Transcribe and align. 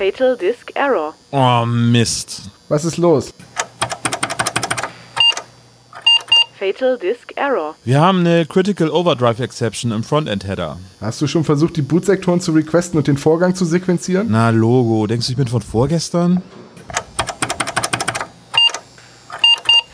Fatal 0.00 0.34
Disk 0.34 0.72
Error. 0.76 1.12
Oh, 1.30 1.66
Mist. 1.66 2.50
Was 2.70 2.86
ist 2.86 2.96
los? 2.96 3.34
Fatal 6.58 6.96
Disk 6.96 7.34
Error. 7.36 7.74
Wir 7.84 8.00
haben 8.00 8.20
eine 8.20 8.46
Critical 8.46 8.88
Overdrive 8.88 9.40
Exception 9.40 9.92
im 9.92 10.02
Frontend-Header. 10.02 10.78
Hast 11.02 11.20
du 11.20 11.26
schon 11.26 11.44
versucht, 11.44 11.76
die 11.76 11.82
Bootsektoren 11.82 12.40
zu 12.40 12.52
requesten 12.52 12.96
und 12.96 13.08
den 13.08 13.18
Vorgang 13.18 13.54
zu 13.54 13.66
sequenzieren? 13.66 14.28
Na, 14.30 14.48
Logo. 14.48 15.06
Denkst 15.06 15.26
du, 15.26 15.32
ich 15.32 15.36
bin 15.36 15.48
von 15.48 15.60
vorgestern? 15.60 16.42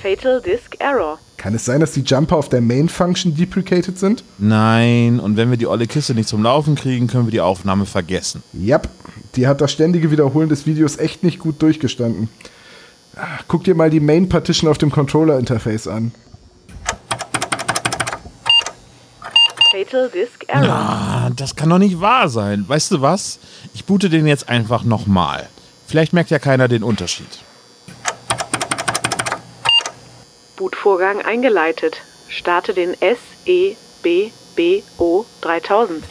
Fatal 0.00 0.41
Disk 0.41 0.77
Error. 0.79 1.18
Kann 1.36 1.52
es 1.57 1.64
sein, 1.64 1.80
dass 1.80 1.91
die 1.91 2.02
Jumper 2.02 2.36
auf 2.36 2.48
der 2.48 2.61
Main-Function 2.61 3.34
deprecated 3.34 3.98
sind? 3.98 4.23
Nein. 4.38 5.18
Und 5.18 5.36
wenn 5.36 5.50
wir 5.50 5.57
die 5.57 5.66
olle 5.66 5.88
Kiste 5.88 6.14
nicht 6.14 6.29
zum 6.29 6.45
Laufen 6.45 6.77
kriegen, 6.77 7.09
können 7.09 7.27
wir 7.27 7.32
die 7.32 7.41
Aufnahme 7.41 7.86
vergessen. 7.86 8.45
Yep, 8.54 8.89
die 9.36 9.46
hat 9.46 9.61
das 9.61 9.72
ständige 9.72 10.11
Wiederholen 10.11 10.49
des 10.49 10.67
Videos 10.67 10.99
echt 10.99 11.22
nicht 11.22 11.39
gut 11.39 11.61
durchgestanden. 11.63 12.29
Ah, 13.14 13.39
Guck 13.49 13.64
dir 13.64 13.75
mal 13.75 13.90
die 13.90 14.00
Main-Partition 14.00 14.71
auf 14.71 14.79
dem 14.79 14.90
Controller-Interface 14.90 15.89
an. 15.89 16.12
Fatal 19.71 20.09
Disk 20.09 20.45
Error. 20.49 20.71
Ah, 20.71 21.31
das 21.36 21.54
kann 21.54 21.68
doch 21.68 21.79
nicht 21.79 22.00
wahr 22.00 22.29
sein. 22.29 22.64
Weißt 22.67 22.93
du 22.93 23.03
was? 23.03 23.39
Ich 23.75 23.85
boote 23.85 24.09
den 24.09 24.26
jetzt 24.26 24.49
einfach 24.49 24.85
nochmal. 24.85 25.48
Vielleicht 25.87 26.12
merkt 26.12 26.31
ja 26.31 26.39
keiner 26.39 26.68
den 26.68 26.82
Unterschied. 26.82 27.29
Bootvorgang 30.57 31.21
eingeleitet. 31.21 31.98
Starte 32.28 32.73
den 32.73 32.95
E 33.00 33.17
SEBBO 34.03 35.27
3000. 35.42 36.05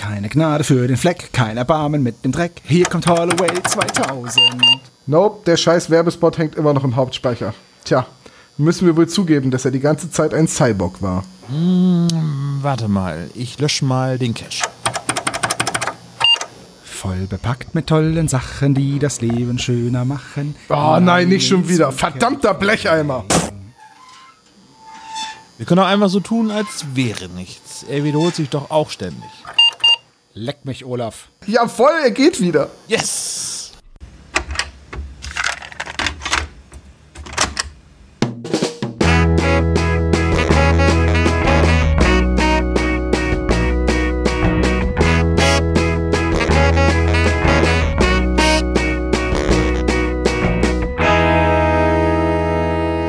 Keine 0.00 0.30
Gnade 0.30 0.64
für 0.64 0.88
den 0.88 0.96
Fleck, 0.96 1.30
kein 1.34 1.58
Erbarmen 1.58 2.02
mit 2.02 2.24
dem 2.24 2.32
Dreck. 2.32 2.62
Hier 2.64 2.86
kommt 2.86 3.06
Holloway 3.06 3.50
2000. 3.62 4.40
Nope, 5.06 5.44
der 5.44 5.58
scheiß 5.58 5.90
Werbespot 5.90 6.38
hängt 6.38 6.54
immer 6.54 6.72
noch 6.72 6.84
im 6.84 6.96
Hauptspeicher. 6.96 7.52
Tja, 7.84 8.06
müssen 8.56 8.86
wir 8.86 8.96
wohl 8.96 9.10
zugeben, 9.10 9.50
dass 9.50 9.66
er 9.66 9.72
die 9.72 9.80
ganze 9.80 10.10
Zeit 10.10 10.32
ein 10.32 10.48
Cyborg 10.48 11.02
war. 11.02 11.24
Warte 12.62 12.88
mal, 12.88 13.28
ich 13.34 13.58
lösche 13.58 13.84
mal 13.84 14.18
den 14.18 14.32
Cache. 14.32 14.70
Voll 16.82 17.26
bepackt 17.28 17.74
mit 17.74 17.86
tollen 17.86 18.26
Sachen, 18.26 18.72
die 18.72 18.98
das 18.98 19.20
Leben 19.20 19.58
schöner 19.58 20.06
machen. 20.06 20.54
Oh 20.70 20.96
nein, 20.98 21.28
nicht 21.28 21.46
schon 21.46 21.68
wieder. 21.68 21.92
Verdammter 21.92 22.54
Blecheimer. 22.54 23.26
Wir 25.58 25.66
können 25.66 25.80
auch 25.80 25.88
einfach 25.88 26.08
so 26.08 26.20
tun, 26.20 26.50
als 26.50 26.86
wäre 26.94 27.28
nichts. 27.28 27.82
Er 27.82 28.02
wiederholt 28.02 28.34
sich 28.34 28.48
doch 28.48 28.70
auch 28.70 28.88
ständig. 28.88 29.28
Leck 30.32 30.64
mich, 30.64 30.84
Olaf. 30.84 31.28
Ja, 31.46 31.66
voll, 31.66 31.92
er 32.04 32.12
geht 32.12 32.40
wieder. 32.40 32.70
Yes! 32.86 33.72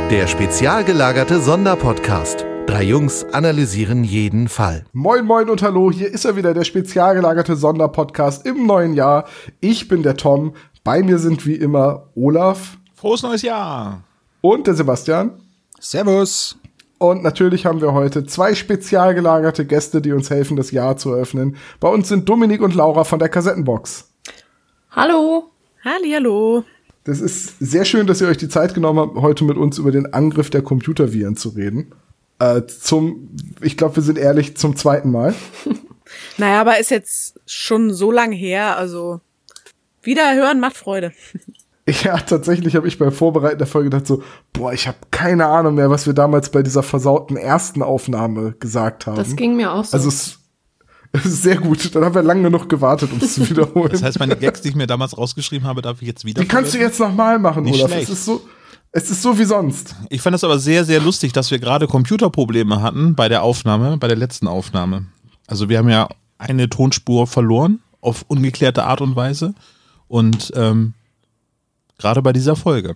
Der 0.10 0.28
spezial 0.28 0.84
gelagerte 0.84 1.40
Sonderpodcast. 1.40 2.51
Drei 2.68 2.84
Jungs 2.84 3.26
analysieren 3.32 4.04
jeden 4.04 4.48
Fall. 4.48 4.86
Moin, 4.94 5.26
moin 5.26 5.50
und 5.50 5.62
hallo, 5.62 5.92
hier 5.92 6.12
ist 6.12 6.26
er 6.26 6.36
wieder, 6.36 6.54
der 6.54 6.64
spezial 6.64 7.16
gelagerte 7.16 7.56
Sonderpodcast 7.56 8.46
im 8.46 8.66
neuen 8.66 8.94
Jahr. 8.94 9.26
Ich 9.60 9.88
bin 9.88 10.04
der 10.04 10.18
Tom, 10.18 10.54
bei 10.84 11.04
mir 11.04 11.18
sind 11.18 11.46
wie 11.46 11.56
immer 11.56 12.10
Olaf 12.16 12.78
Frohes 12.96 13.24
neues 13.24 13.42
Jahr! 13.42 14.04
und 14.42 14.68
der 14.68 14.76
Sebastian. 14.76 15.32
Servus. 15.80 16.58
Und 16.98 17.24
natürlich 17.24 17.66
haben 17.66 17.82
wir 17.82 17.94
heute 17.94 18.26
zwei 18.26 18.54
spezial 18.54 19.16
gelagerte 19.16 19.66
Gäste, 19.66 20.02
die 20.02 20.12
uns 20.12 20.30
helfen, 20.30 20.56
das 20.56 20.70
Jahr 20.70 20.98
zu 20.98 21.12
eröffnen. 21.12 21.56
Bei 21.80 21.88
uns 21.88 22.08
sind 22.08 22.30
Dominik 22.30 22.62
und 22.62 22.76
Laura 22.76 23.04
von 23.04 23.18
der 23.18 23.30
Kassettenbox. 23.30 24.12
Hallo. 24.92 25.52
Hallihallo. 25.84 26.64
Das 27.04 27.20
ist 27.20 27.58
sehr 27.60 27.86
schön, 27.86 28.06
dass 28.06 28.22
ihr 28.22 28.28
euch 28.28 28.38
die 28.38 28.50
Zeit 28.50 28.76
genommen 28.76 29.00
habt, 29.00 29.16
heute 29.16 29.44
mit 29.44 29.58
uns 29.58 29.80
über 29.80 29.92
den 29.92 30.14
Angriff 30.14 30.52
der 30.52 30.62
Computerviren 30.62 31.36
zu 31.36 31.50
reden. 31.50 31.92
Äh, 32.42 32.66
zum, 32.66 33.30
ich 33.62 33.78
glaube, 33.78 33.98
wir 33.98 34.04
sind 34.04 34.18
ehrlich, 34.18 34.58
zum 34.58 34.76
zweiten 34.76 35.12
Mal. 35.12 35.36
Naja, 36.38 36.60
aber 36.60 36.78
ist 36.78 36.92
jetzt 36.92 37.40
schon 37.46 37.94
so 37.94 38.12
lang 38.12 38.34
her, 38.34 38.76
also 38.76 39.22
wieder 40.02 40.34
hören 40.36 40.60
macht 40.60 40.76
Freude. 40.76 41.14
Ja, 42.04 42.18
tatsächlich 42.18 42.76
habe 42.76 42.88
ich 42.88 43.00
beim 43.00 43.12
Vorbereiten 43.12 43.58
der 43.58 43.66
Folge 43.68 43.90
gedacht 43.90 44.06
so, 44.06 44.22
boah, 44.54 44.72
ich 44.72 44.88
habe 44.88 44.98
keine 45.10 45.48
Ahnung 45.48 45.76
mehr, 45.76 45.90
was 45.90 46.06
wir 46.06 46.14
damals 46.14 46.50
bei 46.50 46.62
dieser 46.62 46.84
versauten 46.84 47.36
ersten 47.36 47.82
Aufnahme 47.82 48.54
gesagt 48.60 49.08
haben. 49.08 49.18
Das 49.18 49.36
ging 49.36 49.56
mir 49.56 49.72
auch 49.74 49.84
so. 49.84 49.98
also 49.98 50.10
es, 50.10 50.40
es 51.12 51.26
ist 51.26 51.42
sehr 51.42 51.58
gut. 51.58 51.94
Dann 51.96 52.06
haben 52.06 52.14
wir 52.14 52.22
lange 52.22 52.44
genug 52.44 52.70
gewartet, 52.70 53.12
um 53.12 53.18
es 53.20 53.34
zu 53.34 53.50
wiederholen. 53.50 53.90
Das 53.92 54.04
heißt, 54.04 54.20
meine 54.20 54.38
Gags, 54.38 54.62
die 54.62 54.70
ich 54.70 54.76
mir 54.76 54.86
damals 54.88 55.18
rausgeschrieben 55.18 55.68
habe, 55.68 55.82
darf 55.82 56.02
ich 56.02 56.08
jetzt 56.08 56.24
wieder 56.24 56.42
Die 56.42 56.48
kannst 56.48 56.74
du 56.76 56.78
jetzt 56.78 57.00
nochmal 57.00 57.40
machen, 57.40 57.64
Nicht 57.64 57.80
Olaf. 57.80 57.92
schlecht. 57.92 58.10
Es 58.10 58.20
ist 58.20 58.26
so, 58.26 58.42
es 58.92 59.10
ist 59.10 59.22
so 59.22 59.38
wie 59.40 59.46
sonst. 59.46 59.96
Ich 60.10 60.22
fand 60.22 60.36
es 60.36 60.44
aber 60.44 60.60
sehr, 60.60 60.84
sehr 60.84 61.00
lustig, 61.00 61.34
dass 61.34 61.52
wir 61.52 61.60
gerade 61.60 61.88
Computerprobleme 61.88 62.82
hatten 62.82 63.16
bei 63.16 63.30
der 63.30 63.44
Aufnahme, 63.44 63.98
bei 63.98 64.08
der 64.08 64.18
letzten 64.18 64.48
Aufnahme. 64.48 65.06
Also 65.48 65.70
wir 65.70 65.78
haben 65.78 65.90
ja 65.90 66.10
eine 66.38 66.70
Tonspur 66.70 67.28
verloren 67.28 67.80
auf 68.02 68.26
ungeklärte 68.28 68.84
Art 68.84 69.02
und 69.02 69.16
Weise. 69.16 69.54
Und 70.08 70.52
ähm, 70.56 70.94
gerade 71.98 72.22
bei 72.22 72.34
dieser 72.34 72.56
Folge. 72.56 72.96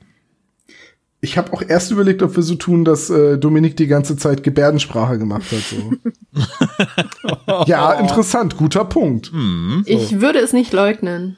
Ich 1.21 1.37
habe 1.37 1.53
auch 1.53 1.61
erst 1.61 1.91
überlegt, 1.91 2.21
ob 2.21 2.35
wir 2.35 2.43
so 2.43 2.55
tun, 2.55 2.83
dass 2.83 3.09
äh, 3.09 3.37
Dominik 3.37 3.77
die 3.77 3.87
ganze 3.87 4.17
Zeit 4.17 4.43
Gebärdensprache 4.43 5.17
gemacht 5.17 5.45
hat. 5.51 5.61
So. 5.61 5.93
ja, 7.65 7.93
interessant, 7.93 8.57
guter 8.57 8.85
Punkt. 8.85 9.31
Ich 9.85 10.21
würde 10.21 10.39
es 10.39 10.53
nicht 10.53 10.73
leugnen. 10.73 11.37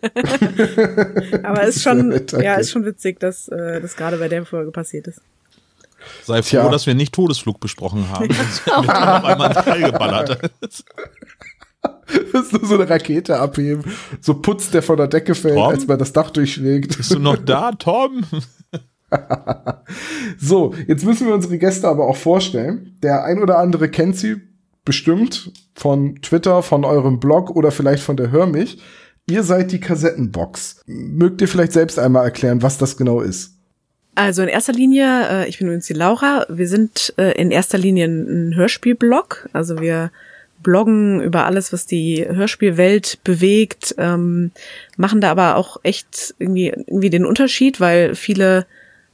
Aber 1.42 1.62
ist 1.64 1.82
schon, 1.82 2.12
ja, 2.40 2.54
ist 2.54 2.70
schon 2.70 2.84
witzig, 2.84 3.20
dass 3.20 3.48
äh, 3.48 3.80
das 3.80 3.96
gerade 3.96 4.18
bei 4.18 4.28
der 4.28 4.44
Folge 4.44 4.70
passiert 4.70 5.06
ist. 5.06 5.20
Sei 6.24 6.42
froh, 6.42 6.48
Tja. 6.48 6.68
dass 6.68 6.86
wir 6.86 6.94
nicht 6.94 7.14
Todesflug 7.14 7.60
besprochen 7.60 8.08
haben. 8.10 8.28
Auf 8.70 8.88
einmal 8.88 9.42
einen 9.42 9.54
Teil 9.54 9.82
geballert. 9.90 10.38
Das 12.32 12.46
ist 12.46 12.52
nur 12.52 12.66
so 12.66 12.74
eine 12.74 12.88
Rakete 12.88 13.38
abheben. 13.38 13.84
So 14.20 14.34
Putz, 14.34 14.70
der 14.70 14.82
von 14.82 14.96
der 14.96 15.06
Decke 15.06 15.34
fällt, 15.34 15.56
Tom? 15.56 15.68
als 15.68 15.86
man 15.86 15.98
das 15.98 16.12
Dach 16.12 16.30
durchschlägt. 16.30 16.96
Bist 16.96 17.12
du 17.14 17.18
noch 17.18 17.36
da, 17.36 17.72
Tom? 17.72 18.24
So, 20.38 20.74
jetzt 20.86 21.04
müssen 21.04 21.26
wir 21.26 21.34
unsere 21.34 21.58
Gäste 21.58 21.88
aber 21.88 22.06
auch 22.06 22.16
vorstellen. 22.16 22.96
Der 23.02 23.24
ein 23.24 23.42
oder 23.42 23.58
andere 23.58 23.88
kennt 23.88 24.16
sie 24.16 24.36
bestimmt 24.84 25.52
von 25.74 26.16
Twitter, 26.22 26.62
von 26.62 26.84
eurem 26.84 27.20
Blog 27.20 27.50
oder 27.50 27.70
vielleicht 27.70 28.02
von 28.02 28.16
der 28.16 28.30
Hör 28.30 28.46
mich. 28.46 28.78
Ihr 29.26 29.42
seid 29.42 29.72
die 29.72 29.80
Kassettenbox. 29.80 30.82
Mögt 30.86 31.40
ihr 31.40 31.48
vielleicht 31.48 31.72
selbst 31.72 31.98
einmal 31.98 32.24
erklären, 32.24 32.62
was 32.62 32.76
das 32.76 32.96
genau 32.96 33.20
ist? 33.20 33.54
Also 34.14 34.42
in 34.42 34.48
erster 34.48 34.72
Linie, 34.72 35.28
äh, 35.28 35.48
ich 35.48 35.58
bin 35.58 35.66
übrigens 35.66 35.86
die 35.86 35.94
Laura, 35.94 36.46
wir 36.48 36.68
sind 36.68 37.14
äh, 37.16 37.32
in 37.32 37.50
erster 37.50 37.78
Linie 37.78 38.06
ein, 38.06 38.54
Hörspielblog. 38.54 39.48
Also 39.52 39.80
wir 39.80 40.12
bloggen 40.62 41.20
über 41.20 41.46
alles, 41.46 41.72
was 41.72 41.86
die 41.86 42.24
Hörspielwelt 42.26 43.18
bewegt, 43.24 43.94
ähm, 43.98 44.50
machen 44.96 45.20
da 45.20 45.30
aber 45.30 45.56
auch 45.56 45.78
echt 45.82 46.34
irgendwie, 46.38 46.68
irgendwie 46.68 47.10
den 47.10 47.26
Unterschied, 47.26 47.80
weil 47.80 48.14
viele 48.14 48.66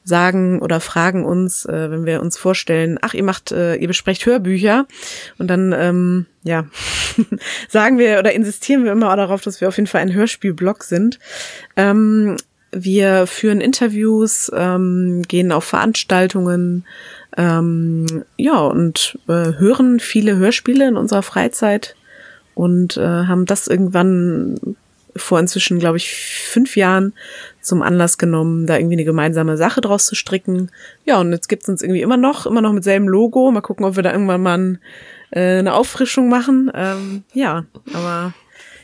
sagen 0.05 0.61
oder 0.61 0.81
fragen 0.81 1.25
uns, 1.25 1.65
äh, 1.65 1.91
wenn 1.91 2.06
wir 2.06 2.21
uns 2.21 2.37
vorstellen, 2.37 2.99
ach, 3.00 3.15
ihr 3.15 3.22
macht, 3.22 3.53
äh, 3.53 3.77
ihr 3.77 3.88
besprecht 3.88 4.27
Hörbücher 4.27 4.86
und 5.39 5.48
dann, 5.48 5.72
ähm, 5.77 6.27
ja, 6.42 6.66
sagen 7.69 7.98
wir 7.98 8.19
oder 8.19 8.33
insistieren 8.33 8.84
wir 8.84 8.92
immer 8.92 9.15
darauf, 9.16 9.42
dass 9.42 9.60
wir 9.60 9.69
auf 9.69 9.77
jeden 9.77 9.86
Fall 9.86 10.01
ein 10.01 10.13
Hörspielblog 10.13 10.84
sind. 10.84 11.19
Ähm, 11.77 12.36
wir 12.72 13.27
führen 13.27 13.60
Interviews, 13.60 14.51
ähm, 14.54 15.22
gehen 15.27 15.53
auf 15.53 15.65
Veranstaltungen, 15.65 16.84
ähm, 17.36 18.24
ja, 18.36 18.59
und 18.59 19.19
äh, 19.28 19.53
hören 19.59 20.01
viele 20.01 20.36
Hörspiele 20.36 20.89
in 20.89 20.97
unserer 20.97 21.22
Freizeit 21.22 21.97
und 22.54 22.97
äh, 22.97 23.01
haben 23.03 23.47
das 23.47 23.66
irgendwann 23.66 24.77
vor 25.16 25.39
inzwischen, 25.39 25.78
glaube 25.78 25.97
ich, 25.97 26.10
fünf 26.10 26.77
Jahren 26.77 27.12
zum 27.60 27.83
Anlass 27.83 28.18
genommen, 28.18 28.66
da 28.66 28.77
irgendwie 28.77 28.97
eine 28.97 29.04
gemeinsame 29.04 29.57
Sache 29.57 29.80
draus 29.80 30.07
zu 30.07 30.15
stricken. 30.15 30.71
Ja, 31.04 31.21
und 31.21 31.33
jetzt 31.33 31.48
gibt's 31.48 31.68
uns 31.68 31.83
irgendwie 31.83 32.03
immer 32.03 32.16
noch, 32.16 32.47
immer 32.47 32.60
noch 32.60 32.72
mit 32.72 32.84
selben 32.84 33.09
Logo. 33.09 33.51
Mal 33.51 33.60
gucken, 33.60 33.84
ob 33.84 33.97
wir 33.97 34.03
da 34.03 34.12
irgendwann 34.12 34.42
mal 34.42 34.59
ein, 34.59 34.78
äh, 35.30 35.59
eine 35.59 35.74
Auffrischung 35.74 36.28
machen. 36.28 36.71
Ähm, 36.74 37.24
ja, 37.33 37.65
aber 37.92 38.34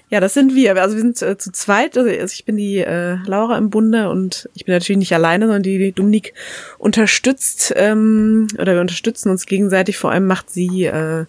ja, 0.08 0.20
das 0.20 0.34
sind 0.34 0.54
wir. 0.54 0.80
Also 0.80 0.94
wir 0.94 1.02
sind 1.02 1.20
äh, 1.22 1.36
zu 1.36 1.50
zweit. 1.50 1.98
Also 1.98 2.08
ich 2.08 2.44
bin 2.44 2.56
die 2.56 2.78
äh, 2.78 3.16
Laura 3.26 3.58
im 3.58 3.70
Bunde 3.70 4.08
und 4.08 4.48
ich 4.54 4.64
bin 4.64 4.74
natürlich 4.74 4.98
nicht 4.98 5.14
alleine, 5.14 5.46
sondern 5.46 5.64
die, 5.64 5.78
die 5.78 5.92
Dominik 5.92 6.32
unterstützt 6.78 7.72
ähm, 7.76 8.46
oder 8.58 8.74
wir 8.74 8.80
unterstützen 8.80 9.30
uns 9.30 9.46
gegenseitig. 9.46 9.98
Vor 9.98 10.12
allem 10.12 10.26
macht 10.26 10.50
sie 10.50 10.84
äh, 10.84 11.26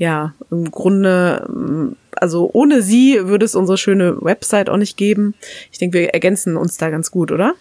ja, 0.00 0.34
im 0.50 0.70
Grunde, 0.70 1.46
mm, 1.48 1.92
also 2.16 2.50
ohne 2.52 2.82
sie 2.82 3.18
würde 3.26 3.44
es 3.44 3.54
unsere 3.54 3.78
schöne 3.78 4.20
Website 4.20 4.68
auch 4.68 4.76
nicht 4.76 4.96
geben. 4.96 5.34
Ich 5.72 5.78
denke, 5.78 5.98
wir 5.98 6.08
ergänzen 6.10 6.56
uns 6.56 6.76
da 6.76 6.90
ganz 6.90 7.10
gut, 7.10 7.32
oder? 7.32 7.54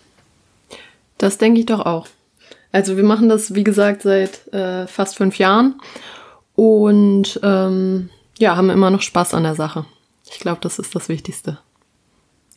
Das 1.18 1.38
denke 1.38 1.60
ich 1.60 1.66
doch 1.66 1.86
auch. 1.86 2.08
Also 2.72 2.98
wir 2.98 3.04
machen 3.04 3.30
das, 3.30 3.56
wie 3.56 3.64
gesagt, 3.64 4.04
seit 4.04 4.48
äh, 4.54 4.88
fast 4.88 5.18
fünf 5.18 5.38
Jahren 5.38 5.82
und 6.56 7.40
ähm, 7.44 8.10
ja, 8.38 8.56
haben 8.56 8.70
immer 8.70 8.92
noch 8.92 9.02
Spaß 9.02 9.34
an 9.34 9.44
der 9.44 9.56
Sache. 9.56 9.86
Ich 10.32 10.40
glaube, 10.40 10.60
das 10.62 10.80
ist 10.80 10.96
das 10.96 11.10
Wichtigste. 11.10 11.60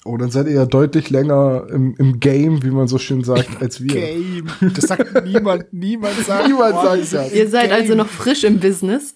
Oh, 0.05 0.17
dann 0.17 0.31
seid 0.33 0.47
ihr 0.49 0.55
ja 0.55 0.67
deutlich 0.67 1.11
länger 1.11 1.67
im, 1.71 1.95
im 1.97 2.19
Game, 2.19 2.65
wie 2.65 2.71
man 2.71 2.89
so 2.89 2.99
schön 2.99 3.23
sagt, 3.23 3.63
als 3.63 3.81
wir. 3.81 3.95
Game. 3.95 4.49
Das 4.75 4.87
sagt 4.87 5.25
niemand, 5.25 5.73
niemand 5.73 6.17
sagt. 6.27 6.49
Niemand 6.49 6.75
boah, 6.75 6.97
sagt 6.97 7.13
das. 7.13 7.33
Ihr 7.33 7.49
seid 7.49 7.71
Game. 7.71 7.81
also 7.81 7.95
noch 7.95 8.09
frisch 8.09 8.43
im 8.43 8.59
Business. 8.59 9.15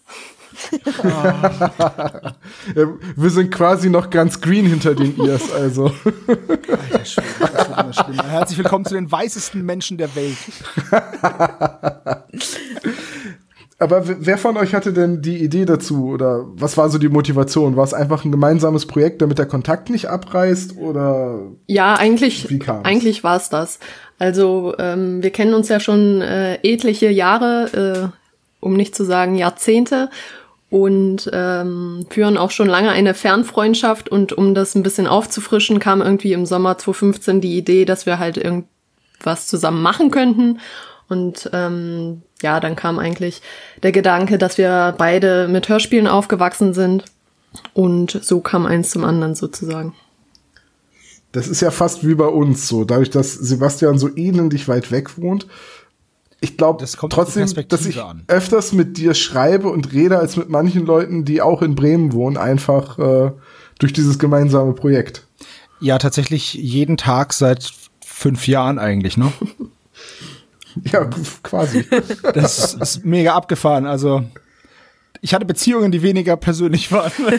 Wir 3.16 3.30
sind 3.30 3.50
quasi 3.50 3.90
noch 3.90 4.10
ganz 4.10 4.40
green 4.40 4.66
hinter 4.66 4.94
den 4.94 5.18
Ears, 5.20 5.52
also. 5.52 5.90
Alter 6.26 7.04
Schwede, 7.04 7.26
das 7.40 7.68
wird 7.68 7.78
immer 7.78 7.92
schlimmer. 7.92 8.28
Herzlich 8.28 8.58
willkommen 8.58 8.84
zu 8.84 8.94
den 8.94 9.10
weißesten 9.10 9.64
Menschen 9.64 9.98
der 9.98 10.14
Welt. 10.14 10.36
Aber 13.78 14.04
wer 14.06 14.38
von 14.38 14.56
euch 14.56 14.74
hatte 14.74 14.94
denn 14.94 15.20
die 15.20 15.36
Idee 15.44 15.66
dazu? 15.66 16.06
Oder 16.06 16.46
was 16.54 16.78
war 16.78 16.88
so 16.88 16.96
die 16.96 17.10
Motivation? 17.10 17.76
War 17.76 17.84
es 17.84 17.92
einfach 17.92 18.24
ein 18.24 18.32
gemeinsames 18.32 18.86
Projekt, 18.86 19.20
damit 19.20 19.36
der 19.38 19.44
Kontakt 19.44 19.90
nicht 19.90 20.08
abreißt? 20.08 20.78
Oder 20.78 21.40
Ja, 21.66 21.94
eigentlich, 21.94 22.48
Wie 22.48 22.58
kam's? 22.58 22.86
eigentlich 22.86 23.22
war 23.22 23.36
es 23.36 23.50
das. 23.50 23.78
Also 24.18 24.74
ähm, 24.78 25.22
wir 25.22 25.28
kennen 25.30 25.52
uns 25.52 25.68
ja 25.68 25.78
schon 25.78 26.22
äh, 26.22 26.54
etliche 26.62 27.10
Jahre, 27.10 28.10
äh, 28.10 28.16
um 28.64 28.72
nicht 28.74 28.94
zu 28.94 29.04
sagen 29.04 29.34
Jahrzehnte 29.34 30.08
und 30.68 31.30
ähm, 31.32 32.06
führen 32.10 32.36
auch 32.36 32.50
schon 32.50 32.66
lange 32.66 32.90
eine 32.90 33.14
Fernfreundschaft 33.14 34.08
und 34.08 34.32
um 34.32 34.54
das 34.54 34.74
ein 34.74 34.82
bisschen 34.82 35.06
aufzufrischen, 35.06 35.78
kam 35.78 36.02
irgendwie 36.02 36.32
im 36.32 36.44
Sommer 36.44 36.76
2015 36.76 37.40
die 37.40 37.56
Idee, 37.56 37.84
dass 37.84 38.06
wir 38.06 38.18
halt 38.18 38.36
irgendwas 38.36 39.46
zusammen 39.46 39.80
machen 39.82 40.10
könnten. 40.10 40.58
Und 41.08 41.48
ähm, 41.52 42.22
ja, 42.42 42.58
dann 42.58 42.74
kam 42.74 42.98
eigentlich 42.98 43.42
der 43.84 43.92
Gedanke, 43.92 44.38
dass 44.38 44.58
wir 44.58 44.94
beide 44.98 45.46
mit 45.46 45.68
Hörspielen 45.68 46.08
aufgewachsen 46.08 46.74
sind. 46.74 47.04
Und 47.72 48.18
so 48.22 48.40
kam 48.40 48.66
eins 48.66 48.90
zum 48.90 49.04
anderen 49.04 49.34
sozusagen. 49.34 49.94
das 51.32 51.48
ist 51.48 51.60
ja 51.60 51.70
fast 51.70 52.06
wie 52.06 52.14
bei 52.14 52.26
uns 52.26 52.66
so, 52.66 52.84
dadurch, 52.84 53.10
dass 53.10 53.32
Sebastian 53.34 53.98
so 53.98 54.08
elendlich 54.08 54.68
weit 54.68 54.90
weg 54.90 55.16
wohnt. 55.18 55.46
Ich 56.46 56.56
glaube 56.56 56.84
trotzdem, 56.84 57.52
dass 57.68 57.86
ich 57.86 58.00
an. 58.00 58.22
öfters 58.28 58.72
mit 58.72 58.98
dir 58.98 59.14
schreibe 59.14 59.68
und 59.68 59.92
rede 59.92 60.18
als 60.18 60.36
mit 60.36 60.48
manchen 60.48 60.86
Leuten, 60.86 61.24
die 61.24 61.42
auch 61.42 61.60
in 61.60 61.74
Bremen 61.74 62.12
wohnen, 62.12 62.36
einfach 62.36 62.98
äh, 63.00 63.32
durch 63.80 63.92
dieses 63.92 64.20
gemeinsame 64.20 64.72
Projekt. 64.72 65.26
Ja, 65.80 65.98
tatsächlich 65.98 66.54
jeden 66.54 66.96
Tag 66.96 67.32
seit 67.32 67.72
fünf 68.04 68.46
Jahren 68.46 68.78
eigentlich, 68.78 69.16
ne? 69.16 69.32
Ja, 70.92 71.08
quasi. 71.42 71.86
Das 72.34 72.74
ist 72.74 73.02
mega 73.02 73.34
abgefahren. 73.34 73.86
Also, 73.86 74.24
ich 75.22 75.32
hatte 75.32 75.46
Beziehungen, 75.46 75.90
die 75.90 76.02
weniger 76.02 76.36
persönlich 76.36 76.92
waren. 76.92 77.10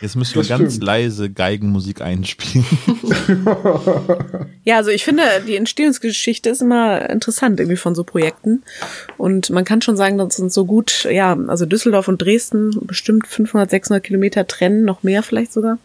Jetzt 0.00 0.16
müssen 0.16 0.34
wir 0.34 0.42
Das 0.42 0.48
ganz 0.48 0.74
stimmt. 0.74 0.84
leise 0.84 1.30
Geigenmusik 1.30 2.00
einspielen. 2.00 2.66
Ja, 4.64 4.78
also 4.78 4.90
ich 4.90 5.04
finde, 5.04 5.22
die 5.46 5.54
Entstehungsgeschichte 5.54 6.50
ist 6.50 6.60
immer 6.60 7.08
interessant 7.08 7.60
irgendwie 7.60 7.76
von 7.76 7.94
so 7.94 8.02
Projekten. 8.02 8.64
Und 9.16 9.48
man 9.50 9.64
kann 9.64 9.80
schon 9.80 9.96
sagen, 9.96 10.18
dass 10.18 10.40
uns 10.40 10.54
so 10.54 10.64
gut, 10.64 11.06
ja, 11.08 11.38
also 11.46 11.66
Düsseldorf 11.66 12.08
und 12.08 12.20
Dresden 12.20 12.76
bestimmt 12.82 13.28
500, 13.28 13.70
600 13.70 14.02
Kilometer 14.02 14.44
trennen, 14.48 14.84
noch 14.84 15.04
mehr 15.04 15.22
vielleicht 15.22 15.52
sogar. 15.52 15.78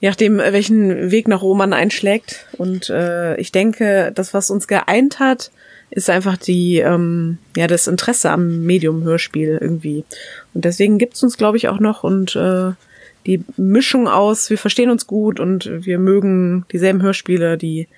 Je 0.00 0.08
nachdem, 0.10 0.36
welchen 0.36 1.10
Weg 1.10 1.28
nach 1.28 1.40
Rom 1.40 1.56
man 1.56 1.72
einschlägt. 1.72 2.46
Und 2.58 2.90
äh, 2.90 3.36
ich 3.36 3.52
denke, 3.52 4.12
das, 4.14 4.34
was 4.34 4.50
uns 4.50 4.68
geeint 4.68 5.18
hat, 5.18 5.50
ist 5.90 6.10
einfach 6.10 6.36
die, 6.36 6.80
ähm, 6.80 7.38
ja, 7.56 7.66
das 7.68 7.86
Interesse 7.86 8.30
am 8.30 8.66
Medium 8.66 9.02
Hörspiel 9.02 9.56
irgendwie. 9.60 10.04
Und 10.52 10.66
deswegen 10.66 10.98
gibt's 10.98 11.22
uns, 11.22 11.38
glaube 11.38 11.56
ich, 11.56 11.68
auch 11.68 11.80
noch 11.80 12.04
und 12.04 12.36
äh, 12.36 12.72
die 13.26 13.44
Mischung 13.56 14.08
aus, 14.08 14.50
wir 14.50 14.58
verstehen 14.58 14.90
uns 14.90 15.06
gut 15.06 15.40
und 15.40 15.70
wir 15.70 15.98
mögen 15.98 16.66
dieselben 16.72 17.02
Hörspiele, 17.02 17.56
die, 17.56 17.88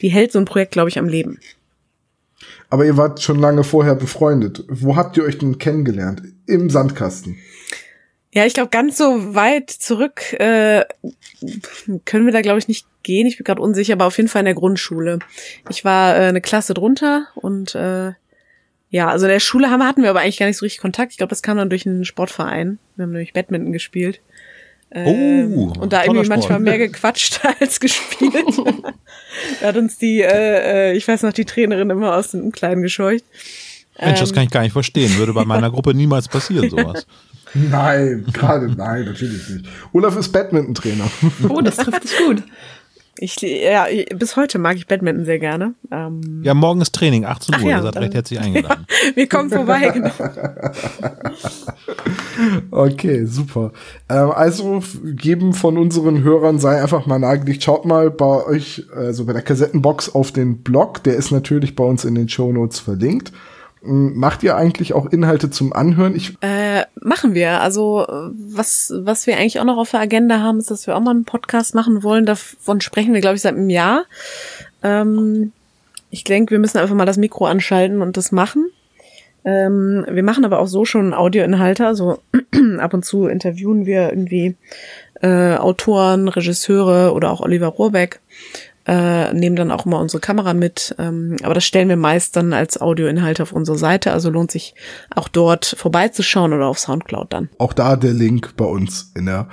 die 0.00 0.08
hält 0.08 0.32
so 0.32 0.38
ein 0.38 0.44
Projekt, 0.44 0.72
glaube 0.72 0.88
ich, 0.88 0.98
am 0.98 1.08
Leben. 1.08 1.38
Aber 2.70 2.84
ihr 2.84 2.96
wart 2.96 3.22
schon 3.22 3.38
lange 3.38 3.64
vorher 3.64 3.94
befreundet. 3.94 4.64
Wo 4.68 4.96
habt 4.96 5.16
ihr 5.16 5.24
euch 5.24 5.38
denn 5.38 5.58
kennengelernt? 5.58 6.22
Im 6.46 6.70
Sandkasten. 6.70 7.36
Ja, 8.32 8.44
ich 8.44 8.54
glaube, 8.54 8.68
ganz 8.70 8.98
so 8.98 9.34
weit 9.34 9.70
zurück 9.70 10.34
äh, 10.34 10.84
können 12.04 12.26
wir 12.26 12.32
da, 12.32 12.42
glaube 12.42 12.58
ich, 12.58 12.68
nicht 12.68 12.86
gehen. 13.02 13.26
Ich 13.26 13.38
bin 13.38 13.44
gerade 13.44 13.62
unsicher, 13.62 13.94
aber 13.94 14.06
auf 14.06 14.16
jeden 14.18 14.28
Fall 14.28 14.40
in 14.40 14.46
der 14.46 14.54
Grundschule. 14.54 15.20
Ich 15.70 15.84
war 15.84 16.16
äh, 16.16 16.26
eine 16.26 16.40
Klasse 16.42 16.74
drunter 16.74 17.28
und 17.34 17.74
äh, 17.74 18.12
ja, 18.90 19.08
also 19.08 19.26
in 19.26 19.32
der 19.32 19.40
Schule 19.40 19.70
haben, 19.70 19.82
hatten 19.82 20.02
wir 20.02 20.10
aber 20.10 20.20
eigentlich 20.20 20.38
gar 20.38 20.46
nicht 20.46 20.58
so 20.58 20.64
richtig 20.64 20.80
Kontakt. 20.80 21.12
Ich 21.12 21.18
glaube, 21.18 21.30
das 21.30 21.42
kam 21.42 21.56
dann 21.56 21.70
durch 21.70 21.86
einen 21.86 22.04
Sportverein. 22.04 22.78
Wir 22.96 23.04
haben 23.04 23.12
nämlich 23.12 23.32
Badminton 23.32 23.72
gespielt. 23.72 24.20
Ähm, 24.92 25.52
Oh, 25.54 25.72
und 25.80 25.92
da 25.92 26.04
irgendwie 26.04 26.24
Sport. 26.24 26.38
manchmal 26.38 26.60
mehr 26.60 26.78
gequatscht 26.78 27.40
als 27.60 27.80
gespielt. 27.80 28.32
da 29.60 29.66
hat 29.68 29.76
uns 29.76 29.98
die, 29.98 30.22
äh, 30.22 30.90
äh, 30.90 30.96
ich 30.96 31.06
weiß 31.06 31.22
noch, 31.22 31.32
die 31.32 31.44
Trainerin 31.44 31.90
immer 31.90 32.14
aus 32.16 32.28
den 32.30 32.42
Umkleiden 32.42 32.82
gescheucht. 32.82 33.24
Mensch, 34.00 34.20
das 34.20 34.30
Ähm. 34.30 34.34
kann 34.34 34.44
ich 34.44 34.50
gar 34.50 34.60
nicht 34.62 34.72
verstehen. 34.72 35.16
Würde 35.18 35.32
bei 35.32 35.44
meiner 35.46 35.70
Gruppe 35.70 35.94
niemals 35.94 36.28
passieren, 36.28 36.70
sowas. 36.70 37.06
Nein, 37.54 38.26
gerade 38.32 38.68
nein, 38.68 39.04
natürlich 39.06 39.48
nicht. 39.48 39.64
Olaf 39.92 40.16
ist 40.16 40.30
Badminton-Trainer. 40.30 41.08
Oh, 41.48 41.60
das 41.62 41.76
trifft 41.76 42.04
dich 42.04 42.16
gut. 42.18 42.42
Ich, 43.18 43.36
ja, 43.40 43.86
bis 44.14 44.36
heute 44.36 44.58
mag 44.58 44.76
ich 44.76 44.86
Badminton 44.86 45.24
sehr 45.24 45.38
gerne. 45.38 45.74
Ähm, 45.90 46.42
Ja, 46.44 46.52
morgen 46.54 46.80
ist 46.82 46.94
Training, 46.94 47.24
18 47.24 47.54
Ach 47.54 47.62
Uhr. 47.62 47.70
ja, 47.70 47.76
Ihr 47.78 47.82
seid 47.82 47.96
dann- 47.96 48.02
recht 48.02 48.14
herzlich 48.14 48.40
eingeladen. 48.40 48.86
wir 49.14 49.28
kommen 49.28 49.50
vorbei. 49.50 49.90
Genau. 49.90 50.10
Okay, 52.70 53.24
super. 53.24 53.72
Ähm, 54.10 54.30
also 54.30 54.82
geben 55.04 55.54
von 55.54 55.78
unseren 55.78 56.22
Hörern 56.22 56.58
sei 56.58 56.82
einfach 56.82 57.06
mal 57.06 57.18
nahegelegt. 57.18 57.62
Schaut 57.62 57.86
mal 57.86 58.10
bei 58.10 58.44
euch, 58.44 58.84
also 58.94 59.24
bei 59.24 59.32
der 59.32 59.40
Kassettenbox 59.42 60.14
auf 60.14 60.32
den 60.32 60.62
Blog. 60.62 61.02
Der 61.04 61.14
ist 61.14 61.30
natürlich 61.30 61.74
bei 61.76 61.84
uns 61.84 62.04
in 62.04 62.14
den 62.14 62.28
Shownotes 62.28 62.78
verlinkt. 62.78 63.32
Macht 63.86 64.42
ihr 64.42 64.56
eigentlich 64.56 64.92
auch 64.92 65.06
Inhalte 65.06 65.50
zum 65.50 65.72
Anhören? 65.72 66.14
Ich, 66.14 66.36
Äh, 66.40 66.84
machen 67.00 67.34
wir. 67.34 67.60
Also 67.60 68.06
was, 68.32 68.92
was 68.96 69.26
wir 69.26 69.36
eigentlich 69.36 69.60
auch 69.60 69.64
noch 69.64 69.78
auf 69.78 69.90
der 69.90 70.00
Agenda 70.00 70.40
haben, 70.40 70.58
ist, 70.58 70.70
dass 70.70 70.86
wir 70.86 70.96
auch 70.96 71.00
mal 71.00 71.12
einen 71.12 71.24
Podcast 71.24 71.74
machen 71.74 72.02
wollen. 72.02 72.26
Davon 72.26 72.80
sprechen 72.80 73.14
wir, 73.14 73.20
glaube 73.20 73.36
ich, 73.36 73.42
seit 73.42 73.54
einem 73.54 73.70
Jahr. 73.70 74.04
Ähm, 74.82 75.52
ich 76.10 76.24
denke, 76.24 76.52
wir 76.52 76.58
müssen 76.58 76.78
einfach 76.78 76.94
mal 76.94 77.06
das 77.06 77.16
Mikro 77.16 77.46
anschalten 77.46 78.02
und 78.02 78.16
das 78.16 78.32
machen. 78.32 78.70
Ähm, 79.44 80.04
wir 80.08 80.24
machen 80.24 80.44
aber 80.44 80.58
auch 80.58 80.66
so 80.66 80.84
schon 80.84 81.14
Audioinhalte. 81.14 81.86
Also 81.86 82.18
ab 82.78 82.94
und 82.94 83.04
zu 83.04 83.26
interviewen 83.26 83.86
wir 83.86 84.10
irgendwie 84.10 84.56
äh, 85.22 85.56
Autoren, 85.56 86.28
Regisseure 86.28 87.12
oder 87.12 87.30
auch 87.30 87.40
Oliver 87.40 87.68
Rohrbeck. 87.68 88.20
Äh, 88.86 89.32
nehmen 89.34 89.56
dann 89.56 89.72
auch 89.72 89.84
immer 89.84 89.98
unsere 89.98 90.20
Kamera 90.20 90.54
mit. 90.54 90.94
Ähm, 90.98 91.36
aber 91.42 91.54
das 91.54 91.64
stellen 91.64 91.88
wir 91.88 91.96
meist 91.96 92.36
dann 92.36 92.52
als 92.52 92.80
Audioinhalte 92.80 93.42
auf 93.42 93.52
unsere 93.52 93.76
Seite. 93.78 94.12
Also 94.12 94.30
lohnt 94.30 94.50
sich 94.52 94.74
auch 95.14 95.28
dort 95.28 95.76
vorbeizuschauen 95.78 96.52
oder 96.52 96.68
auf 96.68 96.78
Soundcloud 96.78 97.32
dann. 97.32 97.48
auch 97.58 97.72
da 97.72 97.96
der 97.96 98.12
Link 98.12 98.56
bei 98.56 98.64
uns 98.64 99.12
in 99.16 99.26
der 99.26 99.48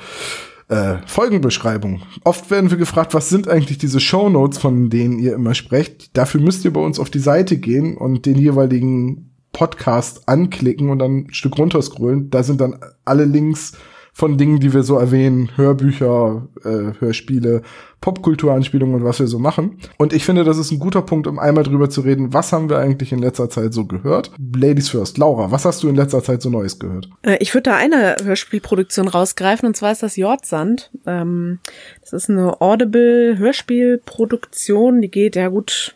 äh, 0.70 0.98
Folgenbeschreibung. 1.06 2.04
Oft 2.24 2.52
werden 2.52 2.70
wir 2.70 2.78
gefragt, 2.78 3.13
was 3.13 3.30
sind 3.30 3.48
eigentlich 3.48 3.78
diese 3.78 4.00
Shownotes, 4.00 4.60
von 4.60 4.90
denen 4.90 5.20
ihr 5.20 5.34
immer 5.34 5.56
sprecht. 5.56 6.16
Dafür 6.16 6.42
müsst 6.42 6.63
ihr 6.66 6.74
bei 6.74 6.82
uns 6.82 7.00
auf 7.00 7.10
die 7.10 7.20
Seite 7.20 7.58
gehen 7.58 7.98
und 7.98 8.25
den 8.25 8.38
jeweiligen 8.38 9.32
Podcast 9.52 10.28
anklicken 10.28 10.90
und 10.90 11.00
dann 11.00 11.25
ein 11.25 11.34
Stück 11.34 11.58
runterscrollen. 11.58 12.30
Da 12.30 12.44
sind 12.44 12.62
dann 12.62 12.80
alle 13.06 13.25
Links 13.25 13.74
von 14.15 14.38
Dingen, 14.38 14.60
die 14.60 14.74
wir 14.74 14.84
so 14.84 14.96
erwähnen, 14.98 15.50
Hörbücher, 15.55 16.48
äh, 16.63 16.91
Hörspiele, 17.00 17.63
Popkulturanspielungen 18.00 18.98
und 18.98 19.03
was 19.03 19.20
wir 19.20 19.25
so 19.25 19.39
machen. 19.39 19.79
Und 19.98 20.13
ich 20.13 20.24
finde, 20.24 20.43
das 20.43 20.60
ist 20.60 20.70
ein 20.72 20.77
guter 20.77 21.01
Punkt, 21.01 21.25
um 21.25 21.39
einmal 21.39 21.63
drüber 21.63 21.89
zu 21.89 22.01
reden, 22.01 22.32
was 22.32 22.53
haben 22.53 22.70
wir 22.70 22.77
eigentlich 22.77 23.12
in 23.12 23.17
letzter 23.20 23.50
Zeit 23.50 23.74
so 23.74 23.86
gehört. 23.86 24.29
Ladies 24.55 24.89
first. 24.89 25.17
Laura, 25.17 25.50
was 25.51 25.65
hast 25.65 25.82
du 25.82 25.89
in 25.89 25.96
letzter 25.96 26.24
Zeit 26.24 26.43
so 26.43 26.51
Neues 26.51 26.77
gehört? 26.77 27.10
Äh, 27.24 27.38
Ich 27.39 27.55
würde 27.55 27.72
da 27.72 27.75
eine 27.75 28.15
Hörspielproduktion 28.24 29.08
rausgreifen, 29.08 29.65
und 29.65 29.75
zwar 29.75 29.91
ist 29.91 30.03
das 30.03 30.15
Jordsand. 30.15 30.91
Ähm, 31.08 31.58
das 32.01 32.13
ist 32.13 32.29
eine 32.29 32.62
Audible-Hörspielproduktion, 32.62 35.01
die 35.01 35.10
geht, 35.10 35.36
ja 35.36 35.48
gut, 35.48 35.96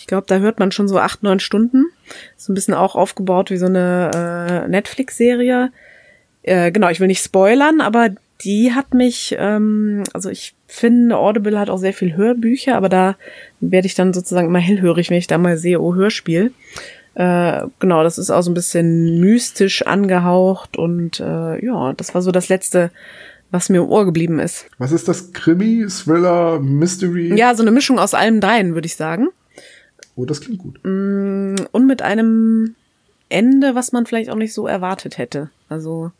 ich 0.00 0.06
glaube, 0.06 0.26
da 0.26 0.36
hört 0.36 0.58
man 0.58 0.70
schon 0.70 0.86
so 0.86 0.98
acht, 0.98 1.22
neun 1.22 1.40
Stunden. 1.40 1.86
Ist 2.36 2.50
ein 2.50 2.54
bisschen 2.54 2.74
auch 2.74 2.94
aufgebaut 2.94 3.50
wie 3.50 3.56
so 3.56 3.64
eine 3.66 4.64
äh, 4.66 4.68
Netflix-Serie. 4.68 5.70
Äh, 6.44 6.70
genau, 6.72 6.90
ich 6.90 7.00
will 7.00 7.06
nicht 7.06 7.24
spoilern, 7.24 7.80
aber 7.80 8.10
die 8.42 8.72
hat 8.72 8.92
mich, 8.92 9.34
ähm, 9.38 10.04
also 10.12 10.28
ich 10.28 10.54
finde, 10.66 11.16
Audible 11.16 11.58
hat 11.58 11.70
auch 11.70 11.78
sehr 11.78 11.94
viel 11.94 12.14
Hörbücher, 12.16 12.76
aber 12.76 12.90
da 12.90 13.16
werde 13.60 13.86
ich 13.86 13.94
dann 13.94 14.12
sozusagen 14.12 14.48
immer 14.48 14.58
hellhörig, 14.58 15.08
wenn 15.08 15.16
ich 15.16 15.26
da 15.26 15.38
mal 15.38 15.56
sehe, 15.56 15.80
oh, 15.80 15.94
Hörspiel. 15.94 16.52
Äh, 17.14 17.62
genau, 17.78 18.02
das 18.02 18.18
ist 18.18 18.30
auch 18.30 18.42
so 18.42 18.50
ein 18.50 18.54
bisschen 18.54 19.20
mystisch 19.20 19.86
angehaucht 19.86 20.76
und 20.76 21.18
äh, 21.20 21.64
ja, 21.64 21.94
das 21.94 22.14
war 22.14 22.20
so 22.20 22.30
das 22.30 22.50
letzte, 22.50 22.90
was 23.50 23.70
mir 23.70 23.78
im 23.78 23.88
Ohr 23.88 24.04
geblieben 24.04 24.38
ist. 24.38 24.66
Was 24.78 24.92
ist 24.92 25.08
das? 25.08 25.32
Krimi, 25.32 25.86
Thriller, 25.88 26.60
Mystery? 26.60 27.34
Ja, 27.38 27.54
so 27.54 27.62
eine 27.62 27.70
Mischung 27.70 27.98
aus 27.98 28.12
allem 28.12 28.40
dreien, 28.40 28.74
würde 28.74 28.86
ich 28.86 28.96
sagen. 28.96 29.28
Oh, 30.16 30.26
das 30.26 30.40
klingt 30.42 30.58
gut. 30.58 30.84
Und 30.84 31.86
mit 31.86 32.02
einem 32.02 32.74
Ende, 33.28 33.74
was 33.74 33.92
man 33.92 34.06
vielleicht 34.06 34.28
auch 34.28 34.36
nicht 34.36 34.52
so 34.52 34.66
erwartet 34.66 35.16
hätte. 35.18 35.50
Also 35.68 36.12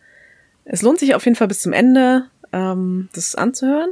es 0.64 0.83
lohnt 0.83 0.99
sich 0.99 1.14
auf 1.14 1.25
jeden 1.25 1.37
Fall 1.37 1.49
bis 1.49 1.61
zum 1.61 1.73
Ende, 1.73 2.25
ähm, 2.52 3.09
das 3.14 3.35
anzuhören. 3.35 3.90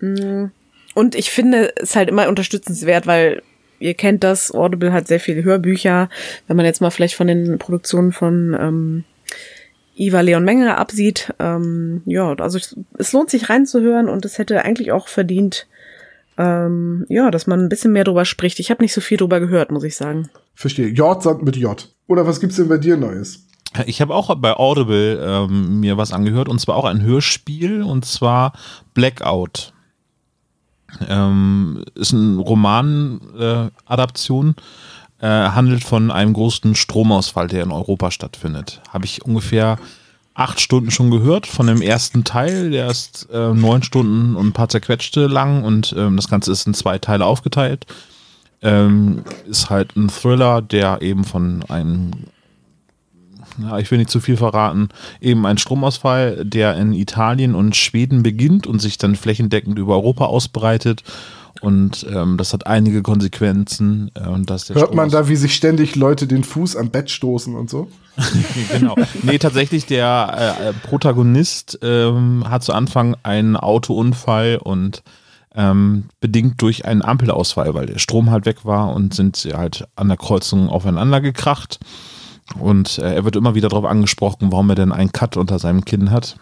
Mm, 0.00 0.46
Und 0.94 1.14
ich 1.14 1.30
finde 1.30 1.72
es 1.76 1.96
halt 1.96 2.08
immer 2.08 2.28
unterstützenswert, 2.28 3.06
weil 3.06 3.42
ihr 3.78 3.94
kennt 3.94 4.22
das, 4.24 4.52
Audible 4.52 4.92
hat 4.92 5.08
sehr 5.08 5.20
viele 5.20 5.42
Hörbücher. 5.42 6.08
Wenn 6.46 6.56
man 6.56 6.66
jetzt 6.66 6.80
mal 6.80 6.90
vielleicht 6.90 7.14
von 7.14 7.26
den 7.26 7.58
Produktionen 7.58 8.12
von 8.12 8.56
ähm, 8.58 9.04
Iva 9.94 10.20
Leon 10.20 10.44
Menger 10.44 10.78
absieht, 10.78 11.34
ähm, 11.38 12.02
ja, 12.06 12.34
also 12.34 12.58
es, 12.58 12.76
es 12.98 13.12
lohnt 13.12 13.30
sich 13.30 13.50
reinzuhören 13.50 14.08
und 14.08 14.24
es 14.24 14.38
hätte 14.38 14.64
eigentlich 14.64 14.92
auch 14.92 15.08
verdient, 15.08 15.66
ähm, 16.38 17.04
ja, 17.08 17.30
dass 17.30 17.46
man 17.46 17.60
ein 17.60 17.68
bisschen 17.68 17.92
mehr 17.92 18.04
drüber 18.04 18.24
spricht. 18.24 18.58
Ich 18.60 18.70
habe 18.70 18.82
nicht 18.82 18.94
so 18.94 19.00
viel 19.00 19.18
drüber 19.18 19.40
gehört, 19.40 19.70
muss 19.70 19.84
ich 19.84 19.96
sagen. 19.96 20.30
Verstehe. 20.54 20.88
J 20.88 21.22
sagt 21.22 21.42
mit 21.42 21.56
J. 21.56 21.94
Oder 22.06 22.26
was 22.26 22.40
gibt's 22.40 22.56
denn 22.56 22.68
bei 22.68 22.78
dir 22.78 22.96
Neues? 22.96 23.46
Ich 23.86 24.00
habe 24.00 24.14
auch 24.14 24.32
bei 24.36 24.54
Audible 24.54 25.20
ähm, 25.24 25.80
mir 25.80 25.96
was 25.96 26.12
angehört 26.12 26.48
und 26.48 26.60
zwar 26.60 26.76
auch 26.76 26.84
ein 26.84 27.02
Hörspiel 27.02 27.82
und 27.82 28.04
zwar 28.04 28.52
Blackout. 28.94 29.72
Ähm, 31.08 31.84
ist 31.94 32.12
ein 32.12 32.38
Roman-Adaption, 32.38 34.54
äh, 35.20 35.26
handelt 35.26 35.84
von 35.84 36.10
einem 36.10 36.34
großen 36.34 36.74
Stromausfall, 36.74 37.48
der 37.48 37.62
in 37.62 37.72
Europa 37.72 38.10
stattfindet. 38.10 38.82
Habe 38.90 39.06
ich 39.06 39.24
ungefähr 39.24 39.78
acht 40.34 40.60
Stunden 40.60 40.90
schon 40.90 41.10
gehört 41.10 41.46
von 41.46 41.66
dem 41.66 41.80
ersten 41.80 42.24
Teil. 42.24 42.68
Der 42.70 42.88
ist 42.88 43.26
äh, 43.32 43.54
neun 43.54 43.82
Stunden 43.82 44.36
und 44.36 44.48
ein 44.48 44.52
paar 44.52 44.68
zerquetschte 44.68 45.28
lang 45.28 45.64
und 45.64 45.94
ähm, 45.96 46.16
das 46.16 46.28
Ganze 46.28 46.52
ist 46.52 46.66
in 46.66 46.74
zwei 46.74 46.98
Teile 46.98 47.24
aufgeteilt. 47.24 47.86
Ähm, 48.60 49.24
ist 49.46 49.70
halt 49.70 49.96
ein 49.96 50.08
Thriller, 50.08 50.60
der 50.62 51.00
eben 51.02 51.24
von 51.24 51.64
einem 51.68 52.12
ja, 53.60 53.78
ich 53.78 53.90
will 53.90 53.98
nicht 53.98 54.10
zu 54.10 54.20
viel 54.20 54.36
verraten, 54.36 54.88
eben 55.20 55.46
ein 55.46 55.58
Stromausfall, 55.58 56.44
der 56.44 56.76
in 56.76 56.92
Italien 56.92 57.54
und 57.54 57.76
Schweden 57.76 58.22
beginnt 58.22 58.66
und 58.66 58.80
sich 58.80 58.98
dann 58.98 59.16
flächendeckend 59.16 59.78
über 59.78 59.94
Europa 59.94 60.26
ausbreitet. 60.26 61.02
Und 61.60 62.06
ähm, 62.12 62.38
das 62.38 62.52
hat 62.52 62.66
einige 62.66 63.02
Konsequenzen. 63.02 64.10
Äh, 64.14 64.22
Hört 64.22 64.48
man 64.94 65.10
Stromaus- 65.10 65.12
da, 65.12 65.28
wie 65.28 65.36
sich 65.36 65.54
ständig 65.54 65.94
Leute 65.96 66.26
den 66.26 66.44
Fuß 66.44 66.76
am 66.76 66.90
Bett 66.90 67.10
stoßen 67.10 67.54
und 67.54 67.70
so? 67.70 67.88
genau. 68.72 68.96
Nee, 69.22 69.38
tatsächlich, 69.38 69.86
der 69.86 70.54
äh, 70.60 70.72
Protagonist 70.86 71.78
ähm, 71.82 72.44
hat 72.48 72.64
zu 72.64 72.72
Anfang 72.72 73.16
einen 73.22 73.56
Autounfall 73.56 74.58
und 74.62 75.02
ähm, 75.54 76.04
bedingt 76.20 76.60
durch 76.62 76.84
einen 76.84 77.02
Ampelausfall, 77.02 77.74
weil 77.74 77.86
der 77.86 77.98
Strom 77.98 78.30
halt 78.30 78.46
weg 78.46 78.64
war 78.64 78.92
und 78.94 79.14
sind 79.14 79.36
sie 79.36 79.52
halt 79.52 79.86
an 79.94 80.08
der 80.08 80.16
Kreuzung 80.16 80.68
aufeinander 80.68 81.20
gekracht. 81.20 81.78
Und 82.58 82.98
äh, 82.98 83.14
er 83.14 83.24
wird 83.24 83.36
immer 83.36 83.54
wieder 83.54 83.68
darauf 83.68 83.84
angesprochen, 83.84 84.52
warum 84.52 84.70
er 84.70 84.76
denn 84.76 84.92
einen 84.92 85.12
Cut 85.12 85.36
unter 85.36 85.58
seinem 85.58 85.84
Kinn 85.84 86.10
hat. 86.10 86.36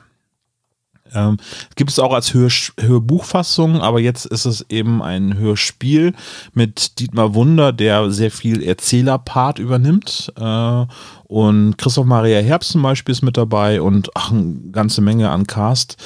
Ähm, 1.13 1.39
gibt 1.77 1.91
es 1.91 1.99
auch 1.99 2.13
als 2.13 2.35
Hör 2.35 2.49
Hörbuchfassung, 2.79 3.81
aber 3.81 4.01
jetzt 4.01 4.27
ist 4.27 4.45
es 4.45 4.65
eben 4.69 5.03
ein 5.03 5.37
Hörspiel 5.37 6.15
mit 6.55 6.99
Dietmar 6.99 7.35
Wunder, 7.35 7.73
der 7.73 8.11
sehr 8.11 8.31
viel 8.31 8.63
Erzählerpart 8.63 9.59
übernimmt. 9.59 10.33
Äh, 10.37 10.87
und 11.25 11.79
Christoph 11.79 12.07
Maria 12.07 12.41
Herbst 12.41 12.73
zum 12.73 12.83
Beispiel 12.83 13.13
ist 13.13 13.23
mit 13.23 13.37
dabei 13.37 13.81
und 13.81 14.11
ach, 14.15 14.31
eine 14.31 14.71
ganze 14.71 15.01
Menge 15.01 15.31
an 15.31 15.47
Cast. 15.47 15.97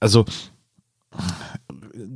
Also 0.00 0.24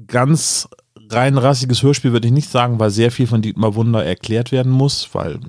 ganz 0.06 0.68
rein 1.10 1.38
rassiges 1.38 1.82
Hörspiel 1.82 2.12
würde 2.12 2.28
ich 2.28 2.32
nicht 2.32 2.48
sagen, 2.48 2.78
weil 2.78 2.90
sehr 2.90 3.10
viel 3.10 3.26
von 3.26 3.42
Dietmar 3.42 3.74
Wunder 3.74 4.04
erklärt 4.04 4.52
werden 4.52 4.72
muss, 4.72 5.10
weil 5.12 5.40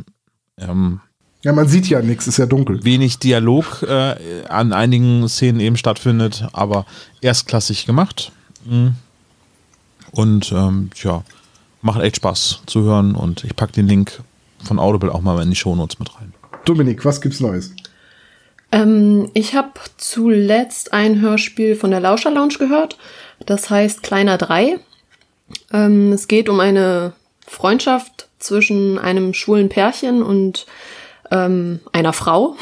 ähm, 0.58 1.00
Ja, 1.44 1.52
man 1.52 1.68
sieht 1.68 1.88
ja 1.88 2.02
nichts, 2.02 2.26
ist 2.28 2.38
ja 2.38 2.46
dunkel. 2.46 2.84
wenig 2.86 3.20
Dialog 3.20 3.84
äh, 3.84 4.46
an 4.48 4.72
einigen 4.72 5.28
Szenen 5.28 5.60
eben 5.60 5.76
stattfindet, 5.76 6.48
aber 6.54 6.86
erstklassig 7.22 7.86
gemacht. 7.86 8.32
Mhm. 8.66 8.96
Und 10.12 10.52
ähm, 10.54 10.90
ja, 10.96 11.24
macht 11.82 12.02
echt 12.02 12.18
Spaß 12.18 12.62
zu 12.66 12.84
hören 12.84 13.16
und 13.16 13.44
ich 13.44 13.56
packe 13.56 13.74
den 13.74 13.88
Link 13.88 14.22
von 14.64 14.80
Audible 14.80 15.14
auch 15.14 15.22
mal 15.22 15.42
in 15.42 15.50
die 15.50 15.56
Shownotes 15.56 16.00
mit 16.00 16.16
rein. 16.16 16.34
Dominik, 16.64 17.04
was 17.04 17.20
gibt's 17.20 17.42
Neues? 17.42 17.74
Ähm, 18.72 19.30
ich 19.34 19.54
habe 19.54 19.74
zuletzt 19.98 20.94
ein 20.94 21.20
Hörspiel 21.20 21.76
von 21.76 21.92
der 21.92 22.00
Lauscher 22.00 22.32
Lounge 22.32 22.56
gehört. 22.58 22.98
Das 23.46 23.70
heißt 23.70 24.02
Kleiner 24.02 24.38
3. 24.38 24.80
Ähm, 25.74 26.14
es 26.14 26.30
geht 26.30 26.48
um 26.48 26.62
eine 26.62 27.14
Freundschaft 27.46 28.30
zwischen 28.40 28.98
einem 28.98 29.34
schwulen 29.34 29.68
Pärchen 29.68 30.24
und 30.24 30.66
ähm, 31.34 31.80
einer 31.92 32.14
Frau. 32.14 32.56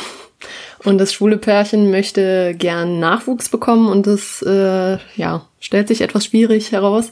Und 0.83 0.97
das 0.97 1.13
schwule 1.13 1.37
Pärchen 1.37 1.91
möchte 1.91 2.55
gern 2.57 2.99
Nachwuchs 2.99 3.49
bekommen 3.49 3.87
und 3.87 4.07
das 4.07 4.41
äh, 4.41 4.97
ja, 5.15 5.45
stellt 5.59 5.87
sich 5.87 6.01
etwas 6.01 6.25
schwierig 6.25 6.71
heraus. 6.71 7.11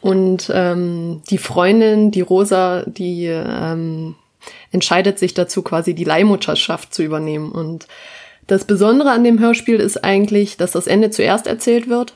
Und 0.00 0.50
ähm, 0.54 1.20
die 1.28 1.36
Freundin, 1.36 2.10
die 2.10 2.22
Rosa, 2.22 2.84
die 2.86 3.26
ähm, 3.26 4.14
entscheidet 4.72 5.18
sich 5.18 5.34
dazu, 5.34 5.60
quasi 5.60 5.94
die 5.94 6.04
Leihmutterschaft 6.04 6.94
zu 6.94 7.02
übernehmen. 7.02 7.52
Und 7.52 7.86
das 8.46 8.64
Besondere 8.64 9.10
an 9.10 9.24
dem 9.24 9.38
Hörspiel 9.38 9.76
ist 9.76 10.02
eigentlich, 10.02 10.56
dass 10.56 10.72
das 10.72 10.86
Ende 10.86 11.10
zuerst 11.10 11.46
erzählt 11.46 11.88
wird. 11.90 12.14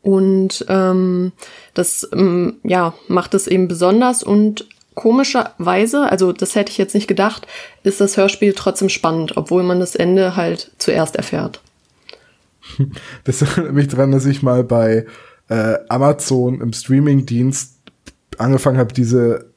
Und 0.00 0.64
ähm, 0.68 1.32
das 1.74 2.08
ähm, 2.12 2.56
ja, 2.62 2.94
macht 3.08 3.34
es 3.34 3.46
eben 3.46 3.68
besonders 3.68 4.22
und 4.22 4.66
komischerweise, 4.96 6.10
also 6.10 6.32
das 6.32 6.56
hätte 6.56 6.72
ich 6.72 6.78
jetzt 6.78 6.94
nicht 6.94 7.06
gedacht, 7.06 7.46
ist 7.84 8.00
das 8.00 8.16
Hörspiel 8.16 8.54
trotzdem 8.54 8.88
spannend, 8.88 9.36
obwohl 9.36 9.62
man 9.62 9.78
das 9.78 9.94
Ende 9.94 10.34
halt 10.34 10.72
zuerst 10.78 11.14
erfährt. 11.14 11.60
Das 13.22 13.42
erinnert 13.42 13.74
mich 13.74 13.86
dran, 13.86 14.10
dass 14.10 14.26
ich 14.26 14.42
mal 14.42 14.64
bei 14.64 15.06
äh, 15.48 15.74
Amazon 15.88 16.60
im 16.60 16.72
Streamingdienst 16.72 17.76
angefangen 18.38 18.78
habe, 18.78 18.92
diese 18.92 19.52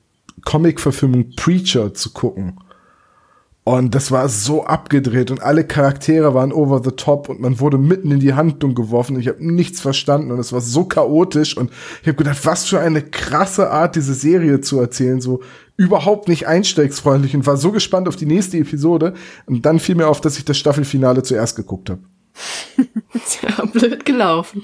Comic-Verfilmung 0.46 1.32
Preacher 1.36 1.94
zu 1.94 2.12
gucken. 2.12 2.60
Und 3.70 3.94
das 3.94 4.10
war 4.10 4.30
so 4.30 4.66
abgedreht 4.66 5.30
und 5.30 5.44
alle 5.44 5.64
Charaktere 5.64 6.34
waren 6.34 6.52
over 6.52 6.82
the 6.84 6.90
top 6.90 7.30
und 7.30 7.40
man 7.40 7.60
wurde 7.60 7.78
mitten 7.78 8.10
in 8.10 8.20
die 8.20 8.34
Handlung 8.34 8.74
geworfen. 8.74 9.20
Ich 9.20 9.28
habe 9.28 9.46
nichts 9.46 9.80
verstanden 9.80 10.32
und 10.32 10.40
es 10.40 10.52
war 10.52 10.60
so 10.60 10.86
chaotisch 10.86 11.56
und 11.56 11.70
ich 12.02 12.08
habe 12.08 12.18
gedacht, 12.18 12.44
was 12.48 12.66
für 12.66 12.80
eine 12.80 13.04
krasse 13.04 13.70
Art, 13.70 13.96
diese 13.96 14.16
Serie 14.16 14.60
zu 14.62 14.80
erzählen, 14.80 15.22
so 15.22 15.44
überhaupt 15.78 16.30
nicht 16.30 16.48
einsteigsfreundlich 16.48 17.36
und 17.36 17.46
war 17.46 17.58
so 17.58 17.72
gespannt 17.72 18.08
auf 18.08 18.16
die 18.16 18.26
nächste 18.26 18.58
Episode. 18.58 19.14
Und 19.46 19.68
dann 19.68 19.78
fiel 19.78 19.94
mir 19.94 20.08
auf, 20.08 20.20
dass 20.20 20.40
ich 20.40 20.46
das 20.46 20.58
Staffelfinale 20.58 21.22
zuerst 21.22 21.56
geguckt 21.56 21.92
habe. 21.92 22.02
Ja, 23.42 23.66
blöd 23.66 24.06
gelaufen. 24.06 24.64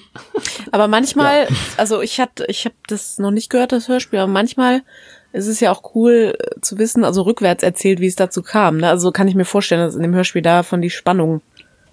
Aber 0.71 0.87
manchmal, 0.87 1.47
also 1.77 2.01
ich 2.01 2.19
hatte, 2.19 2.45
ich 2.47 2.65
habe 2.65 2.75
das 2.87 3.19
noch 3.19 3.31
nicht 3.31 3.49
gehört, 3.49 3.71
das 3.71 3.87
Hörspiel, 3.87 4.19
aber 4.19 4.31
manchmal 4.31 4.81
ist 5.35 5.47
es 5.47 5.59
ja 5.59 5.71
auch 5.71 5.95
cool 5.95 6.35
äh, 6.39 6.61
zu 6.61 6.77
wissen, 6.77 7.03
also 7.03 7.23
rückwärts 7.23 7.63
erzählt, 7.63 7.99
wie 7.99 8.07
es 8.07 8.15
dazu 8.15 8.41
kam. 8.41 8.77
Ne? 8.77 8.89
Also 8.89 9.11
kann 9.11 9.27
ich 9.27 9.35
mir 9.35 9.45
vorstellen, 9.45 9.81
dass 9.81 9.95
in 9.95 10.01
dem 10.01 10.15
Hörspiel 10.15 10.41
davon 10.41 10.81
die 10.81 10.89
Spannung, 10.89 11.41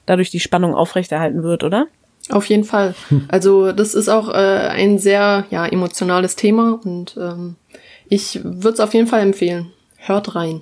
dadurch 0.07 0.31
die 0.31 0.41
Spannung 0.41 0.75
aufrechterhalten 0.75 1.43
wird, 1.43 1.65
oder? 1.65 1.87
Auf 2.31 2.47
jeden 2.47 2.65
Fall. 2.65 2.95
Also 3.29 3.73
das 3.73 3.95
ist 3.95 4.09
auch 4.09 4.29
äh, 4.29 4.33
ein 4.33 4.99
sehr 4.99 5.45
ja, 5.51 5.67
emotionales 5.67 6.37
Thema 6.37 6.81
und 6.85 7.17
ähm, 7.19 7.57
ich 8.09 8.41
würde 8.45 8.75
es 8.75 8.81
auf 8.81 8.95
jeden 8.95 9.09
Fall 9.09 9.21
empfehlen. 9.21 9.73
Hört 9.97 10.35
rein. 10.35 10.61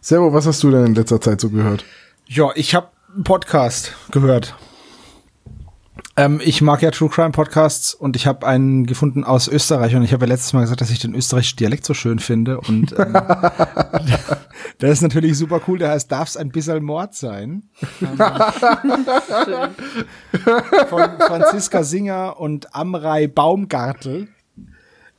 Servo, 0.00 0.32
was 0.32 0.46
hast 0.46 0.62
du 0.62 0.70
denn 0.70 0.86
in 0.86 0.94
letzter 0.94 1.20
Zeit 1.20 1.40
so 1.40 1.50
gehört? 1.50 1.84
Ja, 2.26 2.50
ich 2.54 2.74
habe 2.74 2.88
einen 3.14 3.24
Podcast 3.24 3.92
gehört. 4.10 4.54
Ähm, 6.18 6.40
ich 6.42 6.62
mag 6.62 6.80
ja 6.80 6.90
True 6.90 7.10
Crime 7.10 7.32
Podcasts 7.32 7.92
und 7.92 8.16
ich 8.16 8.26
habe 8.26 8.46
einen 8.46 8.86
gefunden 8.86 9.22
aus 9.22 9.48
Österreich 9.48 9.94
und 9.94 10.02
ich 10.02 10.14
habe 10.14 10.24
ja 10.24 10.30
letztes 10.32 10.54
Mal 10.54 10.62
gesagt, 10.62 10.80
dass 10.80 10.88
ich 10.90 10.98
den 10.98 11.14
österreichischen 11.14 11.58
Dialekt 11.58 11.84
so 11.84 11.92
schön 11.92 12.18
finde 12.20 12.58
und 12.58 12.94
ähm, 12.98 13.12
der 14.80 14.90
ist 14.90 15.02
natürlich 15.02 15.36
super 15.36 15.60
cool. 15.68 15.78
Der 15.78 15.90
heißt 15.90 16.10
Darf's 16.10 16.38
ein 16.38 16.48
bisschen 16.48 16.82
Mord 16.82 17.14
sein? 17.14 17.64
Von 20.88 21.10
Franziska 21.18 21.82
Singer 21.82 22.40
und 22.40 22.74
Amrei 22.74 23.26
Baumgartel. 23.26 24.28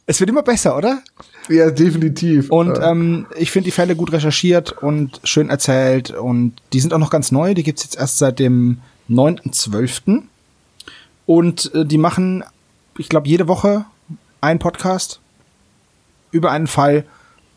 Es 0.07 0.19
wird 0.19 0.29
immer 0.29 0.41
besser, 0.43 0.77
oder? 0.77 1.03
Ja, 1.49 1.69
definitiv. 1.69 2.49
Und 2.49 2.77
Äh, 2.77 2.89
ähm, 2.89 3.27
ich 3.37 3.51
finde 3.51 3.65
die 3.65 3.71
Fälle 3.71 3.95
gut 3.95 4.13
recherchiert 4.13 4.71
und 4.81 5.19
schön 5.25 5.49
erzählt. 5.49 6.11
Und 6.11 6.53
die 6.73 6.79
sind 6.79 6.93
auch 6.93 6.97
noch 6.97 7.09
ganz 7.09 7.31
neu. 7.31 7.53
Die 7.53 7.63
gibt's 7.63 7.83
jetzt 7.83 7.97
erst 7.97 8.17
seit 8.17 8.39
dem 8.39 8.79
9.12. 9.09 10.23
Und 11.27 11.71
äh, 11.75 11.85
die 11.85 11.99
machen, 11.99 12.43
ich 12.97 13.09
glaube, 13.09 13.27
jede 13.27 13.47
Woche 13.47 13.85
einen 14.41 14.59
Podcast 14.59 15.19
über 16.31 16.49
einen 16.49 16.67
Fall. 16.67 17.05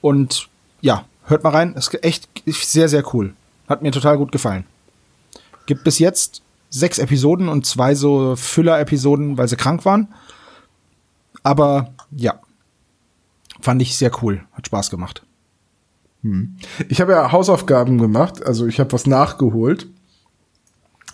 Und 0.03 0.49
ja, 0.83 1.07
hört 1.25 1.45
mal 1.45 1.51
rein. 1.51 1.75
Ist 1.75 2.05
echt 2.05 2.29
sehr, 2.47 2.91
sehr 2.91 3.15
cool. 3.15 3.33
Hat 3.69 3.81
mir 3.81 3.93
total 3.93 4.19
gut 4.19 4.33
gefallen. 4.33 4.65
Gibt 5.65 5.85
bis 5.85 5.99
jetzt 5.99 6.43
sechs 6.69 6.99
Episoden 6.99 7.49
und 7.49 7.65
zwei 7.65 7.95
so 7.95 8.37
Füller-Episoden, 8.37 9.39
weil 9.39 9.49
sie 9.49 9.57
krank 9.57 9.85
waren. 9.85 10.09
Aber 11.43 11.93
ja, 12.11 12.41
fand 13.61 13.81
ich 13.81 13.97
sehr 13.97 14.11
cool. 14.23 14.43
Hat 14.53 14.67
Spaß 14.67 14.91
gemacht. 14.91 15.23
Ich 16.89 17.01
habe 17.01 17.13
ja 17.13 17.33
Hausaufgaben 17.33 17.99
gemacht, 17.99 18.45
also 18.45 18.67
ich 18.67 18.79
habe 18.79 18.93
was 18.93 19.07
nachgeholt. 19.07 19.87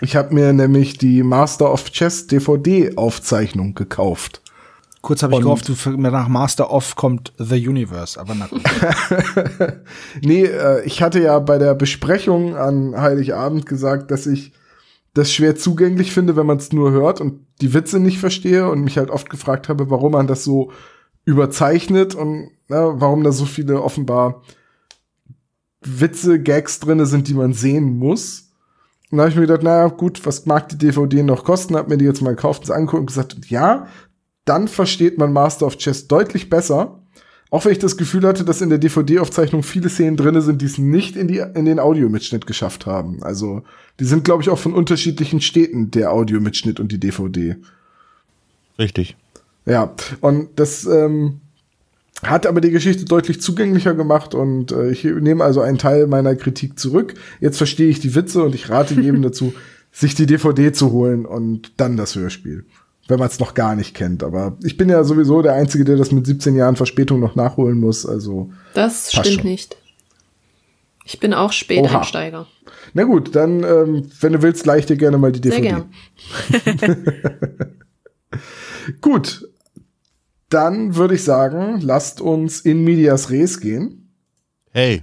Ich 0.00 0.14
habe 0.14 0.34
mir 0.34 0.52
nämlich 0.52 0.98
die 0.98 1.22
Master 1.22 1.72
of 1.72 1.90
Chess 1.90 2.26
DVD-Aufzeichnung 2.26 3.74
gekauft. 3.74 4.42
Kurz 5.00 5.22
habe 5.22 5.34
ich 5.34 5.40
gehofft, 5.40 5.68
du 5.68 5.90
nach 5.92 6.26
Master 6.26 6.72
of 6.72 6.96
kommt 6.96 7.32
The 7.38 7.68
Universe, 7.68 8.18
aber 8.18 8.34
na 8.34 8.46
gut. 8.48 8.62
Nee, 10.22 10.44
äh, 10.44 10.84
ich 10.84 11.00
hatte 11.00 11.22
ja 11.22 11.38
bei 11.38 11.58
der 11.58 11.74
Besprechung 11.74 12.56
an 12.56 13.00
Heiligabend 13.00 13.66
gesagt, 13.66 14.10
dass 14.10 14.26
ich 14.26 14.52
das 15.14 15.32
schwer 15.32 15.54
zugänglich 15.56 16.12
finde, 16.12 16.36
wenn 16.36 16.46
man 16.46 16.58
es 16.58 16.72
nur 16.72 16.90
hört 16.90 17.20
und 17.20 17.46
die 17.60 17.72
Witze 17.72 18.00
nicht 18.00 18.18
verstehe 18.18 18.68
und 18.68 18.82
mich 18.82 18.98
halt 18.98 19.10
oft 19.10 19.30
gefragt 19.30 19.68
habe, 19.68 19.90
warum 19.90 20.12
man 20.12 20.26
das 20.26 20.44
so 20.44 20.72
überzeichnet 21.24 22.14
und 22.14 22.50
na, 22.68 23.00
warum 23.00 23.22
da 23.22 23.32
so 23.32 23.44
viele 23.44 23.82
offenbar 23.82 24.42
Witze, 25.82 26.42
Gags 26.42 26.80
drinne 26.80 27.06
sind, 27.06 27.28
die 27.28 27.34
man 27.34 27.52
sehen 27.52 27.96
muss. 27.96 28.45
Und 29.10 29.18
da 29.18 29.22
habe 29.22 29.30
ich 29.30 29.36
mir 29.36 29.42
gedacht, 29.42 29.62
naja, 29.62 29.88
gut, 29.88 30.24
was 30.26 30.46
mag 30.46 30.68
die 30.68 30.78
DVD 30.78 31.22
noch 31.22 31.44
kosten? 31.44 31.76
Hab 31.76 31.88
mir 31.88 31.96
die 31.96 32.04
jetzt 32.04 32.22
mal 32.22 32.34
gekauft 32.34 32.64
und 32.64 32.72
angeguckt 32.72 33.00
und 33.00 33.06
gesagt, 33.06 33.36
ja, 33.48 33.86
dann 34.44 34.68
versteht 34.68 35.18
man 35.18 35.32
Master 35.32 35.66
of 35.66 35.76
Chess 35.76 36.08
deutlich 36.08 36.50
besser. 36.50 37.00
Auch 37.50 37.64
wenn 37.64 37.72
ich 37.72 37.78
das 37.78 37.96
Gefühl 37.96 38.26
hatte, 38.26 38.44
dass 38.44 38.60
in 38.60 38.70
der 38.70 38.78
DVD-Aufzeichnung 38.78 39.62
viele 39.62 39.88
Szenen 39.88 40.16
drinne 40.16 40.42
sind, 40.42 40.60
die 40.62 40.66
es 40.66 40.78
nicht 40.78 41.14
in, 41.14 41.28
die, 41.28 41.38
in 41.38 41.64
den 41.64 41.78
Audiomitschnitt 41.78 42.46
geschafft 42.46 42.86
haben. 42.86 43.22
Also, 43.22 43.62
die 44.00 44.04
sind, 44.04 44.24
glaube 44.24 44.42
ich, 44.42 44.50
auch 44.50 44.58
von 44.58 44.74
unterschiedlichen 44.74 45.40
Städten, 45.40 45.92
der 45.92 46.12
Audiomitschnitt 46.12 46.80
und 46.80 46.90
die 46.90 46.98
DVD. 46.98 47.56
Richtig. 48.78 49.16
Ja, 49.64 49.94
und 50.20 50.58
das 50.58 50.86
ähm, 50.86 51.40
hat 52.22 52.46
aber 52.46 52.60
die 52.60 52.70
Geschichte 52.70 53.04
deutlich 53.04 53.40
zugänglicher 53.40 53.94
gemacht 53.94 54.34
und 54.34 54.72
äh, 54.72 54.90
ich 54.90 55.04
nehme 55.04 55.44
also 55.44 55.60
einen 55.60 55.78
Teil 55.78 56.06
meiner 56.06 56.34
Kritik 56.34 56.78
zurück. 56.78 57.14
Jetzt 57.40 57.58
verstehe 57.58 57.88
ich 57.88 58.00
die 58.00 58.14
Witze 58.14 58.42
und 58.42 58.54
ich 58.54 58.70
rate 58.70 58.94
jedem 58.94 59.22
dazu, 59.22 59.52
sich 59.92 60.14
die 60.14 60.26
DVD 60.26 60.72
zu 60.72 60.92
holen 60.92 61.26
und 61.26 61.72
dann 61.80 61.96
das 61.96 62.14
Hörspiel. 62.16 62.64
Wenn 63.08 63.18
man 63.20 63.28
es 63.28 63.38
noch 63.38 63.54
gar 63.54 63.76
nicht 63.76 63.94
kennt. 63.94 64.24
Aber 64.24 64.56
ich 64.64 64.76
bin 64.76 64.88
ja 64.88 65.04
sowieso 65.04 65.40
der 65.40 65.52
Einzige, 65.52 65.84
der 65.84 65.96
das 65.96 66.10
mit 66.10 66.26
17 66.26 66.56
Jahren 66.56 66.74
Verspätung 66.74 67.20
noch 67.20 67.36
nachholen 67.36 67.78
muss. 67.78 68.04
Also, 68.04 68.50
Das 68.74 69.12
stimmt 69.12 69.26
schon. 69.26 69.44
nicht. 69.44 69.76
Ich 71.04 71.20
bin 71.20 71.32
auch 71.32 71.52
Späteinsteiger. 71.52 72.48
na 72.94 73.04
gut, 73.04 73.36
dann, 73.36 73.62
ähm, 73.62 74.10
wenn 74.20 74.32
du 74.32 74.42
willst, 74.42 74.66
leih 74.66 74.78
ich 74.78 74.86
dir 74.86 74.96
gerne 74.96 75.18
mal 75.18 75.30
die 75.30 75.48
Sehr 75.48 75.60
DVD. 75.60 75.84
gern. 76.80 76.96
Gut, 79.00 79.48
dann 80.48 80.94
würde 80.94 81.14
ich 81.14 81.24
sagen, 81.24 81.80
lasst 81.80 82.20
uns 82.20 82.60
in 82.60 82.84
Medias 82.84 83.30
Res 83.30 83.60
gehen. 83.60 84.14
Hey, 84.70 85.02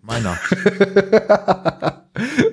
meiner. 0.00 0.38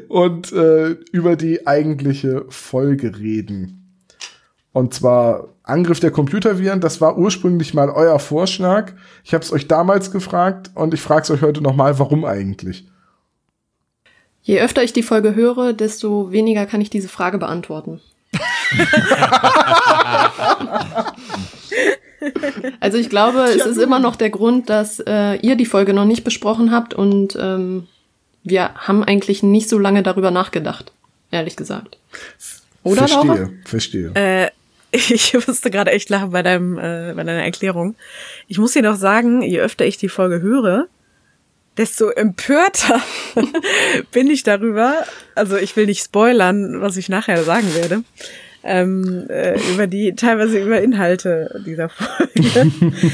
und 0.07 0.51
äh, 0.51 0.91
über 1.11 1.35
die 1.35 1.67
eigentliche 1.67 2.45
Folge 2.49 3.17
reden. 3.19 3.77
Und 4.73 4.93
zwar 4.93 5.49
Angriff 5.63 5.99
der 5.99 6.11
Computerviren. 6.11 6.79
Das 6.81 7.01
war 7.01 7.17
ursprünglich 7.17 7.73
mal 7.73 7.89
euer 7.89 8.19
Vorschlag. 8.19 8.93
Ich 9.23 9.33
habe 9.33 9.43
es 9.43 9.51
euch 9.51 9.67
damals 9.67 10.11
gefragt 10.11 10.71
und 10.75 10.93
ich 10.93 11.01
frage 11.01 11.23
es 11.23 11.31
euch 11.31 11.41
heute 11.41 11.61
nochmal, 11.61 11.99
warum 11.99 12.25
eigentlich? 12.25 12.87
Je 14.41 14.59
öfter 14.59 14.83
ich 14.83 14.93
die 14.93 15.03
Folge 15.03 15.35
höre, 15.35 15.73
desto 15.73 16.31
weniger 16.31 16.65
kann 16.65 16.81
ich 16.81 16.89
diese 16.89 17.09
Frage 17.09 17.37
beantworten. 17.37 18.01
also 22.79 22.97
ich 22.97 23.09
glaube, 23.09 23.39
es 23.55 23.65
ist 23.65 23.77
immer 23.77 23.99
noch 23.99 24.15
der 24.15 24.29
Grund, 24.29 24.69
dass 24.69 24.99
äh, 24.99 25.35
ihr 25.35 25.55
die 25.55 25.65
Folge 25.65 25.93
noch 25.93 26.05
nicht 26.05 26.23
besprochen 26.23 26.71
habt 26.71 26.93
und 26.93 27.37
ähm, 27.39 27.87
wir 28.43 28.73
haben 28.75 29.03
eigentlich 29.03 29.43
nicht 29.43 29.69
so 29.69 29.77
lange 29.77 30.03
darüber 30.03 30.31
nachgedacht, 30.31 30.91
ehrlich 31.31 31.55
gesagt. 31.55 31.97
Oder 32.83 33.07
verstehe, 33.07 33.23
Laura? 33.25 33.49
verstehe. 33.65 34.11
Äh, 34.15 34.49
ich 34.91 35.33
musste 35.33 35.71
gerade 35.71 35.91
echt 35.91 36.09
lachen 36.09 36.31
bei, 36.31 36.43
deinem, 36.43 36.77
äh, 36.77 37.13
bei 37.15 37.23
deiner 37.23 37.43
Erklärung. 37.43 37.95
Ich 38.47 38.57
muss 38.57 38.73
dir 38.73 38.81
noch 38.81 38.95
sagen, 38.95 39.41
je 39.41 39.59
öfter 39.59 39.85
ich 39.85 39.97
die 39.97 40.09
Folge 40.09 40.41
höre, 40.41 40.87
desto 41.77 42.09
empörter 42.09 43.01
bin 44.11 44.29
ich 44.29 44.43
darüber. 44.43 45.05
Also 45.35 45.57
ich 45.57 45.75
will 45.75 45.85
nicht 45.85 46.03
spoilern, 46.03 46.81
was 46.81 46.97
ich 46.97 47.09
nachher 47.09 47.43
sagen 47.43 47.73
werde. 47.75 48.03
Ähm, 48.63 49.25
äh, 49.27 49.59
über 49.73 49.87
die, 49.87 50.13
teilweise 50.13 50.59
über 50.59 50.81
Inhalte 50.81 51.61
dieser 51.65 51.89
Folge. 51.89 52.71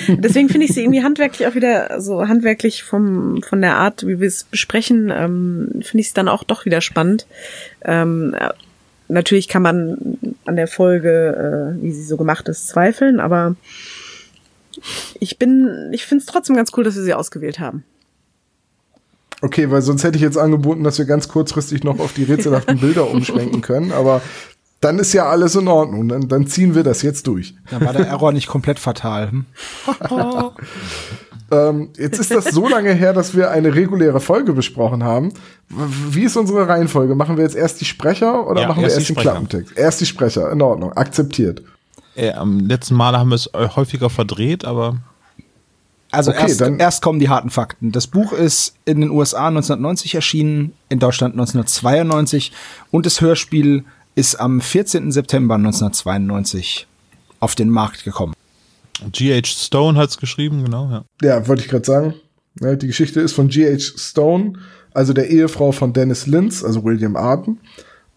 Deswegen 0.17 0.49
finde 0.49 0.65
ich 0.65 0.73
sie 0.73 0.81
irgendwie 0.81 1.03
handwerklich 1.03 1.47
auch 1.47 1.55
wieder, 1.55 2.01
so 2.01 2.27
handwerklich 2.27 2.83
vom, 2.83 3.41
von 3.41 3.61
der 3.61 3.77
Art, 3.77 4.05
wie 4.05 4.19
wir 4.19 4.27
es 4.27 4.43
besprechen, 4.43 5.09
ähm, 5.09 5.69
finde 5.81 6.01
ich 6.01 6.07
es 6.07 6.13
dann 6.13 6.27
auch 6.27 6.43
doch 6.43 6.65
wieder 6.65 6.81
spannend. 6.81 7.27
Ähm, 7.85 8.35
natürlich 9.07 9.47
kann 9.47 9.61
man 9.61 10.17
an 10.45 10.57
der 10.57 10.67
Folge, 10.67 11.75
äh, 11.77 11.81
wie 11.81 11.91
sie 11.91 12.03
so 12.03 12.17
gemacht 12.17 12.49
ist, 12.49 12.67
zweifeln, 12.67 13.21
aber 13.21 13.55
ich 15.19 15.39
bin, 15.39 15.89
ich 15.91 16.05
finde 16.05 16.23
es 16.23 16.27
trotzdem 16.27 16.55
ganz 16.55 16.71
cool, 16.75 16.83
dass 16.83 16.95
wir 16.95 17.03
sie 17.03 17.13
ausgewählt 17.13 17.59
haben. 17.59 17.83
Okay, 19.41 19.69
weil 19.69 19.81
sonst 19.81 20.03
hätte 20.03 20.17
ich 20.17 20.23
jetzt 20.23 20.37
angeboten, 20.37 20.83
dass 20.83 20.97
wir 20.97 21.05
ganz 21.05 21.27
kurzfristig 21.27 21.83
noch 21.83 21.99
auf 21.99 22.13
die 22.13 22.23
rätselhaften 22.23 22.77
Bilder 22.81 23.09
umschwenken 23.09 23.61
können, 23.61 23.91
aber 23.91 24.21
dann 24.81 24.99
ist 24.99 25.13
ja 25.13 25.25
alles 25.27 25.55
in 25.55 25.67
Ordnung. 25.67 26.07
Dann, 26.07 26.27
dann 26.27 26.47
ziehen 26.47 26.75
wir 26.75 26.83
das 26.83 27.01
jetzt 27.01 27.27
durch. 27.27 27.55
Dann 27.71 27.83
war 27.83 27.93
der 27.93 28.07
Error 28.07 28.31
nicht 28.31 28.47
komplett 28.47 28.79
fatal. 28.79 29.31
Hm? 29.31 29.45
Ähm, 31.49 31.91
jetzt 31.97 32.19
ist 32.19 32.31
das 32.31 32.45
so 32.45 32.67
lange 32.67 32.91
her, 32.93 33.13
dass 33.13 33.33
wir 33.33 33.51
eine 33.51 33.73
reguläre 33.73 34.19
Folge 34.19 34.51
besprochen 34.51 35.03
haben. 35.05 35.31
Wie 35.69 36.23
ist 36.23 36.35
unsere 36.35 36.67
Reihenfolge? 36.67 37.15
Machen 37.15 37.37
wir 37.37 37.43
jetzt 37.45 37.55
erst 37.55 37.79
die 37.79 37.85
Sprecher 37.85 38.45
oder 38.49 38.61
Ja, 38.63 38.67
machen 38.67 38.79
wir 38.79 38.85
erst 38.89 38.97
erst 38.97 39.09
die 39.09 39.13
den. 39.13 39.21
Klappentext? 39.21 39.77
Erst 39.77 40.01
die 40.01 40.05
Sprecher, 40.05 40.51
in 40.51 40.61
Ordnung, 40.61 40.91
akzeptiert. 40.93 41.61
Äh, 42.15 42.33
am 42.33 42.59
letzten 42.59 42.95
Mal 42.95 43.17
haben 43.17 43.29
wir 43.29 43.35
es 43.35 43.47
äh, 43.53 43.69
häufiger 43.77 44.09
verdreht, 44.09 44.65
aber 44.65 44.97
Also 46.11 46.31
Okay, 46.31 46.41
erst, 46.41 46.59
dann- 46.59 46.79
erst 46.79 47.01
kommen 47.01 47.19
die 47.19 47.29
harten 47.29 47.49
Fakten. 47.49 47.93
Das 47.93 48.07
Buch 48.07 48.33
ist 48.33 48.75
in 48.83 48.99
den 48.99 49.09
USA 49.09 49.47
1990 49.47 50.15
erschienen, 50.15 50.73
in 50.89 50.99
Deutschland 50.99 51.35
1992 51.35 52.51
und 52.91 53.05
das 53.05 53.21
Hörspiel 53.21 53.85
ist 54.17 54.39
am 54.39 54.61
14. 54.61 55.11
September 55.11 55.55
1992 55.55 56.87
auf 57.39 57.53
den 57.53 57.69
Markt 57.69 58.03
gekommen. 58.03 58.33
G.H. 59.11 59.45
Stone 59.45 59.95
hat 59.95 60.09
es 60.09 60.17
geschrieben, 60.17 60.65
genau, 60.65 60.89
ja. 60.89 61.05
Ja, 61.21 61.47
wollte 61.47 61.61
ich 61.61 61.69
gerade 61.69 61.85
sagen. 61.85 62.15
Ja, 62.59 62.75
die 62.75 62.87
Geschichte 62.87 63.21
ist 63.21 63.33
von 63.33 63.47
G.H. 63.47 63.93
Stone, 63.95 64.53
also 64.91 65.13
der 65.13 65.29
Ehefrau 65.29 65.71
von 65.71 65.93
Dennis 65.93 66.25
Lynch, 66.25 66.63
also 66.65 66.83
William 66.83 67.15
Arden. 67.15 67.59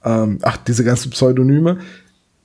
Ähm, 0.03 0.39
ach, 0.41 0.57
diese 0.57 0.85
ganzen 0.85 1.11
Pseudonyme. 1.11 1.81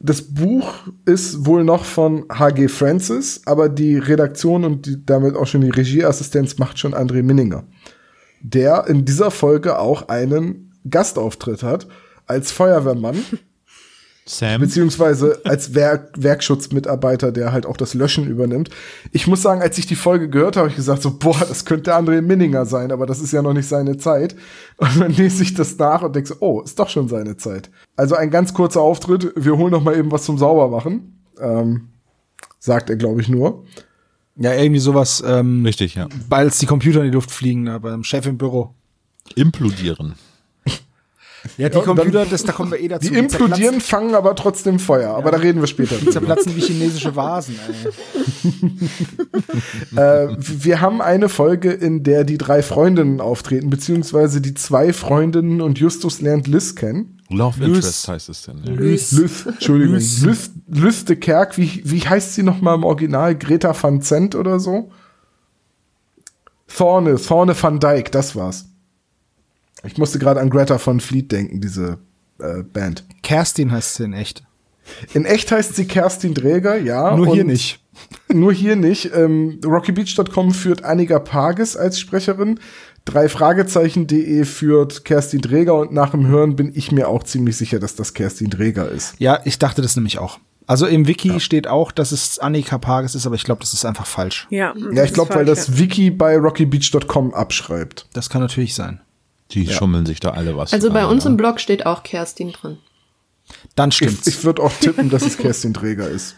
Das 0.01 0.21
Buch 0.21 0.73
ist 1.05 1.45
wohl 1.45 1.63
noch 1.63 1.85
von 1.85 2.25
H.G. 2.27 2.67
Francis, 2.67 3.41
aber 3.45 3.69
die 3.69 3.97
Redaktion 3.97 4.65
und 4.65 4.85
die, 4.85 5.05
damit 5.05 5.37
auch 5.37 5.47
schon 5.47 5.61
die 5.61 5.69
Regieassistenz 5.69 6.57
macht 6.57 6.77
schon 6.77 6.93
André 6.93 7.23
Minninger, 7.23 7.63
der 8.41 8.85
in 8.87 9.05
dieser 9.05 9.31
Folge 9.31 9.79
auch 9.79 10.09
einen 10.09 10.73
Gastauftritt 10.89 11.63
hat 11.63 11.87
als 12.27 12.51
Feuerwehrmann 12.51 13.17
Sam. 14.27 14.59
beziehungsweise 14.59 15.41
als 15.43 15.75
Werk 15.75 16.11
Werkschutzmitarbeiter, 16.17 17.31
der 17.31 17.51
halt 17.51 17.67
auch 17.67 17.77
das 17.77 17.93
Löschen 17.93 18.27
übernimmt. 18.27 18.71
Ich 19.11 19.27
muss 19.27 19.43
sagen, 19.43 19.61
als 19.61 19.77
ich 19.77 19.85
die 19.85 19.95
Folge 19.95 20.29
gehört 20.29 20.55
habe, 20.55 20.65
habe 20.65 20.69
ich 20.71 20.75
gesagt 20.75 21.03
so, 21.03 21.17
boah, 21.17 21.37
das 21.39 21.63
könnte 21.63 21.95
André 21.95 22.21
Minninger 22.21 22.65
sein, 22.65 22.91
aber 22.91 23.05
das 23.05 23.19
ist 23.19 23.33
ja 23.33 23.43
noch 23.43 23.53
nicht 23.53 23.67
seine 23.67 23.97
Zeit. 23.97 24.35
Und 24.77 24.99
dann 24.99 25.11
lese 25.11 25.43
ich 25.43 25.53
das 25.53 25.77
nach 25.77 26.01
und 26.01 26.15
denke 26.15 26.29
so, 26.29 26.35
oh, 26.39 26.61
ist 26.61 26.79
doch 26.79 26.89
schon 26.89 27.07
seine 27.07 27.37
Zeit. 27.37 27.69
Also 27.95 28.15
ein 28.15 28.31
ganz 28.31 28.53
kurzer 28.53 28.81
Auftritt, 28.81 29.31
wir 29.35 29.57
holen 29.57 29.71
noch 29.71 29.83
mal 29.83 29.95
eben 29.95 30.11
was 30.11 30.23
zum 30.23 30.39
Saubermachen, 30.39 31.21
ähm, 31.39 31.89
sagt 32.59 32.89
er, 32.89 32.95
glaube 32.95 33.21
ich, 33.21 33.29
nur. 33.29 33.63
Ja, 34.37 34.53
irgendwie 34.53 34.79
sowas, 34.79 35.23
ähm, 35.25 35.63
Richtig, 35.63 35.95
ja. 35.95 36.09
als 36.31 36.57
die 36.57 36.65
Computer 36.65 36.99
in 37.01 37.05
die 37.05 37.15
Luft 37.15 37.31
fliegen, 37.31 37.65
da 37.65 37.77
beim 37.77 38.03
Chef 38.03 38.25
im 38.25 38.37
Büro. 38.37 38.73
Implodieren. 39.35 40.15
Ja, 41.57 41.69
die 41.69 41.75
Ja, 41.75 41.79
und 41.81 41.87
dann- 41.87 41.95
Computer, 41.97 42.25
das, 42.25 42.43
da 42.43 42.51
kommen 42.51 42.71
wir 42.71 42.79
eh 42.79 42.87
dazu. 42.87 43.09
Die 43.09 43.17
implodieren, 43.17 43.81
fangen 43.81 44.15
aber 44.15 44.35
trotzdem 44.35 44.79
Feuer, 44.79 45.15
aber 45.15 45.31
da 45.31 45.37
reden 45.37 45.61
wir 45.61 45.67
später. 45.67 45.95
Die 45.97 46.09
zerplatzen 46.09 46.55
wie 46.55 46.61
chinesische 46.61 47.15
Vasen, 47.15 47.55
ey. 47.67 47.91
äh, 49.97 50.35
wir 50.37 50.81
haben 50.81 51.01
eine 51.01 51.29
Folge, 51.29 51.71
in 51.71 52.03
der 52.03 52.23
die 52.23 52.37
drei 52.37 52.61
Freundinnen 52.63 53.21
auftreten, 53.21 53.69
beziehungsweise 53.69 54.41
die 54.41 54.53
zwei 54.53 54.93
Freundinnen 54.93 55.61
und 55.61 55.79
Justus 55.79 56.21
lernt 56.21 56.47
Liz 56.47 56.75
kennen. 56.75 57.19
Love 57.29 57.59
Lys. 57.59 57.75
Interest 57.77 58.07
heißt 58.07 58.29
es 58.29 58.41
denn. 58.43 58.61
Ja. 58.63 58.73
Liz, 58.73 59.11
Liz 59.11 59.45
Entschuldigung. 59.45 59.95
Liz. 59.95 60.21
Liz, 60.21 60.51
Liz 60.67 61.05
de 61.05 61.15
Kerk, 61.15 61.57
wie, 61.57 61.81
wie 61.83 62.01
heißt 62.01 62.35
sie 62.35 62.43
noch 62.43 62.61
mal 62.61 62.75
im 62.75 62.83
Original? 62.83 63.35
Greta 63.35 63.75
van 63.79 64.01
Zent 64.01 64.35
oder 64.35 64.59
so? 64.59 64.91
Thorne, 66.67 67.15
Thorne 67.15 67.55
van 67.59 67.79
Dyke, 67.79 68.11
das 68.11 68.35
war's. 68.35 68.65
Ich 69.85 69.97
musste 69.97 70.19
gerade 70.19 70.39
an 70.39 70.49
Greta 70.49 70.77
von 70.77 70.99
Fleet 70.99 71.31
denken, 71.31 71.61
diese 71.61 71.97
äh, 72.39 72.63
Band. 72.63 73.03
Kerstin 73.23 73.71
heißt 73.71 73.95
sie 73.95 74.03
in 74.05 74.13
echt. 74.13 74.43
In 75.13 75.25
echt 75.25 75.51
heißt 75.51 75.75
sie 75.75 75.85
Kerstin 75.85 76.33
Dräger, 76.33 76.77
ja. 76.77 77.15
Nur 77.15 77.33
hier 77.33 77.43
nicht. 77.43 77.79
Nur 78.27 78.53
hier 78.53 78.75
nicht. 78.75 79.11
Ähm, 79.13 79.59
RockyBeach.com 79.65 80.51
führt 80.51 80.83
Annika 80.83 81.19
Pages 81.19 81.77
als 81.77 81.99
Sprecherin. 81.99 82.59
Drei 83.05 83.29
Fragezeichen.de 83.29 84.45
führt 84.45 85.05
Kerstin 85.05 85.41
Dräger 85.41 85.75
und 85.75 85.93
nach 85.93 86.09
dem 86.09 86.27
Hören 86.27 86.55
bin 86.55 86.71
ich 86.73 86.91
mir 86.91 87.07
auch 87.07 87.23
ziemlich 87.23 87.55
sicher, 87.55 87.79
dass 87.79 87.95
das 87.95 88.13
Kerstin 88.13 88.49
Dräger 88.49 88.89
ist. 88.89 89.13
Ja, 89.19 89.39
ich 89.45 89.59
dachte 89.59 89.81
das 89.81 89.95
nämlich 89.95 90.17
auch. 90.17 90.39
Also 90.67 90.87
im 90.87 91.07
Wiki 91.07 91.39
steht 91.39 91.67
auch, 91.67 91.91
dass 91.91 92.11
es 92.11 92.39
Annika 92.39 92.79
Pages 92.79 93.13
ist, 93.13 93.27
aber 93.27 93.35
ich 93.35 93.43
glaube, 93.43 93.61
das 93.61 93.73
ist 93.73 93.85
einfach 93.85 94.07
falsch. 94.07 94.47
Ja, 94.49 94.73
Ja, 94.91 95.03
ich 95.03 95.13
glaube, 95.13 95.35
weil 95.35 95.45
das 95.45 95.77
Wiki 95.77 96.09
bei 96.09 96.37
RockyBeach.com 96.37 97.35
abschreibt. 97.35 98.07
Das 98.13 98.31
kann 98.31 98.41
natürlich 98.41 98.73
sein. 98.73 99.01
Die 99.51 99.67
schummeln 99.67 100.05
sich 100.05 100.19
da 100.19 100.31
alle 100.31 100.57
was. 100.57 100.73
Also 100.73 100.91
bei 100.91 101.05
uns 101.05 101.23
ja. 101.23 101.29
im 101.29 101.37
Blog 101.37 101.59
steht 101.59 101.85
auch 101.85 102.03
Kerstin 102.03 102.51
drin. 102.51 102.77
Dann 103.75 103.89
Ich, 103.89 103.95
stimmt's. 103.97 104.25
ich 104.27 104.43
würde 104.43 104.63
auch 104.63 104.73
tippen, 104.73 105.09
dass 105.09 105.21
es 105.23 105.37
Kerstin 105.37 105.71
Dräger 105.73 106.07
ist. 106.09 106.35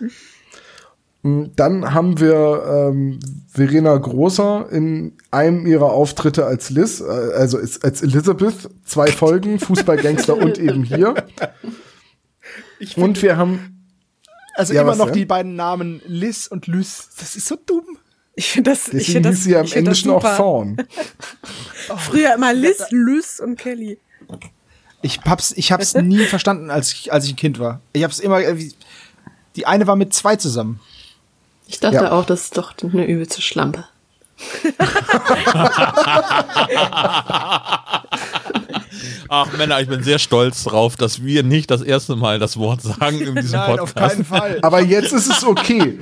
Mm, 1.23 1.45
Dann 1.55 1.93
haben 1.93 2.19
wir 2.19 2.89
ähm, 2.91 3.19
Verena 3.49 3.95
Großer 3.95 4.69
in 4.71 5.13
einem 5.31 5.65
ihrer 5.65 5.85
Auftritte 5.91 6.45
als 6.45 6.69
Liz, 6.69 6.99
äh, 6.99 7.05
also 7.05 7.57
als, 7.59 7.81
als 7.81 8.01
Elizabeth, 8.03 8.69
zwei 8.83 9.07
Folgen, 9.07 9.57
Fußballgangster 9.59 10.35
und 10.35 10.57
eben 10.59 10.83
hier. 10.83 11.15
Und 12.97 13.21
wir 13.21 13.37
haben, 13.37 13.87
also 14.55 14.73
Ja, 14.73 14.81
immer 14.81 14.91
was 14.91 14.97
noch 14.97 15.05
denn? 15.07 15.15
die 15.15 15.25
beiden 15.25 15.55
Namen 15.55 16.01
Liz 16.05 16.47
und 16.47 16.67
Lys. 16.67 17.09
Das 17.17 17.35
ist 17.35 17.47
so 17.47 17.55
dumm. 17.65 17.97
Ich 18.39 18.49
finde 18.51 18.69
das, 18.69 18.85
ich 18.89 18.91
deswegen 18.91 19.11
finde 19.13 19.29
das, 19.31 19.43
sie 19.43 19.51
ja 19.51 19.59
im 19.61 19.65
ich 19.65 19.75
Englischen 19.75 20.11
auch. 20.11 20.37
Thorn. 20.37 20.77
Früher 21.97 22.35
immer 22.35 22.53
Liz, 22.53 22.83
Lys 22.91 23.39
und 23.39 23.57
Kelly. 23.57 23.97
Ich 25.01 25.19
hab's, 25.25 25.53
ich 25.55 25.71
hab's 25.71 25.93
nie 26.01 26.23
verstanden, 26.25 26.69
als 26.69 26.93
ich, 26.93 27.11
als 27.11 27.25
ich 27.25 27.33
ein 27.33 27.35
Kind 27.35 27.57
war. 27.57 27.81
Ich 27.93 28.03
hab's 28.03 28.19
immer, 28.19 28.39
irgendwie- 28.39 28.75
die 29.55 29.65
eine 29.65 29.87
war 29.87 29.95
mit 29.95 30.13
zwei 30.13 30.35
zusammen. 30.35 30.79
Ich 31.67 31.79
dachte 31.79 31.95
Ja. 31.95 32.11
auch, 32.11 32.25
das 32.25 32.43
ist 32.43 32.57
doch 32.57 32.75
eine 32.83 33.05
übelste 33.07 33.41
Schlampe. 33.41 33.85
Ach 39.29 39.51
Männer, 39.57 39.81
ich 39.81 39.87
bin 39.87 40.03
sehr 40.03 40.19
stolz 40.19 40.63
drauf, 40.63 40.95
dass 40.95 41.23
wir 41.23 41.43
nicht 41.43 41.69
das 41.71 41.81
erste 41.81 42.15
Mal 42.15 42.39
das 42.39 42.57
Wort 42.57 42.81
sagen 42.81 43.19
in 43.19 43.35
diesem 43.35 43.59
Podcast. 43.61 44.23
Fall. 44.25 44.59
Aber 44.61 44.81
jetzt 44.81 45.11
ist 45.13 45.27
es 45.29 45.43
okay. 45.43 45.99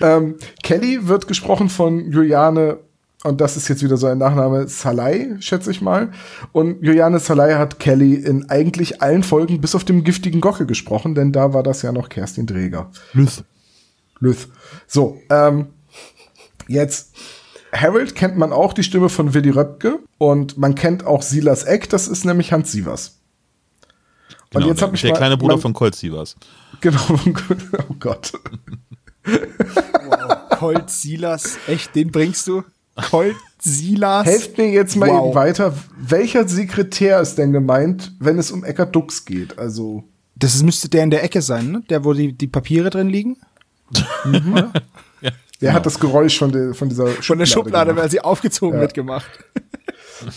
Ähm, 0.00 0.36
Kelly 0.62 1.08
wird 1.08 1.28
gesprochen 1.28 1.68
von 1.68 2.10
Juliane, 2.10 2.78
und 3.24 3.40
das 3.40 3.56
ist 3.56 3.68
jetzt 3.68 3.82
wieder 3.82 3.96
so 3.96 4.06
ein 4.06 4.18
Nachname, 4.18 4.68
Salai, 4.68 5.36
schätze 5.40 5.70
ich 5.70 5.80
mal. 5.80 6.12
Und 6.52 6.82
Juliane 6.82 7.18
Salai 7.18 7.54
hat 7.54 7.78
Kelly 7.78 8.14
in 8.14 8.48
eigentlich 8.48 9.02
allen 9.02 9.22
Folgen 9.22 9.60
bis 9.60 9.74
auf 9.74 9.84
dem 9.84 10.04
giftigen 10.04 10.40
Gocke 10.40 10.66
gesprochen, 10.66 11.14
denn 11.14 11.32
da 11.32 11.52
war 11.52 11.62
das 11.62 11.82
ja 11.82 11.92
noch 11.92 12.08
Kerstin 12.08 12.46
Dräger. 12.46 12.90
Lüth. 13.12 13.44
Lüth. 14.20 14.48
So, 14.86 15.20
ähm, 15.30 15.68
jetzt 16.68 17.16
Harold 17.72 18.14
kennt 18.14 18.36
man 18.36 18.52
auch 18.52 18.72
die 18.72 18.82
Stimme 18.82 19.08
von 19.08 19.34
Willy 19.34 19.50
Röpke 19.50 19.98
und 20.18 20.56
man 20.58 20.74
kennt 20.74 21.04
auch 21.04 21.22
Silas 21.22 21.64
Eck, 21.64 21.88
das 21.90 22.08
ist 22.08 22.24
nämlich 22.24 22.52
Hans 22.52 22.72
Sievers. 22.72 23.18
Und 24.54 24.60
Genau, 24.60 24.68
jetzt 24.68 24.80
der, 24.80 24.86
habe 24.86 24.96
ich 24.96 25.02
der 25.02 25.10
mal, 25.10 25.16
kleine 25.16 25.36
Bruder 25.36 25.54
man, 25.54 25.62
von 25.62 25.72
Colt 25.74 25.94
Sievers. 25.94 26.36
Genau, 26.80 27.00
oh 27.88 27.94
Gott. 28.00 28.32
Colt 30.58 30.90
Silas, 30.90 31.56
echt, 31.66 31.94
den 31.94 32.10
bringst 32.10 32.46
du? 32.48 32.62
Colt 33.10 33.36
Silas. 33.60 34.26
Helft 34.26 34.58
mir 34.58 34.70
jetzt 34.70 34.96
mal 34.96 35.08
Wow. 35.08 35.26
eben 35.26 35.34
weiter. 35.34 35.74
Welcher 35.98 36.48
Sekretär 36.48 37.20
ist 37.20 37.36
denn 37.36 37.52
gemeint, 37.52 38.12
wenn 38.18 38.38
es 38.38 38.50
um 38.50 38.64
Eckart 38.64 38.94
Dux 38.94 39.24
geht? 39.24 39.58
Also, 39.58 40.04
Das 40.36 40.54
ist, 40.54 40.62
müsste 40.64 40.88
der 40.88 41.04
in 41.04 41.10
der 41.10 41.22
Ecke 41.22 41.42
sein, 41.42 41.70
ne? 41.70 41.82
Der, 41.88 42.04
wo 42.04 42.12
die, 42.12 42.32
die 42.32 42.48
Papiere 42.48 42.90
drin 42.90 43.08
liegen? 43.08 43.36
wer 45.60 45.72
hat 45.72 45.86
das 45.86 45.98
Geräusch 45.98 46.38
von, 46.38 46.52
der, 46.52 46.74
von 46.74 46.88
dieser 46.88 47.06
Schublade 47.06 47.22
Von 47.22 47.38
der 47.38 47.46
Schublade, 47.46 47.86
gemacht? 47.90 48.02
weil 48.02 48.10
sie 48.10 48.20
aufgezogen 48.20 48.80
wird, 48.80 48.94
gemacht. 48.94 49.30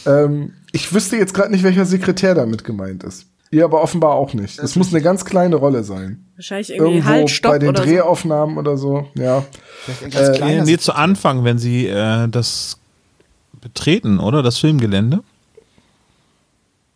Ähm, 0.06 0.54
ich 0.72 0.94
wüsste 0.94 1.18
jetzt 1.18 1.34
gerade 1.34 1.52
nicht, 1.52 1.64
welcher 1.64 1.86
Sekretär 1.86 2.36
damit 2.36 2.64
gemeint 2.64 3.04
ist. 3.04 3.26
Ihr 3.54 3.66
aber 3.66 3.82
offenbar 3.82 4.12
auch 4.16 4.34
nicht. 4.34 4.58
Es 4.60 4.78
muss 4.78 4.94
eine 4.94 5.02
ganz 5.02 5.26
kleine 5.26 5.58
Rolle 5.58 5.84
sein. 5.84 6.26
Wahrscheinlich 6.38 6.70
irgendwie 6.70 6.94
Irgendwo 6.96 7.10
Halt, 7.10 7.30
Stopp 7.30 7.52
bei 7.52 7.60
den 7.60 7.70
oder 7.70 7.84
so. 7.84 7.90
Drehaufnahmen 7.90 8.58
oder 8.58 8.78
so. 8.78 9.08
Ja. 9.16 9.44
Äh, 10.04 10.10
kleiner 10.38 10.64
Nee, 10.64 10.78
zu 10.78 10.94
Anfang, 10.94 11.44
wenn 11.44 11.58
sie 11.60 11.88
äh, 11.88 12.30
das 12.30 12.78
betreten, 13.60 14.20
oder? 14.20 14.42
Das 14.42 14.58
Filmgelände. 14.58 15.20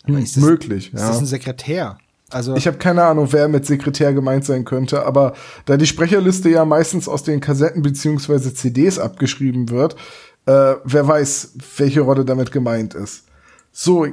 Aber 0.07 0.19
ist 0.19 0.37
das- 0.37 0.43
möglich. 0.43 0.93
Ist 0.93 1.01
ja. 1.01 1.07
das 1.09 1.19
ein 1.19 1.25
Sekretär? 1.25 1.97
Also, 2.29 2.55
Ich 2.55 2.67
habe 2.67 2.77
keine 2.77 3.03
Ahnung, 3.03 3.27
wer 3.31 3.47
mit 3.47 3.65
Sekretär 3.65 4.13
gemeint 4.13 4.45
sein 4.45 4.65
könnte, 4.65 5.05
aber 5.05 5.33
da 5.65 5.77
die 5.77 5.85
Sprecherliste 5.85 6.49
ja 6.49 6.65
meistens 6.65 7.07
aus 7.07 7.23
den 7.23 7.39
Kassetten 7.39 7.81
beziehungsweise 7.81 8.53
CDs 8.53 8.97
abgeschrieben 8.97 9.69
wird, 9.69 9.95
äh, 10.47 10.75
wer 10.83 11.07
weiß, 11.07 11.53
welche 11.77 12.01
Rolle 12.01 12.25
damit 12.25 12.51
gemeint 12.51 12.93
ist. 12.93 13.25
So, 13.71 14.07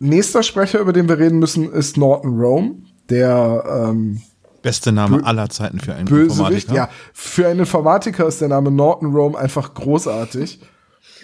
nächster 0.00 0.42
Sprecher, 0.42 0.80
über 0.80 0.92
den 0.92 1.08
wir 1.08 1.18
reden 1.18 1.38
müssen, 1.38 1.72
ist 1.72 1.96
Norton 1.96 2.40
Rome, 2.40 2.74
der 3.08 3.64
ähm, 3.88 4.20
Beste 4.62 4.92
Name 4.92 5.24
aller 5.24 5.48
Zeiten 5.48 5.80
für 5.80 5.94
einen 5.94 6.06
Bösewicht. 6.06 6.68
Informatiker. 6.68 6.74
Ja, 6.74 6.90
für 7.14 7.46
einen 7.48 7.60
Informatiker 7.60 8.26
ist 8.26 8.40
der 8.40 8.48
Name 8.48 8.70
Norton 8.70 9.14
Rome 9.14 9.38
einfach 9.38 9.72
großartig. 9.72 10.60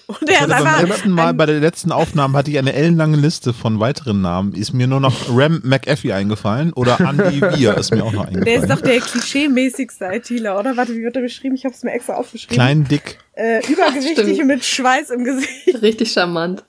Und 0.07 0.29
er 0.29 0.47
ist 0.47 0.53
Also 0.53 0.65
beim 0.65 0.87
letzten 0.87 1.11
Mal, 1.11 1.35
bei 1.35 1.47
der 1.47 1.59
letzten 1.59 1.91
Aufnahme 1.91 2.39
hatte 2.39 2.51
ich 2.51 2.59
eine 2.59 2.73
ellenlange 2.73 3.17
Liste 3.17 3.53
von 3.53 3.81
weiteren 3.81 4.23
Namen. 4.23 4.55
Ist 4.55 4.73
mir 4.73 4.87
nur 4.87 5.01
noch 5.01 5.29
Ram 5.29 5.61
McAfee 5.65 6.13
eingefallen 6.13 6.73
oder 6.73 7.01
Andy 7.01 7.41
Weir 7.41 7.77
ist 7.77 7.93
mir 7.93 8.05
auch 8.05 8.13
noch 8.13 8.27
der 8.31 8.41
ist 8.41 8.47
eingefallen. 8.47 8.69
doch 8.69 8.81
der 8.81 9.01
klischee-mäßigste 9.01 10.15
ITler, 10.15 10.59
oder? 10.59 10.77
Warte, 10.77 10.95
wie 10.95 11.03
wird 11.03 11.17
er 11.17 11.23
beschrieben? 11.23 11.57
Ich 11.57 11.65
habe 11.65 11.75
es 11.75 11.83
mir 11.83 11.93
extra 11.93 12.15
aufgeschrieben. 12.15 12.55
Klein, 12.55 12.85
dick. 12.85 13.19
Äh, 13.33 13.61
übergewichtig 13.71 14.41
und 14.41 14.47
mit 14.47 14.65
Schweiß 14.65 15.11
im 15.11 15.25
Gesicht. 15.25 15.83
Richtig 15.83 16.13
charmant. 16.13 16.65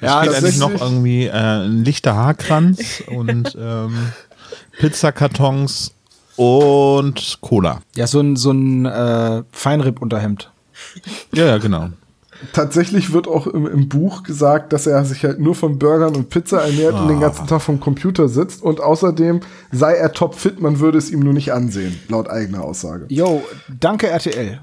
Ja, 0.00 0.24
das 0.24 0.36
eigentlich 0.36 0.54
ist- 0.54 0.60
noch 0.60 0.80
irgendwie 0.80 1.26
äh, 1.26 1.30
ein 1.32 1.84
lichter 1.84 2.14
Haarkranz 2.14 3.02
und 3.08 3.56
ähm, 3.60 4.12
Pizzakartons 4.78 5.92
und 6.36 7.38
Cola. 7.40 7.80
ja, 7.96 8.06
so 8.06 8.20
ein, 8.20 8.36
so 8.36 8.52
ein 8.52 8.86
äh, 8.86 9.42
Feinripp-Unterhemd. 9.52 10.50
Ja, 11.32 11.46
ja, 11.46 11.58
genau. 11.58 11.88
Tatsächlich 12.52 13.12
wird 13.12 13.26
auch 13.26 13.48
im, 13.48 13.66
im 13.66 13.88
Buch 13.88 14.22
gesagt, 14.22 14.72
dass 14.72 14.86
er 14.86 15.04
sich 15.04 15.24
halt 15.24 15.40
nur 15.40 15.56
von 15.56 15.80
Burgern 15.80 16.14
und 16.14 16.30
Pizza 16.30 16.60
ernährt 16.62 16.94
und 16.94 17.08
den 17.08 17.18
ganzen 17.18 17.48
Tag 17.48 17.60
vom 17.62 17.80
Computer 17.80 18.28
sitzt 18.28 18.62
und 18.62 18.80
außerdem 18.80 19.40
sei 19.72 19.94
er 19.94 20.12
topfit, 20.12 20.60
man 20.60 20.78
würde 20.78 20.98
es 20.98 21.10
ihm 21.10 21.18
nur 21.18 21.32
nicht 21.32 21.52
ansehen, 21.52 21.98
laut 22.08 22.30
eigener 22.30 22.62
Aussage. 22.62 23.06
Yo, 23.08 23.42
danke 23.80 24.06
RTL. 24.06 24.60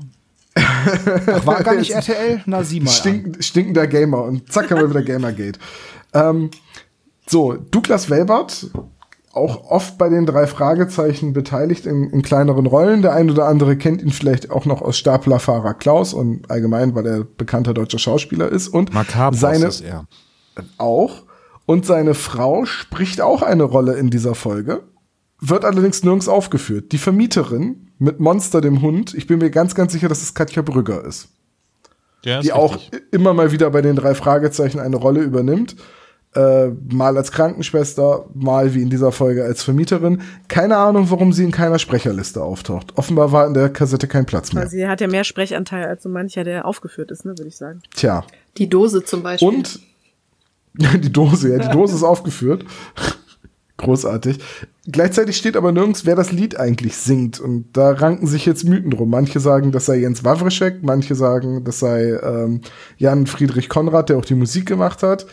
Ach, 0.56 1.46
war 1.46 1.64
gar 1.64 1.76
nicht 1.76 1.92
RTL? 1.92 2.42
Na, 2.46 2.64
sieh 2.64 2.80
mal. 2.80 2.90
an. 2.90 2.96
Stink, 2.96 3.44
stinkender 3.44 3.88
Gamer 3.88 4.24
und 4.24 4.52
zack 4.52 4.72
haben 4.72 4.82
wir 4.82 4.90
wieder 4.90 5.04
Gamergate. 5.04 5.60
Ähm, 6.14 6.50
so, 7.28 7.54
Douglas 7.54 8.10
Welbert, 8.10 8.70
auch 9.34 9.70
oft 9.70 9.98
bei 9.98 10.08
den 10.08 10.26
drei 10.26 10.48
Fragezeichen 10.48 11.34
beteiligt 11.34 11.86
in, 11.86 12.10
in 12.10 12.22
kleineren 12.22 12.66
Rollen. 12.66 13.02
Der 13.02 13.14
ein 13.14 13.30
oder 13.30 13.48
andere 13.48 13.76
kennt 13.78 14.02
ihn 14.02 14.12
vielleicht 14.12 14.50
auch 14.50 14.66
noch 14.66 14.82
aus 14.82 14.98
Staplerfahrer 14.98 15.74
Klaus 15.74 16.14
und 16.14 16.50
allgemein, 16.50 16.96
weil 16.96 17.06
er 17.06 17.24
bekannter 17.24 17.74
deutscher 17.74 18.00
Schauspieler 18.00 18.50
ist. 18.50 18.70
Und 18.70 18.94
Makaber 18.94 19.36
seine, 19.36 19.66
ist 19.66 19.82
er. 19.82 20.06
auch. 20.78 21.24
Und 21.66 21.86
seine 21.86 22.14
Frau 22.14 22.66
spricht 22.66 23.22
auch 23.22 23.42
eine 23.42 23.64
Rolle 23.64 23.96
in 23.96 24.10
dieser 24.10 24.36
Folge, 24.36 24.84
wird 25.50 25.66
allerdings 25.66 26.04
nirgends 26.04 26.28
aufgeführt. 26.28 26.92
Die 26.92 26.98
Vermieterin 26.98 27.88
mit 28.00 28.20
Monster 28.20 28.62
dem 28.62 28.82
Hund, 28.82 29.14
ich 29.14 29.28
bin 29.28 29.40
mir 29.40 29.50
ganz, 29.50 29.76
ganz 29.76 29.94
sicher, 29.94 30.08
dass 30.08 30.22
es 30.22 30.34
Katja 30.34 30.62
Brügger 30.62 31.04
ist, 31.06 31.30
Der 32.24 32.40
ist 32.40 32.46
die 32.46 32.54
auch 32.54 32.76
richtig. 32.76 33.04
immer 33.12 33.34
mal 33.34 33.52
wieder 33.52 33.70
bei 33.70 33.82
den 33.82 33.96
drei 33.96 34.16
Fragezeichen 34.16 34.80
eine 34.80 34.96
Rolle 34.96 35.22
übernimmt. 35.22 35.76
Äh, 36.34 36.72
mal 36.92 37.16
als 37.16 37.32
Krankenschwester, 37.32 38.26
mal 38.34 38.74
wie 38.74 38.82
in 38.82 38.90
dieser 38.90 39.14
Folge 39.14 39.46
als 39.46 39.64
Vermieterin. 39.64 40.22
Keine 40.50 40.76
Ahnung, 40.76 41.10
warum 41.10 41.32
sie 41.32 41.46
in 41.46 41.52
keiner 41.52 41.80
Sprecherliste 41.80 42.44
auftaucht. 42.44 42.98
Offenbar 42.98 43.32
war 43.32 43.48
in 43.48 43.54
der 43.54 43.70
Kassette 43.70 44.08
kein 44.10 44.26
Platz 44.26 44.52
mehr. 44.52 44.64
Also 44.64 44.76
sie 44.76 44.86
hat 44.86 45.00
ja 45.00 45.08
mehr 45.08 45.24
Sprechanteil 45.24 45.86
als 45.86 46.04
so 46.04 46.10
mancher, 46.10 46.44
der 46.44 46.66
aufgeführt 46.66 47.10
ist, 47.12 47.24
ne, 47.24 47.38
würde 47.38 47.48
ich 47.48 47.56
sagen. 47.56 47.82
Tja. 47.96 48.26
Die 48.58 48.68
Dose 48.68 49.06
zum 49.06 49.24
Beispiel. 49.24 49.48
Und 49.48 49.80
die 50.74 51.14
Dose, 51.14 51.54
ja, 51.54 51.60
die 51.60 51.72
Dose 51.72 51.96
ist 51.96 52.04
aufgeführt. 52.04 52.66
Großartig. 53.78 54.40
Gleichzeitig 54.88 55.36
steht 55.36 55.58
aber 55.58 55.72
nirgends, 55.72 56.06
wer 56.06 56.16
das 56.16 56.32
Lied 56.32 56.58
eigentlich 56.58 56.96
singt. 56.96 57.40
Und 57.40 57.66
da 57.74 57.92
ranken 57.92 58.26
sich 58.26 58.46
jetzt 58.46 58.64
Mythen 58.64 58.92
drum. 58.92 59.10
Manche 59.10 59.40
sagen, 59.40 59.72
das 59.72 59.86
sei 59.86 59.98
Jens 59.98 60.24
Wawrschek, 60.24 60.82
manche 60.82 61.16
sagen, 61.16 61.64
das 61.66 61.80
sei 61.80 62.12
ähm, 62.24 62.62
Jan 62.98 63.28
Friedrich 63.28 63.68
Konrad, 63.68 64.10
der 64.10 64.18
auch 64.18 64.26
die 64.26 64.36
Musik 64.36 64.66
gemacht 64.66 65.04
hat. 65.04 65.26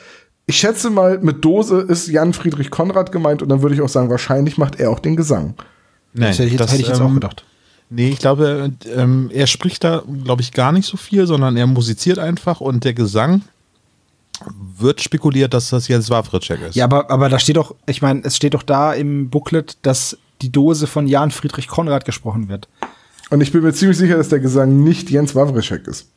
Ich 0.46 0.56
schätze 0.56 0.90
mal, 0.90 1.18
mit 1.20 1.44
Dose 1.44 1.80
ist 1.82 2.08
Jan 2.08 2.32
Friedrich 2.32 2.70
Konrad 2.70 3.12
gemeint 3.12 3.42
und 3.42 3.48
dann 3.48 3.62
würde 3.62 3.76
ich 3.76 3.80
auch 3.80 3.88
sagen, 3.88 4.10
wahrscheinlich 4.10 4.58
macht 4.58 4.80
er 4.80 4.90
auch 4.90 4.98
den 4.98 5.14
Gesang. 5.14 5.54
Nee, 6.12 6.26
Das 6.26 6.38
hätte 6.38 6.48
ich, 6.48 6.58
jetzt, 6.58 6.72
hätte 6.72 6.82
ich 6.82 6.88
jetzt 6.88 6.98
ähm, 6.98 7.06
auch 7.06 7.14
gedacht. 7.14 7.44
Nee, 7.90 8.08
ich 8.08 8.18
glaube, 8.18 8.72
ähm, 8.96 9.30
er 9.32 9.46
spricht 9.46 9.84
da, 9.84 10.02
glaube 10.24 10.42
ich, 10.42 10.52
gar 10.52 10.72
nicht 10.72 10.86
so 10.86 10.96
viel, 10.96 11.26
sondern 11.26 11.56
er 11.56 11.66
musiziert 11.66 12.18
einfach 12.18 12.60
und 12.60 12.84
der 12.84 12.94
Gesang 12.94 13.42
wird 14.78 15.00
spekuliert, 15.00 15.54
dass 15.54 15.70
das 15.70 15.88
jetzt 15.88 16.10
Wawritschek 16.10 16.60
ist. 16.62 16.74
Ja, 16.76 16.84
aber, 16.84 17.10
aber 17.10 17.28
da 17.28 17.38
steht 17.38 17.56
doch, 17.56 17.74
ich 17.86 18.02
meine, 18.02 18.22
es 18.24 18.36
steht 18.36 18.54
doch 18.54 18.62
da 18.62 18.92
im 18.92 19.30
Booklet, 19.30 19.78
dass 19.82 20.16
die 20.40 20.50
Dose 20.50 20.86
von 20.86 21.06
Jan 21.06 21.30
Friedrich 21.30 21.68
Konrad 21.68 22.04
gesprochen 22.04 22.48
wird. 22.48 22.68
Und 23.30 23.40
ich 23.40 23.52
bin 23.52 23.62
mir 23.62 23.72
ziemlich 23.72 23.96
sicher, 23.96 24.16
dass 24.16 24.28
der 24.28 24.40
Gesang 24.40 24.82
nicht 24.82 25.10
Jens 25.10 25.34
Wawrischek 25.34 25.86
ist. 25.86 26.08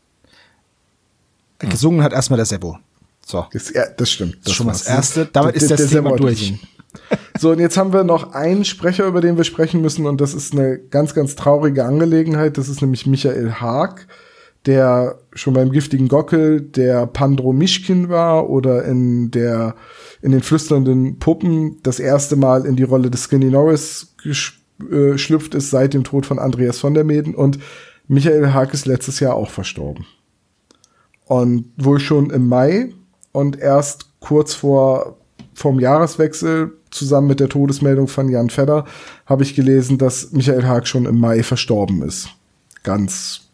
Gesungen 1.59 2.03
hat 2.03 2.13
erstmal 2.13 2.37
der 2.37 2.45
Sebo. 2.45 2.77
So. 3.25 3.45
Das, 3.53 3.73
ja, 3.73 3.85
das 3.97 4.11
stimmt. 4.11 4.37
Das 4.41 4.47
ist 4.47 4.53
schon 4.53 4.65
mal 4.67 4.73
war's. 4.73 4.83
das 4.83 4.93
Erste. 4.93 5.25
Damit 5.31 5.55
ist 5.55 5.69
Der- 5.69 5.77
das 5.77 5.87
der 5.89 6.01
Thema 6.01 6.15
durch. 6.15 6.53
So, 7.37 7.51
und 7.51 7.59
jetzt 7.59 7.75
haben 7.75 7.91
wir 7.91 8.03
noch 8.05 8.33
einen 8.33 8.63
Sprecher, 8.63 9.05
über 9.05 9.19
den 9.19 9.35
wir 9.35 9.43
sprechen 9.43 9.81
müssen, 9.81 10.05
und 10.05 10.21
das 10.21 10.33
ist 10.33 10.53
eine 10.53 10.77
ganz, 10.79 11.13
ganz 11.13 11.35
traurige 11.35 11.83
Angelegenheit. 11.83 12.57
Das 12.57 12.69
ist 12.69 12.81
nämlich 12.81 13.05
Michael 13.05 13.51
Haag, 13.53 14.07
der 14.65 15.19
schon 15.35 15.53
beim 15.53 15.71
giftigen 15.71 16.07
Gockel 16.07 16.61
der 16.61 17.05
Pandro 17.05 17.53
Mischkin 17.53 18.09
war 18.09 18.49
oder 18.49 18.85
in 18.85 19.31
der 19.31 19.75
in 20.21 20.31
den 20.31 20.41
flüsternden 20.41 21.19
Puppen 21.19 21.77
das 21.83 21.99
erste 21.99 22.37
Mal 22.37 22.65
in 22.65 22.75
die 22.75 22.83
Rolle 22.83 23.11
des 23.11 23.25
Skinny 23.25 23.51
Norris 23.51 24.15
geschlüpft 24.23 25.53
ist 25.53 25.69
seit 25.69 25.93
dem 25.93 26.03
Tod 26.03 26.25
von 26.25 26.39
Andreas 26.39 26.79
von 26.79 26.93
der 26.93 27.03
Meden 27.03 27.35
und 27.35 27.59
Michael 28.07 28.53
Haag 28.53 28.73
ist 28.73 28.85
letztes 28.85 29.19
Jahr 29.19 29.35
auch 29.35 29.49
verstorben. 29.49 30.05
Und 31.25 31.71
wohl 31.77 31.99
schon 31.99 32.29
im 32.29 32.47
Mai 32.47 32.93
und 33.31 33.59
erst 33.59 34.19
kurz 34.19 34.53
vor 34.53 35.17
vom 35.53 35.79
Jahreswechsel 35.79 36.73
zusammen 36.91 37.27
mit 37.27 37.39
der 37.39 37.49
Todesmeldung 37.49 38.07
von 38.07 38.29
Jan 38.29 38.49
Fedder 38.49 38.85
habe 39.25 39.43
ich 39.43 39.55
gelesen, 39.55 39.97
dass 39.97 40.31
Michael 40.31 40.65
Haag 40.65 40.87
schon 40.87 41.05
im 41.05 41.19
Mai 41.19 41.43
verstorben 41.43 42.01
ist. 42.03 42.29
Ganz, 42.83 43.49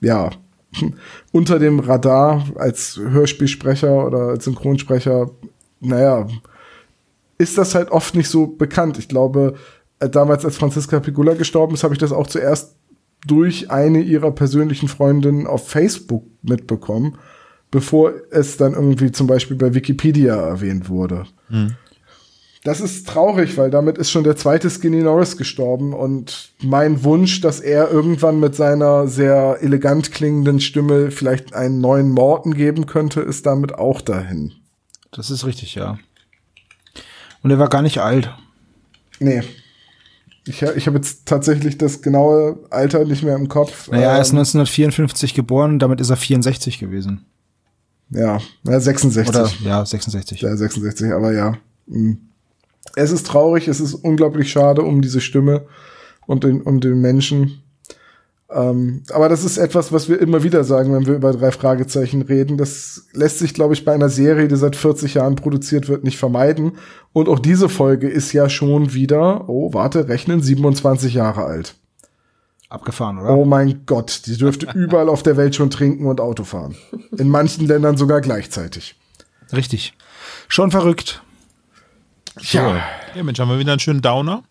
ja, 0.00 0.30
unter 1.32 1.58
dem 1.58 1.80
Radar 1.80 2.46
als 2.56 2.96
Hörspielsprecher 2.96 4.06
oder 4.06 4.28
als 4.28 4.44
Synchronsprecher, 4.44 5.30
naja, 5.80 6.26
ist 7.38 7.58
das 7.58 7.74
halt 7.74 7.90
oft 7.90 8.14
nicht 8.14 8.28
so 8.28 8.46
bekannt. 8.46 8.98
Ich 8.98 9.08
glaube, 9.08 9.54
äh, 9.98 10.08
damals 10.08 10.44
als 10.44 10.56
Franziska 10.56 11.00
Pigula 11.00 11.34
gestorben 11.34 11.74
ist, 11.74 11.84
habe 11.84 11.94
ich 11.94 12.00
das 12.00 12.12
auch 12.12 12.26
zuerst 12.26 12.76
durch 13.26 13.70
eine 13.70 14.00
ihrer 14.00 14.32
persönlichen 14.32 14.88
Freundinnen 14.88 15.46
auf 15.46 15.68
Facebook 15.68 16.24
mitbekommen, 16.42 17.18
bevor 17.70 18.12
es 18.30 18.56
dann 18.56 18.72
irgendwie 18.72 19.12
zum 19.12 19.26
Beispiel 19.26 19.56
bei 19.56 19.74
Wikipedia 19.74 20.34
erwähnt 20.34 20.88
wurde. 20.88 21.26
Das 22.64 22.80
ist 22.80 23.08
traurig, 23.08 23.56
weil 23.56 23.70
damit 23.70 23.98
ist 23.98 24.12
schon 24.12 24.22
der 24.22 24.36
zweite 24.36 24.70
Skinny 24.70 25.02
Norris 25.02 25.36
gestorben 25.36 25.92
und 25.92 26.52
mein 26.62 27.02
Wunsch, 27.02 27.40
dass 27.40 27.58
er 27.58 27.90
irgendwann 27.90 28.38
mit 28.38 28.54
seiner 28.54 29.08
sehr 29.08 29.58
elegant 29.60 30.12
klingenden 30.12 30.60
Stimme 30.60 31.10
vielleicht 31.10 31.54
einen 31.54 31.80
neuen 31.80 32.10
Morten 32.10 32.54
geben 32.54 32.86
könnte, 32.86 33.20
ist 33.20 33.46
damit 33.46 33.74
auch 33.74 34.00
dahin. 34.00 34.52
Das 35.10 35.30
ist 35.30 35.44
richtig, 35.44 35.74
ja. 35.74 35.98
Und 37.42 37.50
er 37.50 37.58
war 37.58 37.68
gar 37.68 37.82
nicht 37.82 37.98
alt. 37.98 38.32
Nee. 39.18 39.42
Ich, 40.46 40.62
ich 40.62 40.86
habe 40.86 40.96
jetzt 40.96 41.26
tatsächlich 41.26 41.78
das 41.78 42.00
genaue 42.00 42.60
Alter 42.70 43.04
nicht 43.04 43.24
mehr 43.24 43.36
im 43.36 43.48
Kopf. 43.48 43.88
Naja, 43.90 44.14
er 44.14 44.20
ist 44.20 44.30
Ähm, 44.30 44.38
1954 44.38 45.34
geboren, 45.34 45.80
damit 45.80 46.00
ist 46.00 46.10
er 46.10 46.16
64 46.16 46.78
gewesen. 46.78 47.24
Ja, 48.10 48.38
ja 48.64 48.80
66. 48.80 49.28
Oder, 49.28 49.50
ja, 49.64 49.84
66. 49.84 50.40
Ja, 50.42 50.56
66, 50.56 51.12
aber 51.12 51.32
ja. 51.32 51.56
Mm. 51.86 52.14
Es 52.96 53.10
ist 53.10 53.26
traurig, 53.26 53.68
es 53.68 53.80
ist 53.80 53.94
unglaublich 53.94 54.50
schade 54.50 54.82
um 54.82 55.02
diese 55.02 55.20
Stimme 55.20 55.66
und 56.26 56.44
den, 56.44 56.62
um 56.62 56.80
den 56.80 57.00
Menschen. 57.00 57.62
Ähm, 58.54 59.02
aber 59.12 59.28
das 59.28 59.44
ist 59.44 59.56
etwas, 59.56 59.92
was 59.92 60.08
wir 60.08 60.20
immer 60.20 60.42
wieder 60.42 60.64
sagen, 60.64 60.92
wenn 60.92 61.06
wir 61.06 61.14
über 61.14 61.32
drei 61.32 61.50
Fragezeichen 61.50 62.22
reden. 62.22 62.58
Das 62.58 63.06
lässt 63.12 63.38
sich, 63.38 63.54
glaube 63.54 63.74
ich, 63.74 63.84
bei 63.84 63.92
einer 63.92 64.10
Serie, 64.10 64.48
die 64.48 64.56
seit 64.56 64.76
40 64.76 65.14
Jahren 65.14 65.36
produziert 65.36 65.88
wird, 65.88 66.04
nicht 66.04 66.18
vermeiden. 66.18 66.72
Und 67.12 67.28
auch 67.28 67.38
diese 67.38 67.68
Folge 67.68 68.08
ist 68.08 68.32
ja 68.32 68.48
schon 68.48 68.92
wieder, 68.92 69.48
oh, 69.48 69.72
warte, 69.72 70.08
rechnen, 70.08 70.42
27 70.42 71.14
Jahre 71.14 71.44
alt. 71.44 71.76
Abgefahren, 72.68 73.18
oder? 73.18 73.36
Oh 73.36 73.44
mein 73.44 73.82
Gott, 73.86 74.22
die 74.26 74.36
dürfte 74.36 74.66
überall 74.74 75.08
auf 75.08 75.22
der 75.22 75.36
Welt 75.36 75.54
schon 75.54 75.70
trinken 75.70 76.06
und 76.06 76.20
Auto 76.20 76.44
fahren. 76.44 76.74
In 77.16 77.28
manchen 77.28 77.66
Ländern 77.66 77.96
sogar 77.96 78.20
gleichzeitig. 78.20 78.96
Richtig. 79.52 79.94
Schon 80.48 80.70
verrückt. 80.70 81.22
Ja. 82.40 82.80
Ja, 83.14 83.22
Mensch, 83.22 83.38
haben 83.40 83.50
wir 83.50 83.58
wieder 83.58 83.72
einen 83.72 83.80
schönen 83.80 84.02
Downer. 84.02 84.42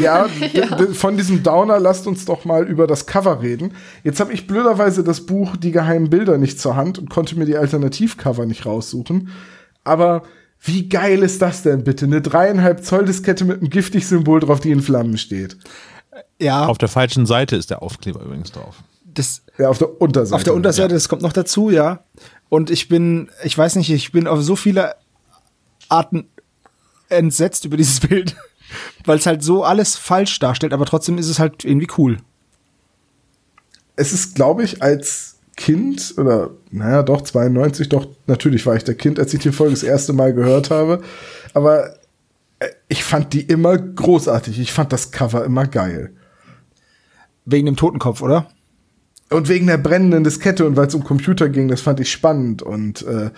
Ja, 0.00 0.26
d- 0.78 0.94
von 0.94 1.16
diesem 1.16 1.42
Downer 1.42 1.78
lasst 1.78 2.06
uns 2.06 2.24
doch 2.24 2.44
mal 2.44 2.64
über 2.66 2.86
das 2.86 3.06
Cover 3.06 3.42
reden. 3.42 3.74
Jetzt 4.02 4.20
habe 4.20 4.32
ich 4.32 4.46
blöderweise 4.46 5.04
das 5.04 5.26
Buch 5.26 5.56
Die 5.56 5.72
geheimen 5.72 6.08
Bilder 6.10 6.38
nicht 6.38 6.58
zur 6.60 6.76
Hand 6.76 6.98
und 6.98 7.10
konnte 7.10 7.36
mir 7.38 7.44
die 7.44 7.56
Alternativcover 7.56 8.46
nicht 8.46 8.64
raussuchen. 8.66 9.30
Aber 9.82 10.22
wie 10.60 10.88
geil 10.88 11.22
ist 11.22 11.42
das 11.42 11.62
denn 11.62 11.84
bitte? 11.84 12.06
Eine 12.06 12.22
dreieinhalb 12.22 12.82
Zoll 12.84 13.04
Diskette 13.04 13.44
mit 13.44 13.60
einem 13.60 13.68
Giftig-Symbol 13.68 14.40
drauf, 14.40 14.60
die 14.60 14.70
in 14.70 14.80
Flammen 14.80 15.18
steht. 15.18 15.58
Ja, 16.38 16.66
Auf 16.66 16.78
der 16.78 16.88
falschen 16.88 17.26
Seite 17.26 17.56
ist 17.56 17.68
der 17.70 17.82
Aufkleber 17.82 18.20
übrigens 18.22 18.52
drauf. 18.52 18.76
das, 19.04 19.42
Ja, 19.58 19.68
auf 19.68 19.76
der 19.78 20.00
Unterseite. 20.00 20.36
auf 20.36 20.44
der 20.44 20.54
Unterseite, 20.54 20.94
das 20.94 21.08
kommt 21.10 21.20
noch 21.22 21.32
dazu, 21.34 21.68
ja. 21.70 22.04
Und 22.48 22.70
ich 22.70 22.88
bin, 22.88 23.28
ich 23.42 23.58
weiß 23.58 23.76
nicht, 23.76 23.90
ich 23.90 24.12
bin 24.12 24.26
auf 24.26 24.40
so 24.42 24.56
viele 24.56 24.94
Arten 25.88 26.28
entsetzt 27.16 27.64
über 27.64 27.76
dieses 27.76 28.00
Bild, 28.08 28.36
weil 29.04 29.18
es 29.18 29.26
halt 29.26 29.42
so 29.42 29.64
alles 29.64 29.96
falsch 29.96 30.38
darstellt, 30.38 30.72
aber 30.72 30.86
trotzdem 30.86 31.18
ist 31.18 31.28
es 31.28 31.38
halt 31.38 31.64
irgendwie 31.64 31.88
cool. 31.98 32.18
es 33.96 34.12
ist, 34.12 34.34
glaube 34.34 34.64
ich, 34.64 34.82
als 34.82 35.36
Kind 35.56 36.14
oder 36.16 36.50
naja, 36.70 37.02
doch 37.02 37.22
92, 37.22 37.88
doch 37.88 38.08
natürlich 38.26 38.66
war 38.66 38.74
ich 38.74 38.84
der 38.84 38.96
Kind, 38.96 39.18
als 39.20 39.32
ich 39.32 39.40
die 39.40 39.52
Folge 39.52 39.74
das 39.74 39.84
erste 39.84 40.12
Mal 40.12 40.34
gehört 40.34 40.70
habe. 40.70 41.00
Aber 41.52 41.94
äh, 42.58 42.68
ich 42.88 43.04
fand 43.04 43.32
die 43.32 43.42
immer 43.42 43.78
großartig. 43.78 44.58
Ich 44.58 44.72
fand 44.72 44.92
das 44.92 45.12
Cover 45.12 45.44
immer 45.44 45.66
geil. 45.66 46.12
Wegen 47.44 47.66
dem 47.66 47.76
Totenkopf, 47.76 48.22
oder? 48.22 48.48
Und 49.30 49.48
wegen 49.48 49.66
der 49.66 49.78
brennenden 49.78 50.24
Diskette 50.24 50.66
und 50.66 50.76
weil 50.76 50.88
es 50.88 50.94
um 50.94 51.04
Computer 51.04 51.48
ging, 51.48 51.68
das 51.68 51.80
fand 51.80 52.00
ich 52.00 52.10
spannend 52.10 52.62
und 52.62 53.02
äh, 53.02 53.30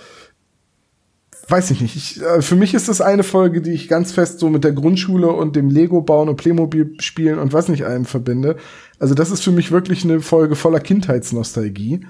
weiß 1.49 1.71
ich 1.71 1.81
nicht. 1.81 1.97
Ich, 1.97 2.21
äh, 2.23 2.43
für 2.43 2.57
mich 2.57 2.75
ist 2.75 2.89
das 2.89 3.01
eine 3.01 3.23
Folge, 3.23 3.63
die 3.63 3.73
ich 3.73 3.89
ganz 3.89 4.13
fest 4.13 4.41
so 4.41 4.49
mit 4.49 4.65
der 4.65 4.73
Grundschule 4.73 5.29
und 5.29 5.57
dem 5.57 5.71
Lego 5.71 6.01
bauen 6.03 6.29
und 6.29 6.37
Playmobil 6.37 6.95
spielen 7.01 7.39
und 7.39 7.53
was 7.53 7.69
nicht 7.69 7.85
allem 7.85 8.05
verbinde. 8.05 8.57
Also 8.99 9.15
das 9.15 9.31
ist 9.31 9.43
für 9.45 9.53
mich 9.53 9.71
wirklich 9.71 10.05
eine 10.05 10.21
Folge 10.21 10.57
voller 10.57 10.81
Kindheitsnostalgie. 10.81 12.07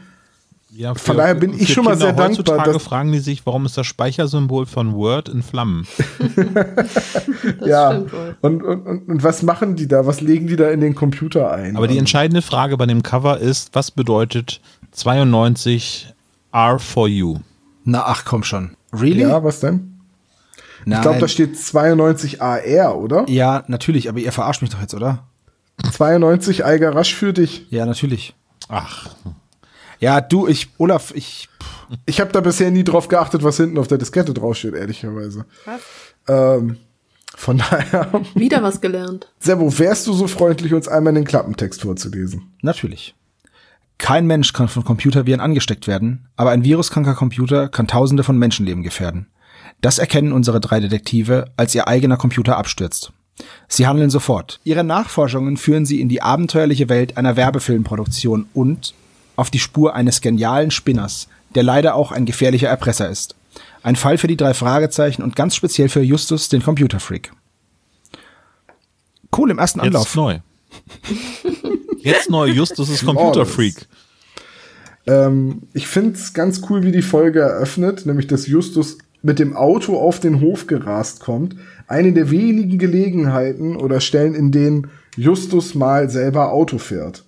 Ja, 0.72 0.92
für, 0.94 1.00
Von 1.06 1.16
daher 1.16 1.34
bin 1.34 1.54
ich 1.58 1.72
schon 1.72 1.84
mal 1.84 1.92
Kinder 1.92 2.06
sehr 2.06 2.12
dankbar, 2.12 2.28
Heutzutage 2.28 2.72
dass- 2.74 2.82
fragen 2.82 3.10
die 3.10 3.18
sich, 3.18 3.46
warum 3.46 3.64
ist 3.64 3.78
das 3.78 3.86
Speichersymbol 3.86 4.66
von 4.66 4.94
Word 4.94 5.28
in 5.28 5.42
Flammen? 5.42 5.86
Das 7.58 7.68
ja. 7.68 7.92
stimmt 7.92 8.12
wohl. 8.12 8.36
Und, 8.42 8.62
und, 8.62 8.86
und, 8.86 9.08
und 9.08 9.22
was 9.22 9.42
machen 9.42 9.76
die 9.76 9.86
da? 9.88 10.04
Was 10.06 10.20
legen 10.20 10.46
die 10.48 10.56
da 10.56 10.68
in 10.70 10.80
den 10.80 10.94
Computer 10.94 11.50
ein? 11.52 11.76
Aber 11.76 11.86
die 11.88 11.96
entscheidende 11.98 12.42
Frage 12.42 12.76
bei 12.76 12.86
dem 12.86 13.02
Cover 13.02 13.38
ist, 13.38 13.70
was 13.74 13.90
bedeutet 13.90 14.60
92 14.92 16.12
R 16.52 16.78
for 16.78 17.08
you? 17.08 17.36
Na, 17.84 18.02
ach 18.06 18.24
komm 18.24 18.42
schon. 18.42 18.75
Really? 18.92 19.22
Ja, 19.22 19.42
was 19.42 19.60
denn? 19.60 19.92
Nein. 20.84 20.98
Ich 20.98 21.02
glaube, 21.02 21.18
da 21.18 21.28
steht 21.28 21.58
92 21.58 22.40
AR, 22.40 22.96
oder? 22.96 23.28
ja, 23.28 23.64
natürlich, 23.66 24.08
aber 24.08 24.18
ihr 24.18 24.32
verarscht 24.32 24.62
mich 24.62 24.70
doch 24.70 24.80
jetzt, 24.80 24.94
oder? 24.94 25.24
92 25.92 26.64
Eiger 26.64 26.94
rasch 26.94 27.14
für 27.14 27.32
dich. 27.32 27.66
Ja, 27.70 27.86
natürlich. 27.86 28.34
Ach, 28.68 29.08
Ja, 29.98 30.20
du, 30.20 30.46
ich, 30.46 30.68
Olaf, 30.78 31.12
ich, 31.14 31.48
Ich 32.06 32.20
habe 32.20 32.32
da 32.32 32.40
bisher 32.40 32.70
nie 32.70 32.84
drauf 32.84 33.08
geachtet, 33.08 33.42
was 33.42 33.56
hinten 33.56 33.78
auf 33.78 33.88
der 33.88 33.98
Diskette 33.98 34.34
draufsteht, 34.34 34.74
ehrlicherweise. 34.74 35.44
Ähm, 36.28 36.76
von 37.36 37.58
daher, 37.58 38.10
Wieder 38.34 38.62
was 38.62 38.80
gelernt. 38.80 39.30
Sebo, 39.38 39.78
wärst 39.78 40.06
du 40.06 40.12
so 40.12 40.26
freundlich, 40.26 40.72
uns 40.72 40.88
einmal 40.88 41.14
den 41.14 41.24
Klappentext 41.24 41.82
vorzulesen? 41.82 42.52
natürlich. 42.62 43.14
Kein 43.98 44.26
Mensch 44.26 44.52
kann 44.52 44.68
von 44.68 44.84
Computerviren 44.84 45.40
angesteckt 45.40 45.86
werden, 45.86 46.28
aber 46.36 46.50
ein 46.50 46.64
viruskranker 46.64 47.14
Computer 47.14 47.68
kann 47.68 47.88
tausende 47.88 48.24
von 48.24 48.38
Menschenleben 48.38 48.82
gefährden. 48.82 49.26
Das 49.80 49.98
erkennen 49.98 50.32
unsere 50.32 50.60
drei 50.60 50.80
Detektive, 50.80 51.46
als 51.56 51.74
ihr 51.74 51.88
eigener 51.88 52.16
Computer 52.16 52.56
abstürzt. 52.56 53.12
Sie 53.68 53.86
handeln 53.86 54.10
sofort. 54.10 54.60
Ihre 54.64 54.84
Nachforschungen 54.84 55.56
führen 55.56 55.86
sie 55.86 56.00
in 56.00 56.08
die 56.08 56.22
abenteuerliche 56.22 56.88
Welt 56.88 57.16
einer 57.16 57.36
Werbefilmproduktion 57.36 58.46
und 58.54 58.94
auf 59.36 59.50
die 59.50 59.58
Spur 59.58 59.94
eines 59.94 60.20
genialen 60.20 60.70
Spinners, 60.70 61.28
der 61.54 61.62
leider 61.62 61.94
auch 61.94 62.12
ein 62.12 62.24
gefährlicher 62.24 62.68
Erpresser 62.68 63.08
ist. 63.08 63.34
Ein 63.82 63.96
Fall 63.96 64.18
für 64.18 64.26
die 64.26 64.36
drei 64.36 64.54
Fragezeichen 64.54 65.22
und 65.22 65.36
ganz 65.36 65.54
speziell 65.54 65.88
für 65.88 66.00
Justus, 66.00 66.48
den 66.48 66.62
Computerfreak. 66.62 67.32
Cool 69.36 69.50
im 69.50 69.58
ersten 69.58 69.80
jetzt 69.80 69.86
Anlauf. 69.86 70.14
neu. 70.14 70.38
Jetzt 72.06 72.30
neu, 72.30 72.46
Justus 72.46 72.88
ist 72.88 73.04
Computerfreak. 73.04 73.86
Ähm, 75.06 75.62
ich 75.72 75.86
find's 75.86 76.32
ganz 76.34 76.62
cool, 76.68 76.82
wie 76.82 76.92
die 76.92 77.02
Folge 77.02 77.40
eröffnet, 77.40 78.06
nämlich 78.06 78.26
dass 78.26 78.46
Justus 78.46 78.98
mit 79.22 79.38
dem 79.38 79.56
Auto 79.56 79.98
auf 79.98 80.20
den 80.20 80.40
Hof 80.40 80.66
gerast 80.66 81.20
kommt. 81.20 81.56
Eine 81.88 82.12
der 82.12 82.30
wenigen 82.30 82.78
Gelegenheiten 82.78 83.76
oder 83.76 84.00
Stellen, 84.00 84.34
in 84.34 84.52
denen 84.52 84.90
Justus 85.16 85.74
mal 85.74 86.10
selber 86.10 86.52
Auto 86.52 86.78
fährt. 86.78 87.24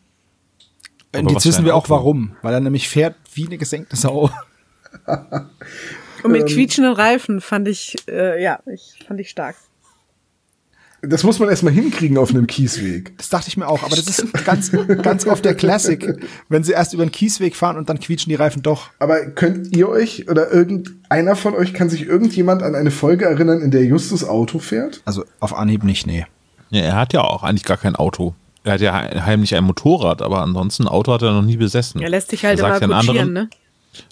Und 1.15 1.21
Aber 1.21 1.33
jetzt 1.33 1.47
wissen 1.47 1.65
wir 1.65 1.75
auch 1.75 1.89
warum, 1.89 2.37
weil 2.43 2.55
er 2.55 2.61
nämlich 2.61 2.89
fährt 2.89 3.17
wie 3.35 3.47
eine 3.47 3.59
gesenkte 3.59 3.97
Sau. 3.97 4.31
Und 6.23 6.33
mit 6.33 6.43
Ähm. 6.43 6.47
quietschenden 6.49 6.93
Reifen 6.93 7.41
fand 7.41 7.69
ich, 7.69 7.97
äh, 8.09 8.43
ja, 8.43 8.61
ich 8.67 9.05
fand 9.07 9.21
ich 9.21 9.31
stark. 9.31 9.57
Das 11.01 11.23
muss 11.23 11.39
man 11.39 11.49
erstmal 11.49 11.73
hinkriegen 11.73 12.19
auf 12.19 12.31
einem 12.31 12.49
Kiesweg. 12.49 13.17
Das 13.19 13.29
dachte 13.29 13.47
ich 13.49 13.57
mir 13.57 13.69
auch, 13.69 13.85
aber 13.85 13.95
das 13.95 14.07
ist 14.09 14.33
ganz, 14.45 14.73
ganz 15.03 15.27
oft 15.27 15.45
der 15.45 15.55
Classic, 15.55 16.27
wenn 16.49 16.65
sie 16.65 16.73
erst 16.73 16.93
über 16.93 17.05
den 17.07 17.13
Kiesweg 17.13 17.55
fahren 17.55 17.77
und 17.77 17.89
dann 17.89 18.01
quietschen 18.01 18.31
die 18.31 18.35
Reifen 18.35 18.63
doch. 18.63 18.91
Aber 18.99 19.25
könnt 19.27 19.77
ihr 19.77 19.89
euch 19.89 20.29
oder 20.29 20.53
irgendeiner 20.53 21.37
von 21.37 21.55
euch 21.55 21.73
kann 21.73 21.89
sich 21.89 22.03
irgendjemand 22.07 22.63
an 22.65 22.75
eine 22.75 22.91
Folge 22.91 23.27
erinnern, 23.27 23.61
in 23.61 23.71
der 23.71 23.85
Justus 23.85 24.25
Auto 24.25 24.59
fährt? 24.59 25.01
Also 25.05 25.25
auf 25.39 25.55
Anhieb 25.57 25.85
nicht, 25.85 26.07
nee. 26.07 26.27
Ja, 26.71 26.81
er 26.83 26.97
hat 26.97 27.13
ja 27.13 27.21
auch 27.23 27.45
eigentlich 27.45 27.65
gar 27.65 27.77
kein 27.77 27.95
Auto. 27.95 28.35
Er 28.65 28.73
hat 28.73 28.81
ja 28.81 29.01
he- 29.01 29.21
heimlich 29.21 29.55
ein 29.55 29.63
Motorrad, 29.65 30.21
aber 30.21 30.43
ansonsten 30.43 30.83
ein 30.85 30.89
Auto 30.89 31.13
hat 31.13 31.23
er 31.23 31.33
noch 31.33 31.43
nie 31.43 31.57
besessen. 31.57 32.03
Er 32.03 32.11
lässt 32.11 32.31
sich 32.31 32.45
halt 32.45 32.59
Er 32.59 32.67
immer 32.83 32.97
kutschieren, 32.97 33.19
anderen, 33.19 33.33
ne? 33.33 33.49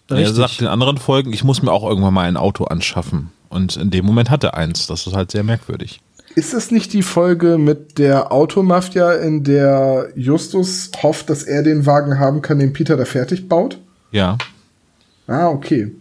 Er 0.08 0.16
Richtig. 0.18 0.36
sagt 0.36 0.60
in 0.60 0.68
anderen 0.68 0.98
Folgen, 0.98 1.32
ich 1.32 1.42
muss 1.42 1.62
mir 1.62 1.72
auch 1.72 1.82
irgendwann 1.88 2.14
mal 2.14 2.28
ein 2.28 2.36
Auto 2.36 2.64
anschaffen. 2.64 3.30
Und 3.48 3.76
in 3.76 3.90
dem 3.90 4.04
Moment 4.04 4.30
hat 4.30 4.44
er 4.44 4.54
eins. 4.54 4.86
Das 4.86 5.06
ist 5.06 5.14
halt 5.14 5.30
sehr 5.32 5.42
merkwürdig. 5.44 6.00
Ist 6.36 6.52
es 6.52 6.70
nicht 6.70 6.92
die 6.92 7.02
Folge 7.02 7.56
mit 7.56 7.96
der 7.96 8.30
Automafia, 8.30 9.14
in 9.14 9.42
der 9.42 10.10
Justus 10.16 10.90
hofft, 11.02 11.30
dass 11.30 11.42
er 11.42 11.62
den 11.62 11.86
Wagen 11.86 12.18
haben 12.18 12.42
kann, 12.42 12.58
den 12.58 12.74
Peter 12.74 12.98
da 12.98 13.06
fertig 13.06 13.48
baut? 13.48 13.80
Ja. 14.10 14.36
Ah, 15.26 15.48
okay. 15.48 15.92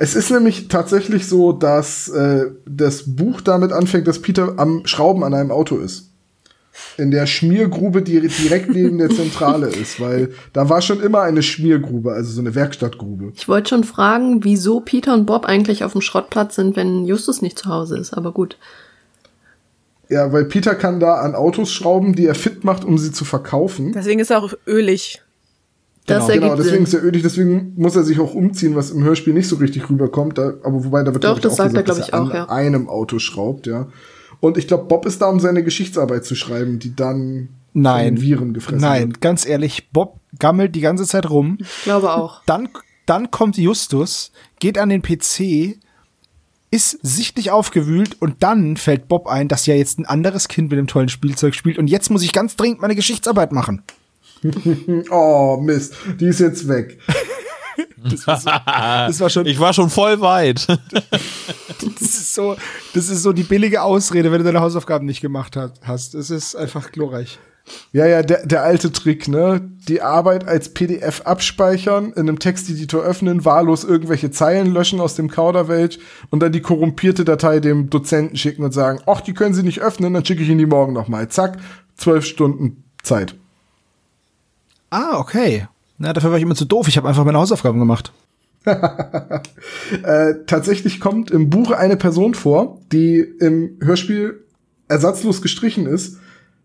Es 0.00 0.16
ist 0.16 0.32
nämlich 0.32 0.66
tatsächlich 0.66 1.28
so, 1.28 1.52
dass 1.52 2.08
äh, 2.08 2.46
das 2.66 3.14
Buch 3.14 3.40
damit 3.40 3.70
anfängt, 3.70 4.08
dass 4.08 4.18
Peter 4.18 4.54
am 4.56 4.84
Schrauben 4.84 5.22
an 5.22 5.32
einem 5.32 5.52
Auto 5.52 5.76
ist. 5.76 6.10
In 6.98 7.12
der 7.12 7.26
Schmiergrube, 7.26 8.02
die 8.02 8.20
direkt 8.20 8.70
neben 8.70 8.98
der 8.98 9.10
Zentrale 9.10 9.68
ist, 9.68 10.00
weil 10.00 10.34
da 10.52 10.68
war 10.68 10.82
schon 10.82 11.00
immer 11.00 11.20
eine 11.22 11.44
Schmiergrube, 11.44 12.12
also 12.12 12.32
so 12.32 12.40
eine 12.40 12.56
Werkstattgrube. 12.56 13.32
Ich 13.36 13.46
wollte 13.46 13.68
schon 13.68 13.84
fragen, 13.84 14.42
wieso 14.42 14.80
Peter 14.80 15.14
und 15.14 15.24
Bob 15.24 15.44
eigentlich 15.44 15.84
auf 15.84 15.92
dem 15.92 16.00
Schrottplatz 16.00 16.56
sind, 16.56 16.74
wenn 16.74 17.04
Justus 17.04 17.42
nicht 17.42 17.60
zu 17.60 17.68
Hause 17.68 17.96
ist, 17.96 18.12
aber 18.12 18.32
gut. 18.32 18.56
Ja, 20.08 20.32
weil 20.32 20.44
Peter 20.44 20.74
kann 20.74 21.00
da 21.00 21.14
an 21.16 21.34
Autos 21.34 21.72
schrauben, 21.72 22.14
die 22.14 22.26
er 22.26 22.34
fit 22.34 22.64
macht, 22.64 22.84
um 22.84 22.98
sie 22.98 23.12
zu 23.12 23.24
verkaufen. 23.24 23.92
Deswegen 23.92 24.20
ist 24.20 24.30
er 24.30 24.42
auch 24.42 24.52
ölig. 24.66 25.22
Das 26.06 26.26
Genau, 26.26 26.34
ergibt 26.44 26.58
deswegen 26.58 26.76
Sinn. 26.76 26.84
ist 26.84 26.94
er 26.94 27.02
ölig, 27.04 27.22
deswegen 27.22 27.72
muss 27.76 27.96
er 27.96 28.02
sich 28.02 28.20
auch 28.20 28.34
umziehen, 28.34 28.76
was 28.76 28.90
im 28.90 29.02
Hörspiel 29.02 29.32
nicht 29.32 29.48
so 29.48 29.56
richtig 29.56 29.88
rüberkommt. 29.88 30.36
Da, 30.36 30.52
aber 30.62 30.84
wobei, 30.84 31.02
da 31.02 31.14
wird 31.14 31.24
Doch, 31.24 31.38
das 31.38 31.54
auch 31.54 31.56
sagt 31.56 31.74
er, 31.74 31.82
gesagt, 31.82 31.86
glaub 31.86 31.96
dass 31.98 32.08
ich, 32.08 32.14
an 32.14 32.28
auch, 32.30 32.34
ja. 32.34 32.48
einem 32.50 32.88
Auto 32.88 33.18
schraubt, 33.18 33.66
ja. 33.66 33.88
Und 34.40 34.58
ich 34.58 34.68
glaube, 34.68 34.84
Bob 34.84 35.06
ist 35.06 35.22
da, 35.22 35.30
um 35.30 35.40
seine 35.40 35.64
Geschichtsarbeit 35.64 36.26
zu 36.26 36.34
schreiben, 36.34 36.78
die 36.78 36.94
dann 36.94 37.48
Nein. 37.72 38.06
von 38.08 38.14
den 38.16 38.22
Viren 38.22 38.52
gefressen 38.52 38.82
Nein, 38.82 39.08
wird. 39.12 39.20
ganz 39.22 39.46
ehrlich, 39.46 39.88
Bob 39.92 40.20
gammelt 40.38 40.74
die 40.74 40.82
ganze 40.82 41.04
Zeit 41.06 41.30
rum. 41.30 41.56
Ich 41.60 41.84
glaube 41.84 42.12
auch. 42.12 42.42
Dann, 42.44 42.68
dann 43.06 43.30
kommt 43.30 43.56
Justus, 43.56 44.30
geht 44.58 44.76
an 44.76 44.90
den 44.90 45.00
PC, 45.00 45.78
ist 46.74 46.98
sichtlich 47.02 47.52
aufgewühlt 47.52 48.20
und 48.20 48.42
dann 48.42 48.76
fällt 48.76 49.06
Bob 49.06 49.28
ein, 49.28 49.46
dass 49.46 49.66
ja 49.66 49.76
jetzt 49.76 50.00
ein 50.00 50.06
anderes 50.06 50.48
Kind 50.48 50.70
mit 50.70 50.78
dem 50.78 50.88
tollen 50.88 51.08
Spielzeug 51.08 51.54
spielt 51.54 51.78
und 51.78 51.86
jetzt 51.86 52.10
muss 52.10 52.24
ich 52.24 52.32
ganz 52.32 52.56
dringend 52.56 52.80
meine 52.80 52.96
Geschichtsarbeit 52.96 53.52
machen. 53.52 53.82
Oh, 55.10 55.56
Mist, 55.58 55.94
die 56.20 56.26
ist 56.26 56.40
jetzt 56.40 56.68
weg. 56.68 56.98
Das 58.06 58.26
war, 58.26 58.36
so, 58.36 58.50
das 58.50 59.20
war 59.20 59.30
schon, 59.30 59.46
Ich 59.46 59.58
war 59.58 59.72
schon 59.72 59.88
voll 59.88 60.20
weit. 60.20 60.68
das 61.08 62.00
ist 62.00 62.34
so, 62.34 62.54
das 62.92 63.08
ist 63.08 63.22
so 63.22 63.32
die 63.32 63.44
billige 63.44 63.80
Ausrede, 63.80 64.30
wenn 64.30 64.40
du 64.40 64.44
deine 64.44 64.60
Hausaufgaben 64.60 65.06
nicht 65.06 65.22
gemacht 65.22 65.56
hast. 65.80 66.14
Es 66.14 66.28
ist 66.28 66.54
einfach 66.54 66.92
glorreich. 66.92 67.38
Ja, 67.92 68.06
ja, 68.06 68.22
der, 68.22 68.46
der 68.46 68.62
alte 68.62 68.92
Trick, 68.92 69.28
ne? 69.28 69.60
Die 69.88 70.02
Arbeit 70.02 70.46
als 70.46 70.74
PDF 70.74 71.22
abspeichern, 71.22 72.12
in 72.12 72.28
einem 72.28 72.38
Texteditor 72.38 73.02
öffnen, 73.02 73.44
wahllos 73.44 73.84
irgendwelche 73.84 74.30
Zeilen 74.30 74.72
löschen 74.72 75.00
aus 75.00 75.14
dem 75.14 75.30
Kauderwelsch 75.30 75.98
und 76.30 76.40
dann 76.40 76.52
die 76.52 76.60
korrumpierte 76.60 77.24
Datei 77.24 77.60
dem 77.60 77.88
Dozenten 77.90 78.36
schicken 78.36 78.64
und 78.64 78.72
sagen, 78.72 79.00
ach, 79.06 79.20
die 79.20 79.34
können 79.34 79.54
Sie 79.54 79.62
nicht 79.62 79.80
öffnen, 79.80 80.12
dann 80.12 80.24
schicke 80.24 80.42
ich 80.42 80.48
Ihnen 80.48 80.58
die 80.58 80.66
morgen 80.66 80.92
nochmal. 80.92 81.28
Zack, 81.28 81.58
zwölf 81.96 82.26
Stunden 82.26 82.84
Zeit. 83.02 83.34
Ah, 84.90 85.18
okay. 85.18 85.66
Na, 85.98 86.12
dafür 86.12 86.30
war 86.30 86.36
ich 86.36 86.42
immer 86.42 86.54
zu 86.54 86.66
doof. 86.66 86.88
Ich 86.88 86.96
habe 86.96 87.08
einfach 87.08 87.24
meine 87.24 87.38
Hausaufgaben 87.38 87.78
gemacht. 87.78 88.12
Äh, 90.02 90.46
tatsächlich 90.46 90.98
kommt 90.98 91.30
im 91.30 91.50
Buch 91.50 91.70
eine 91.70 91.96
Person 91.96 92.34
vor, 92.34 92.80
die 92.90 93.18
im 93.18 93.76
Hörspiel 93.80 94.42
ersatzlos 94.88 95.42
gestrichen 95.42 95.86
ist, 95.86 96.18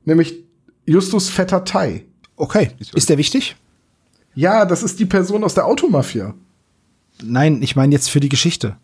nämlich 0.05 0.45
Justus 0.89 1.29
Vetter 1.29 1.63
Tai. 1.63 2.03
Okay. 2.35 2.71
Ist 2.93 3.09
der 3.09 3.17
wichtig? 3.17 3.55
Ja, 4.33 4.65
das 4.65 4.83
ist 4.83 4.99
die 4.99 5.05
Person 5.05 5.43
aus 5.43 5.53
der 5.53 5.65
Automafia. 5.65 6.33
Nein, 7.23 7.61
ich 7.61 7.75
meine 7.75 7.93
jetzt 7.93 8.09
für 8.09 8.19
die 8.19 8.29
Geschichte. 8.29 8.77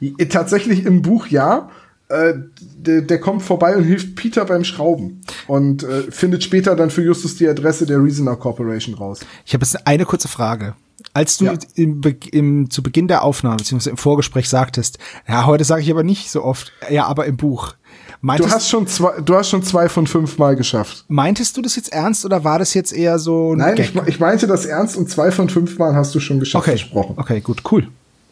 Äh, 0.00 0.26
Tatsächlich 0.26 0.84
im 0.84 1.02
Buch 1.02 1.26
ja. 1.28 1.68
Äh, 2.08 2.34
der, 2.58 3.02
der 3.02 3.20
kommt 3.20 3.42
vorbei 3.42 3.76
und 3.76 3.84
hilft 3.84 4.16
Peter 4.16 4.44
beim 4.44 4.64
Schrauben 4.64 5.22
und 5.46 5.82
äh, 5.82 6.10
findet 6.10 6.42
später 6.44 6.74
dann 6.76 6.90
für 6.90 7.02
Justus 7.02 7.36
die 7.36 7.48
Adresse 7.48 7.86
der 7.86 8.02
Reasoner 8.02 8.36
Corporation 8.36 8.94
raus. 8.94 9.20
Ich 9.46 9.54
habe 9.54 9.64
jetzt 9.64 9.86
eine 9.86 10.04
kurze 10.04 10.28
Frage. 10.28 10.74
Als 11.14 11.36
du 11.38 11.46
Ja. 11.46 11.54
im, 11.74 12.00
im, 12.32 12.70
zu 12.70 12.82
Beginn 12.82 13.08
der 13.08 13.22
Aufnahme, 13.22 13.56
beziehungsweise 13.56 13.90
im 13.90 13.96
Vorgespräch 13.96 14.48
sagtest, 14.48 14.98
ja, 15.28 15.46
heute 15.46 15.64
sage 15.64 15.82
ich 15.82 15.90
aber 15.90 16.02
nicht 16.04 16.30
so 16.30 16.42
oft, 16.42 16.72
ja, 16.90 17.06
aber 17.06 17.26
im 17.26 17.36
Buch. 17.36 17.74
Du 18.22 18.26
Meintest, 18.28 18.54
hast 18.54 18.68
schon 18.68 18.86
zwei, 18.86 19.20
du 19.20 19.34
hast 19.34 19.50
schon 19.50 19.64
zwei 19.64 19.88
von 19.88 20.06
fünf 20.06 20.38
Mal 20.38 20.54
geschafft. 20.54 21.04
meintest 21.08 21.56
du 21.56 21.62
das 21.62 21.74
jetzt 21.74 21.92
ernst 21.92 22.24
oder 22.24 22.44
war 22.44 22.60
das 22.60 22.72
jetzt 22.72 22.92
eher 22.92 23.18
so 23.18 23.52
ein 23.52 23.58
Nein, 23.58 23.74
Gag? 23.74 23.92
ich, 23.96 24.02
ich 24.06 24.20
meinte 24.20 24.46
das 24.46 24.64
ernst 24.64 24.96
und 24.96 25.10
zwei 25.10 25.32
von 25.32 25.48
fünf 25.48 25.76
Mal 25.76 25.96
hast 25.96 26.14
du 26.14 26.20
schon 26.20 26.38
geschafft, 26.38 26.62
okay. 26.62 26.78
versprochen. 26.78 27.14
Okay, 27.18 27.40
gut, 27.40 27.62
cool. 27.72 27.88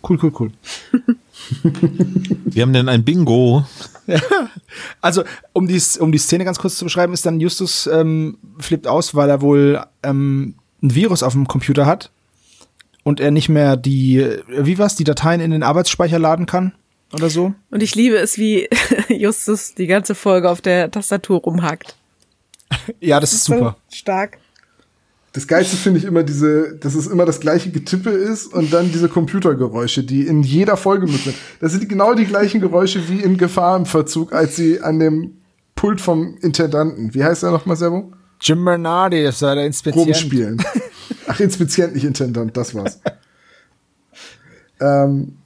Cool, 0.09 0.19
cool, 0.23 0.33
cool. 0.39 0.53
Wir 2.45 2.63
haben 2.63 2.73
denn 2.73 2.89
ein 2.89 3.05
Bingo. 3.05 3.65
Also, 5.01 5.25
um 5.53 5.67
die, 5.67 5.81
um 5.99 6.13
die 6.13 6.19
Szene 6.19 6.45
ganz 6.45 6.59
kurz 6.59 6.77
zu 6.77 6.85
beschreiben, 6.85 7.13
ist 7.13 7.27
dann 7.27 7.41
Justus 7.41 7.89
ähm, 7.93 8.39
flippt 8.59 8.87
aus, 8.87 9.15
weil 9.15 9.29
er 9.29 9.41
wohl 9.41 9.85
ähm, 10.03 10.55
ein 10.83 10.95
Virus 10.95 11.23
auf 11.23 11.33
dem 11.33 11.49
Computer 11.49 11.87
hat 11.87 12.11
und 13.03 13.21
er 13.21 13.31
nicht 13.31 13.49
mehr 13.49 13.77
die, 13.77 14.19
äh, 14.19 14.43
wie 14.49 14.79
war's, 14.79 14.95
die 14.95 15.05
Dateien 15.05 15.41
in 15.41 15.51
den 15.51 15.63
Arbeitsspeicher 15.63 16.19
laden 16.19 16.47
kann 16.47 16.73
oder 17.13 17.31
so. 17.31 17.55
Und 17.71 17.83
ich 17.83 17.95
liebe 17.95 18.17
es, 18.17 18.39
wie 18.39 18.69
Justus 19.09 19.75
die 19.75 19.87
ganze 19.87 20.15
Folge 20.15 20.51
auf 20.51 20.61
der 20.61 20.91
Tastatur 20.91 21.41
rumhackt. 21.41 21.97
Ja, 23.01 23.21
das 23.21 23.33
ist 23.33 23.45
super. 23.45 23.77
So 23.89 23.97
stark. 23.97 24.39
Das 25.33 25.47
Geilste 25.47 25.77
finde 25.77 26.01
ich 26.01 26.05
immer 26.05 26.25
diese, 26.25 26.77
dass 26.77 26.95
es 26.95 27.07
immer 27.07 27.25
das 27.25 27.39
gleiche 27.39 27.71
Getippe 27.71 28.11
ist 28.11 28.53
und 28.53 28.73
dann 28.73 28.91
diese 28.91 29.09
Computergeräusche, 29.09 30.03
die 30.03 30.27
in 30.27 30.43
jeder 30.43 30.77
Folge 30.77 31.07
mit 31.07 31.23
sind. 31.23 31.37
Das 31.61 31.73
sind 31.73 31.89
genau 31.89 32.15
die 32.15 32.25
gleichen 32.25 32.61
Geräusche 32.61 33.09
wie 33.09 33.21
in 33.21 33.37
Gefahr 33.37 33.77
im 33.77 33.87
Verzug, 33.87 34.33
als 34.33 34.57
sie 34.57 34.81
an 34.81 34.99
dem 34.99 35.37
Pult 35.77 36.01
vom 36.01 36.37
Intendanten, 36.43 37.15
wie 37.15 37.23
heißt 37.23 37.45
er 37.45 37.53
nochmal, 37.53 37.77
Servo? 37.77 38.13
Jim 38.41 38.65
Bernardi, 38.65 39.23
das 39.23 39.41
war 39.43 39.55
der 39.55 39.67
Inspizient. 39.67 40.09
Rumspielen. 40.09 40.63
Ach, 41.29 41.39
Inspizient, 41.39 41.95
nicht 41.95 42.05
Intendant, 42.05 42.57
das 42.57 42.75
war's. 42.75 43.01
ähm, 44.81 45.37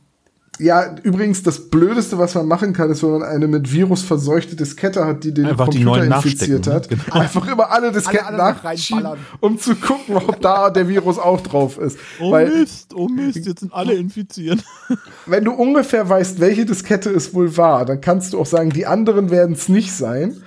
ja, 0.61 0.95
übrigens, 1.03 1.43
das 1.43 1.69
Blödeste, 1.69 2.17
was 2.19 2.35
man 2.37 2.47
machen 2.47 2.73
kann, 2.73 2.89
ist, 2.91 3.03
wenn 3.03 3.11
man 3.11 3.23
eine 3.25 3.49
mit 3.49 3.73
Virus 3.73 4.03
verseuchte 4.03 4.55
Diskette 4.55 5.05
hat, 5.05 5.25
die 5.25 5.35
den 5.35 5.47
Einfach 5.47 5.65
Computer 5.67 6.05
infiziert 6.05 6.67
nachstecken, 6.67 6.75
hat. 6.75 6.91
ne? 6.91 6.97
Genau. 6.97 7.21
Einfach 7.21 7.47
immer 7.49 7.71
alle 7.71 7.91
Disketten 7.91 8.27
Alle 8.27 8.43
anderen 8.43 8.63
nachschieben, 8.63 9.09
um 9.41 9.59
zu 9.59 9.75
gucken, 9.75 10.17
ob 10.17 10.41
da 10.41 10.71
der 10.71 10.89
Virus 10.89 11.19
auch 11.19 11.41
drauf 11.41 11.79
ist. 11.79 11.99
Oh 12.21 12.31
Weil, 12.31 12.51
Mist, 12.51 12.95
oh 12.95 13.09
Mist, 13.09 13.45
jetzt 13.45 13.61
sind 13.61 13.73
alle 13.73 13.95
infiziert. 13.95 14.63
wenn 15.27 15.45
du 15.45 15.53
ungefähr 15.53 16.09
weißt, 16.09 16.39
welche 16.39 16.65
Diskette 16.65 17.11
es 17.11 17.35
wohl 17.35 17.57
war, 17.57 17.85
dann 17.85 18.01
kannst 18.01 18.33
du 18.33 18.41
auch 18.41 18.47
sagen, 18.47 18.71
die 18.71 18.87
anderen 18.87 19.31
werden 19.31 19.55
es 19.55 19.69
nicht 19.69 19.93
sein. 19.93 20.41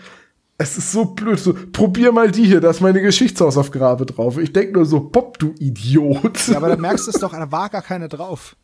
Es 0.58 0.78
ist 0.78 0.92
so 0.92 1.06
blöd. 1.06 1.38
So, 1.38 1.54
probier 1.74 2.12
mal 2.14 2.32
die 2.32 2.46
hier, 2.46 2.62
da 2.62 2.70
ist 2.70 2.82
meine 2.82 3.02
Geschichtshausaufgabe 3.02 4.06
drauf. 4.06 4.38
Ich 4.38 4.54
denk 4.54 4.74
nur 4.74 4.86
so, 4.86 5.02
Bob, 5.02 5.38
du 5.38 5.54
Idiot. 5.60 6.48
Ja, 6.48 6.58
aber 6.58 6.70
da 6.70 6.78
merkst 6.78 7.08
du 7.08 7.12
es 7.12 7.20
doch, 7.20 7.32
da 7.32 7.52
war 7.52 7.70
gar 7.70 7.82
keine 7.82 8.08
drauf. 8.08 8.56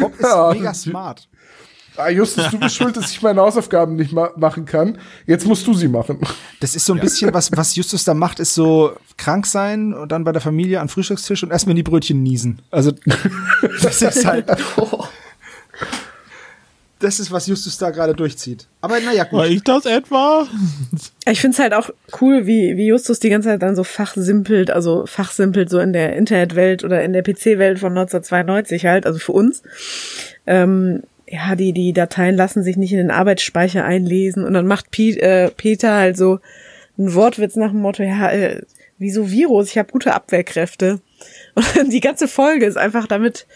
Bob 0.00 0.12
ist 0.14 0.22
Ja. 0.22 0.52
mega 0.52 0.74
smart. 0.74 1.28
Ah, 1.96 2.08
Justus, 2.08 2.48
du 2.50 2.58
bist 2.58 2.74
schuld, 2.76 2.96
dass 2.96 3.10
ich 3.10 3.20
meine 3.20 3.42
Hausaufgaben 3.42 3.96
nicht 3.96 4.12
ma 4.12 4.30
machen 4.36 4.64
kann. 4.64 4.96
Jetzt 5.26 5.46
musst 5.46 5.66
du 5.66 5.74
sie 5.74 5.88
machen. 5.88 6.18
Das 6.60 6.74
ist 6.74 6.86
so 6.86 6.94
ein 6.94 7.00
bisschen, 7.00 7.34
was, 7.34 7.52
was 7.54 7.76
Justus 7.76 8.04
da 8.04 8.14
macht, 8.14 8.40
ist 8.40 8.54
so 8.54 8.92
krank 9.18 9.44
sein 9.46 9.92
und 9.92 10.10
dann 10.10 10.24
bei 10.24 10.32
der 10.32 10.40
Familie 10.40 10.80
am 10.80 10.88
Frühstückstisch 10.88 11.42
und 11.42 11.50
erstmal 11.50 11.72
in 11.72 11.76
die 11.76 11.82
Brötchen 11.82 12.22
niesen. 12.22 12.62
Also, 12.70 12.92
das 13.82 14.00
ist 14.00 14.24
halt, 14.24 14.46
Oh, 14.78 15.04
das 17.02 17.20
ist, 17.20 17.32
was 17.32 17.46
Justus 17.46 17.78
da 17.78 17.90
gerade 17.90 18.14
durchzieht. 18.14 18.66
Aber 18.80 19.00
naja, 19.00 19.26
War 19.30 19.46
gut. 19.46 19.56
ich 19.56 19.62
das 19.62 19.86
etwa? 19.86 20.46
Ich 21.26 21.40
find's 21.40 21.58
halt 21.58 21.74
auch 21.74 21.90
cool, 22.20 22.46
wie, 22.46 22.76
wie 22.76 22.86
Justus 22.86 23.18
die 23.18 23.30
ganze 23.30 23.48
Zeit 23.48 23.62
dann 23.62 23.76
so 23.76 23.84
fachsimpelt, 23.84 24.70
also 24.70 25.06
fachsimpelt 25.06 25.70
so 25.70 25.78
in 25.78 25.92
der 25.92 26.16
Internetwelt 26.16 26.84
oder 26.84 27.02
in 27.02 27.12
der 27.12 27.22
PC-Welt 27.22 27.78
von 27.78 27.92
1992 27.92 28.86
halt, 28.86 29.06
also 29.06 29.18
für 29.18 29.32
uns. 29.32 29.62
Ähm, 30.46 31.02
ja, 31.26 31.54
die, 31.56 31.72
die 31.72 31.92
Dateien 31.92 32.36
lassen 32.36 32.62
sich 32.62 32.76
nicht 32.76 32.92
in 32.92 32.98
den 32.98 33.10
Arbeitsspeicher 33.10 33.84
einlesen 33.84 34.44
und 34.44 34.54
dann 34.54 34.66
macht 34.66 34.90
Pi 34.90 35.18
äh, 35.18 35.50
Peter 35.50 35.94
halt 35.94 36.16
so 36.16 36.40
ein 36.98 37.14
Wortwitz 37.14 37.56
nach 37.56 37.70
dem 37.70 37.80
Motto, 37.80 38.02
ja, 38.02 38.30
äh, 38.30 38.62
wieso 38.98 39.30
Virus? 39.30 39.70
Ich 39.70 39.78
habe 39.78 39.92
gute 39.92 40.14
Abwehrkräfte. 40.14 41.00
Und 41.80 41.92
die 41.92 42.00
ganze 42.00 42.28
Folge 42.28 42.66
ist 42.66 42.76
einfach 42.76 43.06
damit 43.06 43.46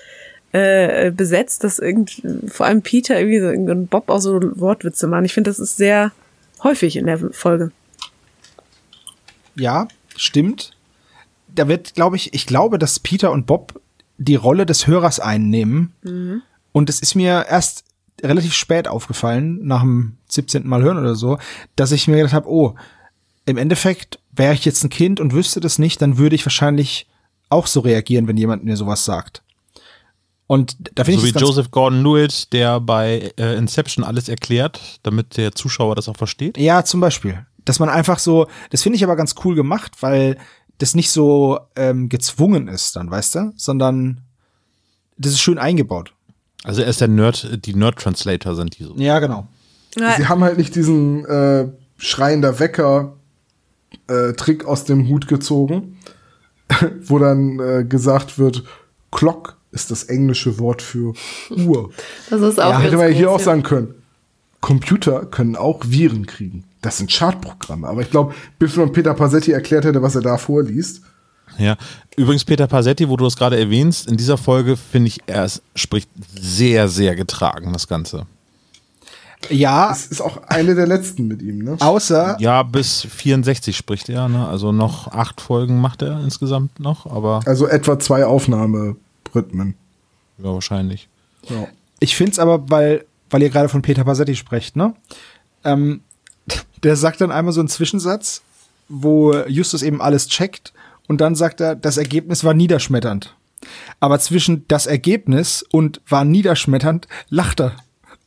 äh, 0.57 1.11
besetzt, 1.11 1.64
dass 1.64 1.78
irgend, 1.78 2.22
vor 2.48 2.66
allem 2.66 2.82
Peter 2.82 3.18
irgendwie 3.18 3.40
so 3.40 3.48
und 3.72 3.88
Bob 3.88 4.09
auch 4.09 4.20
so 4.20 4.40
Wortwitze 4.59 5.07
machen. 5.07 5.24
Ich 5.24 5.34
finde, 5.34 5.50
das 5.50 5.59
ist 5.59 5.76
sehr 5.76 6.12
häufig 6.62 6.96
in 6.96 7.07
der 7.07 7.18
Folge. 7.18 7.72
Ja, 9.54 9.88
stimmt. 10.16 10.72
Da 11.54 11.68
wird, 11.68 11.94
glaube 11.94 12.16
ich, 12.16 12.32
ich 12.34 12.46
glaube, 12.46 12.78
dass 12.78 13.00
Peter 13.00 13.32
und 13.32 13.46
Bob 13.46 13.80
die 14.18 14.36
Rolle 14.36 14.66
des 14.66 14.86
Hörers 14.86 15.20
einnehmen. 15.20 15.92
Mhm. 16.02 16.42
Und 16.72 16.88
es 16.88 17.00
ist 17.00 17.14
mir 17.14 17.46
erst 17.48 17.84
relativ 18.22 18.54
spät 18.54 18.88
aufgefallen, 18.88 19.61
nach 19.62 19.82
dem 19.82 20.16
17. 20.28 20.66
Mal 20.66 20.82
hören 20.82 20.98
oder 20.98 21.14
so, 21.14 21.38
dass 21.74 21.92
ich 21.92 22.09
mir 22.09 22.16
gedacht 22.16 22.32
habe, 22.32 22.48
oh, 22.48 22.74
im 23.44 23.59
Endeffekt 23.59 24.18
wäre 24.32 24.54
ich 24.54 24.64
jetzt 24.64 24.82
ein 24.84 24.90
Kind 24.90 25.20
und 25.20 25.32
wüsste 25.32 25.61
das 25.61 25.78
nicht, 25.78 26.00
dann 26.00 26.18
würde 26.18 26.34
ich 26.34 26.46
wahrscheinlich 26.46 27.09
auch 27.48 27.66
so 27.66 27.80
reagieren, 27.80 28.26
wenn 28.26 28.36
jemand 28.36 28.64
mir 28.64 28.76
sowas 28.76 29.04
sagt. 29.04 29.42
Und 30.47 30.76
da 30.94 31.05
finde 31.05 31.20
So 31.20 31.26
ich 31.26 31.34
wie 31.34 31.38
Joseph 31.38 31.70
Gordon-Lewitt, 31.70 32.53
der 32.53 32.80
bei 32.80 33.32
äh, 33.36 33.57
Inception 33.57 34.05
alles 34.05 34.28
erklärt, 34.28 35.01
damit 35.03 35.36
der 35.36 35.53
Zuschauer 35.53 35.97
das 35.97 36.09
auch 36.09 36.16
versteht. 36.16 36.57
Ja, 36.57 36.84
zum 36.84 37.01
Beispiel. 37.01 37.44
Dass 37.64 37.80
man 37.80 37.88
einfach 37.88 38.20
so, 38.20 38.47
das 38.70 38.82
finde 38.82 38.97
ich 38.97 39.05
aber 39.05 39.16
ganz 39.16 39.34
cool 39.44 39.57
gemacht, 39.57 39.92
weil 40.01 40.38
das 40.78 40.94
nicht 40.94 41.11
so 41.11 41.59
ähm, 41.74 42.09
gezwungen 42.09 42.68
ist 42.68 42.94
dann, 42.94 43.11
weißt 43.11 43.34
du? 43.34 43.53
Sondern 43.57 44.20
das 45.18 45.32
ist 45.32 45.40
schön 45.40 45.59
eingebaut. 45.59 46.12
Also 46.62 46.82
er 46.82 46.88
ist 46.88 47.01
der 47.01 47.09
Nerd, 47.09 47.64
die 47.66 47.74
Nerd-Translator 47.74 48.55
sind 48.55 48.78
die 48.78 48.84
so. 48.84 48.94
Ja, 48.97 49.18
genau. 49.18 49.49
Sie 49.94 50.28
haben 50.28 50.44
halt 50.44 50.59
nicht 50.59 50.74
diesen 50.74 51.24
äh, 51.24 51.68
schreiender 51.97 52.59
Wecker 52.59 53.14
äh, 54.09 54.34
Trick 54.34 54.64
aus 54.66 54.84
dem 54.84 55.09
Hut 55.09 55.26
gezogen, 55.26 55.99
wo 57.01 57.18
dann 57.18 57.59
äh, 57.59 57.84
gesagt 57.84 58.38
wird, 58.38 58.64
Clock 59.11 59.57
ist 59.77 59.91
das 59.93 60.05
englische 60.05 60.59
Wort 60.59 60.83
für 60.83 61.12
Uhr. 61.51 61.91
Das 62.31 62.41
ist 62.41 62.59
auch 62.59 62.70
Ja, 62.70 62.79
hätte 62.81 62.97
man 62.97 63.11
ja 63.12 63.16
hier 63.16 63.31
auch 63.31 63.39
sagen 63.39 63.62
können, 63.62 63.95
Computer 64.61 65.27
können 65.27 65.55
auch 65.55 65.81
Viren 65.87 66.27
kriegen. 66.27 66.64
Das 66.83 66.99
sind 66.99 67.12
Schadprogramme. 67.12 67.87
Aber 67.87 68.01
ich 68.03 68.11
glaube, 68.11 68.35
bis 68.59 68.74
man 68.77 68.91
Peter 68.91 69.14
Passetti 69.14 69.53
erklärt 69.53 69.85
hätte, 69.85 70.03
was 70.03 70.16
er 70.16 70.22
da 70.22 70.39
vorliest. 70.39 71.03
Ja. 71.59 71.77
Übrigens, 72.16 72.45
Peter 72.45 72.66
Passetti, 72.66 73.09
wo 73.09 73.16
du 73.16 73.24
das 73.24 73.37
gerade 73.37 73.59
erwähnst, 73.59 74.09
in 74.09 74.16
dieser 74.16 74.37
Folge 74.37 74.77
finde 74.77 75.09
ich, 75.09 75.20
er 75.27 75.49
spricht 75.74 76.09
sehr, 76.41 76.89
sehr 76.89 77.14
getragen, 77.14 77.72
das 77.72 77.87
Ganze. 77.87 78.27
Ja, 79.51 79.93
Es 79.93 80.07
ist 80.07 80.20
auch 80.20 80.39
eine 80.49 80.74
der 80.74 80.87
letzten 80.87 81.29
mit 81.29 81.43
ihm, 81.43 81.59
ne? 81.59 81.77
außer, 81.79 82.37
Ja, 82.41 82.62
bis 82.62 83.03
64 83.03 83.77
spricht 83.77 84.09
er, 84.09 84.29
ne? 84.29 84.49
Also 84.49 84.72
noch 84.72 85.09
acht 85.09 85.41
Folgen 85.41 85.81
macht 85.81 86.03
er 86.03 86.20
insgesamt 86.20 86.81
noch, 86.81 87.07
aber 87.07 87.43
Also 87.47 87.66
etwa 87.68 87.99
zwei 87.99 88.24
Aufnahmerhythmen. 89.37 89.74
ja, 90.39 90.45
wahrscheinlich. 90.53 91.09
Ja. 91.49 91.68
ich 92.01 92.16
finde 92.16 92.32
es 92.32 92.39
aber, 92.39 92.68
weil, 92.70 93.05
weil 93.30 93.43
ihr 93.43 93.51
gerade 93.51 93.68
von 93.68 93.82
Peter 93.82 94.05
Passetti 94.05 94.34
sprecht, 94.34 94.76
ne? 94.76 94.95
Ähm, 95.64 96.03
der 96.82 96.97
sagt 96.97 97.20
dann 97.20 97.32
einmal 97.32 97.53
so 97.53 97.61
einen 97.61 97.68
Zwischensatz, 97.68 98.43
wo 98.89 99.34
Justus 99.47 99.82
eben 99.82 100.01
alles 100.01 100.28
checkt 100.28 100.72
und 101.09 101.20
dann 101.20 101.34
sagt 101.34 101.61
er, 101.61 101.74
das 101.74 101.97
Ergebnis 101.97 102.45
war 102.45 102.55
niederschmetternd. 102.55 103.34
Aber 104.01 104.18
zwischen 104.20 104.66
das 104.68 104.87
Ergebnis 104.87 105.64
und 105.70 106.01
war 106.09 106.24
niederschmetternd 106.24 107.09
lacht 107.28 107.61
er. 107.61 107.76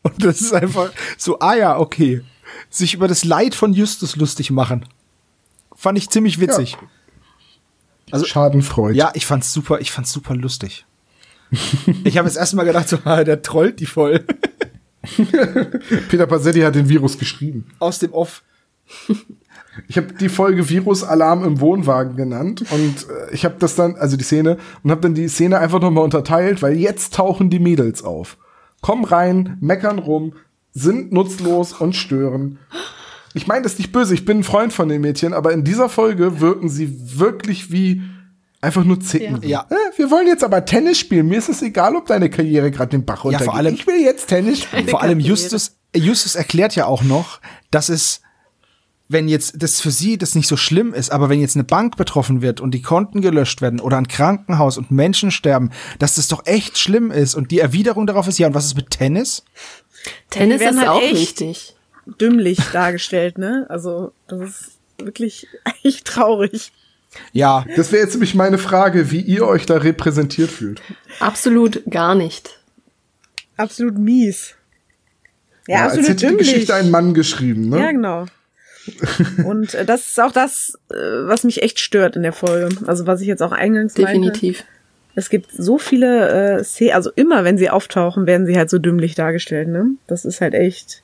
Und 0.01 0.23
das 0.23 0.41
ist 0.41 0.53
einfach 0.53 0.91
so, 1.17 1.39
ah 1.39 1.55
ja, 1.55 1.77
okay. 1.77 2.21
Sich 2.69 2.93
über 2.93 3.07
das 3.07 3.25
Leid 3.25 3.53
von 3.53 3.73
Justus 3.73 4.15
lustig 4.15 4.49
machen. 4.49 4.85
Fand 5.75 5.97
ich 5.97 6.09
ziemlich 6.09 6.39
witzig. 6.39 6.77
Also- 8.11 8.25
Schadenfreude. 8.25 8.97
Ja, 8.97 9.11
ich 9.13 9.25
fand's 9.25 9.53
super, 9.53 9.79
ich 9.81 9.91
fand's 9.91 10.11
super 10.11 10.35
lustig. 10.35 10.85
Ich 12.03 12.17
habe 12.17 12.27
jetzt 12.27 12.37
erstmal 12.37 12.65
gedacht, 12.65 12.89
so, 12.89 12.97
ah, 13.05 13.23
der 13.23 13.41
trollt 13.41 13.79
die 13.79 13.85
voll. 13.85 14.23
Peter 16.09 16.27
Passetti 16.27 16.61
hat 16.61 16.75
den 16.75 16.89
Virus 16.89 17.17
geschrieben. 17.17 17.65
Aus 17.79 17.99
dem 17.99 18.13
Off. 18.13 18.43
Ich 19.87 19.97
habe 19.97 20.13
die 20.13 20.29
Folge 20.29 20.67
Virus-Alarm 20.67 21.43
im 21.45 21.61
Wohnwagen 21.61 22.15
genannt 22.15 22.65
und 22.71 23.07
äh, 23.09 23.33
ich 23.33 23.45
habe 23.45 23.55
das 23.59 23.75
dann, 23.75 23.95
also 23.95 24.17
die 24.17 24.23
Szene, 24.23 24.57
und 24.83 24.91
habe 24.91 25.01
dann 25.01 25.13
die 25.13 25.27
Szene 25.27 25.59
einfach 25.59 25.79
nochmal 25.79 26.03
unterteilt, 26.03 26.61
weil 26.61 26.75
jetzt 26.75 27.13
tauchen 27.13 27.49
die 27.49 27.59
Mädels 27.59 28.03
auf. 28.03 28.37
Kommen 28.81 29.05
rein, 29.05 29.57
meckern 29.61 29.99
rum, 29.99 30.33
sind 30.73 31.11
nutzlos 31.11 31.73
und 31.73 31.95
stören. 31.95 32.59
Ich 33.33 33.47
meine 33.47 33.61
das 33.61 33.73
ist 33.73 33.79
nicht 33.79 33.91
böse, 33.91 34.13
ich 34.13 34.25
bin 34.25 34.39
ein 34.39 34.43
Freund 34.43 34.73
von 34.73 34.89
den 34.89 35.01
Mädchen, 35.01 35.33
aber 35.33 35.51
in 35.53 35.63
dieser 35.63 35.87
Folge 35.87 36.39
wirken 36.39 36.67
sie 36.67 37.19
wirklich 37.19 37.71
wie 37.71 38.01
einfach 38.61 38.83
nur 38.83 38.99
zicken. 38.99 39.39
Ja. 39.43 39.65
Äh, 39.69 39.75
wir 39.97 40.11
wollen 40.11 40.27
jetzt 40.27 40.43
aber 40.43 40.65
Tennis 40.65 40.97
spielen. 40.97 41.27
Mir 41.27 41.37
ist 41.39 41.49
es 41.49 41.61
egal, 41.61 41.95
ob 41.95 42.05
deine 42.07 42.29
Karriere 42.29 42.71
gerade 42.71 42.91
den 42.91 43.05
Bach 43.05 43.23
runtergeht. 43.23 43.45
vor 43.45 43.55
allem- 43.55 43.73
ich 43.73 43.87
will 43.87 44.01
jetzt 44.01 44.27
Tennis 44.27 44.63
spielen. 44.63 44.87
Vor 44.87 45.01
allem 45.01 45.19
Justus, 45.19 45.77
Justus 45.95 46.35
erklärt 46.35 46.75
ja 46.75 46.85
auch 46.85 47.01
noch, 47.03 47.39
dass 47.71 47.89
es, 47.89 48.21
wenn 49.07 49.27
jetzt 49.27 49.61
das 49.63 49.81
für 49.81 49.91
sie 49.91 50.17
das 50.17 50.35
nicht 50.35 50.47
so 50.47 50.55
schlimm 50.57 50.93
ist, 50.93 51.11
aber 51.11 51.29
wenn 51.29 51.39
jetzt 51.39 51.55
eine 51.55 51.63
Bank 51.63 51.97
betroffen 51.97 52.41
wird 52.41 52.61
und 52.61 52.71
die 52.71 52.81
Konten 52.81 53.21
gelöscht 53.21 53.61
werden 53.61 53.79
oder 53.79 53.97
ein 53.97 54.07
Krankenhaus 54.07 54.77
und 54.77 54.91
Menschen 54.91 55.31
sterben, 55.31 55.71
dass 55.97 56.15
das 56.15 56.27
doch 56.27 56.45
echt 56.45 56.77
schlimm 56.77 57.09
ist. 57.11 57.35
Und 57.35 57.51
die 57.51 57.59
Erwiderung 57.59 58.05
darauf 58.07 58.27
ist 58.27 58.37
ja, 58.39 58.47
und 58.47 58.53
was 58.53 58.65
ist 58.65 58.75
mit 58.75 58.89
Tennis? 58.91 59.43
Tennis 60.29 60.61
ist 60.61 60.77
halt 60.77 60.87
auch 60.89 61.01
echt- 61.01 61.13
wichtig. 61.15 61.75
Dümmlich 62.19 62.59
dargestellt, 62.73 63.37
ne? 63.37 63.67
Also, 63.69 64.11
das 64.27 64.41
ist 64.41 64.71
wirklich 64.97 65.47
echt 65.83 66.05
traurig. 66.05 66.71
Ja, 67.33 67.65
Das 67.75 67.91
wäre 67.91 68.03
jetzt 68.03 68.13
nämlich 68.13 68.35
meine 68.35 68.57
Frage, 68.57 69.11
wie 69.11 69.21
ihr 69.21 69.45
euch 69.47 69.65
da 69.65 69.77
repräsentiert 69.77 70.49
fühlt. 70.51 70.81
Absolut 71.19 71.81
gar 71.89 72.15
nicht. 72.15 72.59
Absolut 73.57 73.97
mies. 73.97 74.55
Ja, 75.67 75.77
Ja, 75.77 75.83
als 75.83 75.93
absolut 75.93 76.09
hätte 76.09 76.15
die 76.19 76.25
dümmlich. 76.27 76.47
Geschichte 76.51 76.73
ein 76.75 76.91
Mann 76.91 77.13
geschrieben, 77.13 77.69
ne? 77.69 77.79
Ja, 77.79 77.91
genau. 77.91 78.25
Und 79.45 79.73
äh, 79.73 79.85
das 79.85 80.07
ist 80.07 80.19
auch 80.19 80.31
das, 80.31 80.77
äh, 80.91 80.95
was 80.95 81.43
mich 81.43 81.61
echt 81.61 81.79
stört 81.79 82.15
in 82.15 82.23
der 82.23 82.33
Folge. 82.33 82.69
Also 82.87 83.05
was 83.07 83.21
ich 83.21 83.27
jetzt 83.27 83.41
auch 83.43 83.51
eingangs 83.51 83.95
meinte. 83.97 84.11
Definitiv. 84.13 84.63
Es 85.15 85.29
gibt 85.29 85.51
so 85.51 85.77
viele 85.77 86.59
äh, 86.59 86.63
Szenen, 86.63 86.93
also 86.93 87.11
immer 87.15 87.43
wenn 87.43 87.57
sie 87.57 87.69
auftauchen, 87.69 88.25
werden 88.25 88.45
sie 88.45 88.57
halt 88.57 88.69
so 88.69 88.77
dümmlich 88.79 89.15
dargestellt, 89.15 89.67
ne? 89.67 89.87
Das 90.07 90.23
ist 90.25 90.39
halt 90.41 90.53
echt 90.53 91.01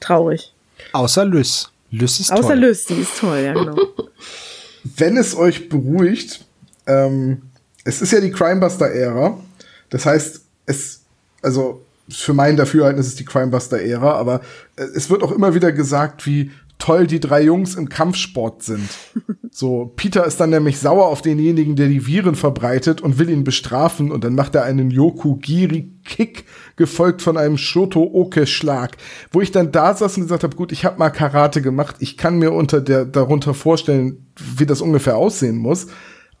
traurig. 0.00 0.52
außer 0.92 1.24
Lys. 1.24 1.70
Lys 1.90 2.20
ist 2.20 2.32
Außer 2.32 2.48
toll. 2.48 2.56
Lys, 2.58 2.86
die 2.86 2.94
ist 3.00 3.18
toll, 3.18 3.38
ja 3.38 3.52
genau. 3.52 3.76
Wenn 4.84 5.16
es 5.16 5.36
euch 5.36 5.68
beruhigt, 5.68 6.46
ähm, 6.86 7.42
es 7.84 8.02
ist 8.02 8.12
ja 8.12 8.20
die 8.20 8.30
Crimebuster-Ära. 8.30 9.38
Das 9.90 10.06
heißt, 10.06 10.42
es, 10.66 11.00
also 11.42 11.84
für 12.08 12.34
mein 12.34 12.56
Dafürhalten 12.56 13.00
ist 13.00 13.08
es 13.08 13.14
die 13.16 13.24
Crimebuster-Ära, 13.24 14.12
aber 14.12 14.40
äh, 14.76 14.84
es 14.94 15.10
wird 15.10 15.22
auch 15.22 15.32
immer 15.32 15.54
wieder 15.54 15.72
gesagt, 15.72 16.26
wie 16.26 16.50
toll 16.78 17.06
die 17.06 17.20
drei 17.20 17.42
Jungs 17.42 17.74
im 17.74 17.88
Kampfsport 17.88 18.62
sind. 18.62 18.88
So, 19.50 19.92
Peter 19.96 20.24
ist 20.24 20.38
dann 20.38 20.50
nämlich 20.50 20.78
sauer 20.78 21.06
auf 21.06 21.20
denjenigen, 21.20 21.74
der 21.74 21.88
die 21.88 22.06
Viren 22.06 22.36
verbreitet 22.36 23.00
und 23.00 23.18
will 23.18 23.28
ihn 23.28 23.42
bestrafen 23.42 24.12
und 24.12 24.22
dann 24.22 24.36
macht 24.36 24.54
er 24.54 24.62
einen 24.62 24.90
Yoku-Giri-Kick, 24.90 26.44
gefolgt 26.76 27.22
von 27.22 27.36
einem 27.36 27.58
Shoto-Oke-Schlag, 27.58 28.96
wo 29.32 29.40
ich 29.40 29.50
dann 29.50 29.72
da 29.72 29.94
saß 29.94 30.16
und 30.16 30.24
gesagt 30.24 30.44
habe, 30.44 30.54
gut, 30.54 30.70
ich 30.70 30.84
habe 30.84 30.98
mal 30.98 31.10
Karate 31.10 31.60
gemacht, 31.60 31.96
ich 31.98 32.16
kann 32.16 32.38
mir 32.38 32.52
unter 32.52 32.80
der 32.80 33.04
darunter 33.04 33.52
vorstellen, 33.52 34.28
wie 34.36 34.66
das 34.66 34.80
ungefähr 34.80 35.16
aussehen 35.16 35.56
muss. 35.56 35.88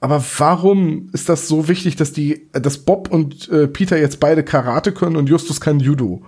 Aber 0.00 0.24
warum 0.38 1.10
ist 1.12 1.28
das 1.28 1.48
so 1.48 1.66
wichtig, 1.66 1.96
dass 1.96 2.12
die, 2.12 2.48
dass 2.52 2.78
Bob 2.78 3.10
und 3.10 3.48
äh, 3.48 3.66
Peter 3.66 3.98
jetzt 3.98 4.20
beide 4.20 4.44
Karate 4.44 4.92
können 4.92 5.16
und 5.16 5.28
Justus 5.28 5.60
kann 5.60 5.80
Judo? 5.80 6.22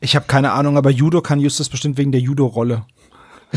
Ich 0.00 0.14
habe 0.14 0.26
keine 0.26 0.52
Ahnung, 0.52 0.76
aber 0.76 0.90
Judo 0.90 1.20
kann 1.22 1.40
Justus 1.40 1.68
bestimmt 1.68 1.96
wegen 1.98 2.12
der 2.12 2.20
Judo-Rolle. 2.20 2.84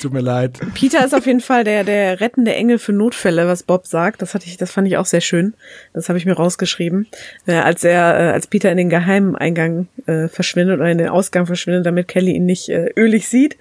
Tut 0.00 0.12
mir 0.12 0.20
leid. 0.20 0.58
Peter 0.74 1.04
ist 1.04 1.14
auf 1.14 1.26
jeden 1.26 1.40
Fall 1.40 1.64
der, 1.64 1.84
der 1.84 2.20
rettende 2.20 2.54
Engel 2.54 2.78
für 2.78 2.92
Notfälle, 2.92 3.46
was 3.46 3.62
Bob 3.62 3.86
sagt. 3.86 4.20
Das 4.22 4.34
hatte 4.34 4.46
ich, 4.46 4.56
das 4.56 4.70
fand 4.70 4.86
ich 4.88 4.96
auch 4.96 5.06
sehr 5.06 5.20
schön. 5.20 5.54
Das 5.92 6.08
habe 6.08 6.18
ich 6.18 6.26
mir 6.26 6.34
rausgeschrieben. 6.34 7.06
Äh, 7.46 7.54
als 7.54 7.82
er, 7.84 8.18
äh, 8.18 8.30
als 8.32 8.46
Peter 8.46 8.70
in 8.70 8.76
den 8.76 8.90
geheimen 8.90 9.36
Eingang 9.36 9.88
äh, 10.06 10.28
verschwindet 10.28 10.78
oder 10.80 10.90
in 10.90 10.98
den 10.98 11.08
Ausgang 11.08 11.46
verschwindet, 11.46 11.86
damit 11.86 12.08
Kelly 12.08 12.32
ihn 12.32 12.46
nicht 12.46 12.68
äh, 12.68 12.90
ölig 12.96 13.28
sieht. 13.28 13.56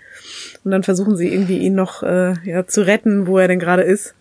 Und 0.64 0.72
dann 0.72 0.84
versuchen 0.84 1.16
sie 1.16 1.28
irgendwie 1.32 1.58
ihn 1.60 1.76
noch 1.76 2.04
äh, 2.04 2.34
ja, 2.44 2.68
zu 2.68 2.86
retten, 2.86 3.28
wo 3.28 3.38
er 3.38 3.48
denn 3.48 3.60
gerade 3.60 3.84
ist. 3.84 4.14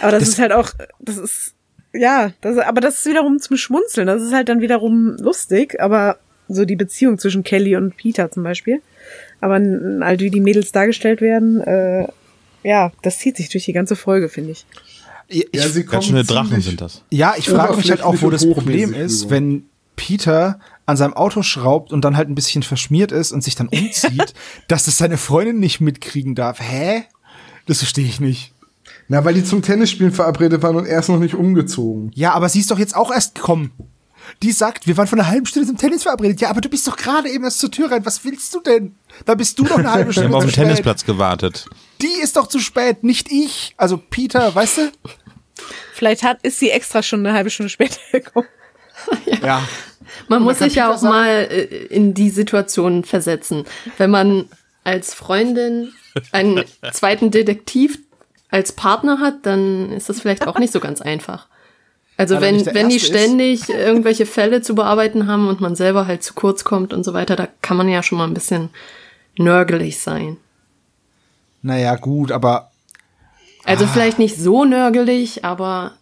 Aber 0.00 0.10
das, 0.12 0.20
Das- 0.20 0.28
ist 0.30 0.38
halt 0.38 0.52
auch, 0.52 0.70
das 1.00 1.16
ist, 1.18 1.54
ja, 1.94 2.32
das, 2.40 2.58
aber 2.58 2.80
das 2.80 2.98
ist 2.98 3.06
wiederum 3.06 3.38
zum 3.38 3.56
Schmunzeln. 3.56 4.06
Das 4.06 4.22
ist 4.22 4.32
halt 4.32 4.48
dann 4.48 4.60
wiederum 4.60 5.16
lustig, 5.18 5.80
aber 5.80 6.18
so 6.48 6.64
die 6.64 6.76
Beziehung 6.76 7.18
zwischen 7.18 7.44
Kelly 7.44 7.76
und 7.76 7.96
Peter 7.96 8.30
zum 8.30 8.42
Beispiel. 8.42 8.80
Aber 9.40 9.54
halt 9.54 10.20
wie 10.20 10.30
die 10.30 10.40
Mädels 10.40 10.72
dargestellt 10.72 11.20
werden, 11.20 11.60
äh, 11.60 12.06
ja, 12.62 12.92
das 13.02 13.18
zieht 13.18 13.36
sich 13.36 13.48
durch 13.48 13.64
die 13.64 13.72
ganze 13.72 13.96
Folge, 13.96 14.28
finde 14.28 14.52
ich. 14.52 14.64
Ich, 15.28 15.48
Ja, 15.52 15.68
sie 15.68 15.84
Ganz 15.84 16.06
schöne 16.06 16.24
Drachen 16.24 16.60
sind 16.60 16.80
das. 16.80 17.02
Ja, 17.10 17.34
ich 17.36 17.48
frage 17.48 17.76
mich 17.76 17.90
halt 17.90 18.02
auch, 18.02 18.16
wo 18.20 18.30
das 18.30 18.48
Problem 18.48 18.94
ist, 18.94 19.30
wenn 19.30 19.64
Peter 19.96 20.60
an 20.86 20.96
seinem 20.96 21.14
Auto 21.14 21.42
schraubt 21.42 21.92
und 21.92 22.04
dann 22.04 22.16
halt 22.16 22.28
ein 22.28 22.34
bisschen 22.34 22.62
verschmiert 22.62 23.12
ist 23.12 23.32
und 23.32 23.42
sich 23.42 23.54
dann 23.54 23.68
umzieht, 23.72 24.34
dass 24.68 24.84
das 24.84 24.98
seine 24.98 25.18
Freundin 25.18 25.58
nicht 25.58 25.80
mitkriegen 25.80 26.34
darf. 26.34 26.60
Hä? 26.60 27.04
Das 27.66 27.78
verstehe 27.78 28.06
ich 28.06 28.20
nicht. 28.20 28.51
Na, 29.12 29.22
weil 29.26 29.34
die 29.34 29.44
zum 29.44 29.60
Tennisspielen 29.60 30.10
verabredet 30.10 30.62
waren 30.62 30.74
und 30.74 30.86
er 30.86 30.98
ist 31.00 31.08
noch 31.10 31.18
nicht 31.18 31.34
umgezogen. 31.34 32.10
Ja, 32.14 32.32
aber 32.32 32.48
sie 32.48 32.60
ist 32.60 32.70
doch 32.70 32.78
jetzt 32.78 32.96
auch 32.96 33.12
erst 33.12 33.34
gekommen. 33.34 33.70
Die 34.42 34.52
sagt, 34.52 34.86
wir 34.86 34.96
waren 34.96 35.06
vor 35.06 35.18
einer 35.18 35.28
halben 35.28 35.44
Stunde 35.44 35.68
zum 35.68 35.76
Tennis 35.76 36.04
verabredet. 36.04 36.40
Ja, 36.40 36.48
aber 36.48 36.62
du 36.62 36.70
bist 36.70 36.86
doch 36.88 36.96
gerade 36.96 37.28
eben 37.28 37.44
erst 37.44 37.58
zur 37.58 37.70
Tür 37.70 37.90
rein. 37.90 38.06
Was 38.06 38.24
willst 38.24 38.54
du 38.54 38.60
denn? 38.60 38.94
Da 39.26 39.34
bist 39.34 39.58
du 39.58 39.64
doch 39.64 39.76
eine 39.76 39.92
halbe 39.92 40.06
Wir 40.08 40.12
Stunde 40.14 40.28
haben 40.30 40.36
auf 40.36 40.44
dem. 40.44 40.52
Tennisplatz 40.52 41.04
gewartet. 41.04 41.66
Die 42.00 42.22
ist 42.22 42.36
doch 42.36 42.46
zu 42.46 42.58
spät, 42.58 43.04
nicht 43.04 43.30
ich. 43.30 43.74
Also 43.76 43.98
Peter, 43.98 44.54
weißt 44.54 44.78
du? 44.78 44.92
Vielleicht 45.92 46.22
hat, 46.22 46.38
ist 46.42 46.58
sie 46.58 46.70
extra 46.70 47.02
schon 47.02 47.20
eine 47.26 47.34
halbe 47.36 47.50
Stunde 47.50 47.68
später 47.68 47.98
gekommen. 48.12 48.48
Ja. 49.42 49.62
Man 50.28 50.42
muss 50.42 50.60
sich 50.60 50.76
ja 50.76 50.90
auch 50.90 50.96
sagen- 50.96 51.12
mal 51.12 51.28
äh, 51.50 51.64
in 51.90 52.14
die 52.14 52.30
Situation 52.30 53.04
versetzen. 53.04 53.64
Wenn 53.98 54.08
man 54.10 54.46
als 54.84 55.12
Freundin 55.12 55.92
einen 56.30 56.64
zweiten 56.94 57.30
Detektiv 57.30 57.98
als 58.52 58.70
Partner 58.72 59.18
hat, 59.18 59.44
dann 59.44 59.90
ist 59.90 60.08
das 60.08 60.20
vielleicht 60.20 60.46
auch 60.46 60.58
nicht 60.60 60.72
so 60.72 60.78
ganz 60.78 61.00
einfach. 61.00 61.46
Also 62.16 62.36
Weil 62.36 62.42
wenn, 62.42 62.66
wenn 62.74 62.88
die 62.90 62.96
Erste 62.96 63.12
ist. 63.12 63.18
ständig 63.24 63.68
irgendwelche 63.70 64.26
Fälle 64.26 64.60
zu 64.62 64.74
bearbeiten 64.76 65.26
haben 65.26 65.48
und 65.48 65.60
man 65.60 65.74
selber 65.74 66.06
halt 66.06 66.22
zu 66.22 66.34
kurz 66.34 66.62
kommt 66.62 66.92
und 66.92 67.02
so 67.02 67.14
weiter, 67.14 67.34
da 67.34 67.48
kann 67.62 67.76
man 67.76 67.88
ja 67.88 68.02
schon 68.02 68.18
mal 68.18 68.26
ein 68.28 68.34
bisschen 68.34 68.70
nörgelig 69.38 69.98
sein. 70.00 70.36
Naja, 71.62 71.96
gut, 71.96 72.30
aber 72.30 72.70
Also 73.64 73.84
Ah. 73.84 73.88
vielleicht 73.88 74.18
nicht 74.18 74.36
so 74.36 74.64
nörgelig, 74.64 75.44
aber 75.44 75.92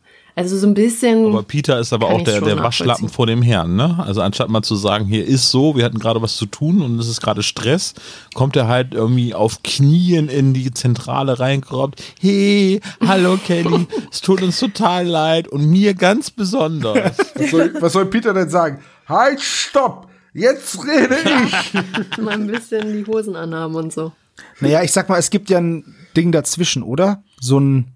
also 0.40 0.56
so 0.56 0.66
ein 0.66 0.72
bisschen. 0.72 1.26
Aber 1.26 1.42
Peter 1.42 1.78
ist 1.78 1.92
aber 1.92 2.08
auch 2.08 2.24
der, 2.24 2.40
der 2.40 2.58
Waschlappen 2.58 3.10
vor 3.10 3.26
dem 3.26 3.42
Herrn, 3.42 3.76
ne? 3.76 4.02
Also 4.02 4.22
anstatt 4.22 4.48
mal 4.48 4.62
zu 4.62 4.74
sagen, 4.74 5.04
hier 5.04 5.26
ist 5.26 5.50
so, 5.50 5.76
wir 5.76 5.84
hatten 5.84 5.98
gerade 5.98 6.22
was 6.22 6.36
zu 6.36 6.46
tun 6.46 6.80
und 6.80 6.98
es 6.98 7.08
ist 7.08 7.20
gerade 7.20 7.42
Stress, 7.42 7.92
kommt 8.32 8.56
er 8.56 8.66
halt 8.66 8.94
irgendwie 8.94 9.34
auf 9.34 9.62
Knien 9.62 10.30
in 10.30 10.54
die 10.54 10.72
Zentrale 10.72 11.38
reingerobbt. 11.38 12.02
Hey, 12.18 12.80
hallo 13.06 13.36
Kelly, 13.36 13.86
es 14.10 14.22
tut 14.22 14.40
uns 14.40 14.58
total 14.58 15.06
leid 15.06 15.46
und 15.46 15.66
mir 15.66 15.92
ganz 15.92 16.30
besonders. 16.30 17.18
Was 17.34 17.50
soll, 17.50 17.74
was 17.78 17.92
soll 17.92 18.06
Peter 18.06 18.32
denn 18.32 18.48
sagen? 18.48 18.80
Halt, 19.06 19.42
stopp! 19.42 20.08
Jetzt 20.32 20.78
rede 20.86 21.16
ich! 21.22 22.18
mal 22.18 22.34
ein 22.34 22.46
bisschen 22.46 22.92
die 22.92 23.04
Hosen 23.06 23.36
anhaben 23.36 23.74
und 23.74 23.92
so. 23.92 24.12
naja, 24.60 24.82
ich 24.82 24.92
sag 24.92 25.10
mal, 25.10 25.18
es 25.18 25.28
gibt 25.28 25.50
ja 25.50 25.58
ein 25.58 25.94
Ding 26.16 26.32
dazwischen, 26.32 26.82
oder? 26.82 27.22
So 27.40 27.58
ein, 27.58 27.92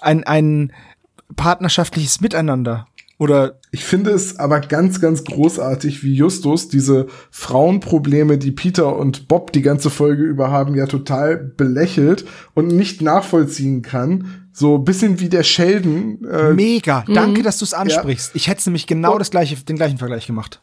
ein, 0.00 0.24
ein 0.24 0.72
partnerschaftliches 1.36 2.20
Miteinander. 2.20 2.86
Oder 3.20 3.58
Ich 3.72 3.84
finde 3.84 4.10
es 4.12 4.38
aber 4.38 4.60
ganz, 4.60 5.00
ganz 5.00 5.24
großartig, 5.24 6.04
wie 6.04 6.14
Justus 6.14 6.68
diese 6.68 7.08
Frauenprobleme, 7.32 8.38
die 8.38 8.52
Peter 8.52 8.94
und 8.96 9.26
Bob 9.26 9.52
die 9.52 9.62
ganze 9.62 9.90
Folge 9.90 10.22
über 10.22 10.52
haben, 10.52 10.76
ja 10.76 10.86
total 10.86 11.36
belächelt 11.36 12.24
und 12.54 12.68
nicht 12.68 13.02
nachvollziehen 13.02 13.82
kann. 13.82 14.44
So 14.52 14.76
ein 14.76 14.84
bisschen 14.84 15.18
wie 15.18 15.28
der 15.28 15.42
Sheldon. 15.42 16.24
Äh, 16.30 16.52
mega. 16.52 17.04
Danke, 17.12 17.42
dass 17.42 17.58
du 17.58 17.64
es 17.64 17.74
ansprichst. 17.74 18.32
Ich 18.34 18.46
hätte 18.48 18.62
nämlich 18.68 18.86
genau 18.86 19.14
Und- 19.14 19.18
das 19.20 19.30
gleiche, 19.30 19.56
den 19.56 19.76
gleichen 19.76 19.98
Vergleich 19.98 20.26
gemacht. 20.28 20.60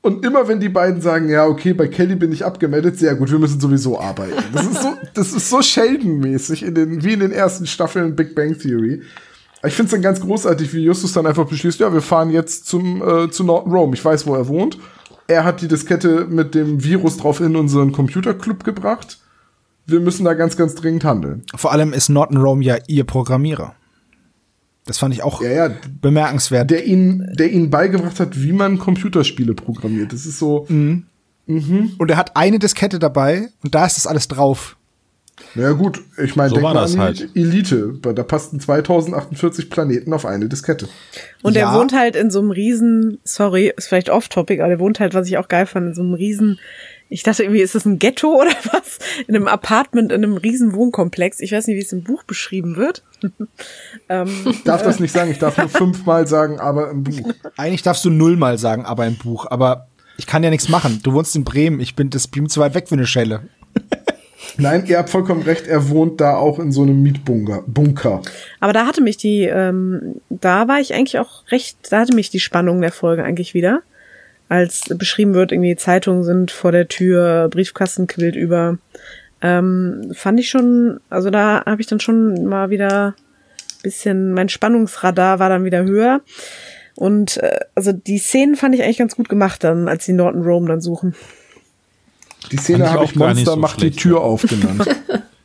und 0.00 0.24
immer 0.24 0.48
wenn 0.48 0.60
die 0.60 0.68
beiden 0.70 1.02
sagen, 1.02 1.28
ja, 1.28 1.44
okay, 1.46 1.74
bei 1.74 1.88
Kelly 1.88 2.14
bin 2.16 2.32
ich 2.32 2.44
abgemeldet, 2.44 2.98
sehr 2.98 3.14
gut, 3.16 3.30
wir 3.30 3.38
müssen 3.38 3.60
sowieso 3.60 4.00
arbeiten. 4.00 4.32
Das 4.54 4.64
ist 4.66 4.80
so, 4.82 4.94
das 5.12 5.32
ist 5.34 5.50
so 5.50 5.60
Sheldon-mäßig 5.60 6.62
in 6.64 6.74
den, 6.74 7.04
wie 7.04 7.12
in 7.12 7.20
den 7.20 7.32
ersten 7.32 7.66
Staffeln 7.66 8.16
Big 8.16 8.34
Bang 8.34 8.56
Theory. 8.58 9.02
Ich 9.66 9.74
finde 9.74 9.86
es 9.86 9.90
dann 9.92 10.02
ganz 10.02 10.20
großartig, 10.20 10.72
wie 10.72 10.84
Justus 10.84 11.12
dann 11.12 11.26
einfach 11.26 11.46
beschließt, 11.46 11.80
ja, 11.80 11.92
wir 11.92 12.00
fahren 12.02 12.30
jetzt 12.30 12.66
zum, 12.66 13.02
äh, 13.02 13.30
zu 13.30 13.42
Norton 13.44 13.72
Rome. 13.72 13.94
Ich 13.94 14.04
weiß, 14.04 14.26
wo 14.26 14.34
er 14.34 14.46
wohnt. 14.48 14.78
Er 15.26 15.44
hat 15.44 15.60
die 15.60 15.68
Diskette 15.68 16.26
mit 16.26 16.54
dem 16.54 16.82
Virus 16.84 17.16
drauf 17.16 17.40
in 17.40 17.56
unseren 17.56 17.92
Computerclub 17.92 18.62
gebracht. 18.64 19.18
Wir 19.86 20.00
müssen 20.00 20.24
da 20.24 20.34
ganz, 20.34 20.56
ganz 20.56 20.74
dringend 20.74 21.04
handeln. 21.04 21.42
Vor 21.56 21.72
allem 21.72 21.92
ist 21.92 22.08
Norton 22.08 22.36
Rome 22.38 22.62
ja 22.64 22.76
ihr 22.86 23.04
Programmierer. 23.04 23.74
Das 24.84 24.98
fand 24.98 25.12
ich 25.12 25.22
auch 25.22 25.42
Ja, 25.42 25.50
ja, 25.68 25.70
bemerkenswert. 26.00 26.70
der 26.70 26.86
ihn, 26.86 27.26
der 27.38 27.50
ihn 27.52 27.68
beigebracht 27.68 28.20
hat, 28.20 28.40
wie 28.42 28.52
man 28.52 28.78
Computerspiele 28.78 29.54
programmiert. 29.54 30.12
Das 30.14 30.24
ist 30.24 30.38
so, 30.38 30.66
und 30.68 31.04
er 32.10 32.16
hat 32.16 32.36
eine 32.36 32.58
Diskette 32.58 32.98
dabei 32.98 33.48
und 33.62 33.74
da 33.74 33.84
ist 33.86 33.96
das 33.96 34.06
alles 34.06 34.28
drauf. 34.28 34.76
Na 35.54 35.62
ja, 35.62 35.72
gut, 35.72 36.00
ich 36.22 36.36
meine, 36.36 36.50
So 36.50 36.56
denk 36.56 36.64
mal 36.64 36.74
das 36.74 36.94
an 36.94 37.00
halt. 37.00 37.28
Elite. 37.34 37.94
Da 38.02 38.22
passten 38.22 38.60
2048 38.60 39.70
Planeten 39.70 40.12
auf 40.12 40.24
eine 40.26 40.48
Diskette. 40.48 40.88
Und 41.42 41.56
Ja. 41.56 41.72
er 41.72 41.78
wohnt 41.78 41.92
halt 41.92 42.16
in 42.16 42.30
so 42.30 42.38
einem 42.40 42.50
riesen, 42.50 43.18
sorry, 43.24 43.72
ist 43.76 43.88
vielleicht 43.88 44.10
off-topic, 44.10 44.60
aber 44.62 44.72
er 44.72 44.78
wohnt 44.78 45.00
halt, 45.00 45.14
was 45.14 45.26
ich 45.28 45.38
auch 45.38 45.48
geil 45.48 45.66
fand, 45.66 45.88
in 45.88 45.94
so 45.94 46.02
einem 46.02 46.14
riesen, 46.14 46.58
ich 47.10 47.22
dachte 47.22 47.42
irgendwie, 47.42 47.62
ist 47.62 47.74
das 47.74 47.86
ein 47.86 47.98
Ghetto 47.98 48.28
oder 48.38 48.50
was? 48.72 48.98
In 49.26 49.34
einem 49.34 49.48
Apartment, 49.48 50.12
in 50.12 50.22
einem 50.22 50.36
riesen 50.36 50.74
Wohnkomplex. 50.74 51.40
Ich 51.40 51.52
weiß 51.52 51.66
nicht, 51.66 51.76
wie 51.76 51.80
es 51.82 51.92
im 51.92 52.02
Buch 52.04 52.22
beschrieben 52.24 52.76
wird. 52.76 53.02
ähm, 54.08 54.28
Ich 54.50 54.62
darf 54.64 54.82
das 54.82 55.00
nicht 55.00 55.12
sagen, 55.12 55.30
ich 55.30 55.38
darf 55.38 55.56
nur 55.56 55.68
fünfmal 55.70 56.26
sagen, 56.26 56.60
aber 56.60 56.90
im 56.90 57.04
Buch. 57.04 57.32
Eigentlich 57.56 57.82
darfst 57.82 58.04
du 58.04 58.10
nullmal 58.10 58.58
sagen, 58.58 58.84
aber 58.84 59.06
im 59.06 59.16
Buch. 59.16 59.46
Aber 59.50 59.88
ich 60.18 60.26
kann 60.26 60.42
ja 60.42 60.50
nichts 60.50 60.68
machen. 60.68 61.00
Du 61.02 61.12
wohnst 61.14 61.34
in 61.36 61.44
Bremen. 61.44 61.80
Ich 61.80 61.96
bin 61.96 62.10
das 62.10 62.28
bin 62.28 62.48
zu 62.48 62.60
weit 62.60 62.74
weg 62.74 62.88
für 62.88 62.94
eine 62.96 63.06
Schelle. 63.06 63.40
Nein, 64.56 64.84
ihr 64.86 64.98
habt 64.98 65.10
vollkommen 65.10 65.42
recht, 65.42 65.66
er 65.66 65.88
wohnt 65.90 66.20
da 66.20 66.36
auch 66.36 66.58
in 66.58 66.72
so 66.72 66.82
einem 66.82 67.02
Mietbunker. 67.02 67.62
Bunker. 67.66 68.22
aber 68.60 68.72
da 68.72 68.86
hatte 68.86 69.02
mich 69.02 69.16
die, 69.16 69.42
ähm, 69.42 70.20
da 70.30 70.68
war 70.68 70.80
ich 70.80 70.94
eigentlich 70.94 71.18
auch 71.18 71.42
recht, 71.50 71.78
da 71.90 72.00
hatte 72.00 72.14
mich 72.14 72.30
die 72.30 72.40
Spannung 72.40 72.80
der 72.80 72.92
Folge 72.92 73.24
eigentlich 73.24 73.54
wieder. 73.54 73.82
Als 74.48 74.84
beschrieben 74.88 75.34
wird, 75.34 75.52
irgendwie 75.52 75.76
Zeitungen 75.76 76.24
sind 76.24 76.50
vor 76.50 76.72
der 76.72 76.88
Tür, 76.88 77.48
Briefkasten 77.50 78.06
quillt 78.06 78.34
über. 78.34 78.78
Ähm, 79.42 80.10
fand 80.14 80.40
ich 80.40 80.48
schon, 80.48 81.00
also 81.10 81.28
da 81.30 81.62
habe 81.66 81.80
ich 81.82 81.86
dann 81.86 82.00
schon 82.00 82.46
mal 82.46 82.70
wieder 82.70 83.14
bisschen, 83.82 84.32
mein 84.32 84.48
Spannungsradar 84.48 85.38
war 85.38 85.48
dann 85.48 85.64
wieder 85.64 85.84
höher. 85.84 86.20
Und 86.94 87.36
äh, 87.38 87.60
also 87.74 87.92
die 87.92 88.18
Szenen 88.18 88.56
fand 88.56 88.74
ich 88.74 88.82
eigentlich 88.82 88.98
ganz 88.98 89.16
gut 89.16 89.28
gemacht 89.28 89.62
dann, 89.62 89.88
als 89.88 90.04
die 90.04 90.12
Norton 90.12 90.42
Rome 90.42 90.68
dann 90.68 90.80
suchen. 90.80 91.14
Die 92.50 92.56
Szene 92.56 92.90
habe 92.90 93.04
ich 93.04 93.14
Monster 93.14 93.52
so 93.52 93.56
macht 93.56 93.80
schlecht, 93.80 93.96
die 93.96 94.00
Tür 94.00 94.18
ja. 94.18 94.22
auf 94.22 94.42
genannt. 94.42 94.86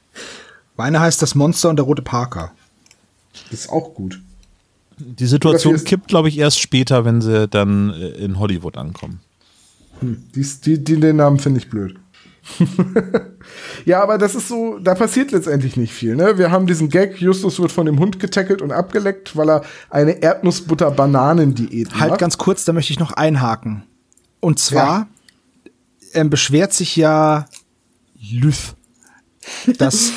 Meine 0.78 1.00
heißt 1.00 1.22
das 1.22 1.36
Monster 1.36 1.70
und 1.70 1.76
der 1.76 1.86
rote 1.86 2.02
Parker. 2.02 2.52
Das 3.52 3.62
ist 3.62 3.70
auch 3.70 3.94
gut. 3.94 4.22
Die 4.98 5.26
Situation 5.26 5.84
kippt, 5.84 6.08
glaube 6.08 6.30
ich, 6.30 6.38
erst 6.38 6.60
später, 6.60 7.04
wenn 7.04 7.22
sie 7.22 7.48
dann 7.48 7.92
äh, 7.92 8.10
in 8.10 8.40
Hollywood 8.40 8.78
ankommen. 8.78 9.22
Die, 10.02 10.46
die, 10.66 10.84
die, 10.84 11.00
den 11.00 11.16
Namen 11.16 11.40
finde 11.40 11.60
ich 11.60 11.70
blöd. 11.70 11.96
ja, 13.86 14.04
aber 14.04 14.18
das 14.18 14.36
ist 14.36 14.50
so, 14.50 14.78
da 14.80 14.96
passiert 14.96 15.32
letztendlich 15.32 15.78
nicht 15.78 15.94
viel. 15.94 16.16
Ne? 16.16 16.38
Wir 16.38 16.52
haben 16.52 16.68
diesen 16.68 16.90
Gag, 16.90 17.22
Justus 17.22 17.60
wird 17.60 17.72
von 17.72 17.86
dem 17.86 18.00
Hund 18.00 18.20
getackelt 18.20 18.62
und 18.62 18.72
abgeleckt, 18.72 19.38
weil 19.38 19.50
er 19.50 19.64
eine 19.90 20.22
Erdnussbutter-Bananen-Diät 20.22 22.00
Halt 22.00 22.12
macht. 22.12 22.20
ganz 22.20 22.38
kurz, 22.38 22.66
da 22.66 22.74
möchte 22.74 22.92
ich 22.92 23.00
noch 23.00 23.14
einhaken. 23.14 23.84
Und 24.42 24.60
zwar 24.60 25.08
ähm, 26.14 26.30
beschwert 26.30 26.74
sich 26.74 26.96
ja 26.96 27.46
Liz, 28.20 28.76
dass, 29.78 30.12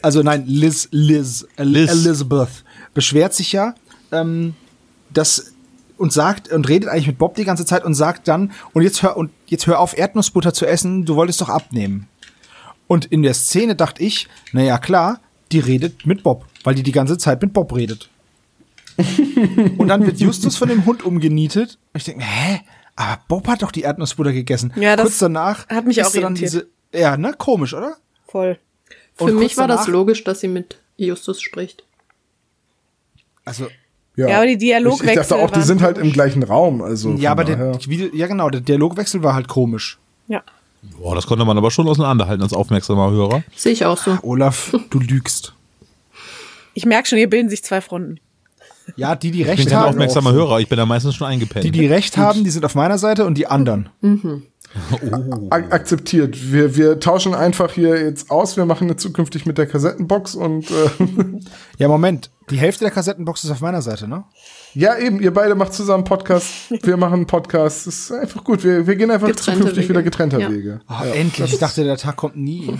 also 0.00 0.22
nein, 0.22 0.44
Liz, 0.46 0.88
Liz, 0.90 1.46
Liz. 1.56 1.90
Elizabeth, 1.90 2.64
beschwert 2.94 3.34
sich 3.34 3.52
ja, 3.52 3.74
ähm, 4.10 4.54
dass 5.10 5.52
und 5.96 6.12
sagt 6.12 6.50
und 6.50 6.68
redet 6.68 6.88
eigentlich 6.88 7.06
mit 7.06 7.18
Bob 7.18 7.34
die 7.36 7.44
ganze 7.44 7.64
Zeit 7.64 7.84
und 7.84 7.94
sagt 7.94 8.26
dann 8.26 8.52
und 8.72 8.82
jetzt 8.82 9.02
hör 9.02 9.16
und 9.16 9.30
jetzt 9.46 9.66
hör 9.66 9.78
auf 9.78 9.96
Erdnussbutter 9.96 10.52
zu 10.52 10.66
essen, 10.66 11.04
du 11.04 11.16
wolltest 11.16 11.40
doch 11.40 11.48
abnehmen. 11.48 12.08
Und 12.88 13.06
in 13.06 13.22
der 13.22 13.34
Szene 13.34 13.76
dachte 13.76 14.02
ich, 14.02 14.28
na 14.52 14.62
ja 14.62 14.78
klar, 14.78 15.20
die 15.52 15.60
redet 15.60 16.04
mit 16.04 16.22
Bob, 16.22 16.46
weil 16.64 16.74
die 16.74 16.82
die 16.82 16.92
ganze 16.92 17.18
Zeit 17.18 17.40
mit 17.40 17.52
Bob 17.52 17.74
redet. 17.74 18.10
Und 19.78 19.88
dann 19.88 20.04
wird 20.04 20.20
Justus 20.20 20.56
von 20.56 20.68
dem 20.68 20.84
Hund 20.84 21.02
umgenietet. 21.02 21.78
Und 21.92 21.98
ich 21.98 22.04
denke, 22.04 22.24
hä? 22.24 22.60
Aber 22.96 23.20
Bob 23.28 23.48
hat 23.48 23.62
doch 23.62 23.72
die 23.72 23.82
Erdnussbutter 23.82 24.32
gegessen. 24.32 24.72
Ja, 24.76 24.96
das 24.96 25.04
Kurz 25.06 25.18
danach 25.18 25.68
hat 25.68 25.86
mich 25.86 26.02
auch 26.04 26.14
irritiert. 26.14 26.38
diese, 26.40 26.66
ja, 26.92 27.16
ne, 27.16 27.34
komisch, 27.36 27.74
oder? 27.74 27.96
Voll. 28.26 28.58
Für 29.14 29.24
Und 29.24 29.36
mich 29.38 29.56
war 29.56 29.68
das 29.68 29.86
logisch, 29.88 30.24
dass 30.24 30.40
sie 30.40 30.48
mit 30.48 30.78
Justus 30.96 31.40
spricht. 31.40 31.84
Also, 33.44 33.66
Ja, 34.16 34.36
aber 34.36 34.46
die 34.46 34.52
Ich, 34.52 34.56
ich 34.56 34.58
Dialogwechsel 34.60 35.14
dachte 35.16 35.36
auch, 35.36 35.50
die 35.50 35.62
sind 35.62 35.82
halt 35.82 35.96
im 35.96 36.02
komisch. 36.02 36.14
gleichen 36.14 36.42
Raum. 36.42 36.82
Also 36.82 37.10
ja, 37.12 37.30
von 37.34 37.40
aber 37.40 37.44
der, 37.44 37.78
ja 38.12 38.26
genau, 38.26 38.50
der 38.50 38.60
Dialogwechsel 38.60 39.22
war 39.22 39.34
halt 39.34 39.48
komisch. 39.48 39.98
Ja. 40.28 40.42
Boah, 40.98 41.14
das 41.14 41.26
konnte 41.26 41.44
man 41.44 41.56
aber 41.56 41.70
schon 41.70 41.88
auseinanderhalten 41.88 42.42
als 42.42 42.52
aufmerksamer 42.52 43.10
Hörer. 43.10 43.42
Sehe 43.56 43.72
ich 43.72 43.84
auch 43.84 43.96
so. 43.98 44.18
Olaf, 44.22 44.74
du 44.90 44.98
lügst. 44.98 45.54
Ich 46.74 46.84
merke 46.86 47.08
schon, 47.08 47.18
hier 47.18 47.30
bilden 47.30 47.48
sich 47.48 47.62
zwei 47.64 47.80
Fronten. 47.80 48.18
Ja, 48.96 49.14
die, 49.14 49.30
die 49.30 49.40
Ich 49.42 49.46
bin 49.46 49.56
recht 49.56 49.68
kein 49.68 49.78
haben, 49.78 49.88
aufmerksamer 49.90 50.32
Hörer, 50.32 50.60
ich 50.60 50.68
bin 50.68 50.78
da 50.78 50.86
meistens 50.86 51.14
schon 51.14 51.26
eingepennt. 51.26 51.64
die, 51.64 51.70
die 51.70 51.86
recht 51.86 52.16
haben, 52.16 52.44
die 52.44 52.50
sind 52.50 52.64
auf 52.64 52.74
meiner 52.74 52.98
Seite 52.98 53.24
und 53.24 53.36
die 53.38 53.46
anderen. 53.46 53.88
Ak 55.50 55.72
akzeptiert. 55.72 56.50
Wir, 56.52 56.76
wir 56.76 56.98
tauschen 56.98 57.34
einfach 57.34 57.72
hier 57.72 58.02
jetzt 58.02 58.30
aus. 58.30 58.56
Wir 58.56 58.64
machen 58.64 58.88
jetzt 58.88 59.02
zukünftig 59.02 59.44
mit 59.44 59.58
der 59.58 59.66
Kassettenbox 59.66 60.34
und 60.34 60.70
äh, 60.70 60.74
Ja, 61.78 61.88
Moment. 61.88 62.30
Die 62.50 62.56
Hälfte 62.56 62.84
der 62.84 62.90
Kassettenbox 62.90 63.44
ist 63.44 63.50
auf 63.50 63.60
meiner 63.60 63.82
Seite, 63.82 64.08
ne? 64.08 64.24
ja, 64.74 64.96
eben, 64.98 65.20
ihr 65.20 65.32
beide 65.32 65.54
macht 65.54 65.72
zusammen 65.74 66.04
Podcast. 66.04 66.46
Wir 66.82 66.96
machen 66.96 67.14
einen 67.14 67.26
Podcast. 67.26 67.86
Das 67.86 67.94
ist 67.98 68.12
einfach 68.12 68.42
gut. 68.44 68.64
Wir, 68.64 68.86
wir 68.86 68.96
gehen 68.96 69.10
einfach 69.10 69.28
Getrennte 69.28 69.60
zukünftig 69.60 69.84
Wege. 69.84 69.88
wieder 69.90 70.02
getrennter 70.02 70.38
Ja. 70.40 70.50
Wege. 70.50 70.80
Oh, 70.88 71.04
endlich. 71.04 71.52
Ich 71.52 71.58
dachte, 71.58 71.84
der 71.84 71.96
Tag 71.98 72.16
kommt 72.16 72.36
nie. 72.36 72.66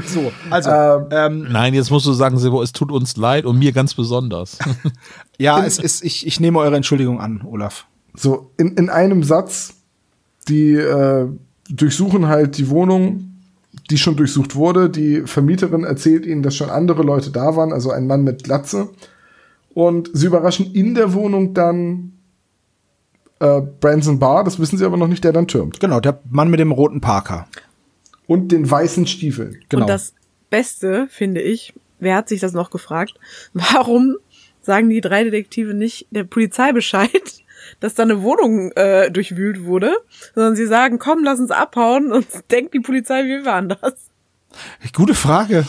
so, 0.06 0.32
also, 0.50 0.70
ähm, 1.10 1.46
Nein, 1.50 1.74
jetzt 1.74 1.90
musst 1.90 2.06
du 2.06 2.12
sagen, 2.12 2.38
Sebo, 2.38 2.62
es 2.62 2.72
tut 2.72 2.90
uns 2.92 3.16
leid 3.16 3.44
und 3.44 3.58
mir 3.58 3.72
ganz 3.72 3.94
besonders. 3.94 4.58
ja, 5.38 5.64
es 5.64 5.78
ist, 5.78 6.04
ich, 6.04 6.26
ich 6.26 6.40
nehme 6.40 6.58
eure 6.58 6.76
Entschuldigung 6.76 7.20
an, 7.20 7.42
Olaf. 7.44 7.86
So, 8.14 8.50
in, 8.56 8.74
in 8.74 8.90
einem 8.90 9.22
Satz, 9.22 9.74
die 10.48 10.72
äh, 10.74 11.28
durchsuchen 11.68 12.26
halt 12.26 12.58
die 12.58 12.68
Wohnung, 12.68 13.30
die 13.90 13.98
schon 13.98 14.16
durchsucht 14.16 14.54
wurde. 14.54 14.90
Die 14.90 15.22
Vermieterin 15.22 15.84
erzählt 15.84 16.26
ihnen, 16.26 16.42
dass 16.42 16.56
schon 16.56 16.70
andere 16.70 17.02
Leute 17.02 17.30
da 17.30 17.56
waren, 17.56 17.72
also 17.72 17.90
ein 17.90 18.06
Mann 18.06 18.22
mit 18.22 18.44
Glatze. 18.44 18.88
Und 19.74 20.10
sie 20.12 20.26
überraschen 20.26 20.72
in 20.72 20.94
der 20.94 21.14
Wohnung 21.14 21.54
dann 21.54 22.12
äh, 23.38 23.60
Branson 23.60 24.18
Barr, 24.18 24.44
das 24.44 24.58
wissen 24.58 24.78
sie 24.78 24.84
aber 24.84 24.96
noch 24.96 25.08
nicht, 25.08 25.24
der 25.24 25.32
dann 25.32 25.48
türmt. 25.48 25.80
Genau, 25.80 26.00
der 26.00 26.20
Mann 26.28 26.50
mit 26.50 26.60
dem 26.60 26.72
roten 26.72 27.00
Parker. 27.00 27.46
Und 28.30 28.52
den 28.52 28.70
weißen 28.70 29.08
Stiefeln. 29.08 29.58
Genau. 29.68 29.82
Und 29.82 29.90
das 29.90 30.14
Beste, 30.50 31.08
finde 31.10 31.40
ich, 31.40 31.74
wer 31.98 32.14
hat 32.14 32.28
sich 32.28 32.38
das 32.38 32.52
noch 32.52 32.70
gefragt? 32.70 33.14
Warum 33.54 34.18
sagen 34.60 34.88
die 34.88 35.00
drei 35.00 35.24
Detektive 35.24 35.74
nicht 35.74 36.06
der 36.12 36.22
Polizei 36.22 36.70
Bescheid, 36.70 37.10
dass 37.80 37.96
da 37.96 38.04
eine 38.04 38.22
Wohnung 38.22 38.70
äh, 38.76 39.10
durchwühlt 39.10 39.64
wurde, 39.64 39.96
sondern 40.36 40.54
sie 40.54 40.68
sagen, 40.68 41.00
komm, 41.00 41.24
lass 41.24 41.40
uns 41.40 41.50
abhauen 41.50 42.12
und 42.12 42.28
denkt 42.52 42.72
die 42.72 42.78
Polizei, 42.78 43.24
wir 43.24 43.44
waren 43.44 43.70
das. 43.70 43.94
Gute 44.94 45.14
Frage. 45.14 45.66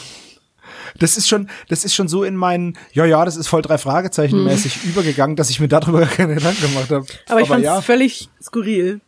Das 0.99 1.17
ist 1.17 1.27
schon, 1.27 1.49
das 1.67 1.83
ist 1.83 1.95
schon 1.95 2.07
so 2.07 2.23
in 2.23 2.35
meinen, 2.35 2.77
ja, 2.93 3.05
ja, 3.05 3.25
das 3.25 3.37
ist 3.37 3.47
voll 3.47 3.63
drei 3.63 3.79
Fragezeichen 3.79 4.43
mäßig 4.43 4.83
übergegangen, 4.83 5.35
dass 5.35 5.49
ich 5.49 5.59
mir 5.59 5.67
darüber 5.67 6.01
gar 6.01 6.09
keine 6.09 6.35
Gedanken 6.35 6.61
gemacht 6.61 6.91
habe. 6.91 7.07
Aber 7.27 7.41
ich 7.41 7.47
fand 7.47 7.61
es 7.61 7.65
ja, 7.65 7.81
völlig 7.81 8.29
skurril. 8.39 9.01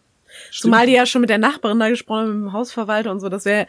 Zumal 0.51 0.86
die 0.88 0.93
ja 0.93 1.05
schon 1.05 1.21
mit 1.21 1.29
der 1.29 1.38
Nachbarin 1.38 1.79
da 1.79 1.89
gesprochen 1.89 2.19
haben, 2.19 2.43
mit 2.43 2.49
dem 2.49 2.53
Hausverwalter 2.53 3.11
und 3.11 3.19
so, 3.19 3.29
das 3.29 3.45
wäre, 3.45 3.67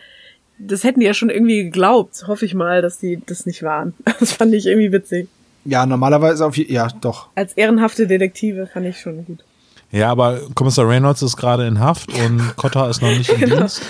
das 0.58 0.84
hätten 0.84 1.00
die 1.00 1.06
ja 1.06 1.14
schon 1.14 1.30
irgendwie 1.30 1.64
geglaubt, 1.64 2.24
hoffe 2.26 2.44
ich 2.44 2.54
mal, 2.54 2.82
dass 2.82 2.98
die 2.98 3.20
das 3.24 3.46
nicht 3.46 3.62
waren. 3.62 3.94
Das 4.20 4.32
fand 4.32 4.54
ich 4.54 4.66
irgendwie 4.66 4.92
witzig. 4.92 5.28
ja, 5.64 5.86
normalerweise 5.86 6.46
auf, 6.46 6.56
ja, 6.56 6.88
doch. 7.00 7.28
Als 7.34 7.52
ehrenhafte 7.54 8.06
Detektive 8.06 8.66
fand 8.66 8.86
ich 8.86 9.00
schon 9.00 9.24
gut. 9.24 9.44
ja, 9.90 10.10
aber 10.10 10.40
Kommissar 10.54 10.88
Reynolds 10.88 11.22
ist 11.22 11.36
gerade 11.36 11.66
in 11.66 11.80
Haft 11.80 12.12
und 12.18 12.40
Cotta 12.56 12.88
ist 12.88 13.02
noch 13.02 13.10
nicht 13.10 13.30
im 13.30 13.50
Dienst. 13.50 13.82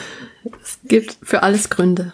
Es 0.62 0.78
gibt 0.84 1.16
für 1.22 1.42
alles 1.42 1.70
Gründe. 1.70 2.12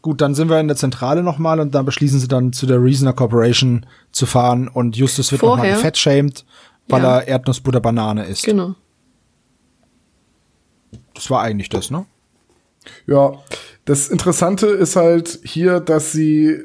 Gut, 0.00 0.20
dann 0.20 0.34
sind 0.34 0.48
wir 0.48 0.60
in 0.60 0.68
der 0.68 0.76
Zentrale 0.76 1.22
nochmal 1.22 1.58
und 1.60 1.74
dann 1.74 1.84
beschließen 1.84 2.20
sie 2.20 2.28
dann 2.28 2.52
zu 2.52 2.66
der 2.66 2.82
Reasoner 2.82 3.12
Corporation 3.12 3.84
zu 4.12 4.26
fahren 4.26 4.68
und 4.68 4.96
Justus 4.96 5.32
wird 5.32 5.42
nochmal 5.42 5.72
gefettshamed, 5.72 6.44
weil 6.88 7.02
Ja. 7.02 7.18
er 7.18 7.28
Erdnussbutter 7.28 7.80
Banane 7.80 8.24
isst. 8.26 8.44
Genau. 8.44 8.74
Das 11.14 11.30
war 11.30 11.42
eigentlich 11.42 11.68
das, 11.68 11.90
ne? 11.90 12.06
Ja, 13.06 13.32
das 13.84 14.08
Interessante 14.08 14.66
ist 14.66 14.96
halt 14.96 15.40
hier, 15.42 15.80
dass 15.80 16.12
sie 16.12 16.60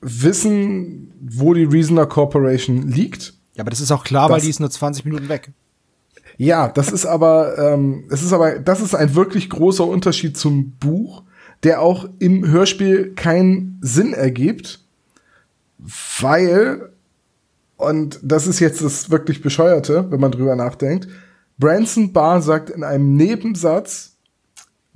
wissen, 0.00 1.12
wo 1.20 1.54
die 1.54 1.64
Reasoner 1.64 2.06
Corporation 2.06 2.86
liegt. 2.88 3.34
Ja, 3.54 3.62
aber 3.62 3.70
das 3.70 3.80
ist 3.80 3.90
auch 3.90 4.04
klar, 4.04 4.28
weil 4.28 4.36
Das- 4.36 4.44
die 4.44 4.50
ist 4.50 4.60
nur 4.60 4.70
20 4.70 5.04
Minuten 5.04 5.28
weg. 5.28 5.52
Ja, 6.36 6.68
das 6.68 6.90
ist 6.90 7.06
aber, 7.06 7.56
ähm, 7.58 8.04
es 8.10 8.22
ist 8.22 8.32
aber, 8.32 8.58
das 8.58 8.80
ist 8.80 8.94
ein 8.94 9.14
wirklich 9.14 9.48
großer 9.48 9.86
Unterschied 9.86 10.36
zum 10.36 10.72
Buch, 10.72 11.22
der 11.62 11.80
auch 11.80 12.08
im 12.18 12.46
Hörspiel 12.46 13.14
keinen 13.14 13.78
Sinn 13.80 14.12
ergibt, 14.12 14.80
weil, 16.20 16.92
und 17.76 18.20
das 18.22 18.46
ist 18.46 18.60
jetzt 18.60 18.82
das 18.82 19.10
wirklich 19.10 19.42
Bescheuerte, 19.42 20.10
wenn 20.10 20.20
man 20.20 20.32
drüber 20.32 20.56
nachdenkt, 20.56 21.08
Branson 21.58 22.12
Barr 22.12 22.42
sagt 22.42 22.70
in 22.70 22.82
einem 22.82 23.14
Nebensatz, 23.16 24.16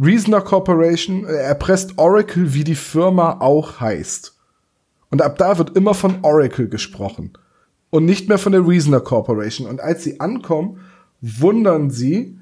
Reasoner 0.01 0.41
Corporation, 0.41 1.25
er 1.25 1.41
erpresst 1.41 1.99
Oracle, 1.99 2.55
wie 2.55 2.65
die 2.65 2.77
Firma 2.77 3.39
auch 3.41 3.81
heißt. 3.81 4.37
Und 5.11 5.23
ab 5.23 5.39
da 5.39 5.59
wird 5.59 5.77
immer 5.77 5.95
von 5.95 6.19
Oracle 6.23 6.69
gesprochen 6.69 7.33
und 7.91 8.05
nicht 8.05 8.29
mehr 8.29 8.39
von 8.39 8.53
der 8.53 8.67
Reasoner 8.67 9.01
Corporation. 9.01 9.67
Und 9.67 9.81
als 9.81 10.05
sie 10.05 10.21
ankommen, 10.21 10.81
wundern 11.21 11.91
sie, 11.91 12.38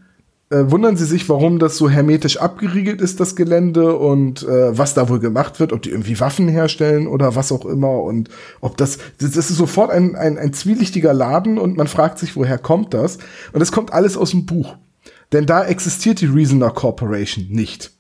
äh, 0.51 0.70
wundern 0.70 0.97
sie 0.97 1.05
sich, 1.05 1.28
warum 1.28 1.59
das 1.59 1.76
so 1.76 1.90
hermetisch 1.90 2.36
abgeriegelt 2.36 3.01
ist, 3.01 3.18
das 3.18 3.34
Gelände 3.34 3.97
und 3.97 4.42
äh, 4.44 4.76
was 4.76 4.94
da 4.94 5.09
wohl 5.09 5.18
gemacht 5.18 5.59
wird, 5.59 5.72
ob 5.72 5.82
die 5.82 5.90
irgendwie 5.90 6.20
Waffen 6.20 6.49
herstellen 6.49 7.09
oder 7.09 7.34
was 7.34 7.51
auch 7.51 7.66
immer 7.66 8.03
und 8.03 8.28
ob 8.61 8.76
das, 8.76 8.99
das 9.18 9.36
ist 9.36 9.49
sofort 9.49 9.90
ein, 9.90 10.14
ein, 10.14 10.38
ein 10.38 10.53
zwielichtiger 10.53 11.12
Laden 11.12 11.59
und 11.59 11.76
man 11.76 11.88
fragt 11.88 12.18
sich, 12.18 12.36
woher 12.36 12.59
kommt 12.59 12.94
das? 12.94 13.18
Und 13.53 13.61
es 13.61 13.72
kommt 13.72 13.92
alles 13.92 14.16
aus 14.16 14.30
dem 14.30 14.47
Buch. 14.47 14.76
Denn 15.32 15.47
da 15.47 15.64
existiert 15.64 16.20
die 16.20 16.26
Reasoner 16.26 16.70
Corporation 16.70 17.47
nicht 17.49 17.92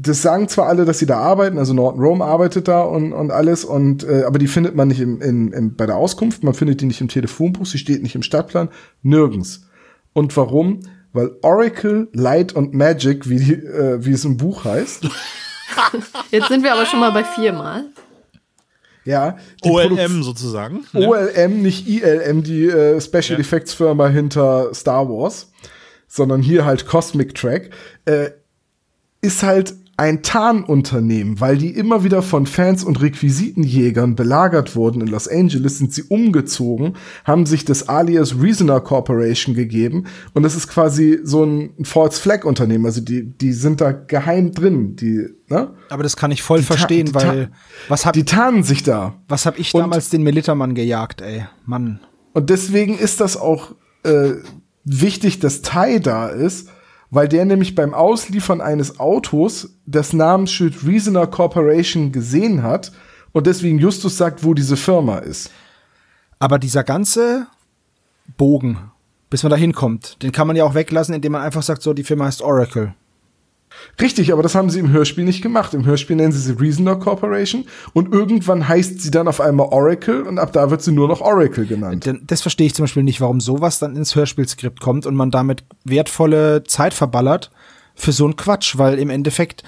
das 0.00 0.22
sagen 0.22 0.48
zwar 0.48 0.68
alle, 0.68 0.84
dass 0.84 0.98
sie 0.98 1.06
da 1.06 1.18
arbeiten, 1.18 1.58
also 1.58 1.74
Norton 1.74 2.00
Rome 2.00 2.24
arbeitet 2.24 2.68
da 2.68 2.82
und, 2.82 3.12
und 3.12 3.30
alles, 3.30 3.64
und 3.64 4.04
äh, 4.04 4.22
aber 4.24 4.38
die 4.38 4.46
findet 4.46 4.76
man 4.76 4.88
nicht 4.88 5.00
im, 5.00 5.20
im, 5.20 5.52
im, 5.52 5.74
bei 5.74 5.86
der 5.86 5.96
Auskunft, 5.96 6.44
man 6.44 6.54
findet 6.54 6.80
die 6.80 6.86
nicht 6.86 7.00
im 7.00 7.08
Telefonbuch, 7.08 7.66
sie 7.66 7.78
steht 7.78 8.02
nicht 8.02 8.14
im 8.14 8.22
Stadtplan, 8.22 8.68
nirgends. 9.02 9.66
Und 10.12 10.36
warum? 10.36 10.80
Weil 11.16 11.30
Oracle, 11.42 12.08
Light 12.12 12.52
und 12.52 12.74
Magic, 12.74 13.28
wie, 13.28 13.38
die, 13.38 13.52
äh, 13.54 14.04
wie 14.04 14.12
es 14.12 14.24
im 14.24 14.36
Buch 14.36 14.64
heißt, 14.64 15.08
Jetzt 16.30 16.48
sind 16.48 16.62
wir 16.62 16.72
aber 16.72 16.86
schon 16.86 17.00
mal 17.00 17.10
bei 17.10 17.24
viermal. 17.24 17.86
ja, 19.04 19.36
die 19.64 19.68
OLM 19.70 19.96
Produk- 19.96 20.22
sozusagen. 20.24 20.84
OLM, 20.94 21.62
nicht 21.62 21.88
ILM, 21.88 22.42
die 22.42 22.66
äh, 22.66 23.00
Special 23.00 23.34
Ja. 23.34 23.38
Effects 23.38 23.72
Firma 23.74 24.08
hinter 24.08 24.72
Star 24.74 25.08
Wars, 25.08 25.50
sondern 26.08 26.40
hier 26.42 26.64
halt 26.64 26.86
Cosmic 26.86 27.34
Track, 27.34 27.70
äh, 28.04 28.30
ist 29.22 29.42
halt 29.42 29.74
ein 29.98 30.22
Tarnunternehmen, 30.22 31.40
weil 31.40 31.56
die 31.56 31.70
immer 31.70 32.04
wieder 32.04 32.20
von 32.20 32.46
Fans 32.46 32.84
und 32.84 33.00
Requisitenjägern 33.00 34.14
belagert 34.14 34.76
wurden 34.76 35.00
in 35.00 35.06
Los 35.06 35.26
Angeles, 35.26 35.78
sind 35.78 35.92
sie 35.94 36.02
umgezogen, 36.02 36.94
haben 37.24 37.46
sich 37.46 37.64
das 37.64 37.88
alias 37.88 38.34
Reasoner 38.40 38.80
Corporation 38.80 39.54
gegeben 39.54 40.04
und 40.34 40.42
das 40.42 40.54
ist 40.54 40.68
quasi 40.68 41.20
so 41.22 41.44
ein 41.44 41.70
False 41.84 42.20
Flag 42.20 42.44
Unternehmen, 42.44 42.84
also 42.84 43.00
die, 43.00 43.24
die 43.24 43.52
sind 43.52 43.80
da 43.80 43.92
geheim 43.92 44.52
drin, 44.52 44.96
die, 44.96 45.28
ne? 45.48 45.70
Aber 45.88 46.02
das 46.02 46.16
kann 46.16 46.30
ich 46.30 46.42
voll 46.42 46.58
Die 46.60 46.64
verstehen, 46.66 47.14
weil 47.14 47.50
was 47.88 48.04
hab, 48.04 48.12
Die 48.12 48.24
tarnen 48.24 48.64
sich 48.64 48.82
da. 48.82 49.14
was 49.28 49.46
hab 49.46 49.58
ich 49.58 49.72
und- 49.74 49.80
damals 49.80 50.10
den 50.10 50.22
Militermann 50.22 50.74
gejagt, 50.74 51.22
ey? 51.22 51.46
Mann. 51.64 52.00
Und 52.34 52.50
deswegen 52.50 52.98
ist 52.98 53.20
das 53.20 53.38
auch 53.38 53.74
äh, 54.04 54.32
wichtig, 54.84 55.40
dass 55.40 55.62
Tai 55.62 55.98
da 56.00 56.28
ist, 56.28 56.68
weil 57.10 57.28
der 57.28 57.44
nämlich 57.44 57.74
beim 57.74 57.94
Ausliefern 57.94 58.60
eines 58.60 58.98
Autos 58.98 59.76
das 59.86 60.12
Namensschild 60.12 60.86
Reasoner 60.86 61.26
Corporation 61.26 62.12
gesehen 62.12 62.62
hat 62.62 62.92
und 63.32 63.46
deswegen 63.46 63.78
Justus 63.78 64.16
sagt, 64.16 64.44
wo 64.44 64.54
diese 64.54 64.76
Firma 64.76 65.18
ist. 65.18 65.50
Aber 66.38 66.58
dieser 66.58 66.84
ganze 66.84 67.46
Bogen, 68.36 68.78
bis 69.30 69.42
man 69.42 69.50
da 69.50 69.56
hinkommt, 69.56 70.22
den 70.22 70.32
kann 70.32 70.46
man 70.46 70.56
ja 70.56 70.64
auch 70.64 70.74
weglassen, 70.74 71.14
indem 71.14 71.32
man 71.32 71.42
einfach 71.42 71.62
sagt, 71.62 71.82
so, 71.82 71.92
die 71.94 72.04
Firma 72.04 72.26
heißt 72.26 72.42
Oracle. 72.42 72.94
Richtig, 74.00 74.32
aber 74.32 74.42
das 74.42 74.54
haben 74.54 74.70
sie 74.70 74.78
im 74.78 74.90
Hörspiel 74.90 75.24
nicht 75.24 75.42
gemacht. 75.42 75.74
Im 75.74 75.84
Hörspiel 75.84 76.16
nennen 76.16 76.32
sie 76.32 76.40
sie 76.40 76.52
Reasoner 76.52 76.96
Corporation 76.96 77.64
und 77.92 78.12
irgendwann 78.12 78.68
heißt 78.68 79.00
sie 79.00 79.10
dann 79.10 79.28
auf 79.28 79.40
einmal 79.40 79.68
Oracle 79.70 80.22
und 80.22 80.38
ab 80.38 80.52
da 80.52 80.70
wird 80.70 80.82
sie 80.82 80.92
nur 80.92 81.08
noch 81.08 81.20
Oracle 81.20 81.66
genannt. 81.66 82.10
Das 82.26 82.42
verstehe 82.42 82.66
ich 82.66 82.74
zum 82.74 82.84
Beispiel 82.84 83.02
nicht, 83.02 83.20
warum 83.20 83.40
sowas 83.40 83.78
dann 83.78 83.96
ins 83.96 84.14
Hörspielskript 84.14 84.80
kommt 84.80 85.06
und 85.06 85.14
man 85.14 85.30
damit 85.30 85.64
wertvolle 85.84 86.64
Zeit 86.64 86.94
verballert 86.94 87.50
für 87.94 88.12
so 88.12 88.24
einen 88.24 88.36
Quatsch, 88.36 88.76
weil 88.78 88.98
im 88.98 89.10
Endeffekt 89.10 89.62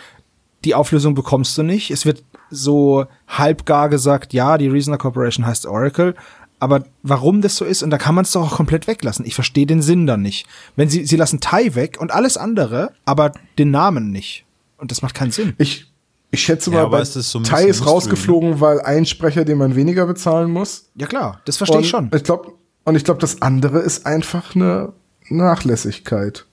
die 0.65 0.75
Auflösung 0.75 1.15
bekommst 1.15 1.57
du 1.57 1.63
nicht. 1.63 1.91
Es 1.91 2.05
wird 2.05 2.25
so 2.51 3.07
halbgar 3.29 3.89
gesagt, 3.89 4.33
ja, 4.33 4.59
die 4.59 4.69
Reasoner 4.69 4.99
Corporation 4.99 5.47
heißt 5.47 5.67
Oracle, 5.67 6.15
aber 6.61 6.85
warum 7.03 7.41
das 7.41 7.57
so 7.57 7.65
ist, 7.65 7.83
und 7.83 7.91
da 7.91 7.99
kann 7.99 8.15
man 8.15 8.25
es 8.25 8.33
doch 8.33 8.43
auch 8.43 8.57
komplett 8.57 8.87
weglassen. 8.87 9.25
Ich 9.25 9.35
verstehe 9.35 9.67
den 9.67 9.83
Sinn 9.83 10.07
dann 10.07 10.23
nicht. 10.23 10.47
Wenn 10.77 10.89
sie, 10.89 11.05
sie 11.05 11.17
lassen 11.17 11.41
Tai 11.41 11.75
weg 11.75 11.99
und 12.01 12.11
alles 12.11 12.37
andere, 12.37 12.93
aber 13.05 13.33
den 13.59 13.71
Namen 13.71 14.11
nicht. 14.11 14.45
Und 14.77 14.91
das 14.91 15.03
macht 15.03 15.15
keinen 15.15 15.31
Sinn. 15.31 15.55
Ich, 15.59 15.93
ich 16.31 16.43
schätze 16.43 16.71
Ja, 16.71 16.79
mal, 16.79 16.87
aber 16.87 16.99
bei 16.99 17.03
ist 17.03 17.15
so 17.15 17.41
Tai 17.41 17.65
ist 17.65 17.87
rausgeflogen, 17.87 18.61
weil 18.61 18.81
ein 18.81 19.07
Sprecher, 19.07 19.45
den 19.45 19.59
man 19.59 19.77
weniger 19.77 20.07
bezahlen 20.07 20.51
muss. 20.51 20.91
Ja 20.95 21.07
klar, 21.07 21.41
das 21.45 21.57
verstehe 21.57 21.81
ich 21.81 21.89
schon. 21.89 22.11
Ich 22.15 22.25
glaube, 22.25 22.53
und 22.85 22.97
ich 22.97 23.05
glaube, 23.05 23.21
das 23.21 23.43
andere 23.43 23.81
ist 23.81 24.07
einfach 24.07 24.55
eine 24.55 24.93
Nachlässigkeit. 25.29 26.47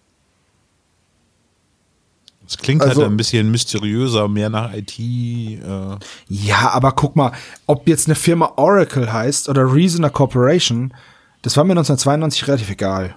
Es 2.47 2.57
klingt 2.57 2.81
Also- 2.81 3.01
halt 3.01 3.11
ein 3.11 3.17
bisschen 3.17 3.49
mysteriöser, 3.51 4.27
mehr 4.27 4.49
nach 4.49 4.73
IT. 4.73 4.99
Äh, 4.99 5.97
Ja, 6.27 6.69
aber 6.71 6.91
guck 6.91 7.15
mal, 7.15 7.31
ob 7.65 7.87
jetzt 7.87 8.07
eine 8.07 8.15
Firma 8.15 8.53
Oracle 8.57 9.11
heißt 9.11 9.49
oder 9.49 9.71
Reasoner 9.73 10.09
Corporation, 10.09 10.93
Das 11.41 11.55
war 11.57 11.63
mir 11.63 11.73
1992 11.75 12.47
relativ 12.47 12.71
egal. 12.71 13.15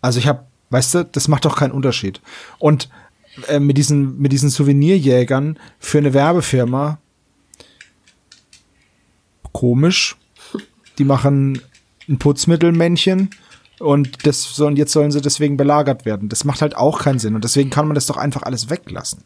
Also 0.00 0.18
ich 0.18 0.26
habe, 0.26 0.44
weißt 0.70 0.94
du, 0.94 1.04
das 1.04 1.28
macht 1.28 1.44
doch 1.44 1.54
keinen 1.56 1.70
Unterschied. 1.70 2.20
Und 2.58 2.88
äh, 3.46 3.60
mit 3.60 3.78
diesen 3.78 4.18
mit 4.18 4.32
diesen 4.32 4.50
Souvenirjägern 4.50 5.56
für 5.78 5.98
eine 5.98 6.14
Werbefirma 6.14 6.98
komisch. 9.52 10.16
Die 10.98 11.04
machen 11.04 11.62
ein 12.08 12.18
Putzmittelmännchen 12.18 13.30
und 13.80 14.26
das 14.26 14.42
sollen 14.54 14.76
jetzt 14.76 14.92
sollen 14.92 15.10
sie 15.10 15.20
deswegen 15.20 15.56
belagert 15.56 16.04
werden. 16.04 16.28
Das 16.28 16.44
macht 16.44 16.62
halt 16.62 16.76
auch 16.76 17.00
keinen 17.00 17.18
Sinn 17.18 17.34
und 17.34 17.44
deswegen 17.44 17.70
kann 17.70 17.86
man 17.86 17.94
das 17.94 18.06
doch 18.06 18.16
einfach 18.16 18.42
alles 18.42 18.70
weglassen. 18.70 19.24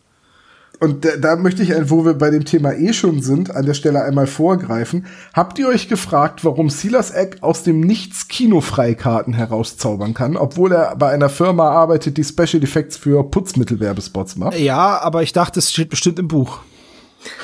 Und 0.83 1.05
da, 1.05 1.11
da 1.17 1.37
möchte 1.37 1.63
ich, 1.63 1.73
wo 1.91 2.05
wir 2.05 2.15
bei 2.15 2.31
dem 2.31 2.45
Thema 2.45 2.73
eh 2.73 2.93
schon 2.93 3.23
sind, 3.23 3.55
an 3.55 3.67
der 3.67 3.75
Stelle 3.75 4.03
einmal 4.03 4.27
vorgreifen. 4.27 5.07
Habt 5.33 5.57
ihr 5.61 5.69
euch 5.69 5.89
gefragt, 5.89 6.45
warum 6.45 6.71
Silas 6.71 7.13
Eck 7.13 7.39
aus 7.41 7.63
dem 7.63 7.79
Nichts 7.79 8.27
Kinofreikarten 8.27 9.33
herauszaubern 9.33 10.13
kann, 10.13 10.37
obwohl 10.37 10.73
er 10.73 10.97
bei 10.97 11.11
einer 11.11 11.29
Firma 11.29 11.71
arbeitet, 11.71 12.17
die 12.17 12.25
Special 12.25 12.65
Effects 12.65 12.97
für 12.97 13.23
Putzmittelwerbespots 13.23 14.35
macht? 14.35 14.59
Ja, 14.59 14.99
aber 14.99 15.23
ich 15.23 15.33
dachte, 15.33 15.61
es 15.61 15.71
steht 15.71 15.89
bestimmt 15.89 16.19
im 16.19 16.27
Buch. 16.27 16.59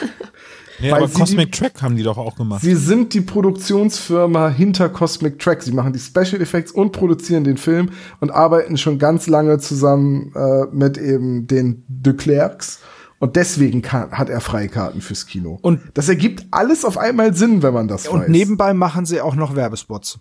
Nee, 0.81 0.91
Weil 0.93 0.99
aber 0.99 1.09
sie 1.09 1.14
Cosmic 1.18 1.53
die- 1.53 1.59
Track 1.59 1.83
haben 1.83 1.97
die 1.97 2.03
doch 2.03 2.18
auch 2.18 2.37
gemacht. 2.37 2.62
Sie 2.62 2.74
sind 2.76 3.12
die 3.14 3.20
Produktionsfirma 3.20 4.49
hinter 4.49 4.89
Cosmic 4.89 5.39
Track. 5.39 5.62
Sie 5.62 5.72
machen 5.72 5.93
die 5.93 5.99
Special 5.99 6.41
Effects 6.41 6.72
und 6.72 6.93
produzieren 6.93 7.45
den 7.45 7.57
Film 7.57 7.91
und 8.20 8.31
arbeiten 8.31 8.76
schon 8.76 8.99
ganz 8.99 9.26
lange 9.26 9.59
zusammen 9.59 10.33
äh, 10.35 10.66
mit 10.72 10.97
eben 10.99 11.47
den 11.47 11.85
De 11.89 12.12
Klerks. 12.14 12.81
Und 13.20 13.35
deswegen 13.35 13.83
kann, 13.83 14.12
hat 14.12 14.29
er 14.31 14.41
Freikarten 14.41 15.01
fürs 15.01 15.26
Kino. 15.26 15.59
Und- 15.62 15.81
das 15.95 16.09
ergibt 16.09 16.47
alles 16.53 16.85
auf 16.85 16.97
einmal 16.99 17.35
Sinn, 17.35 17.62
wenn 17.64 17.74
man 17.74 17.89
das 17.89 18.07
Und 18.07 18.20
weiß. 18.20 18.29
nebenbei 18.29 18.74
machen 18.74 19.07
sie 19.07 19.20
auch 19.20 19.35
noch 19.35 19.57
Werbespots 19.57 20.20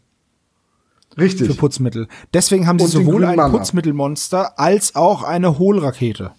für 1.13 1.21
Richtig. 1.21 1.57
Putzmittel. 1.57 2.07
Deswegen 2.33 2.65
haben 2.67 2.79
sie 2.79 2.85
Und 2.85 2.91
sowohl 2.91 3.25
ein. 3.25 3.51
Putzmittelmonster 3.51 4.59
als 4.59 4.95
auch 4.95 5.21
eine 5.23 5.59
Hohlrakete. 5.59 6.31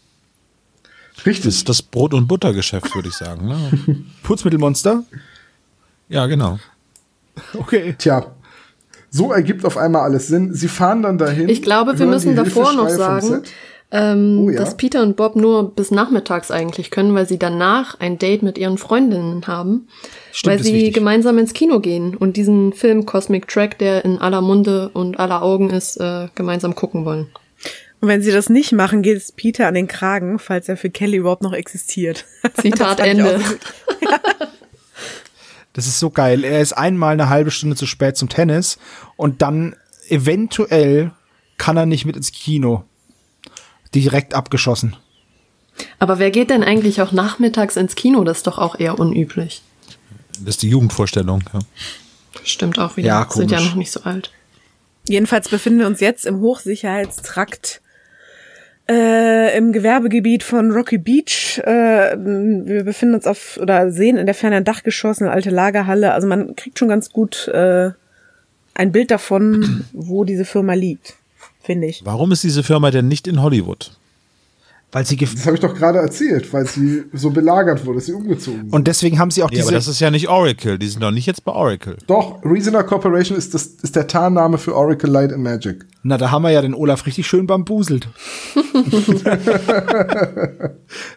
Das 1.19 1.27
Richtig. 1.27 1.47
ist 1.49 1.69
das 1.69 1.83
Brot- 1.83 2.15
und 2.15 2.27
Buttergeschäft, 2.27 2.95
würde 2.95 3.09
ich 3.09 3.15
sagen. 3.15 3.47
Ne? 3.49 4.05
Putzmittelmonster? 4.23 5.05
Ja, 6.09 6.27
genau. 6.27 6.59
Okay. 7.55 7.95
Tja. 7.99 8.27
So 9.11 9.33
ergibt 9.33 9.65
auf 9.65 9.77
einmal 9.77 10.03
alles 10.03 10.29
Sinn. 10.29 10.55
Sie 10.55 10.69
fahren 10.69 11.03
dann 11.03 11.19
dahin. 11.19 11.49
Ich 11.49 11.63
glaube, 11.63 11.99
wir 11.99 12.07
müssen 12.07 12.37
davor 12.37 12.73
noch 12.73 12.89
sagen, 12.89 13.43
ähm, 13.91 14.41
Oh 14.45 14.51
ja. 14.51 14.59
dass 14.59 14.77
Peter 14.77 15.03
und 15.03 15.17
Bob 15.17 15.35
nur 15.35 15.75
bis 15.75 15.91
nachmittags 15.91 16.51
eigentlich 16.51 16.91
können, 16.91 17.15
weil 17.15 17.27
sie 17.27 17.39
danach 17.39 17.99
ein 18.01 18.19
Date 18.19 18.43
mit 18.43 18.59
ihren 18.59 18.77
Freundinnen 18.77 19.47
haben, 19.47 19.89
Stimmt, 20.31 20.57
weil 20.57 20.63
sie 20.63 20.75
wichtig. 20.75 20.95
gemeinsam 20.95 21.39
ins 21.39 21.55
Kino 21.55 21.81
gehen 21.81 22.15
und 22.15 22.37
diesen 22.37 22.75
Film 22.75 23.07
Cosmic 23.07 23.49
Track, 23.49 23.79
der 23.79 24.05
in 24.05 24.19
aller 24.19 24.43
Munde 24.43 24.91
und 24.91 25.19
aller 25.19 25.43
Augen 25.43 25.71
ist, 25.71 25.97
äh, 25.97 26.29
gemeinsam 26.35 26.75
gucken 26.75 27.05
wollen. 27.07 27.29
Und 28.01 28.09
wenn 28.09 28.23
sie 28.23 28.31
das 28.31 28.49
nicht 28.49 28.73
machen, 28.73 29.03
geht 29.03 29.17
es 29.17 29.33
Peter 29.33 29.67
an 29.67 29.75
den 29.75 29.89
Kragen, 29.89 30.39
falls 30.39 30.69
er 30.69 30.77
für 30.77 30.91
Kelly 30.91 31.17
überhaupt 31.17 31.43
noch 31.43 31.53
existiert. 31.53 32.25
Zitat 32.61 33.01
Ende. 33.01 33.41
Das 35.75 35.87
ist 35.87 36.01
so 36.01 36.11
geil. 36.11 36.43
Er 36.43 36.61
ist 36.61 36.73
einmal 36.73 37.13
eine 37.13 37.29
halbe 37.29 37.53
Stunde 37.53 37.77
zu 37.77 37.87
spät 37.87 38.17
zum 38.17 38.29
Tennis 38.29 38.79
und 39.17 39.43
dann 39.43 39.77
eventuell 40.09 41.13
kann 41.57 41.77
er 41.77 41.87
nicht 41.87 42.05
mit 42.05 42.17
ins 42.17 42.33
Kino. 42.33 42.83
Direkt 43.95 44.35
abgeschossen. 44.35 44.97
Aber 46.01 46.19
wer 46.19 46.33
geht 46.33 46.51
denn 46.51 46.65
eigentlich 46.65 47.01
auch 47.01 47.13
nachmittags 47.13 47.77
ins 47.77 47.95
Kino? 47.95 48.25
Das 48.25 48.39
ist 48.39 48.49
doch 48.49 48.59
auch 48.59 48.81
eher 48.81 48.99
unüblich. 48.99 49.63
Das 50.41 50.57
ist 50.57 50.63
die 50.63 50.69
Jugendvorstellung. 50.69 51.45
Ja. 51.53 51.61
Stimmt 52.43 52.81
auch 52.81 52.97
wieder. 52.97 53.07
Ja, 53.07 53.29
Sind 53.31 53.53
ja 53.53 53.59
komisch. 53.59 53.71
noch 53.71 53.79
nicht 53.79 53.93
so 53.93 54.03
alt. 54.03 54.33
Jedenfalls 55.07 55.49
befinden 55.49 55.79
wir 55.79 55.87
uns 55.87 56.01
jetzt 56.01 56.27
im 56.27 56.41
Hochsicherheitstrakt 56.41 57.83
äh, 58.91 59.57
im 59.57 59.73
Gewerbegebiet 59.73 60.43
von 60.43 60.71
Rocky 60.71 60.99
Beach. 60.99 61.61
Äh, 61.65 62.17
wir 62.17 62.85
befinden 62.85 63.15
uns 63.15 63.27
auf 63.27 63.59
oder 63.61 63.91
sehen 63.91 64.17
in 64.17 64.27
der 64.27 64.35
Ferne 64.35 64.57
ein 64.57 64.65
Dachgeschoss, 64.65 65.21
eine 65.21 65.31
alte 65.31 65.51
Lagerhalle. 65.51 66.13
Also 66.13 66.27
man 66.27 66.57
kriegt 66.57 66.79
schon 66.79 66.89
ganz 66.89 67.11
gut 67.11 67.49
äh, 67.49 67.91
ein 68.75 68.93
Bild 68.93 69.11
davon, 69.11 69.85
wo 69.93 70.25
diese 70.25 70.45
Firma 70.45 70.75
liegt, 70.75 71.15
finde 71.61 71.89
ich. 71.89 72.03
Warum 72.05 72.33
ist 72.33 72.45
diese 72.45 72.63
Firma 72.63 72.91
denn 72.91 73.09
nicht 73.09 73.27
in 73.27 73.43
Hollywood? 73.43 73.93
Weil 74.91 75.05
sie 75.05 75.17
gef 75.17 75.35
Das 75.35 75.45
habe 75.45 75.57
ich 75.57 75.61
doch 75.61 75.75
gerade 75.75 75.99
erzählt, 75.99 76.51
weil 76.53 76.67
sie 76.67 77.05
so 77.13 77.29
belagert 77.31 77.85
wurde, 77.85 77.97
dass 77.99 78.07
sie 78.07 78.15
umgezogen 78.15 78.61
sind. 78.63 78.73
und 78.73 78.87
deswegen 78.87 79.19
haben 79.19 79.31
sie 79.31 79.43
auch 79.43 79.51
Ja, 79.51 79.59
aber 79.63 79.71
diese 79.71 79.75
das 79.75 79.87
ist 79.87 80.01
ja 80.01 80.11
nicht 80.11 80.29
Oracle. 80.29 80.79
Die 80.79 80.89
sind 80.89 81.03
doch 81.03 81.11
nicht 81.11 81.27
jetzt 81.27 81.45
bei 81.45 81.53
Oracle. 81.53 81.99
Doch, 82.07 82.43
Reasoner 82.43 82.85
Corporation 82.85 83.37
ist, 83.37 83.53
das, 83.53 83.67
ist 83.67 83.97
der 83.97 84.07
Tarnname 84.07 84.57
für 84.57 84.75
Oracle 84.75 85.11
Light 85.11 85.33
and 85.33 85.43
Magic. 85.43 85.85
Na, 86.03 86.17
da 86.17 86.31
haben 86.31 86.43
wir 86.43 86.51
ja 86.51 86.63
den 86.63 86.73
Olaf 86.73 87.05
richtig 87.05 87.27
schön 87.27 87.47
bambuselt. 87.47 88.09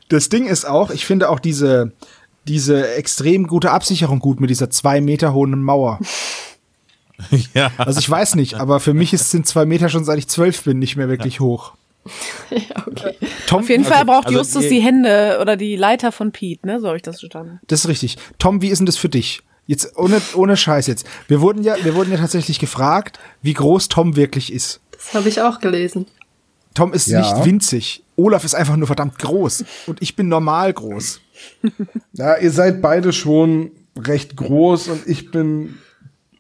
das 0.09 0.27
Ding 0.27 0.47
ist 0.47 0.65
auch, 0.65 0.91
ich 0.91 1.05
finde 1.05 1.29
auch 1.29 1.39
diese, 1.39 1.93
diese 2.49 2.95
extrem 2.95 3.47
gute 3.47 3.71
Absicherung 3.71 4.19
gut 4.19 4.41
mit 4.41 4.49
dieser 4.49 4.69
zwei 4.69 4.99
Meter 4.99 5.33
hohen 5.33 5.61
Mauer. 5.61 5.99
ja. 7.53 7.71
Also 7.77 7.99
ich 7.99 8.09
weiß 8.09 8.35
nicht, 8.35 8.55
aber 8.55 8.81
für 8.81 8.93
mich 8.93 9.13
ist, 9.13 9.31
sind 9.31 9.47
zwei 9.47 9.65
Meter 9.65 9.87
schon 9.87 10.03
seit 10.03 10.17
ich 10.17 10.27
zwölf 10.27 10.63
bin 10.63 10.79
nicht 10.79 10.97
mehr 10.97 11.07
wirklich 11.07 11.39
hoch. 11.39 11.73
ja, 12.49 12.85
okay. 12.87 13.15
Tom, 13.47 13.61
Auf 13.61 13.69
jeden 13.69 13.85
Fall 13.85 14.05
braucht 14.05 14.27
also 14.27 14.39
Justus 14.39 14.67
die 14.67 14.79
Hände 14.79 15.37
oder 15.41 15.55
die 15.57 15.75
Leiter 15.75 16.11
von 16.11 16.31
Pete, 16.31 16.65
ne? 16.65 16.79
So 16.79 16.87
habe 16.87 16.97
ich 16.97 17.03
das 17.03 17.19
verstanden. 17.19 17.59
das 17.67 17.81
ist 17.81 17.87
richtig. 17.87 18.17
Tom, 18.39 18.61
wie 18.61 18.69
ist 18.69 18.79
denn 18.79 18.85
das 18.85 18.97
für 18.97 19.09
dich? 19.09 19.41
Jetzt 19.67 19.95
ohne, 19.97 20.19
ohne 20.35 20.57
Scheiß 20.57 20.87
jetzt. 20.87 21.05
Wir 21.27 21.41
wurden 21.41 21.63
ja, 21.63 21.75
wir 21.83 21.95
wurden 21.95 22.11
ja 22.11 22.17
tatsächlich 22.17 22.59
gefragt, 22.59 23.19
wie 23.41 23.53
groß 23.53 23.87
Tom 23.89 24.15
wirklich 24.15 24.51
ist. 24.51 24.81
Das 24.91 25.13
habe 25.13 25.29
ich 25.29 25.41
auch 25.41 25.59
gelesen. 25.59 26.07
Tom 26.73 26.93
ist 26.93 27.07
Ja. 27.07 27.21
nicht 27.21 27.45
winzig. 27.45 28.03
Olaf 28.15 28.43
ist 28.43 28.55
einfach 28.55 28.75
nur 28.75 28.87
verdammt 28.87 29.19
groß. 29.19 29.63
Und 29.87 30.01
ich 30.01 30.15
bin 30.15 30.27
normal 30.27 30.73
groß. 30.73 31.21
Ja, 32.13 32.37
ihr 32.37 32.51
seid 32.51 32.81
beide 32.81 33.13
schon 33.13 33.71
recht 33.97 34.35
groß 34.35 34.89
und 34.89 35.07
ich 35.07 35.31
bin 35.31 35.77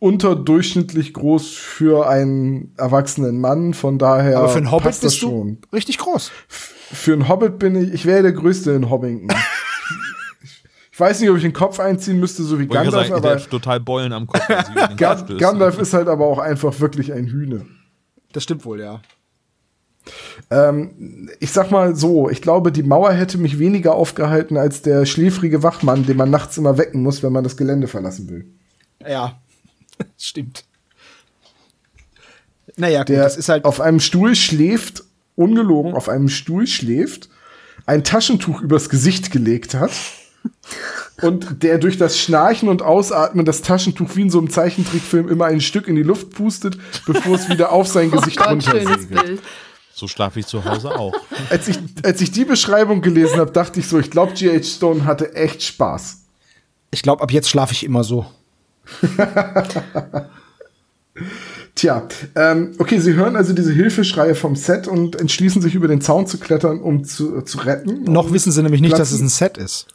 unterdurchschnittlich 0.01 1.13
groß 1.13 1.49
für 1.51 2.09
einen 2.09 2.73
erwachsenen 2.75 3.39
Mann, 3.39 3.75
von 3.75 3.99
daher 3.99 4.39
Aber 4.39 4.49
für 4.49 4.57
einen 4.57 4.71
Hobbit 4.71 4.85
passt 4.85 5.03
das 5.03 5.13
bist 5.13 5.21
du 5.21 5.27
schon. 5.29 5.57
richtig 5.71 5.99
groß. 5.99 6.31
Für 6.47 7.13
einen 7.13 7.29
Hobbit 7.29 7.59
bin 7.59 7.75
ich, 7.75 7.93
ich 7.93 8.05
wäre 8.07 8.23
der 8.23 8.31
Größte 8.31 8.71
in 8.71 8.89
Hobbington. 8.89 9.29
ich 10.91 10.99
weiß 10.99 11.21
nicht, 11.21 11.29
ob 11.29 11.37
ich 11.37 11.43
den 11.43 11.53
Kopf 11.53 11.79
einziehen 11.79 12.19
müsste, 12.19 12.41
so 12.41 12.59
wie 12.59 12.67
Wollte 12.67 12.83
ich 12.87 12.91
Gandalf, 12.91 13.07
sagen, 13.09 13.25
aber 13.25 13.37
total 13.47 13.79
Beulen 13.79 14.11
am 14.11 14.25
Kopf. 14.25 14.41
wenn 14.49 14.65
sie 14.65 14.71
über 14.71 14.87
den 14.87 14.97
Ga 14.97 15.09
Kopf 15.15 15.25
stößt. 15.25 15.39
Gandalf 15.39 15.77
ist 15.77 15.93
halt 15.93 16.07
aber 16.07 16.25
auch 16.25 16.39
einfach 16.39 16.79
wirklich 16.79 17.13
ein 17.13 17.27
Hühne. 17.27 17.67
Das 18.33 18.41
stimmt 18.41 18.65
wohl, 18.65 18.79
ja. 18.79 19.01
Ähm, 20.49 21.29
ich 21.39 21.51
sag 21.51 21.69
mal 21.69 21.95
so, 21.95 22.27
ich 22.27 22.41
glaube, 22.41 22.71
die 22.71 22.81
Mauer 22.81 23.11
hätte 23.11 23.37
mich 23.37 23.59
weniger 23.59 23.93
aufgehalten 23.93 24.57
als 24.57 24.81
der 24.81 25.05
schläfrige 25.05 25.61
Wachmann, 25.61 26.07
den 26.07 26.17
man 26.17 26.31
nachts 26.31 26.57
immer 26.57 26.79
wecken 26.79 27.03
muss, 27.03 27.21
wenn 27.21 27.33
man 27.33 27.43
das 27.43 27.55
Gelände 27.55 27.87
verlassen 27.87 28.31
will. 28.31 28.47
Ja, 29.07 29.40
stimmt. 30.17 30.65
Naja, 32.77 32.99
gut, 32.99 33.09
Der 33.09 33.23
das 33.23 33.37
ist 33.37 33.49
halt. 33.49 33.65
auf 33.65 33.81
einem 33.81 33.99
Stuhl 33.99 34.35
schläft, 34.35 35.03
ungelogen, 35.35 35.93
auf 35.93 36.09
einem 36.09 36.29
Stuhl 36.29 36.67
schläft, 36.67 37.29
ein 37.85 38.03
Taschentuch 38.03 38.61
übers 38.61 38.89
Gesicht 38.89 39.31
gelegt 39.31 39.73
hat 39.73 39.91
und 41.21 41.63
der 41.63 41.77
durch 41.79 41.97
das 41.97 42.17
Schnarchen 42.17 42.69
und 42.69 42.81
Ausatmen 42.81 43.45
das 43.45 43.61
Taschentuch 43.61 44.15
wie 44.15 44.21
in 44.21 44.29
so 44.29 44.37
einem 44.39 44.49
Zeichentrickfilm 44.49 45.27
immer 45.27 45.45
ein 45.45 45.61
Stück 45.61 45.87
in 45.87 45.95
die 45.95 46.03
Luft 46.03 46.31
pustet, 46.31 46.77
bevor 47.05 47.35
es 47.35 47.49
wieder 47.49 47.71
auf 47.71 47.87
sein 47.87 48.09
Gesicht 48.11 48.39
Oh 48.39 48.43
Gott, 48.45 48.63
schönes 48.63 48.87
runtersegelt. 48.87 49.41
So 49.93 50.07
schlafe 50.07 50.39
ich 50.39 50.47
zu 50.47 50.63
Hause 50.63 50.97
auch. 50.97 51.13
Als 51.49 51.67
ich, 51.67 51.77
als 52.03 52.21
ich 52.21 52.31
die 52.31 52.45
Beschreibung 52.45 53.01
gelesen 53.01 53.37
habe, 53.39 53.51
dachte 53.51 53.79
ich 53.81 53.87
so, 53.87 53.99
ich 53.99 54.09
glaube, 54.09 54.33
G.H. 54.33 54.63
Stone 54.63 55.05
hatte 55.05 55.35
echt 55.35 55.61
Spaß. 55.61 56.21
Ich 56.91 57.03
glaube, 57.03 57.21
ab 57.21 57.31
jetzt 57.31 57.49
schlafe 57.49 57.73
ich 57.73 57.83
immer 57.83 58.03
so. 58.03 58.25
Tja, 61.75 62.07
ähm, 62.35 62.71
okay, 62.79 62.99
sie 62.99 63.13
hören 63.13 63.35
also 63.35 63.53
diese 63.53 63.71
Hilfeschreie 63.71 64.35
vom 64.35 64.55
Set 64.55 64.87
und 64.87 65.19
entschließen 65.19 65.61
sich 65.61 65.75
über 65.75 65.87
den 65.87 66.01
Zaun 66.01 66.27
zu 66.27 66.37
klettern, 66.37 66.79
um 66.79 67.03
zu, 67.03 67.41
zu 67.41 67.59
retten. 67.59 68.03
Noch 68.03 68.31
wissen 68.33 68.51
sie 68.51 68.61
nämlich 68.61 68.81
nicht, 68.81 68.97
dass 68.99 69.11
es 69.11 69.19
Platzen. 69.19 69.25
ein 69.25 69.29
Set 69.29 69.57
ist. 69.57 69.87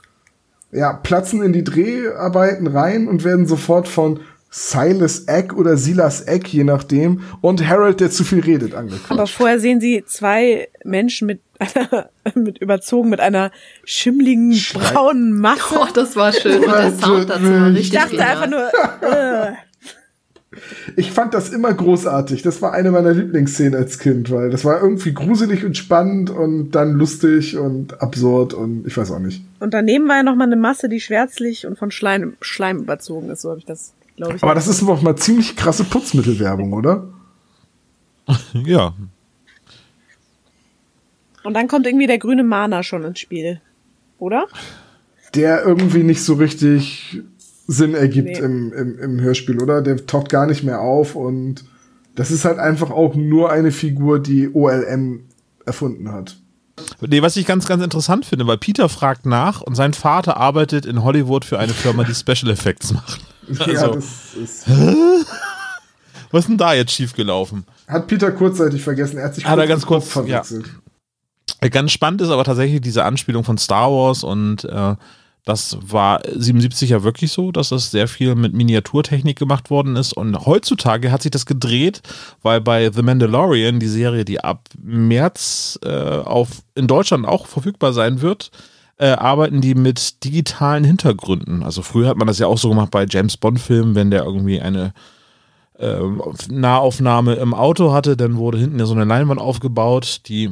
ja, 0.72 0.92
platzen 0.92 1.42
in 1.42 1.52
die 1.52 1.64
Dreharbeiten 1.64 2.66
rein 2.66 3.08
und 3.08 3.24
werden 3.24 3.46
sofort 3.46 3.88
von 3.88 4.20
Silas 4.58 5.24
Eck 5.26 5.52
oder 5.54 5.76
Silas 5.76 6.22
Eck, 6.22 6.48
je 6.48 6.64
nachdem, 6.64 7.20
und 7.42 7.68
Harold, 7.68 8.00
der 8.00 8.10
zu 8.10 8.24
viel 8.24 8.40
redet, 8.40 8.74
angekündigt. 8.74 9.10
Aber 9.10 9.26
vorher 9.26 9.60
sehen 9.60 9.82
sie 9.82 10.02
zwei 10.06 10.68
Menschen 10.82 11.26
mit 11.26 11.40
einer, 11.58 12.08
mit 12.34 12.56
überzogen 12.58 13.10
mit 13.10 13.20
einer 13.20 13.50
schimmligen 13.84 14.58
braunen 14.72 15.34
Masse. 15.34 15.60
Oh, 15.78 15.86
das 15.92 16.16
war 16.16 16.32
schön. 16.32 16.60
Und 16.64 16.68
der 16.72 16.90
Sound 16.92 17.28
dazu 17.28 17.42
war 17.44 17.70
Ich 17.70 17.72
ich 17.72 17.78
richtig 17.80 17.92
dachte 18.00 18.10
genial. 18.16 18.30
einfach 18.30 18.48
nur, 18.48 19.10
äh, 19.10 19.52
Ich 20.96 21.12
fand 21.12 21.34
das 21.34 21.50
immer 21.50 21.74
großartig. 21.74 22.40
Das 22.40 22.62
war 22.62 22.72
eine 22.72 22.90
meiner 22.90 23.12
Lieblingsszenen 23.12 23.74
als 23.74 23.98
Kind, 23.98 24.30
weil 24.30 24.48
das 24.48 24.64
war 24.64 24.80
irgendwie 24.80 25.12
gruselig 25.12 25.66
und 25.66 25.76
spannend 25.76 26.30
und 26.30 26.70
dann 26.70 26.92
lustig 26.92 27.58
und 27.58 28.00
absurd 28.00 28.54
und 28.54 28.86
ich 28.86 28.96
weiß 28.96 29.10
auch 29.10 29.18
nicht. 29.18 29.42
und 29.60 29.74
daneben 29.74 30.08
war 30.08 30.16
ja 30.16 30.22
noch 30.22 30.34
mal 30.34 30.44
eine 30.44 30.56
Masse, 30.56 30.88
die 30.88 31.00
schwärzlich 31.00 31.66
und 31.66 31.78
von 31.78 31.90
Schleim, 31.90 32.38
Schleim 32.40 32.78
überzogen 32.78 33.28
ist. 33.28 33.42
So 33.42 33.50
habe 33.50 33.58
ich 33.58 33.66
das 33.66 33.92
glaube 34.16 34.36
ich. 34.36 34.42
Aber 34.42 34.54
das 34.54 34.66
ist 34.68 34.82
noch 34.82 35.02
mal 35.02 35.16
ziemlich 35.16 35.56
krasse 35.56 35.84
Putzmittelwerbung, 35.84 36.72
oder? 36.72 37.08
Ja. 38.54 38.92
Und 41.44 41.54
dann 41.54 41.68
kommt 41.68 41.86
irgendwie 41.86 42.08
der 42.08 42.18
grüne 42.18 42.42
Mana 42.42 42.82
schon 42.82 43.04
ins 43.04 43.20
Spiel. 43.20 43.60
Oder? 44.18 44.46
Der 45.34 45.62
irgendwie 45.64 46.02
nicht 46.02 46.22
so 46.24 46.34
richtig 46.34 47.20
Sinn 47.68 47.94
ergibt 47.94 48.28
Nee. 48.28 48.38
im, 48.38 48.72
im, 48.72 48.98
im 48.98 49.20
Hörspiel, 49.20 49.62
oder? 49.62 49.80
Der 49.82 50.06
taucht 50.06 50.28
gar 50.28 50.46
nicht 50.46 50.64
mehr 50.64 50.80
auf 50.80 51.14
und 51.14 51.64
das 52.16 52.30
ist 52.30 52.44
halt 52.44 52.58
einfach 52.58 52.90
auch 52.90 53.14
nur 53.14 53.52
eine 53.52 53.70
Figur, 53.70 54.18
die 54.18 54.48
OLM 54.52 55.24
erfunden 55.66 56.10
hat. 56.10 56.36
Nee, 57.00 57.22
was 57.22 57.36
ich 57.36 57.46
ganz, 57.46 57.66
ganz 57.66 57.82
interessant 57.82 58.24
finde, 58.26 58.46
weil 58.46 58.58
Peter 58.58 58.88
fragt 58.88 59.26
nach 59.26 59.60
und 59.60 59.74
sein 59.74 59.94
Vater 59.94 60.36
arbeitet 60.36 60.84
in 60.86 61.02
Hollywood 61.02 61.44
für 61.44 61.58
eine 61.58 61.72
Firma, 61.72 62.04
die 62.04 62.14
Special 62.14 62.50
Effects 62.50 62.92
macht. 62.92 63.20
Ja, 63.48 63.66
Also, 63.66 63.94
das 63.94 64.34
ist, 64.34 64.68
was 66.30 66.40
ist 66.44 66.48
denn 66.48 66.58
da 66.58 66.74
jetzt 66.74 66.92
schiefgelaufen? 66.92 67.64
hat 67.86 68.06
Peter 68.08 68.32
kurzzeitig 68.32 68.82
vergessen. 68.82 69.18
Er 69.18 69.26
hat 69.26 69.34
sich 69.34 69.46
Hat 69.46 69.58
er 69.58 69.66
ganz 69.66 69.86
kurz, 69.86 70.06
ja. 70.06 70.10
verwechselt. 70.10 70.66
Äh, 71.60 71.70
Ganz 71.70 71.92
spannend 71.92 72.20
ist 72.20 72.30
aber 72.30 72.44
tatsächlich 72.44 72.80
diese 72.80 73.04
Anspielung 73.04 73.44
von 73.44 73.56
Star 73.58 73.90
Wars 73.90 74.24
und 74.24 74.64
äh, 74.64 74.94
das 75.44 75.78
war 75.80 76.20
77 76.34 76.90
ja 76.90 77.04
wirklich 77.04 77.30
so, 77.30 77.52
dass 77.52 77.68
das 77.68 77.92
sehr 77.92 78.08
viel 78.08 78.34
mit 78.34 78.52
Miniaturtechnik 78.52 79.38
gemacht 79.38 79.70
worden 79.70 79.94
ist 79.94 80.12
und 80.12 80.44
heutzutage 80.44 81.12
hat 81.12 81.22
sich 81.22 81.30
das 81.30 81.46
gedreht, 81.46 82.02
weil 82.42 82.60
bei 82.60 82.90
The 82.92 83.02
Mandalorian, 83.02 83.78
die 83.78 83.86
Serie, 83.86 84.24
die 84.24 84.40
ab 84.40 84.68
März 84.82 85.78
äh, 85.84 85.88
auf, 85.88 86.48
in 86.74 86.88
Deutschland 86.88 87.26
auch 87.26 87.46
verfügbar 87.46 87.92
sein 87.92 88.20
wird, 88.22 88.50
äh, 88.98 89.10
arbeiten 89.10 89.60
die 89.60 89.74
mit 89.74 90.24
digitalen 90.24 90.84
Hintergründen. 90.84 91.62
Also 91.62 91.82
früher 91.82 92.08
hat 92.08 92.16
man 92.16 92.26
das 92.26 92.38
ja 92.38 92.46
auch 92.46 92.58
so 92.58 92.68
gemacht 92.70 92.90
bei 92.90 93.06
James 93.08 93.36
Bond 93.36 93.60
Filmen, 93.60 93.94
wenn 93.94 94.10
der 94.10 94.24
irgendwie 94.24 94.60
eine 94.60 94.94
ähm, 95.78 96.22
Nahaufnahme 96.48 97.34
im 97.34 97.52
Auto 97.52 97.92
hatte, 97.92 98.16
dann 98.16 98.36
wurde 98.36 98.58
hinten 98.58 98.78
ja 98.78 98.86
so 98.86 98.94
eine 98.94 99.04
Leinwand 99.04 99.40
aufgebaut, 99.40 100.22
die 100.26 100.50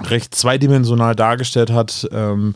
recht 0.00 0.34
zweidimensional 0.34 1.16
dargestellt 1.16 1.72
hat, 1.72 2.08
ähm, 2.12 2.54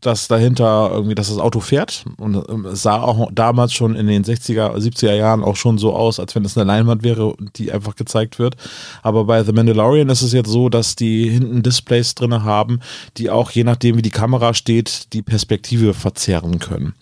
dass 0.00 0.28
dahinter 0.28 0.90
irgendwie, 0.92 1.14
dass 1.14 1.28
das 1.28 1.38
Auto 1.38 1.60
fährt. 1.60 2.04
Und 2.18 2.42
ähm, 2.48 2.66
es 2.66 2.82
sah 2.82 3.02
auch 3.02 3.30
damals 3.32 3.72
schon 3.72 3.94
in 3.94 4.06
den 4.06 4.24
60er, 4.24 4.76
70er 4.76 5.14
Jahren 5.14 5.44
auch 5.44 5.56
schon 5.56 5.78
so 5.78 5.94
aus, 5.94 6.20
als 6.20 6.34
wenn 6.34 6.44
es 6.44 6.56
eine 6.56 6.66
Leinwand 6.66 7.02
wäre, 7.02 7.34
die 7.56 7.72
einfach 7.72 7.96
gezeigt 7.96 8.38
wird. 8.38 8.56
Aber 9.02 9.24
bei 9.24 9.44
The 9.44 9.52
Mandalorian 9.52 10.08
ist 10.08 10.22
es 10.22 10.32
jetzt 10.32 10.50
so, 10.50 10.68
dass 10.68 10.96
die 10.96 11.28
hinten 11.28 11.62
Displays 11.62 12.14
drin 12.14 12.44
haben, 12.44 12.80
die 13.16 13.30
auch 13.30 13.50
je 13.50 13.64
nachdem, 13.64 13.96
wie 13.96 14.02
die 14.02 14.10
Kamera 14.10 14.54
steht, 14.54 15.12
die 15.12 15.22
Perspektive 15.22 15.94
verzerren 15.94 16.58
können. 16.58 16.94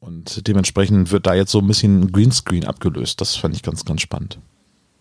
Und 0.00 0.46
dementsprechend 0.46 1.10
wird 1.10 1.26
da 1.26 1.34
jetzt 1.34 1.50
so 1.50 1.58
ein 1.58 1.66
bisschen 1.66 2.12
Greenscreen 2.12 2.64
abgelöst. 2.64 3.20
Das 3.20 3.36
fand 3.36 3.56
ich 3.56 3.62
ganz, 3.62 3.84
ganz 3.84 4.00
spannend. 4.00 4.38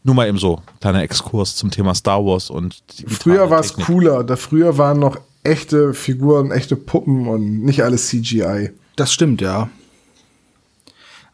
Nur 0.03 0.15
mal 0.15 0.27
eben 0.27 0.37
so, 0.37 0.61
kleiner 0.79 1.01
Exkurs 1.01 1.55
zum 1.55 1.69
Thema 1.69 1.93
Star 1.93 2.25
Wars 2.25 2.49
und 2.49 2.81
digitale 2.97 3.15
Früher 3.15 3.49
war 3.49 3.59
es 3.59 3.73
cooler. 3.73 4.23
Da 4.23 4.35
früher 4.37 4.77
waren 4.77 4.99
noch 4.99 5.17
echte 5.47 5.93
Figuren, 5.93 6.51
echte 6.51 6.75
Puppen 6.75 7.27
und 7.27 7.63
nicht 7.63 7.83
alles 7.83 8.07
CGI. 8.07 8.71
Das 8.95 9.13
stimmt, 9.13 9.41
ja. 9.41 9.69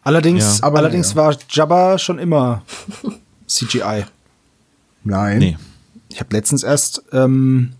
Allerdings, 0.04 0.60
Ja. 0.60 0.66
Aber 0.66 0.80
allerdings 0.80 1.16
naja. 1.16 1.30
war 1.30 1.38
Jabba 1.50 1.98
schon 1.98 2.20
immer 2.20 2.64
CGI. 3.48 4.06
Nein. 5.04 5.40
Nee. 5.40 5.58
Ich 6.10 6.20
habe 6.20 6.36
letztens 6.36 6.64
erst 6.64 7.04
ähm, 7.12 7.74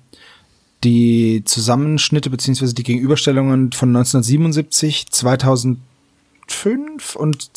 die 0.84 1.44
Zusammenschnitte 1.46 2.30
beziehungsweise 2.30 2.74
die 2.74 2.84
Gegenüberstellungen 2.84 3.72
von 3.72 3.90
1977, 3.90 5.12
2005 5.12 5.78
und 7.16 7.56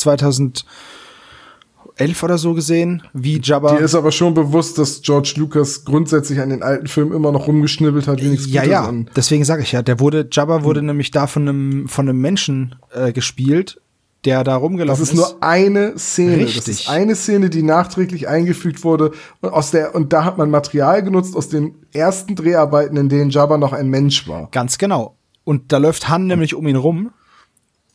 2011 1.96 2.22
oder 2.22 2.38
so 2.38 2.54
gesehen, 2.54 3.02
wie 3.14 3.40
Jabba. 3.42 3.76
Dir 3.76 3.84
ist 3.84 3.94
aber 3.94 4.12
schon 4.12 4.34
bewusst, 4.34 4.78
dass 4.78 5.00
George 5.00 5.34
Lucas 5.36 5.84
grundsätzlich 5.84 6.40
an 6.40 6.50
den 6.50 6.62
alten 6.62 6.86
Filmen 6.88 7.12
immer 7.12 7.32
noch 7.32 7.46
rumgeschnibbelt 7.46 8.06
hat, 8.06 8.22
wie 8.22 8.28
nichts 8.28 8.50
ja, 8.50 8.64
ja, 8.64 8.84
an. 8.84 9.10
deswegen 9.16 9.44
sage 9.44 9.62
ich 9.62 9.72
ja, 9.72 9.82
der 9.82 9.98
wurde, 9.98 10.28
Jabba 10.30 10.62
wurde 10.62 10.82
nämlich 10.82 11.10
da 11.10 11.26
von 11.26 11.48
einem, 11.48 11.88
von 11.88 12.08
einem 12.08 12.20
Menschen 12.20 12.74
äh, 12.92 13.12
gespielt, 13.12 13.80
der 14.26 14.44
da 14.44 14.54
Das 14.54 14.62
rumgelaufen 14.62 15.02
ist 15.04 15.14
nur 15.14 15.42
eine 15.42 15.98
Szene. 15.98 16.44
Das 16.44 16.56
Richtig. 16.56 16.80
ist 16.80 16.88
eine 16.90 17.14
Szene, 17.14 17.48
die 17.48 17.62
nachträglich 17.62 18.28
eingefügt 18.28 18.84
wurde. 18.84 19.12
Und, 19.40 19.50
aus 19.50 19.70
der, 19.70 19.94
und 19.94 20.12
da 20.12 20.24
hat 20.24 20.36
man 20.36 20.50
Material 20.50 21.02
genutzt 21.02 21.36
aus 21.36 21.48
den 21.48 21.76
ersten 21.92 22.34
Dreharbeiten, 22.34 22.96
in 22.96 23.08
denen 23.08 23.30
Jabba 23.30 23.56
noch 23.56 23.72
ein 23.72 23.88
Mensch 23.88 24.28
war. 24.28 24.48
Ganz 24.50 24.78
genau. 24.78 25.16
Und 25.44 25.72
da 25.72 25.78
läuft 25.78 26.08
Han 26.08 26.26
nämlich 26.26 26.54
um 26.54 26.66
ihn 26.66 26.76
rum. 26.76 27.10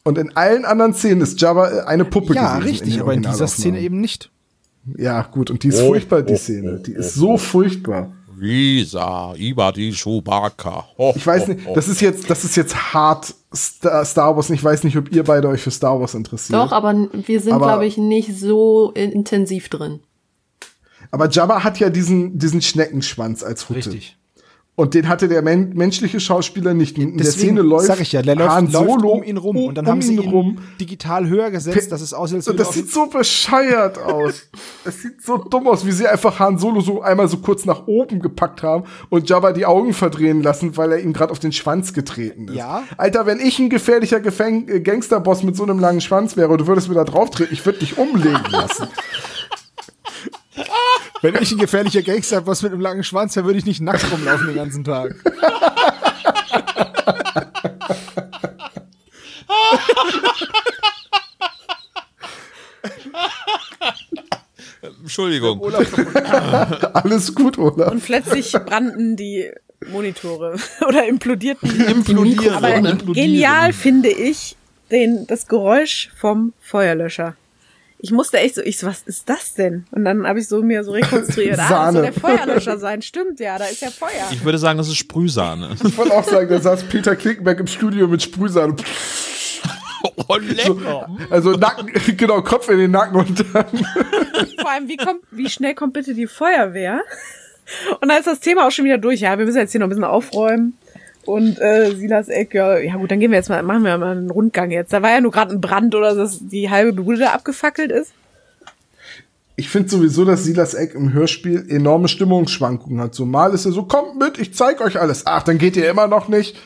Und 0.04 0.18
in 0.18 0.36
allen 0.36 0.66
anderen 0.66 0.93
Szenen 0.93 1.22
ist 1.22 1.39
Jabba 1.41 1.70
äh, 1.70 1.82
eine 1.82 2.06
Puppe 2.06 2.34
Ja, 2.34 2.56
gewesen. 2.58 2.70
richtig, 2.70 2.93
den 2.93 3.02
aber 3.02 3.14
in 3.14 3.22
dieser. 3.22 3.47
Szene 3.47 3.80
eben 3.80 4.02
nicht. 4.02 4.32
Ja, 4.97 5.22
gut. 5.24 5.52
Und 5.52 5.64
die 5.64 5.68
ist 5.68 5.80
furchtbar, 5.82 6.24
die 6.24 6.36
Szene. 6.36 6.80
Die 6.80 6.93
ist 6.93 7.14
so 7.14 7.38
furchtbar. 7.38 8.12
Visa, 8.36 9.36
Ibadi, 9.36 9.91
Chewbacca. 9.91 10.88
Ho, 10.97 11.14
Ich 11.16 11.28
weiß 11.28 11.47
nicht, 11.49 11.60
das 11.76 11.88
ist 11.88 12.02
jetzt, 12.02 12.28
das 12.28 12.43
ist 12.43 12.56
jetzt 12.56 12.93
hart 12.93 13.36
Star, 13.54 14.36
Wars. 14.36 14.49
Ich 14.49 14.64
weiß 14.64 14.84
nicht, 14.84 14.97
ob 14.97 15.12
ihr 15.12 15.24
beide 15.24 15.47
euch 15.49 15.62
für 15.62 15.70
Star 15.70 15.99
Wars 15.99 16.16
interessiert. 16.16 16.58
Doch, 16.58 16.72
aber 16.72 17.08
wir 17.14 17.39
sind, 17.39 17.58
glaube 17.60 17.86
ich, 17.86 17.97
nicht 17.97 18.36
so 18.36 18.89
intensiv 18.95 19.70
drin. 19.70 19.99
Aber 21.12 21.30
Jabba 21.30 21.64
hat 21.64 21.80
ja 21.80 21.91
diesen, 21.91 22.39
diesen 22.39 22.62
Schneckenschwanz 22.64 23.43
als 23.43 23.70
Hutte. 23.70 23.78
Richtig. 23.80 24.18
Und 24.76 24.93
den 24.93 25.09
hatte 25.09 25.28
der 25.28 25.41
men 25.41 25.74
menschliche 25.74 26.19
Schauspieler 26.22 26.74
nicht. 26.74 26.97
In 26.97 27.17
der 27.17 27.26
Deswegen 27.26 27.57
Szene 27.57 27.61
läuft 27.61 27.88
sag 27.88 27.99
ich 27.99 28.13
ja, 28.13 28.22
der 28.22 28.36
läuft, 28.36 28.49
Han 28.51 28.72
läuft 28.72 28.88
Solo 28.89 29.09
um 29.09 29.24
ihn 29.24 29.36
rum 29.38 29.57
und 29.57 29.76
dann 29.76 29.86
um 29.86 29.91
haben 29.91 30.01
sie 30.01 30.15
ihn 30.15 30.22
ihn 30.24 30.30
rum. 30.30 30.57
digital 30.80 31.28
höher 31.28 31.51
gesetzt, 31.51 31.91
dass 31.91 32.01
es 32.01 32.13
aussieht, 32.13 32.38
als 32.38 32.47
Und 32.47 32.57
das 32.59 32.74
sieht 32.74 32.89
so 32.89 33.05
bescheuert 33.07 33.99
aus. 33.99 34.43
Es 34.84 35.03
sieht 35.03 35.22
so 35.22 35.38
dumm 35.38 35.67
aus, 35.67 35.86
wie 35.86 35.91
sie 35.91 36.07
einfach 36.07 36.39
Han 36.39 36.57
Solo 36.57 36.82
so 36.82 37.01
einmal 37.01 37.28
so 37.28 37.38
kurz 37.38 37.65
nach 37.65 37.86
oben 37.86 38.19
gepackt 38.19 38.63
haben 38.63 38.86
und 39.09 39.30
Jabba 39.30 39.51
die 39.51 39.65
Augen 39.67 39.93
verdrehen 39.93 40.41
lassen, 40.41 40.76
weil 40.76 40.93
er 40.93 40.99
ihm 41.01 41.13
gerade 41.13 41.32
auf 41.32 41.38
den 41.38 41.51
Schwanz 41.51 41.93
getreten 41.93 42.47
ist. 42.47 42.55
Ja. 42.55 42.84
Alter, 42.97 43.28
wenn 43.28 43.39
ich 43.39 43.59
ein 43.59 43.69
gefährlicher 43.69 44.19
Gefäng 44.19 44.67
äh, 44.67 44.80
Gangsterboss 44.80 45.43
mit 45.43 45.55
so 45.55 45.63
einem 45.63 45.78
langen 45.80 46.01
Schwanz 46.01 46.36
wäre, 46.38 46.57
du 46.57 46.65
würdest 46.65 46.89
mir 46.89 46.95
da 46.95 47.03
drauf 47.03 47.30
treten, 47.30 47.53
ich 47.53 47.63
würde 47.65 47.80
dich 47.80 47.97
umlegen 47.97 48.41
lassen. 48.49 48.88
Wenn 51.22 51.36
ich 51.36 51.51
ein 51.51 51.57
gefährlicher 51.57 52.01
Gangster 52.01 52.45
was 52.47 52.62
mit 52.64 52.72
einem 52.72 52.82
langen 52.82 53.03
Schwanz 53.03 53.36
wäre, 53.36 53.45
würde 53.45 53.59
ich 53.59 53.66
nicht 53.66 53.82
nackt 53.82 54.12
rumlaufen 54.12 54.47
den 54.47 54.55
ganzen 54.55 54.84
Tag. 54.84 55.16
Entschuldigung. 65.01 65.62
Alles 66.93 67.36
gut, 67.36 67.57
oder? 67.57 67.91
Und 67.91 68.03
plötzlich 68.03 68.51
brannten 68.53 69.16
die 69.16 69.51
Monitore 69.89 70.55
oder 70.88 71.07
implodierten. 71.07 71.70
Implodieren. 71.86 72.55
Aber 72.55 72.74
Implodieren. 72.76 73.14
genial 73.14 73.74
finde 73.74 74.09
ich 74.09 74.55
den, 74.89 75.28
das 75.28 75.47
Geräusch 75.47 76.12
vom 76.16 76.53
Feuerlöscher. 76.62 77.36
Ich 78.04 78.12
musste 78.12 78.39
echt 78.39 78.56
so, 78.56 78.62
ich 78.62 78.80
so, 78.80 78.88
was 78.88 79.04
ist 79.04 79.30
das 79.30 79.54
denn? 79.54 79.86
Und 79.91 80.06
dann 80.06 80.26
habe 80.26 80.39
ich 80.39 80.47
so 80.47 80.64
mir 80.64 80.84
so 80.84 80.91
rekonstruiert, 80.91 81.60
ah, 81.60 81.86
das 81.86 81.93
soll 81.93 82.02
der 82.02 82.14
Feuerlöscher 82.14 82.80
sein. 82.80 83.04
Stimmt, 83.04 83.39
ja, 83.39 83.60
da 83.60 83.66
ist 83.66 83.82
ja 83.82 83.91
Feuer. 83.91 84.28
Ich 84.32 84.43
würde 84.43 84.58
sagen, 84.58 84.80
das 84.80 84.88
ist 84.88 84.97
Sprühsahne. 84.97 85.76
Ich 85.86 85.97
wollte 85.97 86.14
auch 86.18 86.24
sagen, 86.24 86.49
da 86.49 86.60
saß 86.60 86.84
Peter 86.86 87.16
Klinkenberg 87.16 87.60
im 87.60 87.68
Studio 87.68 88.08
mit 88.08 88.22
Sprühsahne. 88.22 88.76
Oh, 90.28 90.36
lecker. 90.36 91.08
Also 91.30 91.52
Nacken, 91.52 91.91
genau, 92.18 92.41
Kopf 92.41 92.70
in 92.70 92.80
den 92.80 92.89
Nacken 92.89 93.18
und 93.18 93.45
dann. 93.54 93.68
Vor 94.60 94.72
allem, 94.72 94.88
wie, 94.88 94.97
kommt, 94.97 95.22
wie 95.30 95.47
schnell 95.47 95.76
kommt 95.76 95.93
bitte 95.93 96.16
die 96.16 96.26
Feuerwehr? 96.26 97.04
Und 97.99 98.10
da 98.10 98.18
ist 98.18 98.26
das 98.26 98.39
Thema 98.39 98.66
auch 98.66 98.72
schon 98.72 98.86
wieder 98.86 98.97
durch. 98.97 99.20
Ja, 99.20 99.38
wir 99.38 99.45
müssen 99.45 99.60
jetzt 99.60 99.74
hier 99.74 99.80
noch 99.80 99.86
ein 99.86 99.89
bisschen 99.89 100.04
aufräumen. 100.04 100.76
Und 101.32 101.61
äh, 101.61 101.95
Silas 101.95 102.27
Eck, 102.27 102.53
ja, 102.53 102.77
ja 102.77 102.97
gut, 102.97 103.09
dann 103.09 103.21
gehen 103.21 103.32
wir 103.32 103.38
jetzt 103.38 103.47
mal, 103.47 103.63
machen 103.63 103.84
wir 103.84 103.97
mal 103.97 104.17
einen 104.17 104.29
Rundgang 104.29 104.69
jetzt. 104.69 104.91
Da 104.91 105.01
war 105.01 105.11
ja 105.11 105.21
nur 105.21 105.32
gerade 105.32 105.53
ein 105.53 105.61
Brand 105.61 105.95
oder 105.95 106.13
dass 106.13 106.39
die 106.41 106.69
halbe 106.69 106.91
Bude 106.91 107.19
da 107.19 107.32
abgefackelt 107.32 107.89
ist. 107.89 108.11
Ich 109.55 109.69
finde 109.69 109.88
sowieso, 109.88 110.25
dass 110.25 110.43
Silas 110.43 110.73
Eck 110.73 110.93
im 110.93 111.13
Hörspiel 111.13 111.65
enorme 111.69 112.09
Stimmungsschwankungen 112.09 112.99
hat. 112.99 113.15
So 113.15 113.25
mal 113.25 113.53
ist 113.53 113.65
er 113.65 113.71
so, 113.71 113.84
kommt 113.84 114.19
mit, 114.19 114.39
ich 114.39 114.53
zeig 114.53 114.82
euch 114.82 114.99
alles. 114.99 115.25
Ach, 115.25 115.43
dann 115.43 115.57
geht 115.57 115.77
ihr 115.77 115.89
immer 115.89 116.07
noch 116.07 116.27
nicht. 116.27 116.57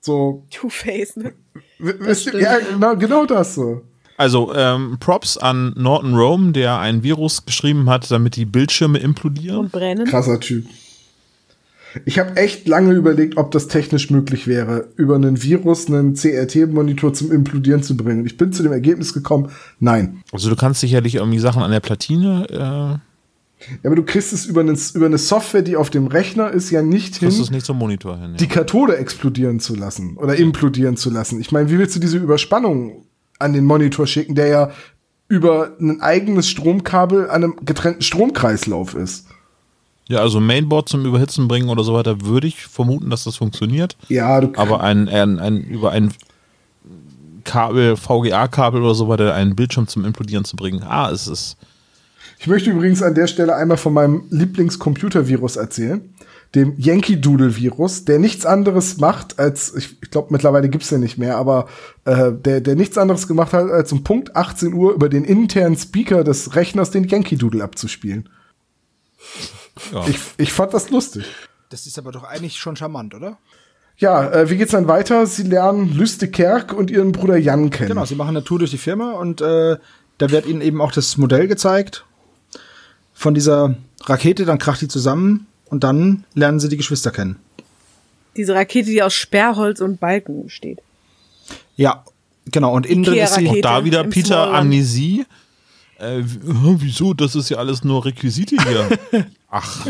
So, 0.00 0.44
Two-Face, 0.50 1.16
ne? 1.16 1.32
wisst 1.78 2.26
ihr, 2.26 2.40
ja, 2.40 2.58
genau, 2.58 2.96
genau 2.96 3.26
das 3.26 3.54
so. 3.54 3.82
Also 4.16 4.52
ähm, 4.56 4.96
Props 4.98 5.38
an 5.38 5.72
Norton 5.76 6.16
Rome, 6.16 6.50
der 6.50 6.80
ein 6.80 7.04
Virus 7.04 7.46
geschrieben 7.46 7.88
hat, 7.88 8.10
damit 8.10 8.34
die 8.34 8.44
Bildschirme 8.44 8.98
implodieren. 8.98 9.58
Und 9.58 9.72
brennen. 9.72 10.06
Krasser 10.06 10.40
Typ. 10.40 10.66
Ich 12.04 12.18
habe 12.18 12.36
echt 12.36 12.68
lange 12.68 12.92
überlegt, 12.92 13.36
ob 13.36 13.50
das 13.50 13.68
technisch 13.68 14.10
möglich 14.10 14.46
wäre, 14.46 14.88
über 14.96 15.16
einen 15.16 15.42
Virus 15.42 15.88
einen 15.88 16.14
CRT-Monitor 16.14 17.12
zum 17.12 17.32
Implodieren 17.32 17.82
zu 17.82 17.96
bringen. 17.96 18.24
Ich 18.26 18.36
bin 18.36 18.52
zu 18.52 18.62
dem 18.62 18.72
Ergebnis 18.72 19.12
gekommen, 19.12 19.50
nein. 19.78 20.22
Also 20.32 20.48
du 20.50 20.56
kannst 20.56 20.80
sicherlich 20.80 21.16
irgendwie 21.16 21.38
Sachen 21.38 21.62
an 21.62 21.70
der 21.70 21.80
Platine, 21.80 22.46
äh, 22.50 22.56
Ja, 22.56 23.00
aber 23.84 23.96
du 23.96 24.04
kriegst 24.04 24.32
es 24.32 24.46
über 24.46 24.60
eine, 24.60 24.76
über 24.94 25.06
eine 25.06 25.18
Software, 25.18 25.62
die 25.62 25.76
auf 25.76 25.90
dem 25.90 26.06
Rechner 26.06 26.50
ist, 26.50 26.70
ja 26.70 26.82
nicht 26.82 27.16
hin, 27.16 27.28
kriegst 27.28 27.40
es 27.42 27.50
nicht 27.50 27.66
zum 27.66 27.78
Monitor 27.78 28.18
hin. 28.18 28.30
Ja. 28.32 28.36
die 28.36 28.48
Kathode 28.48 28.96
explodieren 28.96 29.60
zu 29.60 29.74
lassen 29.74 30.16
oder 30.16 30.36
implodieren 30.36 30.96
zu 30.96 31.10
lassen. 31.10 31.40
Ich 31.40 31.52
meine, 31.52 31.70
wie 31.70 31.78
willst 31.78 31.96
du 31.96 32.00
diese 32.00 32.18
Überspannung 32.18 33.04
an 33.38 33.52
den 33.52 33.64
Monitor 33.64 34.06
schicken, 34.06 34.34
der 34.34 34.46
ja 34.46 34.70
über 35.30 35.76
ein 35.80 36.00
eigenes 36.00 36.48
Stromkabel 36.48 37.30
an 37.30 37.44
einem 37.44 37.56
getrennten 37.64 38.02
Stromkreislauf 38.02 38.94
ist. 38.94 39.26
Ja, 40.10 40.18
also 40.18 40.40
Mainboard 40.40 40.88
zum 40.88 41.06
Überhitzen 41.06 41.46
bringen 41.46 41.68
oder 41.68 41.84
so 41.84 41.94
weiter, 41.94 42.22
würde 42.22 42.48
ich 42.48 42.66
vermuten, 42.66 43.10
dass 43.10 43.22
das 43.22 43.36
funktioniert. 43.36 43.96
Ja, 44.08 44.40
du 44.40 44.50
Aber 44.56 44.80
ein, 44.80 45.08
ein, 45.08 45.38
ein 45.38 45.62
über 45.62 45.92
ein 45.92 46.12
Kabel, 47.44 47.96
VGA-Kabel 47.96 48.82
oder 48.82 48.96
so 48.96 49.06
weiter, 49.06 49.32
einen 49.34 49.54
Bildschirm 49.54 49.86
zum 49.86 50.04
Implodieren 50.04 50.44
zu 50.44 50.56
bringen. 50.56 50.82
Ah, 50.82 51.12
es 51.12 51.28
ist. 51.28 51.56
Ich 52.40 52.48
möchte 52.48 52.70
übrigens 52.70 53.04
an 53.04 53.14
der 53.14 53.28
Stelle 53.28 53.54
einmal 53.54 53.76
von 53.76 53.92
meinem 53.92 54.24
Lieblingscomputervirus 54.30 55.54
erzählen, 55.54 56.12
dem 56.56 56.74
Yankee 56.76 57.14
Doodle 57.14 57.56
Virus, 57.56 58.04
der 58.04 58.18
nichts 58.18 58.44
anderes 58.44 58.98
macht 58.98 59.38
als, 59.38 59.72
ich, 59.76 59.96
ich 60.02 60.10
glaube 60.10 60.32
mittlerweile 60.32 60.68
gibt's 60.68 60.88
den 60.88 60.98
nicht 60.98 61.18
mehr, 61.18 61.36
aber 61.36 61.68
äh, 62.04 62.32
der, 62.32 62.60
der 62.60 62.74
nichts 62.74 62.98
anderes 62.98 63.28
gemacht 63.28 63.52
hat, 63.52 63.70
als 63.70 63.92
um 63.92 64.02
Punkt 64.02 64.34
18 64.34 64.72
Uhr 64.74 64.92
über 64.92 65.08
den 65.08 65.22
internen 65.22 65.76
Speaker 65.76 66.24
des 66.24 66.56
Rechners 66.56 66.90
den 66.90 67.04
Yankee 67.04 67.36
Doodle 67.36 67.62
abzuspielen. 67.62 68.28
Ja. 69.92 70.06
Ich, 70.06 70.18
ich 70.36 70.52
fand 70.52 70.74
das 70.74 70.90
lustig. 70.90 71.24
Das 71.70 71.86
ist 71.86 71.98
aber 71.98 72.12
doch 72.12 72.24
eigentlich 72.24 72.58
schon 72.58 72.76
charmant, 72.76 73.14
oder? 73.14 73.38
Ja, 73.96 74.30
äh, 74.30 74.50
wie 74.50 74.56
geht's 74.56 74.72
dann 74.72 74.88
weiter? 74.88 75.26
Sie 75.26 75.42
lernen 75.42 75.94
Lüste 75.94 76.28
Kerk 76.28 76.72
und 76.72 76.90
ihren 76.90 77.12
Bruder 77.12 77.36
Jan 77.36 77.70
kennen. 77.70 77.90
Genau, 77.90 78.04
sie 78.04 78.14
machen 78.14 78.30
eine 78.30 78.44
Tour 78.44 78.58
durch 78.58 78.70
die 78.70 78.78
Firma 78.78 79.12
und 79.12 79.40
äh, 79.40 79.76
da 80.18 80.30
wird 80.30 80.46
ihnen 80.46 80.62
eben 80.62 80.80
auch 80.80 80.92
das 80.92 81.16
Modell 81.16 81.48
gezeigt 81.48 82.04
von 83.12 83.34
dieser 83.34 83.74
Rakete, 84.04 84.46
dann 84.46 84.58
kracht 84.58 84.80
die 84.80 84.88
zusammen 84.88 85.46
und 85.66 85.84
dann 85.84 86.24
lernen 86.34 86.58
sie 86.58 86.70
die 86.70 86.78
Geschwister 86.78 87.10
kennen. 87.10 87.36
Diese 88.36 88.54
Rakete, 88.54 88.90
die 88.90 89.02
aus 89.02 89.12
Sperrholz 89.12 89.80
und 89.80 90.00
Balken 90.00 90.44
besteht. 90.44 90.80
Ja, 91.76 92.04
genau. 92.46 92.74
Und 92.74 92.86
innen 92.86 93.04
drin 93.04 93.18
ist 93.18 93.34
sie. 93.34 93.48
Auch 93.48 93.60
da 93.60 93.84
wieder 93.84 94.04
Peter. 94.04 94.54
Amnesie. 94.54 95.26
Äh, 95.98 96.22
wieso? 96.22 97.12
Das 97.12 97.34
ist 97.34 97.50
ja 97.50 97.58
alles 97.58 97.84
nur 97.84 98.04
Requisite 98.04 98.56
hier. 98.56 98.98
Ach. 99.50 99.86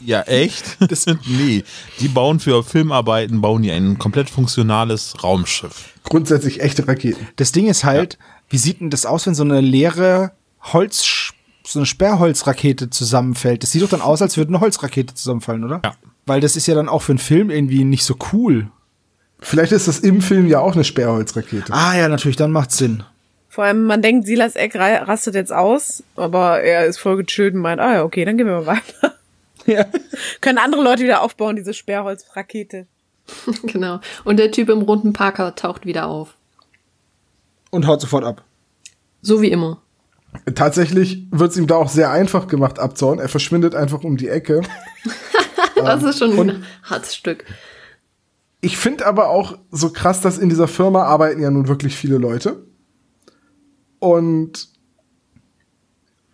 Ja, 0.00 0.22
echt? 0.22 0.78
Das 0.88 1.02
sind, 1.02 1.20
nee. 1.28 1.64
Die 1.98 2.08
bauen 2.08 2.40
für 2.40 2.62
Filmarbeiten, 2.62 3.40
bauen 3.40 3.62
die 3.62 3.70
ein 3.70 3.98
komplett 3.98 4.30
funktionales 4.30 5.22
Raumschiff. 5.22 5.94
Grundsätzlich 6.04 6.60
echte 6.60 6.86
Raketen. 6.88 7.28
Das 7.36 7.52
Ding 7.52 7.66
ist 7.66 7.84
halt, 7.84 8.18
wie 8.48 8.58
sieht 8.58 8.80
denn 8.80 8.90
das 8.90 9.06
aus, 9.06 9.26
wenn 9.26 9.34
so 9.34 9.44
eine 9.44 9.60
leere 9.60 10.32
Holz, 10.62 11.32
so 11.66 11.78
eine 11.78 11.86
Sperrholzrakete 11.86 12.90
zusammenfällt? 12.90 13.62
Das 13.62 13.72
sieht 13.72 13.82
doch 13.82 13.88
dann 13.88 14.00
aus, 14.00 14.22
als 14.22 14.36
würde 14.36 14.50
eine 14.50 14.60
Holzrakete 14.60 15.14
zusammenfallen, 15.14 15.64
oder? 15.64 15.80
Ja. 15.84 15.94
Weil 16.26 16.40
das 16.40 16.56
ist 16.56 16.66
ja 16.66 16.74
dann 16.74 16.88
auch 16.88 17.02
für 17.02 17.12
einen 17.12 17.18
Film 17.18 17.50
irgendwie 17.50 17.84
nicht 17.84 18.04
so 18.04 18.16
cool. 18.32 18.70
Vielleicht 19.40 19.72
ist 19.72 19.88
das 19.88 20.00
im 20.00 20.20
Film 20.20 20.48
ja 20.48 20.60
auch 20.60 20.74
eine 20.74 20.84
Sperrholzrakete. 20.84 21.72
Ah 21.72 21.96
ja, 21.96 22.08
natürlich, 22.08 22.36
dann 22.36 22.52
macht's 22.52 22.76
Sinn. 22.76 23.02
Vor 23.50 23.64
allem, 23.64 23.82
man 23.84 24.00
denkt, 24.00 24.26
Silas 24.26 24.54
Eck 24.56 24.76
ra- 24.76 25.02
rastet 25.02 25.34
jetzt 25.34 25.52
aus, 25.52 26.02
aber 26.16 26.62
er 26.62 26.86
ist 26.86 26.98
voll 26.98 27.16
gechillt 27.22 27.54
und 27.54 27.60
meint, 27.60 27.80
ah 27.80 27.94
ja, 27.94 28.04
okay, 28.04 28.24
dann 28.24 28.38
gehen 28.38 28.46
wir 28.46 28.60
mal 28.62 28.66
weiter. 28.66 29.14
Ja. 29.66 29.84
Können 30.40 30.56
andere 30.56 30.82
Leute 30.82 31.02
wieder 31.02 31.20
aufbauen, 31.22 31.54
diese 31.54 31.74
Sperrholzrakete. 31.74 32.86
Genau. 33.64 34.00
Und 34.24 34.38
der 34.38 34.50
Typ 34.50 34.70
im 34.70 34.80
roten 34.80 35.12
Parker 35.12 35.54
taucht 35.54 35.84
wieder 35.84 36.06
auf. 36.06 36.34
Und 37.70 37.86
haut 37.86 38.00
sofort 38.00 38.24
ab. 38.24 38.42
So 39.20 39.42
wie 39.42 39.50
immer. 39.50 39.82
Tatsächlich 40.54 41.26
wird's 41.30 41.56
ihm 41.58 41.66
da 41.66 41.76
auch 41.76 41.90
sehr 41.90 42.10
einfach 42.10 42.48
gemacht 42.48 42.78
abzuhauen. 42.78 43.18
Er 43.18 43.28
verschwindet 43.28 43.74
einfach 43.74 44.02
um 44.02 44.16
die 44.16 44.28
Ecke. 44.28 44.62
Das 45.76 46.02
ist 46.02 46.18
schon 46.18 46.38
ein 46.50 46.64
hartes 46.82 47.14
Stück. 47.16 47.44
Ich 48.60 48.76
finde 48.76 49.06
aber 49.06 49.28
auch 49.30 49.56
so 49.70 49.90
krass, 49.90 50.20
dass 50.20 50.36
in 50.36 50.48
dieser 50.50 50.68
Firma 50.68 51.04
arbeiten 51.04 51.40
ja 51.40 51.50
nun 51.50 51.68
wirklich 51.68 51.96
viele 51.96 52.18
Leute. 52.18 52.66
Und 54.00 54.68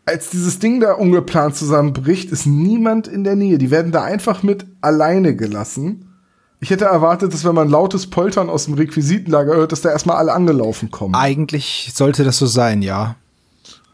als 0.07 0.31
dieses 0.31 0.59
Ding 0.61 0.81
da 0.81 0.93
ungeplant 0.93 1.57
zusammenbricht, 1.57 2.31
ist 2.31 2.47
niemand 2.47 3.09
in 3.09 3.25
der 3.25 3.37
Nähe. 3.37 3.59
Die 3.59 3.71
werden 3.71 3.93
da 3.93 4.05
einfach 4.05 4.43
mit 4.43 4.65
alleine 4.81 5.37
gelassen. 5.37 6.15
Ich 6.61 6.71
hätte 6.71 6.87
erwartet, 6.87 7.35
dass 7.35 7.45
wenn 7.45 7.55
man 7.55 7.69
lautes 7.69 8.09
Poltern 8.09 8.49
aus 8.49 8.65
dem 8.65 8.75
Requisitenlager 8.75 9.57
hört, 9.57 9.73
dass 9.73 9.83
da 9.83 9.91
erstmal 9.91 10.17
alle 10.17 10.33
angelaufen 10.33 10.91
kommen. 10.91 11.15
Eigentlich 11.15 11.91
sollte 11.93 12.25
das 12.25 12.39
so 12.39 12.47
sein, 12.47 12.81
ja. 12.83 13.17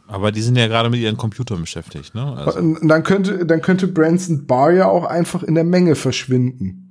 Aber 0.07 0.31
die 0.31 0.43
sind 0.43 0.57
ja 0.57 0.69
gerade 0.69 0.91
mit 0.91 1.01
ihren 1.01 1.17
Computern 1.17 1.63
beschäftigt, 1.63 2.15
ne? 2.15 2.37
Also, 2.37 2.61
dann 2.61 3.03
könnte, 3.03 3.47
dann 3.47 3.63
könnte 3.63 3.89
Branson 3.89 4.47
Barr 4.47 4.73
ja 4.73 4.87
auch 4.87 5.05
einfach 5.05 5.43
in 5.43 5.55
der 5.55 5.65
Menge 5.65 5.95
verschwinden. 5.95 6.82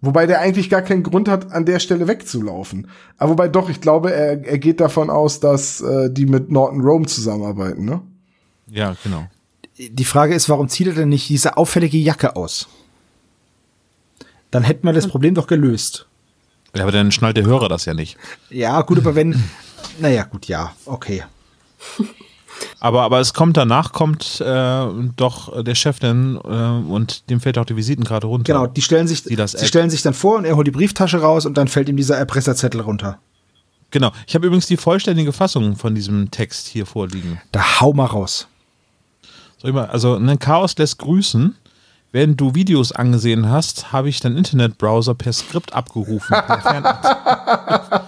Wobei 0.00 0.26
der 0.26 0.40
eigentlich 0.40 0.70
gar 0.70 0.82
keinen 0.82 1.02
Grund 1.02 1.28
hat, 1.28 1.52
an 1.52 1.64
der 1.64 1.80
Stelle 1.80 2.06
wegzulaufen. 2.06 2.88
Aber 3.16 3.32
wobei 3.32 3.48
doch, 3.48 3.68
ich 3.68 3.80
glaube, 3.80 4.12
er, 4.12 4.46
er 4.46 4.58
geht 4.58 4.80
davon 4.80 5.10
aus, 5.10 5.40
dass 5.40 5.80
äh, 5.80 6.08
die 6.10 6.26
mit 6.26 6.52
Norton 6.52 6.80
Rome 6.82 7.06
zusammenarbeiten, 7.06 7.84
ne? 7.84 8.00
ja, 8.70 8.94
genau. 9.02 9.26
Die 9.76 10.04
Frage 10.04 10.34
ist, 10.34 10.48
warum 10.48 10.68
zieht 10.68 10.88
er 10.88 10.92
denn 10.92 11.08
nicht 11.08 11.28
diese 11.28 11.56
auffällige 11.56 11.98
Jacke 11.98 12.34
aus? 12.34 12.68
Dann 14.50 14.64
hätten 14.64 14.86
wir 14.86 14.92
das 14.92 15.06
Problem 15.06 15.34
doch 15.34 15.46
gelöst. 15.46 16.06
Ja, 16.74 16.82
aber 16.82 16.92
dann 16.92 17.12
schnallt 17.12 17.36
der 17.36 17.46
Hörer 17.46 17.68
das 17.68 17.84
ja 17.84 17.94
nicht. 17.94 18.16
Ja, 18.50 18.80
gut, 18.82 18.98
aber 18.98 19.14
wenn. 19.14 19.42
Naja, 20.00 20.24
gut, 20.24 20.46
ja, 20.46 20.74
okay. 20.86 21.22
Aber, 22.80 23.02
aber 23.02 23.20
es 23.20 23.34
kommt 23.34 23.56
danach, 23.56 23.92
kommt 23.92 24.40
äh, 24.40 24.86
doch 25.16 25.62
der 25.62 25.74
Chef 25.74 25.98
dann 25.98 26.36
äh, 26.36 26.90
und 26.90 27.28
dem 27.30 27.40
fällt 27.40 27.58
auch 27.58 27.64
die 27.64 27.76
Visitenkarte 27.76 28.26
runter. 28.26 28.52
Genau, 28.52 28.66
die 28.66 28.82
stellen 28.82 29.08
sich, 29.08 29.24
Die 29.24 29.36
das 29.36 29.52
sie 29.52 29.66
stellen 29.66 29.90
sich 29.90 30.02
dann 30.02 30.14
vor 30.14 30.36
und 30.38 30.44
er 30.44 30.56
holt 30.56 30.66
die 30.66 30.72
Brieftasche 30.72 31.20
raus 31.20 31.46
und 31.46 31.58
dann 31.58 31.68
fällt 31.68 31.88
ihm 31.88 31.96
dieser 31.96 32.16
Erpresserzettel 32.16 32.80
runter. 32.80 33.18
Genau. 33.90 34.12
Ich 34.26 34.34
habe 34.34 34.46
übrigens 34.46 34.66
die 34.66 34.76
vollständige 34.76 35.32
Fassung 35.32 35.76
von 35.76 35.94
diesem 35.94 36.30
Text 36.30 36.68
hier 36.68 36.86
vorliegen. 36.86 37.40
Da 37.52 37.80
hau 37.80 37.92
mal 37.92 38.06
raus. 38.06 38.46
Soll 39.58 39.70
ich 39.70 39.74
mal, 39.74 39.86
also 39.86 40.14
ein 40.14 40.38
Chaos 40.38 40.76
lässt 40.76 40.98
grüßen. 40.98 41.56
Während 42.10 42.40
du 42.40 42.54
Videos 42.54 42.92
angesehen 42.92 43.50
hast, 43.50 43.92
habe 43.92 44.08
ich 44.08 44.20
deinen 44.20 44.38
Internetbrowser 44.38 45.14
per 45.14 45.32
Skript 45.32 45.74
abgerufen. 45.74 46.28
per 46.28 48.07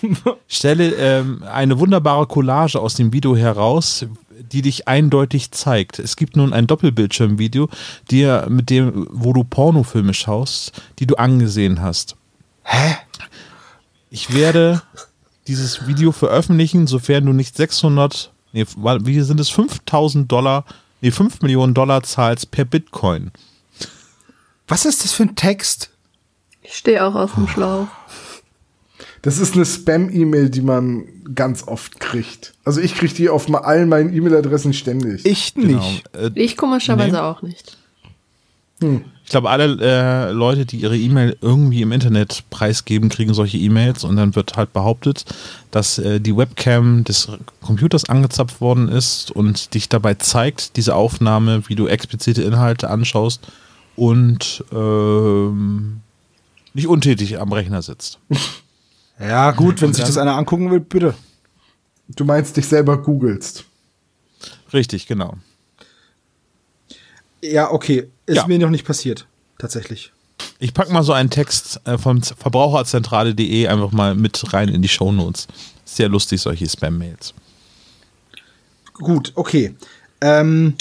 Stelle 0.48 0.94
ähm, 0.94 1.42
eine 1.42 1.78
wunderbare 1.78 2.26
Collage 2.26 2.80
aus 2.80 2.94
dem 2.94 3.12
Video 3.12 3.36
heraus, 3.36 4.06
die 4.52 4.62
dich 4.62 4.88
eindeutig 4.88 5.50
zeigt. 5.50 5.98
Es 5.98 6.16
gibt 6.16 6.36
nun 6.36 6.52
ein 6.52 6.66
Doppelbildschirmvideo, 6.66 7.68
dir 8.10 8.46
mit 8.48 8.70
dem, 8.70 9.06
wo 9.10 9.32
du 9.32 9.44
Pornofilme 9.44 10.14
schaust, 10.14 10.72
die 10.98 11.06
du 11.06 11.16
angesehen 11.16 11.80
hast. 11.80 12.16
Hä? 12.62 12.96
Ich 14.10 14.32
werde 14.32 14.82
dieses 15.46 15.86
Video 15.86 16.12
veröffentlichen, 16.12 16.86
sofern 16.86 17.26
du 17.26 17.32
nicht 17.32 17.56
600, 17.56 18.32
nee, 18.52 18.64
wie 18.66 19.20
sind 19.20 19.40
es, 19.40 19.50
5000 19.50 20.30
Dollar, 20.30 20.64
nee, 21.00 21.10
5 21.10 21.42
Millionen 21.42 21.74
Dollar 21.74 22.02
zahlst 22.02 22.50
per 22.50 22.64
Bitcoin. 22.64 23.30
Was 24.68 24.84
ist 24.84 25.04
das 25.04 25.12
für 25.12 25.24
ein 25.24 25.36
Text? 25.36 25.90
Ich 26.62 26.76
stehe 26.76 27.04
auch 27.04 27.14
auf 27.14 27.34
dem 27.34 27.46
Schlauch. 27.46 27.86
Das 29.26 29.38
ist 29.40 29.54
eine 29.56 29.64
Spam-E-Mail, 29.66 30.50
die 30.50 30.60
man 30.60 31.02
ganz 31.34 31.66
oft 31.66 31.98
kriegt. 31.98 32.54
Also 32.64 32.80
ich 32.80 32.94
kriege 32.94 33.12
die 33.12 33.28
auf 33.28 33.52
allen 33.52 33.88
meinen 33.88 34.14
E-Mail-Adressen 34.14 34.72
ständig. 34.72 35.26
Ich 35.26 35.56
nicht. 35.56 36.04
Äh, 36.14 36.30
Ich 36.36 36.56
komischerweise 36.56 37.16
Nee. 37.16 37.18
auch 37.18 37.42
nicht. 37.42 37.76
ich 38.80 39.30
glaube, 39.30 39.50
alle 39.50 39.78
äh, 39.80 40.30
Leute, 40.30 40.64
die 40.64 40.76
ihre 40.76 40.96
E-Mail 40.96 41.36
irgendwie 41.40 41.82
im 41.82 41.90
Internet 41.90 42.44
preisgeben, 42.50 43.08
kriegen 43.08 43.34
solche 43.34 43.58
E-Mails 43.58 44.04
und 44.04 44.14
dann 44.14 44.36
wird 44.36 44.56
halt 44.56 44.72
behauptet, 44.72 45.24
dass 45.72 45.98
äh, 45.98 46.20
die 46.20 46.36
Webcam 46.36 47.02
des 47.02 47.28
Computers 47.62 48.08
angezapft 48.08 48.60
worden 48.60 48.88
ist 48.88 49.32
und 49.32 49.74
dich 49.74 49.88
dabei 49.88 50.14
zeigt, 50.14 50.76
diese 50.76 50.94
Aufnahme, 50.94 51.64
wie 51.68 51.74
du 51.74 51.88
explizite 51.88 52.42
Inhalte 52.42 52.90
anschaust 52.90 53.40
und 53.96 54.62
ähm, 54.72 56.00
nicht 56.74 56.86
untätig 56.86 57.40
am 57.40 57.52
Rechner 57.52 57.82
sitzt. 57.82 58.20
Ja, 59.18 59.50
gut, 59.52 59.80
wenn 59.80 59.94
sich 59.94 60.04
das 60.04 60.18
einer 60.18 60.36
angucken 60.36 60.70
will, 60.70 60.80
bitte. 60.80 61.14
Du 62.08 62.24
meinst 62.24 62.56
dich 62.56 62.66
selber 62.68 63.00
googelst. 63.02 63.64
Richtig, 64.72 65.06
genau. 65.06 65.34
Ja, 67.42 67.70
okay. 67.70 68.08
Ist 68.26 68.36
Ja. 68.36 68.46
mir 68.46 68.58
noch 68.58 68.70
nicht 68.70 68.86
passiert. 68.86 69.26
Tatsächlich. 69.58 70.12
Ich 70.58 70.74
pack 70.74 70.90
mal 70.90 71.02
so 71.02 71.12
einen 71.12 71.30
Text 71.30 71.80
äh, 71.84 71.96
von 71.98 72.22
verbraucherzentrale.de 72.22 73.68
einfach 73.68 73.92
mal 73.92 74.14
mit 74.14 74.52
rein 74.52 74.68
in 74.68 74.82
die 74.82 74.88
Shownotes. 74.88 75.46
Sehr 75.84 76.08
lustig, 76.08 76.40
solche 76.40 76.68
Spam-Mails. 76.68 77.32
Gut, 78.94 79.32
okay. 79.34 79.74
Ähm, 80.20 80.74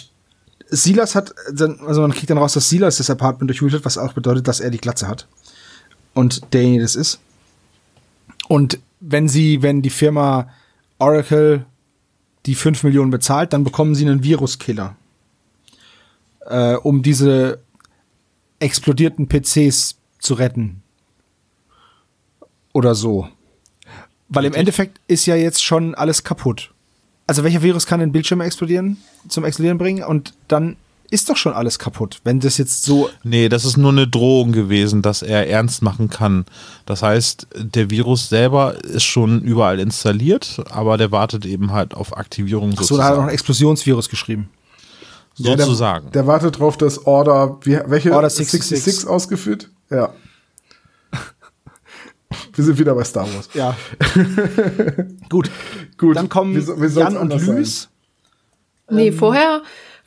Silas 0.70 1.16
hat, 1.16 1.34
dann- 1.54 1.80
also 1.86 2.02
man 2.02 2.12
kriegt 2.14 2.30
dann 2.30 2.38
raus, 2.38 2.54
dass 2.54 2.70
Silas 2.70 2.98
das 2.98 3.10
Apartment 3.10 3.50
durchwühlt, 3.50 3.84
was 3.86 3.98
auch 3.98 4.14
bedeutet, 4.14 4.48
dass 4.48 4.60
er 4.60 4.72
die 4.72 4.78
Glatze 4.80 5.08
hat. 5.08 5.28
Und 6.14 6.42
derjenige 6.54 6.82
das 6.84 6.96
ist. 6.96 7.20
Und 8.48 8.80
wenn 9.00 9.28
sie, 9.28 9.62
wenn 9.62 9.82
die 9.82 9.90
Firma 9.90 10.50
Oracle 11.00 11.66
die 12.46 12.56
5 12.56 12.84
Millionen 12.84 13.12
bezahlt, 13.12 13.54
dann 13.54 13.64
bekommen 13.64 13.96
sie 13.96 14.06
einen 14.06 14.24
Viruskiller. 14.24 14.96
Äh, 16.42 16.76
um 16.76 17.02
diese 17.02 17.60
explodierten 18.60 19.28
PCs 19.28 19.98
zu 20.20 20.36
retten. 20.36 20.82
Oder 22.74 22.96
so. 22.96 23.28
Weil 24.30 24.46
im 24.46 24.54
Endeffekt 24.54 25.00
ist 25.08 25.26
ja 25.26 25.36
jetzt 25.36 25.64
schon 25.64 25.96
alles 25.96 26.24
kaputt. 26.24 26.72
Also 27.28 27.44
welcher 27.44 27.64
Virus 27.64 27.86
kann 27.86 28.00
den 28.00 28.12
Bildschirm 28.12 28.42
explodieren, 28.42 28.98
zum 29.28 29.44
Explodieren 29.44 29.78
bringen 29.78 30.04
und 30.04 30.34
dann 30.48 30.78
ist 31.16 31.30
doch 31.30 31.38
schon 31.38 31.54
alles 31.54 31.80
kaputt, 31.80 32.20
wenn 32.24 32.40
das 32.40 32.58
jetzt 32.58 32.84
so. 32.84 33.10
Nee, 33.24 33.50
das 33.50 33.66
ist 33.66 33.78
nur 33.78 33.92
eine 33.92 34.08
Drohung 34.08 34.52
gewesen, 34.52 35.02
dass 35.02 35.22
er 35.24 35.48
ernst 35.50 35.82
machen 35.82 36.10
kann. 36.10 36.46
Das 36.86 37.02
heißt, 37.02 37.48
der 37.56 37.90
Virus 37.90 38.30
selber 38.30 38.76
ist 38.84 39.04
schon 39.04 39.42
überall 39.42 39.80
installiert, 39.80 40.62
aber 40.70 40.98
der 40.98 41.12
wartet 41.12 41.46
eben 41.46 41.72
halt 41.72 41.94
auf 41.96 42.16
Aktivierung 42.16 42.76
Ach 42.78 42.84
so, 42.84 42.98
da 42.98 43.04
hat 43.06 43.12
er 43.12 43.16
noch 43.16 43.24
ein 43.24 43.30
sozusagen. 43.30 43.34
Explosionsvirus 43.34 44.10
geschrieben. 44.10 44.50
Ja, 45.38 45.56
der- 45.56 45.66
sozusagen. 45.66 46.12
Der 46.12 46.28
wartet 46.28 46.60
drauf, 46.60 46.78
dass 46.78 47.06
Order, 47.06 47.58
wie, 47.64 47.80
welche? 47.88 48.14
Order 48.14 48.30
66. 48.30 48.84
66 48.84 49.10
ausgeführt? 49.10 49.70
Ja. 49.90 50.14
Wir 52.54 52.64
sind 52.64 52.78
wieder 52.80 52.94
bei 52.96 53.04
Star 53.04 53.28
Wars. 53.34 53.50
Ja. 53.54 53.76
Gut. 55.30 55.50
Gut. 55.98 56.16
Dann 56.16 56.30
kommen 56.30 56.56
wie 56.56 56.62
soll's 56.62 56.96
Jan 56.96 57.18
und? 57.18 57.34
Lys. 57.34 57.90
Nee, 58.90 59.12
vorher, 59.12 59.62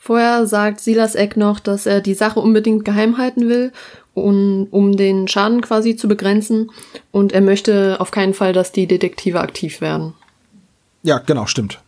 vorher 0.09 0.47
sagt 0.47 0.79
Silas 0.79 1.13
Eck 1.13 1.37
noch, 1.37 1.59
dass 1.59 1.85
er 1.85 2.01
die 2.01 2.15
Sache 2.15 2.39
unbedingt 2.39 2.83
geheim 2.83 3.19
halten 3.19 3.47
will, 3.47 3.71
um, 4.15 4.67
um 4.71 4.97
den 4.97 5.27
Schaden 5.27 5.61
quasi 5.61 5.95
zu 5.95 6.07
begrenzen. 6.07 6.71
Und 7.11 7.31
er 7.31 7.41
möchte 7.41 7.97
auf 7.99 8.09
keinen 8.09 8.33
Fall, 8.33 8.51
dass 8.51 8.71
die 8.71 8.87
Detektive 8.87 9.39
aktiv 9.39 9.81
werden. 9.81 10.15
Ja, 11.03 11.19
genau, 11.19 11.45
stimmt. 11.45 11.79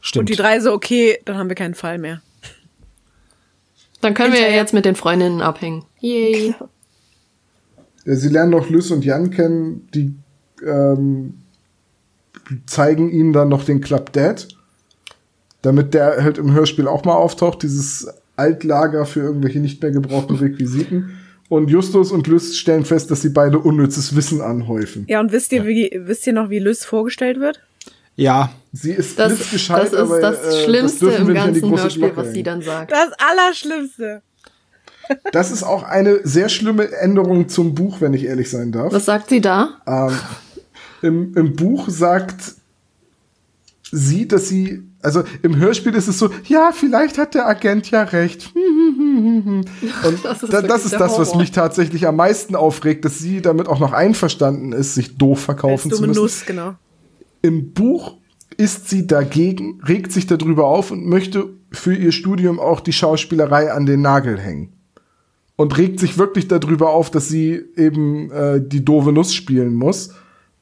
Stimmt. 0.00 0.22
Und 0.22 0.30
die 0.30 0.42
drei 0.42 0.58
so, 0.58 0.72
okay, 0.72 1.20
dann 1.24 1.38
haben 1.38 1.48
wir 1.48 1.54
keinen 1.54 1.76
Fall 1.76 1.98
mehr. 1.98 2.22
Dann 4.00 4.14
können 4.14 4.32
wir 4.32 4.40
ja 4.40 4.46
Hinterher- 4.46 4.60
jetzt 4.60 4.74
mit 4.74 4.84
den 4.84 4.96
Freundinnen 4.96 5.42
abhängen. 5.42 5.84
Yay. 6.00 6.56
Ja, 8.04 8.16
Sie 8.16 8.30
lernen 8.30 8.50
noch 8.50 8.68
Lys 8.68 8.90
und 8.90 9.04
Jan 9.04 9.30
kennen, 9.30 9.86
die 9.94 10.12
ähm, 10.66 11.34
zeigen 12.66 13.12
ihnen 13.12 13.32
dann 13.32 13.48
noch 13.48 13.62
den 13.62 13.80
Club 13.80 14.12
Dead, 14.12 14.48
damit 15.62 15.94
der 15.94 16.22
halt 16.22 16.38
im 16.38 16.52
Hörspiel 16.52 16.86
auch 16.88 17.04
mal 17.04 17.14
auftaucht, 17.14 17.62
dieses 17.62 18.08
Altlager 18.36 19.06
für 19.06 19.20
irgendwelche 19.20 19.60
nicht 19.60 19.82
mehr 19.82 19.90
gebrauchten 19.90 20.36
Requisiten. 20.36 21.18
Und 21.48 21.70
Justus 21.70 22.12
und 22.12 22.26
Lys 22.28 22.56
stellen 22.56 22.84
fest, 22.84 23.10
dass 23.10 23.22
sie 23.22 23.28
beide 23.28 23.58
unnützes 23.58 24.16
Wissen 24.16 24.40
anhäufen. 24.40 25.04
Ja, 25.08 25.20
und 25.20 25.32
wisst 25.32 25.52
ihr, 25.52 25.66
wie, 25.66 25.90
wisst 26.04 26.26
ihr 26.26 26.32
noch, 26.32 26.48
wie 26.50 26.58
Lys 26.58 26.84
vorgestellt 26.84 27.40
wird? 27.40 27.60
ja, 28.16 28.52
Sie 28.72 28.92
ist 28.92 29.18
Das, 29.18 29.34
blitzgescheit, 29.34 29.82
das 29.82 29.92
ist 29.92 29.98
aber, 29.98 30.20
das 30.20 30.38
äh, 30.44 30.64
Schlimmste 30.64 31.06
dürfen 31.06 31.28
im 31.28 31.34
ganzen 31.34 31.70
Hörspiel, 31.70 32.02
Glocke 32.04 32.16
was 32.16 32.32
sie 32.32 32.42
dann 32.42 32.62
sagt. 32.62 32.90
Das 32.90 33.10
Allerschlimmste. 33.18 34.22
Das 35.32 35.50
ist 35.50 35.62
auch 35.62 35.82
eine 35.82 36.20
sehr 36.26 36.48
schlimme 36.48 36.90
Änderung 36.90 37.48
zum 37.48 37.74
Buch, 37.74 38.00
wenn 38.00 38.14
ich 38.14 38.24
ehrlich 38.24 38.48
sein 38.48 38.72
darf. 38.72 38.92
Was 38.92 39.04
sagt 39.04 39.28
sie 39.28 39.40
da? 39.40 39.80
Ähm, 39.86 40.18
im, 41.02 41.36
Im 41.36 41.56
Buch 41.56 41.88
sagt 41.90 42.54
sie, 43.90 44.26
dass 44.26 44.48
sie, 44.48 44.82
also 45.02 45.24
im 45.42 45.56
Hörspiel 45.56 45.94
ist 45.94 46.08
es 46.08 46.18
so, 46.18 46.30
ja, 46.44 46.70
vielleicht 46.72 47.18
hat 47.18 47.34
der 47.34 47.46
Agent 47.48 47.90
ja 47.90 48.02
recht. 48.02 48.52
Und 48.54 49.66
Das 50.24 50.42
ist 50.42 50.52
da, 50.52 50.62
das, 50.62 50.84
ist 50.84 50.94
das, 50.94 51.18
was 51.18 51.34
mich 51.34 51.50
tatsächlich 51.50 52.06
am 52.06 52.16
meisten 52.16 52.54
aufregt, 52.54 53.04
dass 53.04 53.18
sie 53.18 53.42
damit 53.42 53.68
auch 53.68 53.80
noch 53.80 53.92
einverstanden 53.92 54.72
ist, 54.72 54.94
sich 54.94 55.18
doof 55.18 55.40
verkaufen 55.40 55.90
zu 55.90 56.02
müssen. 56.02 56.20
Nuss, 56.20 56.44
genau. 56.46 56.74
Im 57.42 57.72
Buch 57.72 58.16
ist 58.56 58.88
sie 58.88 59.06
dagegen, 59.06 59.80
regt 59.86 60.12
sich 60.12 60.26
darüber 60.26 60.66
auf 60.66 60.90
und 60.90 61.04
möchte 61.04 61.50
für 61.72 61.94
ihr 61.94 62.12
Studium 62.12 62.60
auch 62.60 62.80
die 62.80 62.92
Schauspielerei 62.92 63.72
an 63.72 63.86
den 63.86 64.02
Nagel 64.02 64.38
hängen. 64.38 64.72
Und 65.56 65.76
regt 65.76 66.00
sich 66.00 66.18
wirklich 66.18 66.48
darüber 66.48 66.90
auf, 66.90 67.10
dass 67.10 67.28
sie 67.28 67.60
eben 67.76 68.30
äh, 68.30 68.60
die 68.64 68.84
doofe 68.84 69.12
Nuss 69.12 69.34
spielen 69.34 69.74
muss. 69.74 70.14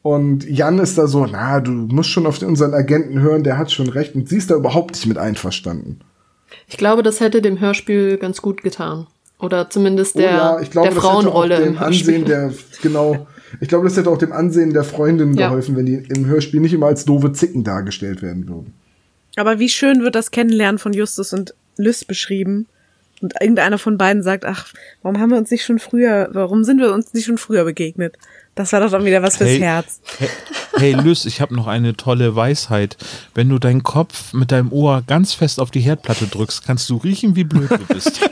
Und 0.03 0.48
Jan 0.48 0.78
ist 0.78 0.96
da 0.96 1.07
so, 1.07 1.26
na, 1.26 1.61
du 1.61 1.72
musst 1.72 2.09
schon 2.09 2.26
auf 2.26 2.40
unseren 2.42 2.72
Agenten 2.72 3.20
hören, 3.20 3.42
der 3.44 3.59
hat 3.59 3.70
schon 3.70 3.88
recht. 3.88 4.14
Und 4.14 4.28
sie 4.28 4.38
ist 4.38 4.51
da 4.51 4.55
überhaupt 4.55 4.92
nicht 4.92 5.07
mit 5.07 5.18
einverstanden. 5.18 6.01
Ich 6.66 6.78
glaube, 6.78 7.03
das 7.03 7.20
hätte 7.20 7.42
dem 7.42 7.61
Hörspiel 7.61 8.16
ganz 8.16 8.40
gut 8.40 8.62
getan. 8.62 9.07
Oder 9.38 9.70
zumindest 9.70 10.18
der, 10.18 10.28
oh 10.28 10.32
ja, 10.32 10.61
ich 10.61 10.70
glaube, 10.70 10.88
der 10.88 10.94
das 10.94 11.05
hätte 11.05 11.12
auch 11.14 11.22
Frauenrolle 11.22 11.57
dem 11.59 11.68
im 11.68 11.80
Hörspiel. 11.80 12.14
Ansehen 12.14 12.24
der, 12.26 12.53
genau, 12.82 13.26
ich 13.61 13.68
glaube, 13.68 13.88
das 13.88 13.96
hätte 13.96 14.11
auch 14.11 14.18
dem 14.18 14.32
Ansehen 14.32 14.72
der 14.72 14.84
Freundin 14.84 15.34
Ja. 15.34 15.48
geholfen, 15.48 15.76
wenn 15.76 15.86
die 15.86 15.94
im 15.94 16.26
Hörspiel 16.26 16.61
nicht 16.61 16.72
immer 16.74 16.86
als 16.86 17.05
doofe 17.05 17.32
Zicken 17.32 17.64
dargestellt 17.64 18.22
werden 18.22 18.48
würden. 18.48 18.74
Aber 19.36 19.59
wie 19.59 19.68
schön 19.68 20.03
wird 20.03 20.14
das 20.14 20.30
Kennenlernen 20.30 20.78
von 20.78 20.92
Justus 20.92 21.32
und 21.32 21.55
Lys 21.76 22.05
beschrieben. 22.05 22.66
Und 23.22 23.34
irgendeiner 23.40 23.76
von 23.78 23.98
beiden 23.98 24.22
sagt, 24.22 24.44
ach, 24.46 24.72
warum 25.03 25.20
haben 25.20 25.30
wir 25.30 25.36
uns 25.36 25.51
nicht 25.51 25.64
schon 25.64 25.78
früher, 25.78 26.30
warum 26.32 26.64
sind 26.64 26.80
wir 26.80 26.92
uns 26.92 27.12
nicht 27.12 27.26
schon 27.26 27.36
früher 27.36 27.64
begegnet? 27.64 28.16
Das 28.61 28.74
war 28.74 28.80
doch 28.80 28.90
dann 28.90 29.06
wieder 29.06 29.22
was 29.22 29.38
fürs 29.38 29.48
Hey. 29.48 29.58
Herz. 29.61 30.02
Hey, 30.18 30.28
hey 30.76 30.92
Lys, 30.92 31.24
ich 31.24 31.40
habe 31.40 31.54
noch 31.54 31.66
eine 31.66 31.96
tolle 31.96 32.36
Weisheit. 32.36 32.98
Wenn 33.34 33.48
du 33.48 33.58
deinen 33.58 33.82
Kopf 33.82 34.34
mit 34.34 34.52
deinem 34.52 34.70
Ohr 34.70 35.02
ganz 35.06 35.32
fest 35.32 35.61
auf 35.61 35.70
die 35.70 35.80
Herdplatte 35.80 36.26
drückst, 36.26 36.66
kannst 36.66 36.90
du 36.90 36.98
riechen, 36.98 37.36
wie 37.36 37.44
blöd 37.44 37.70
du 37.70 37.78
bist. 37.94 38.20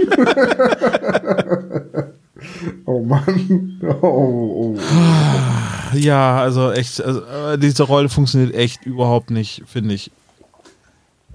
Oh 2.85 3.03
Mann. 3.03 3.81
Oh, 3.83 4.07
oh, 4.07 4.77
oh. 4.79 5.97
ja, 5.97 6.41
also 6.41 6.71
echt, 6.71 7.03
also, 7.03 7.23
äh, 7.25 7.59
diese 7.59 7.83
Rolle 7.83 8.09
funktioniert 8.09 8.55
echt 8.55 8.87
überhaupt 8.87 9.31
nicht, 9.31 9.63
finde 9.67 9.95
ich. 9.95 10.11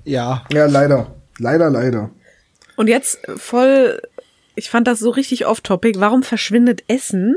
ja. 0.05 0.43
Ja, 0.51 0.65
leider. 0.67 1.07
Leider, 1.39 1.69
leider. 1.69 2.09
Und 2.77 2.87
jetzt 2.87 3.19
voll, 3.37 4.01
ich 4.55 4.69
fand 4.69 4.87
das 4.87 4.99
so 4.99 5.09
richtig 5.09 5.45
off-topic. 5.45 5.99
Warum 5.99 6.23
verschwindet 6.23 6.83
Essen 6.87 7.35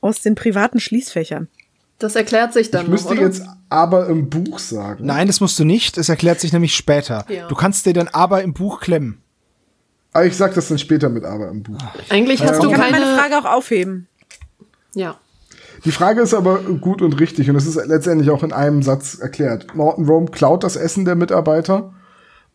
aus 0.00 0.20
den 0.22 0.34
privaten 0.34 0.80
Schließfächern? 0.80 1.48
Das 1.98 2.14
erklärt 2.14 2.52
sich 2.52 2.70
dann 2.70 2.82
Ich 2.82 2.86
noch, 2.86 2.92
müsste 2.92 3.12
oder? 3.14 3.22
jetzt 3.22 3.42
aber 3.70 4.06
im 4.06 4.28
Buch 4.30 4.58
sagen. 4.60 5.04
Nein, 5.04 5.26
das 5.26 5.40
musst 5.40 5.58
du 5.58 5.64
nicht. 5.64 5.98
Es 5.98 6.08
erklärt 6.08 6.38
sich 6.40 6.52
nämlich 6.52 6.74
später. 6.76 7.24
Ja. 7.28 7.48
Du 7.48 7.54
kannst 7.56 7.86
dir 7.86 7.92
dann 7.92 8.08
aber 8.08 8.42
im 8.42 8.54
Buch 8.54 8.80
klemmen. 8.80 9.20
Aber 10.12 10.24
ich 10.24 10.36
sag 10.36 10.54
das 10.54 10.68
dann 10.68 10.78
später 10.78 11.08
mit 11.08 11.24
aber 11.24 11.48
im 11.48 11.62
Buch. 11.64 11.76
Eigentlich 12.08 12.40
hast 12.42 12.52
Ja. 12.56 12.60
du 12.62 12.70
Ich 12.70 12.76
keine... 12.76 12.92
meine 12.92 13.16
Frage 13.16 13.36
auch 13.38 13.44
aufheben. 13.44 14.06
Ja. 14.94 15.16
Die 15.84 15.92
Frage 15.92 16.22
ist 16.22 16.34
aber 16.34 16.58
gut 16.60 17.02
und 17.02 17.20
richtig 17.20 17.50
und 17.50 17.56
es 17.56 17.66
ist 17.66 17.76
letztendlich 17.86 18.30
auch 18.30 18.42
in 18.42 18.52
einem 18.52 18.82
Satz 18.82 19.14
erklärt. 19.18 19.74
Norton 19.76 20.06
Rome 20.06 20.26
klaut 20.30 20.64
das 20.64 20.76
Essen 20.76 21.04
der 21.04 21.14
Mitarbeiter. 21.14 21.92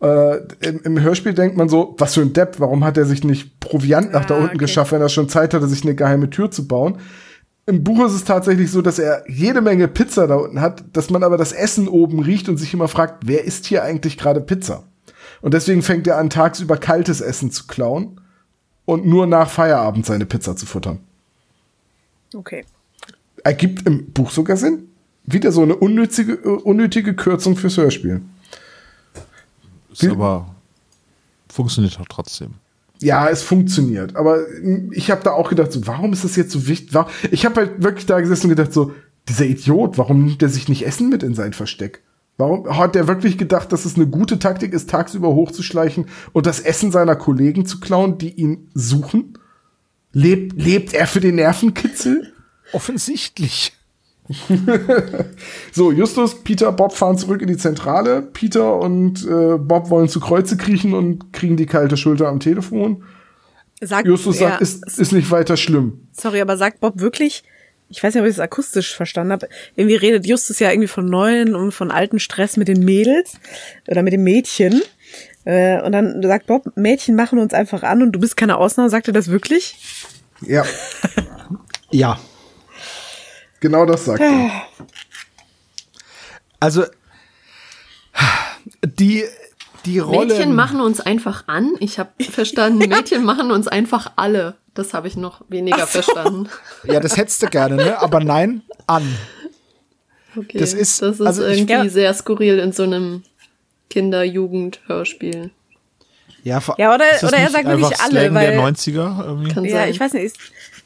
Äh, 0.02 0.38
im, 0.60 0.82
Im 0.84 1.00
Hörspiel 1.02 1.34
denkt 1.34 1.56
man 1.56 1.70
so, 1.70 1.96
was 1.98 2.16
für 2.16 2.22
ein 2.22 2.34
Depp, 2.34 2.60
warum 2.60 2.84
hat 2.84 2.98
er 2.98 3.06
sich 3.06 3.24
nicht 3.24 3.60
Proviant 3.62 4.12
nach 4.12 4.26
da 4.26 4.34
Ah, 4.36 4.38
unten 4.38 4.50
okay. 4.50 4.58
geschafft, 4.58 4.92
wenn 4.92 5.02
er 5.02 5.08
schon 5.10 5.30
Zeit 5.30 5.54
hatte, 5.54 5.68
sich 5.68 5.84
eine 5.84 5.96
geheime 5.96 6.30
Tür 6.30 6.52
zu 6.52 6.68
bauen. 6.68 6.98
Im 7.66 7.84
Buch 7.84 8.06
ist 8.06 8.14
es 8.14 8.26
tatsächlich 8.26 8.72
so, 8.72 8.82
dass 8.82 9.00
er 9.00 9.24
jede 9.30 9.62
Menge 9.62 9.88
Pizza 9.88 10.28
da 10.28 10.36
unten 10.36 10.60
hat, 10.60 10.84
dass 10.92 11.10
man 11.10 11.24
aber 11.24 11.38
das 11.38 11.54
Essen 11.54 11.88
oben 11.88 12.20
riecht 12.20 12.50
und 12.50 12.58
sich 12.58 12.74
immer 12.74 12.90
fragt, 12.90 13.26
wer 13.26 13.46
isst 13.46 13.66
hier 13.66 13.84
eigentlich 13.84 14.18
gerade 14.18 14.42
Pizza? 14.42 14.84
Und 15.42 15.54
deswegen 15.54 15.82
fängt 15.82 16.08
er 16.08 16.18
an, 16.18 16.30
tagsüber 16.30 16.78
kaltes 16.78 17.22
Essen 17.22 17.52
zu 17.52 17.68
klauen 17.68 18.20
und 18.86 19.06
nur 19.06 19.28
nach 19.28 19.50
Feierabend 19.50 20.06
seine 20.06 20.26
Pizza 20.26 20.58
zu 20.58 20.66
futtern. 20.66 21.00
Okay. 22.34 22.66
Ergibt 23.44 23.88
im 23.88 24.12
Buch 24.12 24.32
sogar 24.32 24.58
Sinn. 24.58 24.90
Wieder 25.26 25.54
so 25.54 25.62
eine 25.62 25.76
unnötige, 25.76 26.38
unnötige 26.38 27.16
Kürzung 27.16 27.56
fürs 27.56 27.78
Hörspiel. 27.78 28.22
Ist 29.92 30.04
aber 30.06 30.54
funktioniert 31.48 31.98
doch 31.98 32.08
trotzdem. 32.10 32.56
Ja, 33.04 33.30
es 33.30 33.42
funktioniert. 33.42 34.16
Aber 34.16 34.38
mm, 34.38 34.92
ich 34.94 35.12
habe 35.12 35.24
da 35.24 35.32
auch 35.32 35.50
gedacht, 35.50 35.72
so, 35.72 35.86
warum 35.86 36.14
ist 36.14 36.24
das 36.24 36.36
jetzt 36.36 36.52
so 36.52 36.68
wichtig? 36.68 36.98
Ich 37.32 37.46
habe 37.46 37.56
halt 37.56 37.84
wirklich 37.84 38.06
da 38.06 38.20
gesessen 38.20 38.48
und 38.48 38.56
gedacht, 38.56 38.74
so, 38.74 38.92
dieser 39.28 39.46
Idiot, 39.46 39.98
warum 39.98 40.26
nimmt 40.26 40.42
er 40.42 40.50
sich 40.50 40.68
nicht 40.68 40.86
Essen 40.86 41.10
mit 41.10 41.24
in 41.24 41.34
sein 41.34 41.54
Versteck? 41.54 42.02
Warum 42.38 42.78
hat 42.78 42.96
er 42.96 43.08
wirklich 43.08 43.38
gedacht, 43.38 43.72
dass 43.72 43.86
es 43.86 43.96
eine 43.96 44.08
gute 44.08 44.40
Taktik 44.40 44.74
ist, 44.74 44.90
tagsüber 44.90 45.30
hochzuschleichen 45.30 46.08
und 46.32 46.46
das 46.46 46.60
Essen 46.60 46.92
seiner 46.92 47.16
Kollegen 47.16 47.66
zu 47.66 47.80
klauen, 47.80 48.18
die 48.18 48.32
ihn 48.32 48.70
suchen? 48.74 49.38
Lebt, 50.12 50.60
lebt 50.62 50.94
er 50.94 51.08
für 51.08 51.20
den 51.20 51.36
Nervenkitzel? 51.36 52.34
Offensichtlich. 52.72 53.74
So, 55.72 55.92
Justus, 55.92 56.44
Peter, 56.44 56.72
Bob 56.72 56.94
fahren 56.94 57.18
zurück 57.18 57.42
in 57.42 57.48
die 57.48 57.58
Zentrale. 57.58 58.22
Peter 58.22 58.78
und 58.78 59.26
äh, 59.26 59.58
Bob 59.58 59.90
wollen 59.90 60.08
zu 60.08 60.20
Kreuze 60.20 60.58
kriechen 60.58 60.94
und 60.94 61.34
kriegen 61.34 61.58
die 61.58 61.66
kalte 61.66 61.98
Schulter 61.98 62.28
am 62.28 62.40
Telefon. 62.40 63.04
Sagt, 63.82 64.08
Justus 64.08 64.40
ja, 64.40 64.52
sagt, 64.52 64.62
ist, 64.62 65.00
ist 65.00 65.12
nicht 65.12 65.30
weiter 65.32 65.58
schlimm. 65.58 66.08
Sorry, 66.14 66.42
aber 66.42 66.58
sagt 66.58 66.80
Bob 66.80 67.00
wirklich, 67.00 67.44
ich 67.90 68.02
weiß 68.02 68.14
nicht, 68.14 68.22
ob 68.22 68.28
ich 68.28 68.36
es 68.36 68.40
akustisch 68.40 68.96
verstanden 68.96 69.34
habe, 69.34 69.50
irgendwie 69.76 69.96
redet 69.96 70.26
Justus 70.26 70.60
ja 70.60 70.72
irgendwie 70.72 70.88
von 70.88 71.06
neuen 71.06 71.54
und 71.56 71.72
von 71.72 71.92
alten 71.92 72.20
Stress 72.20 72.56
mit 72.56 72.68
den 72.68 72.86
Mädels 72.86 73.34
oder 73.88 74.04
mit 74.04 74.14
den 74.14 74.24
Mädchen. 74.24 74.82
Äh, 75.44 75.82
und 75.82 75.92
dann 75.92 76.24
sagt 76.24 76.48
Bob, 76.48 76.72
Mädchen 76.76 77.16
machen 77.16 77.40
uns 77.40 77.54
einfach 77.54 77.84
an 77.84 78.02
und 78.02 78.14
du 78.14 78.20
bist 78.20 78.38
keine 78.38 78.58
Ausnahme. 78.58 78.90
Sagt 78.90 79.08
er 79.08 79.14
das 79.14 79.28
wirklich? 79.28 79.76
Ja, 80.42 80.64
Ja. 81.94 82.20
Genau 83.64 83.86
das 83.88 84.06
sagt 84.06 84.20
er. 84.22 84.52
Also 86.60 86.84
die 88.86 89.24
die 89.86 90.00
Rollen 90.00 90.28
Mädchen 90.30 90.56
machen 90.56 90.80
uns 90.80 91.02
einfach 91.02 91.48
an. 91.48 91.72
Ich 91.80 92.00
habe 92.00 92.12
verstanden, 92.24 92.78
Mädchen 92.90 93.24
machen 93.26 93.52
uns 93.52 93.68
einfach 93.68 94.12
alle. 94.16 94.56
Das 94.74 94.94
habe 94.94 95.08
ich 95.08 95.16
noch 95.18 95.42
weniger 95.50 95.86
verstanden. 95.88 96.50
Ja, 96.84 97.00
das 97.00 97.18
hättest 97.18 97.42
du 97.44 97.48
gerne, 97.48 97.76
ne? 97.76 98.00
Aber 98.02 98.20
nein, 98.22 98.62
an. 98.88 99.04
Okay. 100.36 100.58
Das 100.58 100.74
ist- 100.74 101.02
das 101.02 101.20
ist 101.20 101.26
also 101.28 101.46
ich- 101.46 101.60
irgendwie 101.60 101.74
Ja. 101.74 101.90
sehr 101.90 102.14
skurril 102.14 102.58
in 102.60 102.72
so 102.72 102.84
einem 102.84 103.24
Kinder-Jugend-Hörspiel. 103.90 105.52
Ja, 106.44 106.60
vor- 106.60 106.76
Ja, 106.80 106.94
oder, 106.96 107.06
oder 107.22 107.38
er 107.38 107.50
sagt 107.50 107.66
einfach 107.68 107.90
wirklich 107.90 108.02
alle, 108.02 108.20
Slang 108.22 108.34
weil. 108.34 108.48
der 108.52 108.60
90er 108.62 109.24
irgendwie? 109.26 109.54
Kann 109.54 109.66
Ja, 109.66 109.72
sein. 109.82 109.90
ich 109.92 110.00
weiß 110.00 110.14
nicht. 110.14 110.36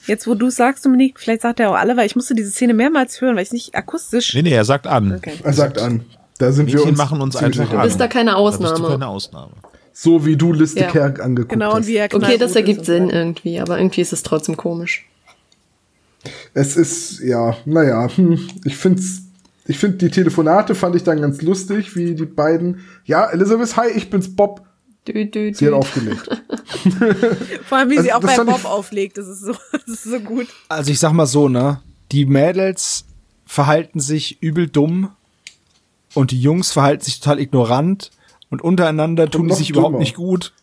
Jetzt, 0.08 0.26
wo 0.28 0.36
du 0.36 0.50
sagst, 0.50 0.86
Dominik, 0.86 1.20
vielleicht 1.20 1.42
sagt 1.42 1.60
er 1.60 1.70
auch 1.70 1.76
alle, 1.76 1.96
weil 1.98 2.06
ich 2.06 2.16
musste 2.16 2.34
diese 2.34 2.50
Szene 2.52 2.74
mehrmals 2.74 3.20
hören, 3.22 3.36
weil 3.36 3.44
ich 3.44 3.52
nicht 3.52 3.76
akustisch. 3.76 4.34
Nee, 4.34 4.42
nee, 4.42 4.52
er 4.54 4.66
sagt 4.66 4.88
an. 4.88 5.16
Okay. 5.16 5.34
Er 5.44 5.54
sagt 5.54 5.80
an. 5.80 6.06
Da 6.40 6.52
sind 6.52 6.68
wir 6.68 6.76
Mädchen 6.76 6.90
uns 6.92 6.98
machen 6.98 7.22
uns 7.22 7.36
einfach 7.36 7.72
an. 7.74 7.82
bist 7.84 8.00
da 8.00 8.08
keine 8.08 8.32
Da 8.32 8.42
bist 8.48 8.60
du 8.62 8.66
Ausnahme. 8.66 8.88
keine 8.90 9.08
Ausnahme. 9.08 9.52
So 9.92 10.26
wie 10.26 10.36
du 10.38 10.54
Liste 10.54 10.82
Ja. 10.82 10.88
Kerk 10.92 11.20
angeguckt 11.20 11.52
Genau, 11.54 11.70
hast. 11.72 11.76
und 11.78 11.88
wie 11.88 11.96
er 11.96 12.06
Okay, 12.06 12.20
knallgut 12.20 12.42
das 12.42 12.56
ergibt 12.56 12.86
Sinn 12.86 13.10
irgendwie, 13.10 13.60
aber 13.60 13.78
irgendwie 13.80 14.02
ist 14.02 14.14
es 14.14 14.22
trotzdem 14.24 14.56
komisch. 14.56 15.06
Es 16.54 16.76
ist, 16.78 17.20
ja, 17.22 17.56
naja, 17.66 18.08
hm, 18.16 18.40
ich 18.66 18.78
find's, 18.78 19.22
ich 19.66 19.80
find 19.80 20.02
die 20.02 20.10
Telefonate 20.10 20.76
fand 20.76 20.96
ich 20.96 21.04
dann 21.04 21.22
ganz 21.22 21.42
lustig, 21.42 21.96
wie 21.96 22.16
die 22.16 22.26
beiden, 22.26 22.82
ja, 23.06 23.26
Elizabeth, 23.30 23.76
hi, 23.78 23.88
ich 23.96 24.10
bin's 24.10 24.36
Bob, 24.36 24.66
Dü, 25.08 25.26
dü, 25.26 25.54
sie 25.54 25.66
hat 25.66 25.72
dü. 25.74 25.76
aufgelegt. 25.78 26.30
Vor 27.66 27.78
allem, 27.78 27.90
wie 27.90 27.98
Also, 27.98 28.04
sie 28.04 28.14
auch 28.14 28.22
bei 28.22 28.38
Bob 28.44 28.66
auflegt. 28.66 29.18
Das 29.18 29.28
ist 29.28 29.42
so, 29.42 29.54
das 29.72 29.88
ist 29.88 30.04
so 30.04 30.20
gut. 30.20 30.48
Also 30.70 30.92
ich 30.92 31.00
sag 31.00 31.14
mal 31.14 31.26
so, 31.26 31.50
ne? 31.50 31.82
Die 32.12 32.26
Mädels 32.26 33.06
verhalten 33.46 34.00
sich 34.00 34.42
übel 34.42 34.68
dumm 34.68 35.12
und 36.14 36.32
die 36.32 36.42
Jungs 36.42 36.72
verhalten 36.72 37.04
sich 37.04 37.20
total 37.20 37.40
ignorant 37.40 38.12
und 38.50 38.62
untereinander 38.62 39.30
tun 39.30 39.48
die 39.48 39.54
sich 39.56 39.70
überhaupt 39.70 39.94
dümmer. 39.94 40.00
nicht 40.00 40.16
gut. 40.16 40.54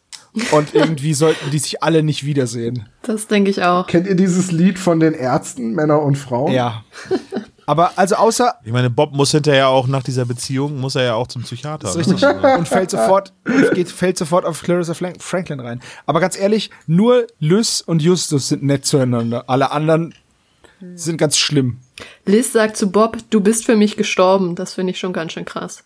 Und 0.50 0.74
irgendwie 0.74 1.14
sollten 1.14 1.50
die 1.52 1.58
sich 1.60 1.82
alle 1.82 2.02
nicht 2.02 2.24
wiedersehen. 2.26 2.88
Das 3.02 3.28
denke 3.28 3.50
ich 3.50 3.62
auch. 3.62 3.86
Kennt 3.86 4.08
ihr 4.08 4.16
dieses 4.16 4.50
Lied 4.50 4.80
von 4.80 4.98
den 4.98 5.14
Ärzten, 5.14 5.74
Männer 5.74 6.02
und 6.02 6.16
Frauen? 6.16 6.52
Ja. 6.52 6.84
Aber 7.66 7.92
also 7.96 8.16
außer, 8.16 8.56
Ich 8.64 8.72
meine, 8.72 8.90
Bob 8.90 9.12
muss 9.12 9.30
hinterher 9.30 9.68
auch 9.68 9.86
nach 9.86 10.02
dieser 10.02 10.24
Beziehung, 10.24 10.78
muss 10.80 10.94
er 10.94 11.04
ja 11.04 11.14
auch 11.14 11.26
zum 11.26 11.42
Psychiater. 11.42 11.86
Das 11.86 11.96
ist 11.96 12.06
ne? 12.06 12.14
richtig. 12.14 12.58
Und 12.58 12.68
fällt 12.68 12.90
sofort, 12.90 13.32
geht, 13.74 13.90
fällt 13.90 14.18
sofort 14.18 14.44
auf 14.44 14.62
Clarissa 14.62 14.94
Franklin 14.94 15.60
rein. 15.60 15.80
Aber 16.06 16.20
ganz 16.20 16.38
ehrlich, 16.38 16.70
nur 16.86 17.26
Lys 17.40 17.80
und 17.80 18.02
Justus 18.02 18.48
sind 18.48 18.62
nett 18.62 18.84
zueinander. 18.84 19.44
Alle 19.46 19.70
anderen 19.70 20.14
sind 20.94 21.16
ganz 21.16 21.38
schlimm. 21.38 21.78
Liz 22.26 22.52
sagt 22.52 22.76
zu 22.76 22.90
Bob, 22.90 23.18
du 23.30 23.40
bist 23.40 23.64
für 23.64 23.76
mich 23.76 23.96
gestorben. 23.96 24.54
Das 24.54 24.74
finde 24.74 24.92
ich 24.92 24.98
schon 24.98 25.12
ganz 25.12 25.32
schön 25.32 25.44
krass. 25.44 25.84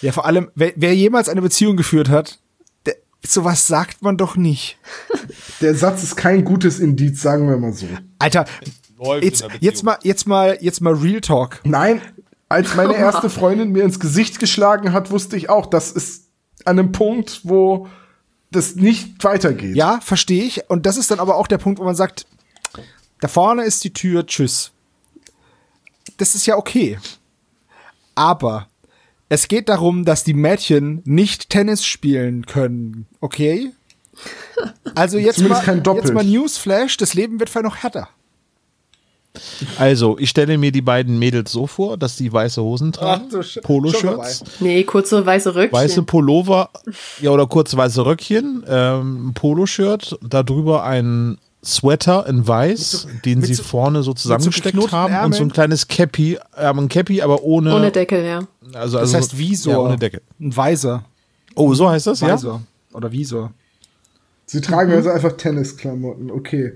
Ja, 0.00 0.12
vor 0.12 0.26
allem, 0.26 0.50
wer, 0.54 0.72
wer 0.76 0.94
jemals 0.94 1.28
eine 1.28 1.42
Beziehung 1.42 1.76
geführt 1.76 2.08
hat, 2.08 2.40
der, 2.86 2.96
sowas 3.24 3.66
sagt 3.66 4.02
man 4.02 4.16
doch 4.16 4.36
nicht. 4.36 4.78
Der 5.60 5.74
Satz 5.74 6.02
ist 6.02 6.16
kein 6.16 6.44
gutes 6.44 6.80
Indiz, 6.80 7.22
sagen 7.22 7.48
wir 7.48 7.56
mal 7.56 7.72
so. 7.72 7.86
Alter, 8.18 8.44
Läuft 9.02 9.24
jetzt, 9.24 9.40
in 9.42 9.48
der 9.48 9.54
Beziehung. 9.54 9.72
jetzt 9.72 9.82
mal, 9.82 9.98
jetzt 10.02 10.26
mal, 10.26 10.58
jetzt 10.60 10.80
mal 10.80 10.94
Real 10.94 11.20
Talk. 11.20 11.60
Nein, 11.64 12.00
als 12.48 12.74
meine 12.74 12.94
erste 12.96 13.30
Freundin 13.30 13.72
mir 13.72 13.84
ins 13.84 13.98
Gesicht 13.98 14.38
geschlagen 14.38 14.92
hat, 14.92 15.10
wusste 15.10 15.36
ich 15.36 15.48
auch, 15.48 15.66
das 15.66 15.92
ist 15.92 16.28
an 16.64 16.78
einem 16.78 16.92
Punkt, 16.92 17.40
wo 17.44 17.88
das 18.50 18.76
nicht 18.76 19.24
weitergeht. 19.24 19.74
Ja, 19.76 20.00
verstehe 20.02 20.44
ich. 20.44 20.68
Und 20.70 20.86
das 20.86 20.96
ist 20.96 21.10
dann 21.10 21.20
aber 21.20 21.36
auch 21.36 21.46
der 21.46 21.58
Punkt, 21.58 21.80
wo 21.80 21.84
man 21.84 21.94
sagt, 21.94 22.26
da 23.20 23.28
vorne 23.28 23.64
ist 23.64 23.82
die 23.84 23.92
Tür, 23.92 24.26
tschüss. 24.26 24.72
Das 26.18 26.34
ist 26.34 26.46
ja 26.46 26.56
okay. 26.56 26.98
Aber 28.14 28.68
es 29.28 29.48
geht 29.48 29.70
darum, 29.70 30.04
dass 30.04 30.24
die 30.24 30.34
Mädchen 30.34 31.00
nicht 31.04 31.48
Tennis 31.48 31.86
spielen 31.86 32.44
können, 32.44 33.06
okay? 33.20 33.72
Also 34.94 35.16
jetzt 35.16 35.38
mal, 35.38 35.44
Zumindest 35.44 35.62
kein 35.64 35.82
Doppelt. 35.82 36.04
jetzt 36.04 36.14
mal 36.14 36.24
Newsflash, 36.24 36.98
das 36.98 37.14
Leben 37.14 37.40
wird 37.40 37.48
vielleicht 37.48 37.64
noch 37.64 37.76
härter. 37.76 38.08
Also, 39.78 40.18
ich 40.18 40.28
stelle 40.28 40.58
mir 40.58 40.72
die 40.72 40.82
beiden 40.82 41.18
Mädels 41.18 41.52
so 41.52 41.66
vor, 41.66 41.96
dass 41.96 42.16
die 42.16 42.30
weiße 42.32 42.62
Hosen 42.62 42.92
tragen, 42.92 43.28
Ach 43.34 43.62
Poloshirts, 43.62 44.44
Nee, 44.60 44.82
kurze 44.84 45.24
weiße 45.24 45.54
Röckchen. 45.54 45.72
weiße 45.78 46.02
Pullover, 46.02 46.68
ja, 47.20 47.30
oder 47.30 47.46
kurz 47.46 47.74
weiße 47.74 48.04
Röckchen, 48.04 48.62
ähm, 48.68 49.28
ein 49.28 49.34
Poloshirt, 49.34 50.18
darüber 50.22 50.84
ein 50.84 51.38
Sweater 51.64 52.26
in 52.26 52.46
weiß, 52.46 53.06
den 53.24 53.38
mit 53.38 53.46
sie 53.46 53.54
so- 53.54 53.62
vorne 53.62 54.02
so 54.02 54.12
zusammengesteckt 54.12 54.74
geknoteten 54.74 54.98
haben 54.98 55.14
und 55.26 55.32
so 55.32 55.38
ein 55.38 55.42
Ärmeln? 55.44 55.52
kleines 55.52 55.88
Cappy, 55.88 56.34
äh, 56.56 56.66
ein 56.66 56.88
Cappy, 56.88 57.22
aber 57.22 57.42
ohne, 57.42 57.74
Ohne 57.74 57.90
Deckel, 57.90 58.24
ja. 58.24 58.38
also, 58.74 58.98
Das 58.98 59.14
also 59.14 59.16
heißt 59.16 59.38
Visor. 59.38 59.72
Ja, 59.72 59.78
ohne 59.78 59.96
Deckel. 59.96 60.20
Ein 60.40 60.54
Weiser. 60.56 61.04
Oh, 61.54 61.72
so 61.72 61.88
heißt 61.88 62.06
das, 62.06 62.20
ja? 62.20 62.34
Visor. 62.36 62.62
Oder 62.92 63.12
Visor. 63.12 63.52
Sie 64.44 64.60
tragen 64.60 64.92
also 64.92 65.08
einfach 65.10 65.32
Tennisklamotten, 65.32 66.30
okay. 66.30 66.72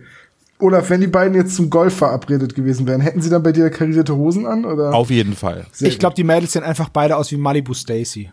Olaf, 0.58 0.88
wenn 0.88 1.00
die 1.00 1.06
beiden 1.06 1.34
jetzt 1.34 1.54
zum 1.54 1.68
Golf 1.68 1.96
verabredet 1.96 2.54
gewesen 2.54 2.86
wären, 2.86 3.00
hätten 3.00 3.20
sie 3.20 3.28
dann 3.28 3.42
bei 3.42 3.52
dir 3.52 3.68
karierte 3.70 4.16
Hosen 4.16 4.46
an? 4.46 4.64
Oder? 4.64 4.94
Auf 4.94 5.10
jeden 5.10 5.34
Fall. 5.34 5.66
Sehr 5.72 5.88
ich 5.88 5.98
glaube, 5.98 6.14
die 6.14 6.24
Mädels 6.24 6.52
sehen 6.52 6.64
einfach 6.64 6.88
beide 6.88 7.16
aus 7.16 7.30
wie 7.30 7.36
Malibu 7.36 7.74
Stacy. 7.74 8.30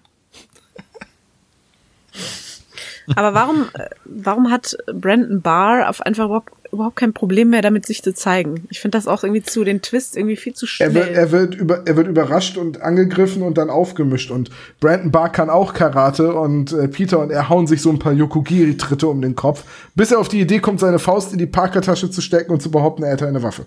Aber 3.16 3.34
warum, 3.34 3.66
äh, 3.74 3.90
warum 4.06 4.50
hat 4.52 4.78
Brandon 4.94 5.42
Barr 5.42 5.90
auf 5.90 6.02
einfach 6.02 6.26
überhaupt, 6.26 6.52
überhaupt 6.72 6.96
kein 6.96 7.14
Problem 7.14 7.50
mehr 7.50 7.62
damit, 7.62 7.86
sich 7.86 8.02
zu 8.02 8.14
zeigen? 8.14 8.66
Ich 8.70 8.80
finde 8.80 8.98
das 8.98 9.08
auch 9.08 9.24
irgendwie 9.24 9.44
zu, 9.44 9.64
den 9.64 9.82
Twist 9.82 10.16
irgendwie 10.18 10.36
viel 10.38 10.54
zu 10.54 10.66
Er 10.66 10.70
schnell. 10.70 10.94
wird, 10.96 11.10
er, 11.10 11.32
wird 11.32 11.56
über, 11.56 11.82
er 11.86 11.98
wird 11.98 12.08
überrascht 12.08 12.58
und 12.58 12.82
angegriffen 12.82 13.42
und 13.42 13.58
dann 13.58 13.70
aufgemischt. 13.70 14.32
Und 14.32 14.50
Brandon 14.80 15.12
Barr 15.12 15.30
kann 15.30 15.50
auch 15.50 15.74
Karate 15.74 16.34
und 16.34 16.72
äh, 16.74 16.88
Peter 16.88 17.20
und 17.20 17.32
er 17.32 17.50
hauen 17.50 17.68
sich 17.68 17.82
so 17.82 17.90
ein 17.90 18.00
paar 18.00 18.14
Yokogiri-Tritte 18.14 19.08
um 19.08 19.22
den 19.22 19.36
Kopf, 19.36 19.64
bis 19.96 20.12
er 20.12 20.20
auf 20.20 20.30
die 20.30 20.40
Idee 20.42 20.60
kommt, 20.60 20.80
seine 20.80 21.00
Faust 21.00 21.34
in 21.34 21.40
die 21.40 21.46
Parkertasche 21.46 22.10
zu 22.10 22.22
stecken 22.22 22.52
und 22.52 22.62
zu 22.62 22.72
behaupten, 22.72 23.04
er 23.04 23.12
hätte 23.12 23.28
eine 23.28 23.44
Waffe. 23.44 23.66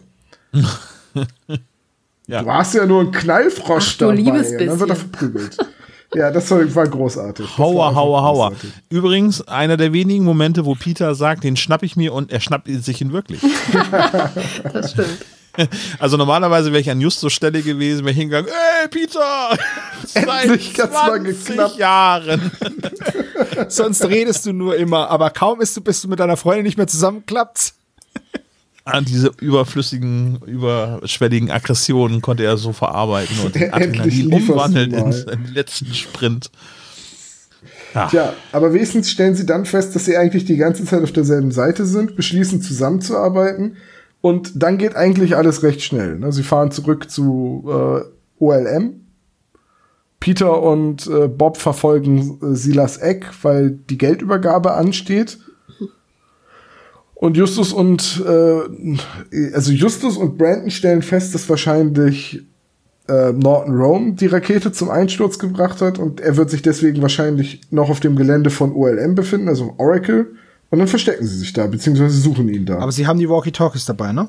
Ja. 2.28 2.42
Du 2.42 2.50
hast 2.52 2.74
ja 2.74 2.84
nur 2.86 3.02
einen 3.02 3.12
Knallfrosch 3.12 3.92
Ach, 3.94 3.98
du 3.98 4.04
dabei. 4.06 4.16
liebes 4.16 4.50
Und 4.50 4.66
dann 4.66 4.80
wird 4.80 4.90
er 4.90 4.96
verprügelt. 4.96 5.56
Ja, 6.14 6.30
das 6.30 6.50
war, 6.50 6.74
war 6.74 6.88
großartig. 6.88 7.58
Hauer, 7.58 7.94
hauer, 7.94 8.22
hauer. 8.22 8.52
Übrigens, 8.88 9.46
einer 9.48 9.76
der 9.76 9.92
wenigen 9.92 10.24
Momente, 10.24 10.64
wo 10.64 10.74
Peter 10.74 11.14
sagt, 11.14 11.44
den 11.44 11.56
schnapp 11.56 11.82
ich 11.82 11.96
mir 11.96 12.12
und 12.12 12.32
er 12.32 12.40
schnappt 12.40 12.68
sich 12.68 13.00
ihn 13.00 13.12
wirklich. 13.12 13.40
Das 14.72 14.92
stimmt. 14.92 15.18
Also 15.98 16.16
normalerweise 16.16 16.70
wäre 16.70 16.80
ich 16.80 16.90
an 16.90 17.00
Justus 17.00 17.32
Stelle 17.32 17.62
gewesen, 17.62 18.04
wäre 18.04 18.14
hingegangen, 18.14 18.50
ey 18.82 18.88
Peter! 18.88 19.56
Endlich 20.14 20.74
Seit 20.76 20.90
hat's 20.90 21.08
mal 21.08 21.22
20 21.22 21.46
geklappt. 21.46 21.78
Jahren. 21.78 22.50
Sonst 23.68 24.04
redest 24.04 24.46
du 24.46 24.52
nur 24.52 24.76
immer, 24.76 25.08
aber 25.10 25.30
kaum 25.30 25.60
ist 25.60 25.76
du, 25.76 25.80
bist 25.80 26.04
du 26.04 26.08
mit 26.08 26.20
deiner 26.20 26.36
Freundin 26.36 26.64
nicht 26.64 26.76
mehr 26.76 26.86
zusammenklappt. 26.86 27.74
An 28.86 29.04
diese 29.04 29.32
überflüssigen, 29.40 30.38
überschwelligen 30.46 31.50
Aggressionen 31.50 32.22
konnte 32.22 32.44
er 32.44 32.56
so 32.56 32.72
verarbeiten 32.72 33.36
und 33.44 33.56
Adrenalin 33.72 34.32
umwandeln 34.32 34.92
in 34.92 35.12
seinen 35.12 35.52
letzten 35.52 35.92
Sprint. 35.92 36.50
Tja, 37.92 38.34
aber 38.52 38.72
wenigstens 38.72 39.10
stellen 39.10 39.34
sie 39.34 39.46
dann 39.46 39.64
fest, 39.64 39.96
dass 39.96 40.04
sie 40.04 40.16
eigentlich 40.16 40.44
die 40.44 40.56
ganze 40.56 40.84
Zeit 40.84 41.02
auf 41.02 41.12
derselben 41.12 41.50
Seite 41.50 41.84
sind, 41.84 42.14
beschließen 42.14 42.62
zusammenzuarbeiten 42.62 43.76
und 44.20 44.62
dann 44.62 44.78
geht 44.78 44.96
eigentlich 44.96 45.36
alles 45.36 45.62
recht 45.62 45.82
schnell. 45.82 46.18
Ne? 46.18 46.30
Sie 46.32 46.42
fahren 46.42 46.70
zurück 46.70 47.10
zu 47.10 47.64
äh, 47.68 48.44
OLM. 48.44 49.02
Peter 50.20 50.62
und 50.62 51.06
äh, 51.06 51.28
Bob 51.28 51.56
verfolgen 51.56 52.38
äh, 52.42 52.54
Silas 52.54 52.98
Eck, 52.98 53.30
weil 53.42 53.70
die 53.70 53.98
Geldübergabe 53.98 54.72
ansteht. 54.74 55.38
Und 57.16 57.36
Justus 57.36 57.72
und 57.72 58.22
äh, 58.26 59.54
also 59.54 59.72
Justus 59.72 60.16
und 60.18 60.36
Brandon 60.36 60.70
stellen 60.70 61.00
fest, 61.00 61.34
dass 61.34 61.48
wahrscheinlich 61.48 62.42
äh, 63.08 63.32
Norton 63.32 63.74
Rome 63.74 64.12
die 64.12 64.26
Rakete 64.26 64.70
zum 64.70 64.90
Einsturz 64.90 65.38
gebracht 65.38 65.80
hat 65.80 65.98
und 65.98 66.20
er 66.20 66.36
wird 66.36 66.50
sich 66.50 66.60
deswegen 66.60 67.00
wahrscheinlich 67.00 67.62
noch 67.70 67.88
auf 67.88 68.00
dem 68.00 68.16
Gelände 68.16 68.50
von 68.50 68.72
OLM 68.72 69.14
befinden, 69.14 69.48
also 69.48 69.74
Oracle. 69.78 70.26
Und 70.68 70.80
dann 70.80 70.88
verstecken 70.88 71.26
sie 71.26 71.38
sich 71.38 71.52
da, 71.52 71.66
beziehungsweise 71.66 72.18
suchen 72.18 72.48
ihn 72.48 72.66
da. 72.66 72.78
Aber 72.78 72.92
sie 72.92 73.06
haben 73.06 73.18
die 73.18 73.28
Walkie-Talkies 73.28 73.86
dabei, 73.86 74.12
ne? 74.12 74.28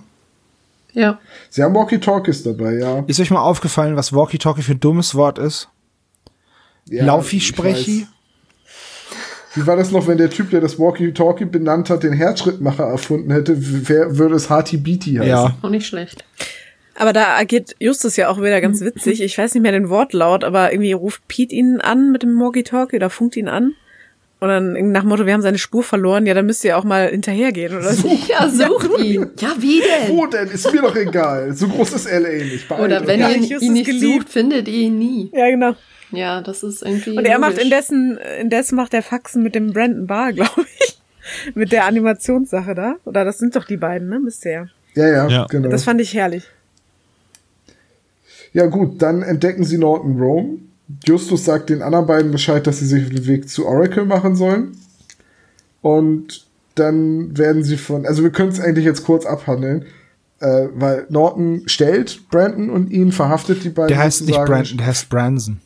Ja. 0.93 1.19
sie 1.49 1.61
haben 1.61 1.75
Walkie-Talkies 1.75 2.43
dabei, 2.43 2.75
ja. 2.75 3.03
Ist 3.07 3.19
euch 3.19 3.31
mal 3.31 3.41
aufgefallen, 3.41 3.95
was 3.95 4.13
Walkie-Talkie 4.13 4.61
für 4.61 4.73
ein 4.73 4.79
dummes 4.79 5.13
Wort 5.13 5.39
ist? 5.39 5.67
ja 6.89 7.05
Laufi-Sprechi? 7.05 8.07
Wie 9.57 9.65
war 9.65 9.75
das 9.75 9.91
noch, 9.91 10.05
wenn 10.05 10.19
der 10.19 10.29
Typ, 10.29 10.51
der 10.51 10.61
das 10.61 10.77
Walkie-Talkie 10.77 11.45
benannt 11.45 11.89
hat, 11.89 12.03
den 12.03 12.13
Herzschrittmacher 12.13 12.83
erfunden 12.83 13.31
hätte? 13.31 13.55
Wer 13.57 14.19
würde 14.19 14.35
es 14.35 14.51
Hati 14.51 14.77
Beatty 14.77 15.15
heißen? 15.15 15.27
Ja. 15.27 15.57
Auch 15.63 15.69
nicht 15.69 15.87
schlecht. 15.87 16.23
Aber 16.93 17.11
da 17.11 17.35
agiert 17.35 17.75
Justus 17.79 18.17
ja 18.17 18.29
auch 18.29 18.39
wieder 18.39 18.61
ganz 18.61 18.81
witzig. 18.81 19.19
Ich 19.21 19.35
weiß 19.35 19.55
nicht 19.55 19.63
mehr 19.63 19.71
den 19.71 19.89
Wortlaut, 19.89 20.43
aber 20.43 20.71
irgendwie 20.71 20.93
ruft 20.93 21.27
Pete 21.27 21.55
ihn 21.55 21.81
an 21.81 22.11
mit 22.11 22.21
dem 22.21 22.39
Walkie-Talkie 22.39 22.97
oder 22.97 23.09
funkt 23.09 23.35
ihn 23.35 23.47
an. 23.47 23.73
Und 24.39 24.49
dann 24.49 24.91
nach 24.91 25.01
dem 25.01 25.09
Motto, 25.09 25.25
wir 25.25 25.33
haben 25.33 25.41
seine 25.41 25.57
Spur 25.57 25.81
verloren, 25.81 26.27
ja, 26.27 26.35
dann 26.35 26.45
müsst 26.45 26.63
ihr 26.63 26.77
auch 26.77 26.83
mal 26.83 27.09
hinterhergehen 27.09 27.75
oder 27.75 27.91
so. 27.91 28.07
Ja, 28.27 28.47
sucht 28.47 28.99
ihn. 28.99 29.31
Ja, 29.39 29.55
wie 29.57 29.79
denn? 29.81 30.15
Wo 30.15 30.27
denn? 30.27 30.47
Ist 30.49 30.71
mir 30.71 30.81
doch 30.83 30.95
egal. 30.95 31.53
So 31.55 31.67
groß 31.67 31.93
ist 31.93 32.05
LA 32.11 32.43
nicht. 32.43 32.67
Beeilt 32.67 32.83
Oder 32.83 33.07
wenn 33.07 33.19
Ja, 33.19 33.29
ihr 33.29 33.37
ihn 33.37 33.51
es 33.51 33.61
nicht 33.63 33.85
geliebt. 33.87 34.21
sucht, 34.23 34.29
findet 34.29 34.67
ihr 34.67 34.81
ihn 34.87 34.99
nie. 34.99 35.31
Ja, 35.33 35.49
genau. 35.49 35.73
Ja, 36.11 36.41
das 36.41 36.61
ist 36.61 36.83
irgendwie. 36.83 37.17
Und 37.17 37.25
er 37.25 37.39
macht 37.39 37.53
logisch. 37.53 37.63
indessen, 37.65 38.19
indessen 38.39 38.75
macht 38.75 38.93
er 38.93 39.01
Faxen 39.01 39.41
mit 39.41 39.55
dem 39.55 39.73
Brandon 39.73 40.05
Barr, 40.05 40.31
glaube 40.33 40.65
ich. 40.79 40.99
mit 41.55 41.71
der 41.71 41.85
Animationssache 41.85 42.75
da. 42.75 42.95
Oder 43.05 43.25
das 43.25 43.39
sind 43.39 43.55
doch 43.55 43.65
die 43.65 43.77
beiden, 43.77 44.07
ne? 44.07 44.19
Müsste 44.19 44.49
ja. 44.51 44.67
Ja, 44.93 45.07
ja, 45.07 45.27
Ja. 45.27 45.45
genau. 45.49 45.69
Das 45.69 45.83
fand 45.83 45.99
ich 45.99 46.13
herrlich. 46.13 46.43
Ja 48.53 48.67
gut, 48.67 49.01
dann 49.01 49.23
entdecken 49.23 49.63
sie 49.63 49.77
Norton 49.79 50.19
Rome. 50.19 50.59
Justus 51.05 51.45
sagt 51.45 51.69
den 51.69 51.81
anderen 51.81 52.07
beiden 52.07 52.31
Bescheid, 52.31 52.65
dass 52.65 52.79
sie 52.79 52.85
sich 52.85 53.05
auf 53.05 53.09
den 53.09 53.27
Weg 53.27 53.49
zu 53.49 53.65
Oracle 53.65 54.05
machen 54.05 54.35
sollen. 54.35 54.77
Und 55.81 56.45
dann 56.75 57.37
werden 57.37 57.63
sie 57.63 57.77
von, 57.77 58.05
also 58.05 58.23
wir 58.23 58.29
können 58.29 58.51
es 58.51 58.59
eigentlich 58.59 58.85
jetzt 58.85 59.03
kurz 59.03 59.25
abhandeln, 59.25 59.85
äh, 60.39 60.67
weil 60.73 61.05
Norton 61.09 61.63
stellt 61.65 62.29
Brandon 62.29 62.69
und 62.69 62.91
ihn 62.91 63.11
verhaftet 63.11 63.63
die 63.63 63.69
beiden. 63.69 63.89
Der 63.89 63.97
heißt 63.97 64.25
nicht. 64.25 64.37
Brandon, 64.45 64.77
der 64.77 64.87
heißt 64.87 65.09
Branson. 65.09 65.59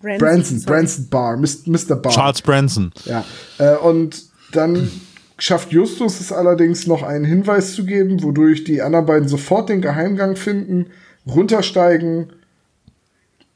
Branson, 0.00 0.58
sorry. 0.58 0.76
Branson 0.76 1.08
Barr, 1.08 1.36
Mr. 1.36 1.96
Barr. 1.96 2.12
Charles 2.12 2.42
Branson. 2.42 2.92
Ja, 3.04 3.24
äh, 3.58 3.76
und 3.76 4.24
dann 4.52 4.90
schafft 5.38 5.72
Justus 5.72 6.20
es 6.20 6.32
allerdings 6.32 6.86
noch 6.86 7.02
einen 7.02 7.24
Hinweis 7.24 7.74
zu 7.74 7.84
geben, 7.84 8.22
wodurch 8.22 8.64
die 8.64 8.82
anderen 8.82 9.06
beiden 9.06 9.28
sofort 9.28 9.68
den 9.68 9.80
Geheimgang 9.80 10.36
finden, 10.36 10.86
runtersteigen. 11.26 12.32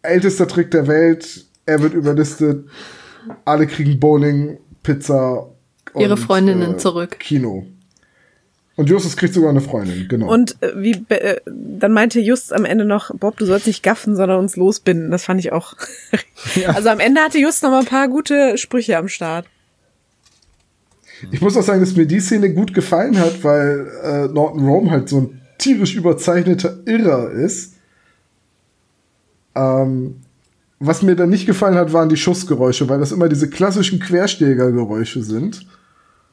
Ältester 0.07 0.47
Trick 0.49 0.71
der 0.71 0.87
Welt, 0.87 1.45
er 1.67 1.81
wird 1.83 1.95
überlistet, 1.95 2.67
alle 3.45 3.67
kriegen 3.67 3.99
Bowling, 4.01 4.59
Pizza 4.83 5.49
und 5.93 6.03
Ihre 6.03 6.17
Freundinnen 6.17 6.79
zurück. 6.79 7.19
Kino. 7.19 7.67
Und 8.77 8.91
Justus 8.91 9.17
kriegt 9.17 9.33
sogar 9.33 9.49
eine 9.51 9.63
Freundin, 9.63 10.07
genau. 10.07 10.31
Und 10.31 10.63
äh, 10.63 10.73
wie 10.77 10.93
be- 10.99 11.19
äh, 11.21 11.41
dann 11.47 11.93
meinte 11.93 12.21
Just 12.21 12.53
am 12.53 12.67
Ende 12.67 12.85
noch, 12.85 13.11
Bob, 13.15 13.39
du 13.39 13.47
sollst 13.47 13.67
nicht 13.67 13.83
gaffen, 13.83 14.17
sondern 14.17 14.39
uns 14.39 14.57
losbinden. 14.57 15.11
Das 15.11 15.25
fand 15.25 15.41
ich 15.41 15.53
auch. 15.53 15.75
Also 16.69 16.91
am 16.91 17.01
Ende 17.01 17.23
hatte 17.23 17.39
Just 17.39 17.63
noch 17.63 17.71
mal 17.71 17.81
ein 17.81 17.87
paar 17.87 18.09
gute 18.09 18.59
Sprüche 18.59 18.99
am 18.99 19.09
Start. 19.09 19.47
Ich 21.33 21.41
muss 21.41 21.57
auch 21.57 21.63
sagen, 21.63 21.81
dass 21.81 21.97
mir 21.97 22.07
die 22.07 22.21
Szene 22.21 22.53
gut 22.53 22.75
gefallen 22.75 23.19
hat, 23.19 23.43
weil 23.43 23.91
äh, 24.05 24.29
Norton 24.29 24.69
Rome 24.69 24.91
halt 24.91 25.09
so 25.09 25.21
ein 25.23 25.41
tierisch 25.59 25.95
überzeichneter 25.97 26.79
Irrer 26.85 27.31
ist. 27.31 27.76
Ähm, 29.57 30.17
was 30.79 31.03
mir 31.03 31.17
dann 31.17 31.31
nicht 31.31 31.47
gefallen 31.47 31.75
hat, 31.75 31.93
waren 31.93 32.09
die 32.11 32.17
Schussgeräusche, 32.19 32.89
weil 32.89 33.01
das 33.01 33.11
immer 33.11 33.29
diese 33.29 33.49
klassischen 33.49 33.99
Querschlägergeräusche 33.99 35.23
sind. 35.23 35.67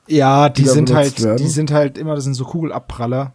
Ja, 0.07 0.49
die 0.49 0.63
Die 0.63 0.67
sind 0.69 0.93
halt, 0.93 1.23
werden. 1.23 1.37
die 1.37 1.47
sind 1.47 1.71
halt 1.71 1.97
immer, 1.97 2.15
das 2.15 2.25
sind 2.25 2.33
so 2.33 2.43
Kugelabpraller. 2.43 3.33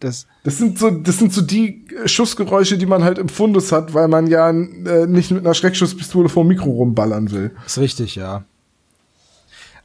Das, 0.00 0.26
Das 0.42 0.58
sind 0.58 0.80
so, 0.80 0.90
das 0.90 1.18
sind 1.18 1.32
so 1.32 1.42
die 1.42 1.86
äh, 2.04 2.08
Schussgeräusche, 2.08 2.76
die 2.76 2.86
man 2.86 3.04
halt 3.04 3.18
im 3.18 3.28
Fundus 3.28 3.70
hat, 3.70 3.94
weil 3.94 4.08
man 4.08 4.26
ja 4.26 4.50
äh, 4.50 5.06
nicht 5.06 5.30
mit 5.30 5.44
einer 5.44 5.54
Schreckschusspistole 5.54 6.28
vor 6.28 6.42
dem 6.42 6.48
Mikro 6.48 6.70
rumballern 6.70 7.30
will. 7.30 7.52
ist 7.64 7.78
richtig, 7.78 8.16
ja. 8.16 8.42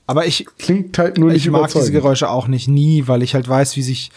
Aber 0.08 0.26
ich, 0.26 0.48
Klingt 0.58 0.98
halt 0.98 1.18
nur 1.18 1.32
nicht 1.32 1.46
ich 1.46 1.52
mag 1.52 1.72
diese. 1.72 1.92
Geräusche 1.92 2.30
auch 2.30 2.48
nicht 2.48 2.68
nie, 2.68 3.08
weil 3.08 3.22
ich 3.22 3.36
halt 3.36 3.48
weiß, 3.48 3.76
wie 3.76 3.84
sich 3.84 4.10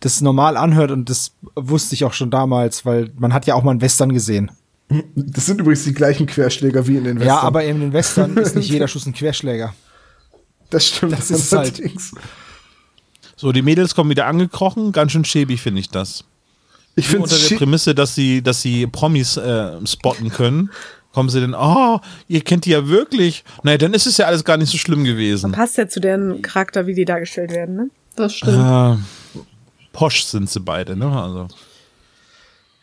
das 0.00 0.20
normal 0.20 0.56
anhört 0.56 0.90
und 0.92 1.10
das 1.10 1.32
wusste 1.56 1.94
ich 1.94 2.04
auch 2.04 2.12
schon 2.12 2.30
damals, 2.30 2.84
weil 2.86 3.10
man 3.18 3.32
hat 3.34 3.46
ja 3.46 3.54
auch 3.54 3.64
mal 3.64 3.72
einen 3.72 3.80
Western 3.80 4.12
gesehen. 4.12 4.50
Das 5.14 5.46
sind 5.46 5.60
übrigens 5.60 5.84
die 5.84 5.92
gleichen 5.92 6.26
Querschläger 6.26 6.86
wie 6.86 6.96
in 6.96 7.04
den 7.04 7.16
Western. 7.20 7.28
Ja, 7.36 7.40
aber 7.40 7.64
in 7.64 7.80
den 7.80 7.92
Western 7.92 8.36
ist 8.38 8.56
nicht 8.56 8.70
jeder 8.70 8.88
Schuss 8.88 9.04
ein 9.06 9.12
Querschläger. 9.12 9.74
das 10.70 10.86
stimmt. 10.86 11.12
das 11.12 11.30
ist 11.30 11.52
halt- 11.52 11.78
allerdings. 11.78 12.12
So, 13.36 13.52
die 13.52 13.62
Mädels 13.62 13.94
kommen 13.94 14.10
wieder 14.10 14.26
angekrochen. 14.26 14.90
Ganz 14.92 15.12
schön 15.12 15.24
schäbig 15.24 15.60
finde 15.60 15.80
ich 15.80 15.90
das. 15.90 16.24
Ich 16.96 17.06
finde 17.06 17.24
unter 17.24 17.36
der 17.38 17.56
Prämisse, 17.56 17.94
dass 17.94 18.14
sie, 18.16 18.42
dass 18.42 18.62
sie 18.62 18.88
Promis 18.88 19.36
äh, 19.36 19.86
spotten 19.86 20.30
können, 20.30 20.70
kommen 21.12 21.28
sie 21.28 21.40
dann, 21.40 21.54
oh, 21.54 22.00
ihr 22.26 22.40
kennt 22.40 22.64
die 22.64 22.70
ja 22.70 22.88
wirklich. 22.88 23.44
Naja, 23.62 23.78
dann 23.78 23.94
ist 23.94 24.06
es 24.06 24.16
ja 24.16 24.26
alles 24.26 24.42
gar 24.44 24.56
nicht 24.56 24.70
so 24.70 24.78
schlimm 24.78 25.04
gewesen. 25.04 25.52
Passt 25.52 25.76
ja 25.76 25.86
zu 25.88 26.00
deren 26.00 26.42
Charakter, 26.42 26.88
wie 26.88 26.94
die 26.94 27.04
dargestellt 27.04 27.52
werden, 27.52 27.76
ne? 27.76 27.90
Das 28.16 28.34
stimmt. 28.34 28.56
Äh, 28.58 29.40
posch 29.92 30.24
sind 30.24 30.50
sie 30.50 30.58
beide, 30.58 30.96
ne? 30.96 31.06
Also. 31.06 31.46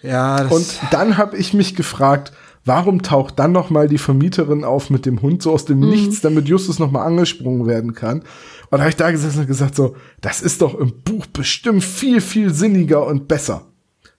Ja, 0.06 0.44
das 0.44 0.52
Und 0.52 0.80
dann 0.92 1.18
habe 1.18 1.38
ich 1.38 1.54
mich 1.54 1.76
gefragt, 1.76 2.32
warum 2.66 3.02
taucht 3.02 3.40
dann 3.40 3.52
noch 3.52 3.70
mal 3.70 3.88
die 3.88 3.98
Vermieterin 3.98 4.64
auf 4.64 4.90
mit 4.90 5.06
dem 5.06 5.22
Hund 5.22 5.42
so 5.42 5.52
aus 5.52 5.66
dem 5.66 5.80
Nichts, 5.80 6.22
damit 6.22 6.48
Justus 6.48 6.80
noch 6.80 6.92
mal 6.92 7.04
angesprungen 7.04 7.66
werden 7.68 7.94
kann? 7.94 8.20
Und 8.20 8.72
da 8.72 8.80
habe 8.80 8.90
ich 8.90 8.96
da 8.96 9.12
gesessen 9.12 9.42
und 9.42 9.48
gesagt 9.48 9.76
so, 9.76 9.96
das 10.22 10.42
ist 10.42 10.62
doch 10.62 10.74
im 10.76 11.02
Buch 11.04 11.26
bestimmt 11.28 11.84
viel, 11.84 12.22
viel 12.22 12.54
sinniger 12.54 13.06
und 13.06 13.28
besser. 13.28 13.68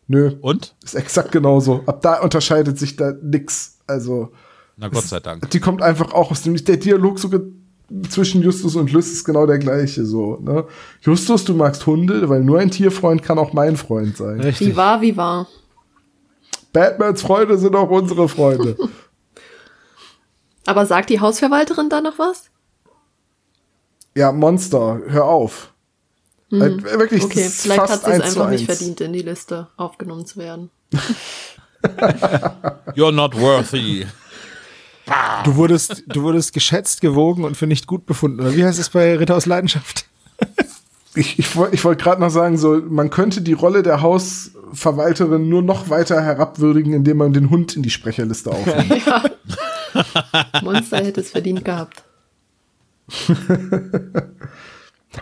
Nö, 0.09 0.37
Und? 0.41 0.77
ist 0.85 0.95
exakt 0.95 1.33
genauso. 1.33 1.83
Ab 1.87 2.01
da 2.03 2.21
unterscheidet 2.21 2.79
sich 2.79 2.95
da 2.95 3.13
nix. 3.23 3.79
Also, 3.89 4.31
Na 4.77 4.89
Gott 4.89 5.05
sei 5.05 5.19
Dank. 5.21 5.51
die 5.51 5.59
kommt 5.59 5.83
einfach 5.83 6.13
auch 6.13 6.31
aus 6.31 6.43
dem, 6.43 6.57
der 6.65 6.77
Dialog 6.77 7.19
sogar 7.19 7.41
zwischen 8.09 8.43
Justus 8.43 8.77
und 8.77 8.93
Lys 8.93 9.13
ist 9.13 9.25
genau 9.25 9.47
der 9.47 9.59
gleiche, 9.59 10.05
so, 10.05 10.39
ne? 10.43 10.65
Justus, 11.03 11.45
du 11.45 11.55
magst 11.55 11.87
Hunde, 11.87 12.29
weil 12.29 12.43
nur 12.43 12.59
ein 12.59 12.71
Tierfreund 12.71 13.23
kann 13.23 13.39
auch 13.39 13.53
mein 13.53 13.77
Freund 13.77 14.17
sein. 14.17 14.41
richtig. 14.41 14.69
Wie 14.69 14.77
war, 14.77 15.01
wie 15.01 15.17
war. 15.17 15.47
Batmans 16.77 17.23
Freunde 17.23 17.57
sind 17.57 17.74
auch 17.74 17.89
unsere 17.89 18.28
Freunde. 18.28 18.77
Aber 20.66 20.85
sagt 20.85 21.09
die 21.09 21.20
Hausverwalterin 21.20 21.89
da 21.89 22.03
noch 22.03 22.19
was? 22.19 22.51
Ja, 24.15 24.31
Monster, 24.31 25.01
hör 25.07 25.24
auf. 25.24 25.73
Äh, 26.53 26.59
wirklich, 26.59 27.24
Okay, 27.24 27.44
das 27.44 27.55
ist 27.55 27.62
vielleicht 27.62 27.81
fast 27.81 27.93
hat 27.93 28.05
sie 28.05 28.11
es 28.11 28.20
einfach 28.20 28.51
nicht 28.51 28.66
verdient, 28.66 29.01
in 29.01 29.15
die 29.15 29.23
Liste 29.23 29.69
aufgenommen 29.78 30.27
zu 30.27 30.39
werden. 30.39 30.70
You're 32.94 33.11
not 33.11 33.40
worthy. 33.40 34.07
Du 35.44 35.57
wurdest, 35.57 36.05
du 36.09 36.23
wurdest 36.24 36.53
geschätzt, 36.53 37.01
gewogen 37.01 37.44
und 37.44 37.57
für 37.57 37.66
nicht 37.66 37.86
gut 37.86 38.05
befunden. 38.05 38.40
Oder 38.40 38.55
wie 38.55 38.66
heißt 38.66 38.78
es 38.78 38.90
bei 38.90 39.16
Ritter 39.16 39.36
aus 39.36 39.47
Leidenschaft? 39.47 40.05
Ich, 41.16 41.38
ich, 41.38 41.56
ich 41.72 41.84
wollte 41.84 42.02
gerade 42.02 42.20
noch 42.20 42.30
sagen, 42.30 42.59
so, 42.59 42.80
man 42.88 43.10
könnte 43.10 43.40
die 43.40 43.55
Rolle 43.55 43.82
der 43.82 44.02
Hausverwalterin 44.02 45.48
nur 45.48 45.62
noch 45.62 45.88
weiter 45.88 46.22
herabwürdigen, 46.22 46.93
indem 46.93 47.16
man 47.16 47.32
den 47.32 47.51
Hund 47.51 47.74
in 47.74 47.82
die 47.82 47.90
Sprecherliste 47.90 48.51
aufnimmt. 48.51 49.02
Monster 50.62 50.98
hätte 50.98 51.22
es 51.22 51.30
verdient 51.30 51.64
gehabt. 51.64 52.05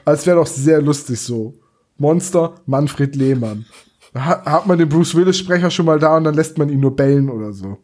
Aber 0.04 0.14
es 0.14 0.26
wäre 0.26 0.38
doch 0.38 0.46
sehr 0.46 0.82
lustig 0.82 1.20
so. 1.20 1.54
Monster, 1.96 2.54
Manfred 2.66 3.14
Lehmann. 3.14 3.66
Ha, 4.14 4.44
hat 4.44 4.66
man 4.66 4.78
den 4.78 4.88
Bruce 4.88 5.14
Willis-Sprecher 5.14 5.70
schon 5.70 5.86
mal 5.86 5.98
da 5.98 6.16
und 6.16 6.24
dann 6.24 6.34
lässt 6.34 6.58
man 6.58 6.68
ihn 6.68 6.80
nur 6.80 6.96
bellen 6.96 7.30
oder 7.30 7.52
so. 7.52 7.78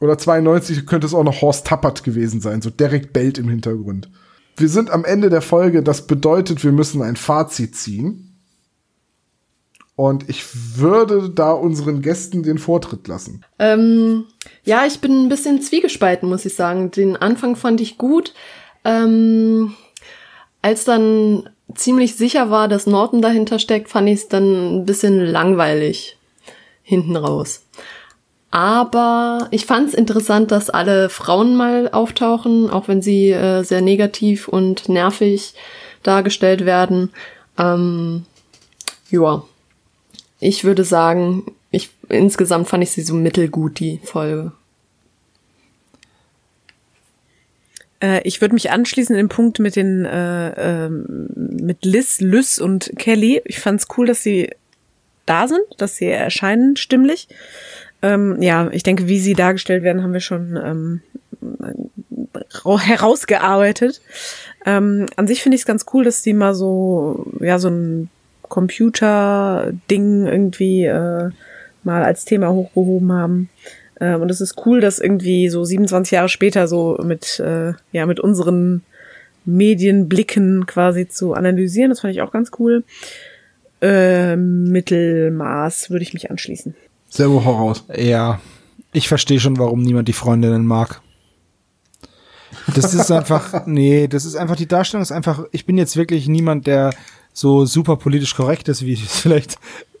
Oder 0.00 0.18
92 0.18 0.86
könnte 0.86 1.06
es 1.06 1.14
auch 1.14 1.24
noch 1.24 1.40
Horst 1.40 1.66
Tappert 1.66 2.04
gewesen 2.04 2.40
sein, 2.40 2.62
so 2.62 2.70
Derek 2.70 3.12
bellt 3.12 3.38
im 3.38 3.48
Hintergrund. 3.48 4.10
Wir 4.56 4.68
sind 4.68 4.90
am 4.90 5.04
Ende 5.04 5.30
der 5.30 5.42
Folge, 5.42 5.82
das 5.82 6.06
bedeutet, 6.06 6.62
wir 6.62 6.72
müssen 6.72 7.02
ein 7.02 7.16
Fazit 7.16 7.76
ziehen. 7.76 8.30
Und 9.96 10.28
ich 10.28 10.44
würde 10.76 11.30
da 11.30 11.52
unseren 11.52 12.02
Gästen 12.02 12.42
den 12.42 12.58
Vortritt 12.58 13.06
lassen. 13.06 13.44
Ähm, 13.60 14.24
ja, 14.64 14.86
ich 14.86 15.00
bin 15.00 15.24
ein 15.24 15.28
bisschen 15.28 15.62
zwiegespalten, 15.62 16.28
muss 16.28 16.44
ich 16.44 16.54
sagen. 16.54 16.90
Den 16.90 17.16
Anfang 17.16 17.54
fand 17.54 17.80
ich 17.80 17.96
gut. 17.96 18.34
Ähm, 18.84 19.74
als 20.62 20.84
dann 20.84 21.48
ziemlich 21.74 22.16
sicher 22.16 22.50
war, 22.50 22.66
dass 22.66 22.88
Norton 22.88 23.22
dahinter 23.22 23.60
steckt, 23.60 23.88
fand 23.88 24.08
ich 24.08 24.20
es 24.20 24.28
dann 24.28 24.78
ein 24.78 24.84
bisschen 24.84 25.20
langweilig 25.20 26.18
hinten 26.82 27.16
raus. 27.16 27.63
Aber 28.54 29.48
ich 29.50 29.66
fand 29.66 29.88
es 29.88 29.94
interessant, 29.94 30.52
dass 30.52 30.70
alle 30.70 31.08
Frauen 31.08 31.56
mal 31.56 31.90
auftauchen, 31.90 32.70
auch 32.70 32.86
wenn 32.86 33.02
sie 33.02 33.32
äh, 33.32 33.64
sehr 33.64 33.80
negativ 33.80 34.46
und 34.46 34.88
nervig 34.88 35.54
dargestellt 36.04 36.64
werden. 36.64 37.10
Ähm, 37.58 38.26
ja, 39.10 39.42
ich 40.38 40.62
würde 40.62 40.84
sagen, 40.84 41.42
ich 41.72 41.90
insgesamt 42.08 42.68
fand 42.68 42.84
ich 42.84 42.92
sie 42.92 43.02
so 43.02 43.14
mittelgut, 43.14 43.80
die 43.80 43.98
Folge. 44.04 44.52
Äh, 48.00 48.20
ich 48.22 48.40
würde 48.40 48.54
mich 48.54 48.70
anschließen 48.70 49.16
den 49.16 49.28
Punkt 49.28 49.58
mit 49.58 49.74
den 49.74 50.04
äh, 50.04 50.84
ähm, 50.86 51.26
mit 51.36 51.84
Liz, 51.84 52.20
Lys 52.20 52.60
und 52.60 52.92
Kelly. 52.98 53.42
Ich 53.46 53.58
fand 53.58 53.80
es 53.80 53.88
cool, 53.98 54.06
dass 54.06 54.22
sie 54.22 54.48
da 55.26 55.48
sind, 55.48 55.64
dass 55.78 55.96
sie 55.96 56.06
erscheinen 56.06 56.76
stimmlich. 56.76 57.26
Ähm, 58.04 58.42
ja, 58.42 58.68
ich 58.70 58.82
denke, 58.82 59.08
wie 59.08 59.18
sie 59.18 59.32
dargestellt 59.32 59.82
werden, 59.82 60.02
haben 60.02 60.12
wir 60.12 60.20
schon 60.20 60.58
ähm, 60.62 61.00
ra- 62.64 62.80
herausgearbeitet. 62.80 64.02
Ähm, 64.66 65.06
an 65.16 65.26
sich 65.26 65.42
finde 65.42 65.54
ich 65.56 65.62
es 65.62 65.66
ganz 65.66 65.86
cool, 65.94 66.04
dass 66.04 66.20
die 66.20 66.34
mal 66.34 66.54
so 66.54 67.26
ja 67.40 67.58
so 67.58 67.68
ein 67.68 68.10
Computer-Ding 68.42 70.26
irgendwie 70.26 70.84
äh, 70.84 71.30
mal 71.82 72.02
als 72.02 72.24
Thema 72.24 72.50
hochgehoben 72.52 73.12
haben. 73.12 73.48
Ähm, 74.00 74.20
und 74.22 74.30
es 74.30 74.40
ist 74.40 74.66
cool, 74.66 74.80
das 74.80 74.98
irgendwie 74.98 75.48
so 75.48 75.64
27 75.64 76.12
Jahre 76.12 76.28
später 76.28 76.68
so 76.68 76.98
mit, 77.02 77.40
äh, 77.40 77.72
ja, 77.92 78.06
mit 78.06 78.20
unseren 78.20 78.82
Medienblicken 79.46 80.66
quasi 80.66 81.08
zu 81.08 81.34
analysieren. 81.34 81.90
Das 81.90 82.00
fand 82.00 82.12
ich 82.14 82.22
auch 82.22 82.32
ganz 82.32 82.50
cool. 82.58 82.84
Äh, 83.80 84.36
Mittelmaß 84.36 85.90
würde 85.90 86.02
ich 86.02 86.14
mich 86.14 86.30
anschließen. 86.30 86.74
Servo, 87.08 87.44
hau 87.44 87.56
raus. 87.56 87.84
Ja, 87.96 88.40
ich 88.92 89.08
verstehe 89.08 89.40
schon, 89.40 89.58
warum 89.58 89.82
niemand 89.82 90.08
die 90.08 90.12
Freundinnen 90.12 90.66
mag. 90.66 91.00
Das 92.74 92.94
ist 92.94 93.10
einfach, 93.10 93.62
nee, 93.66 94.08
das 94.08 94.24
ist 94.24 94.36
einfach, 94.36 94.56
die 94.56 94.68
Darstellung 94.68 95.02
ist 95.02 95.12
einfach, 95.12 95.44
ich 95.52 95.66
bin 95.66 95.78
jetzt 95.78 95.96
wirklich 95.96 96.28
niemand, 96.28 96.66
der 96.66 96.94
so 97.32 97.66
super 97.66 97.96
politisch 97.96 98.34
korrekt 98.34 98.68
ist, 98.68 98.84
wie 98.84 98.94
es 98.94 99.00
vielleicht 99.20 99.58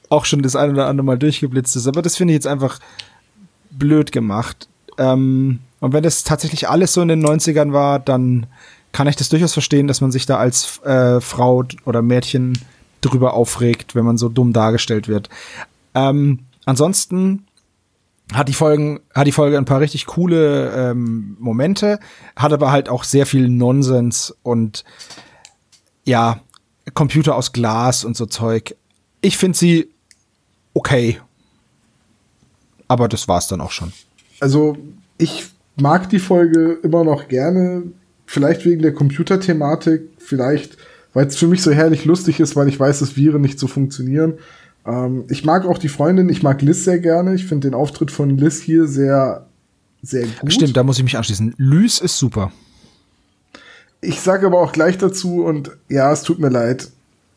auch 0.08 0.24
schon 0.24 0.42
das 0.42 0.56
ein 0.56 0.70
oder 0.70 0.86
andere 0.86 1.04
Mal 1.04 1.18
durchgeblitzt 1.18 1.76
ist. 1.76 1.86
Aber 1.86 2.02
das 2.02 2.16
finde 2.16 2.32
ich 2.32 2.36
jetzt 2.36 2.46
einfach 2.46 2.78
blöd 3.70 4.12
gemacht. 4.12 4.68
Ähm, 4.98 5.60
und 5.80 5.92
wenn 5.92 6.02
das 6.02 6.24
tatsächlich 6.24 6.68
alles 6.68 6.92
so 6.92 7.02
in 7.02 7.08
den 7.08 7.24
90ern 7.24 7.72
war, 7.72 7.98
dann 7.98 8.46
kann 8.92 9.08
ich 9.08 9.16
das 9.16 9.28
durchaus 9.28 9.52
verstehen, 9.52 9.88
dass 9.88 10.00
man 10.00 10.12
sich 10.12 10.24
da 10.24 10.36
als 10.36 10.80
äh, 10.84 11.20
Frau 11.20 11.64
oder 11.84 12.00
Mädchen 12.00 12.56
drüber 13.00 13.34
aufregt, 13.34 13.94
wenn 13.94 14.04
man 14.04 14.16
so 14.16 14.28
dumm 14.28 14.52
dargestellt 14.52 15.08
wird. 15.08 15.28
Ähm, 15.94 16.40
ansonsten 16.64 17.46
hat 18.32 18.48
die 18.48 18.54
Folgen, 18.54 19.00
hat 19.14 19.26
die 19.26 19.32
Folge 19.32 19.58
ein 19.58 19.66
paar 19.66 19.80
richtig 19.80 20.06
coole 20.06 20.72
ähm, 20.72 21.36
Momente, 21.38 22.00
hat 22.36 22.52
aber 22.52 22.70
halt 22.70 22.88
auch 22.88 23.04
sehr 23.04 23.26
viel 23.26 23.48
Nonsens 23.48 24.34
und 24.42 24.84
ja, 26.04 26.40
Computer 26.94 27.36
aus 27.36 27.52
Glas 27.52 28.04
und 28.04 28.16
so 28.16 28.26
Zeug. 28.26 28.76
Ich 29.20 29.36
finde 29.36 29.56
sie 29.56 29.90
okay. 30.74 31.20
Aber 32.88 33.08
das 33.08 33.28
war's 33.28 33.48
dann 33.48 33.60
auch 33.60 33.70
schon. 33.70 33.92
Also, 34.40 34.76
ich 35.16 35.46
mag 35.76 36.10
die 36.10 36.18
Folge 36.18 36.78
immer 36.82 37.04
noch 37.04 37.28
gerne. 37.28 37.84
Vielleicht 38.26 38.64
wegen 38.64 38.82
der 38.82 38.92
Computerthematik, 38.92 40.02
vielleicht, 40.18 40.76
weil 41.12 41.26
es 41.26 41.36
für 41.36 41.46
mich 41.46 41.62
so 41.62 41.72
herrlich 41.72 42.04
lustig 42.04 42.40
ist, 42.40 42.56
weil 42.56 42.68
ich 42.68 42.78
weiß, 42.78 43.00
dass 43.00 43.16
Viren 43.16 43.42
nicht 43.42 43.58
so 43.58 43.66
funktionieren. 43.66 44.34
Ähm, 44.86 45.24
ich 45.28 45.44
mag 45.44 45.66
auch 45.66 45.78
die 45.78 45.88
Freundin, 45.88 46.28
ich 46.28 46.42
mag 46.42 46.62
Liz 46.62 46.84
sehr 46.84 46.98
gerne. 46.98 47.34
Ich 47.34 47.46
finde 47.46 47.68
den 47.68 47.74
Auftritt 47.74 48.10
von 48.10 48.36
Liz 48.36 48.60
hier 48.60 48.86
sehr, 48.86 49.46
sehr 50.02 50.26
gut. 50.40 50.52
Stimmt, 50.52 50.76
da 50.76 50.82
muss 50.82 50.98
ich 50.98 51.04
mich 51.04 51.16
anschließen. 51.16 51.54
Lys 51.56 52.00
ist 52.00 52.18
super. 52.18 52.52
Ich 54.00 54.20
sage 54.20 54.46
aber 54.46 54.60
auch 54.60 54.72
gleich 54.72 54.98
dazu, 54.98 55.44
und 55.44 55.70
ja, 55.88 56.12
es 56.12 56.22
tut 56.22 56.38
mir 56.38 56.50
leid, 56.50 56.90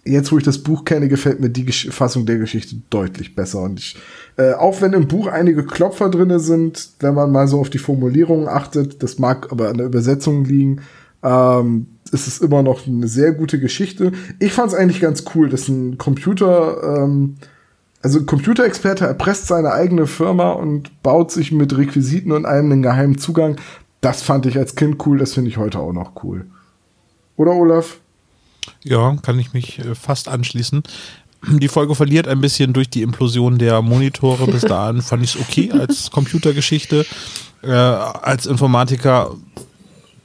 jetzt 0.03 0.31
wo 0.31 0.37
ich 0.37 0.43
das 0.43 0.59
Buch 0.59 0.85
kenne, 0.85 1.07
gefällt 1.07 1.39
mir 1.39 1.49
die 1.49 1.65
Gesch 1.65 1.89
Fassung 1.89 2.25
der 2.25 2.37
Geschichte 2.37 2.75
deutlich 2.89 3.35
besser. 3.35 3.61
Und 3.61 3.79
ich, 3.79 3.97
äh, 4.37 4.53
auch 4.53 4.81
wenn 4.81 4.93
im 4.93 5.07
Buch 5.07 5.27
einige 5.27 5.65
Klopfer 5.65 6.09
drinne 6.09 6.39
sind, 6.39 6.89
wenn 6.99 7.13
man 7.13 7.31
mal 7.31 7.47
so 7.47 7.59
auf 7.59 7.69
die 7.69 7.77
Formulierungen 7.77 8.47
achtet, 8.47 9.01
das 9.01 9.19
mag 9.19 9.51
aber 9.51 9.69
an 9.69 9.77
der 9.77 9.87
Übersetzung 9.87 10.45
liegen, 10.45 10.81
ähm, 11.23 11.87
ist 12.09 12.27
es 12.27 12.39
immer 12.39 12.63
noch 12.63 12.87
eine 12.87 13.07
sehr 13.07 13.33
gute 13.33 13.59
Geschichte. 13.59 14.11
Ich 14.39 14.53
fand 14.53 14.71
es 14.71 14.77
eigentlich 14.77 15.01
ganz 15.01 15.23
cool, 15.35 15.49
dass 15.49 15.67
ein 15.67 15.97
Computer, 15.97 17.03
ähm, 17.03 17.35
also 18.01 18.19
ein 18.19 18.25
Computerexperte 18.25 19.05
erpresst 19.05 19.47
seine 19.47 19.71
eigene 19.71 20.07
Firma 20.07 20.51
und 20.51 21.01
baut 21.03 21.31
sich 21.31 21.51
mit 21.51 21.77
Requisiten 21.77 22.31
und 22.31 22.45
einem 22.45 22.71
einen 22.71 22.83
geheimen 22.83 23.17
Zugang. 23.17 23.57
Das 24.01 24.21
fand 24.21 24.45
ich 24.45 24.57
als 24.57 24.75
Kind 24.75 25.05
cool, 25.05 25.17
das 25.17 25.33
finde 25.33 25.49
ich 25.49 25.57
heute 25.57 25.79
auch 25.79 25.93
noch 25.93 26.23
cool. 26.23 26.45
Oder 27.35 27.51
Olaf? 27.51 27.99
Ja, 28.83 29.15
kann 29.21 29.39
ich 29.39 29.53
mich 29.53 29.79
äh, 29.79 29.95
fast 29.95 30.27
anschließen. 30.27 30.83
Die 31.47 31.67
Folge 31.67 31.95
verliert 31.95 32.27
ein 32.27 32.41
bisschen 32.41 32.73
durch 32.73 32.89
die 32.89 33.03
Implosion 33.03 33.57
der 33.57 33.81
Monitore. 33.81 34.47
Bis 34.47 34.61
dahin 34.63 35.01
fand 35.01 35.23
ich 35.23 35.35
es 35.35 35.41
okay 35.41 35.71
als 35.71 36.11
Computergeschichte. 36.11 37.05
Äh, 37.63 37.71
als 37.71 38.45
Informatiker 38.45 39.35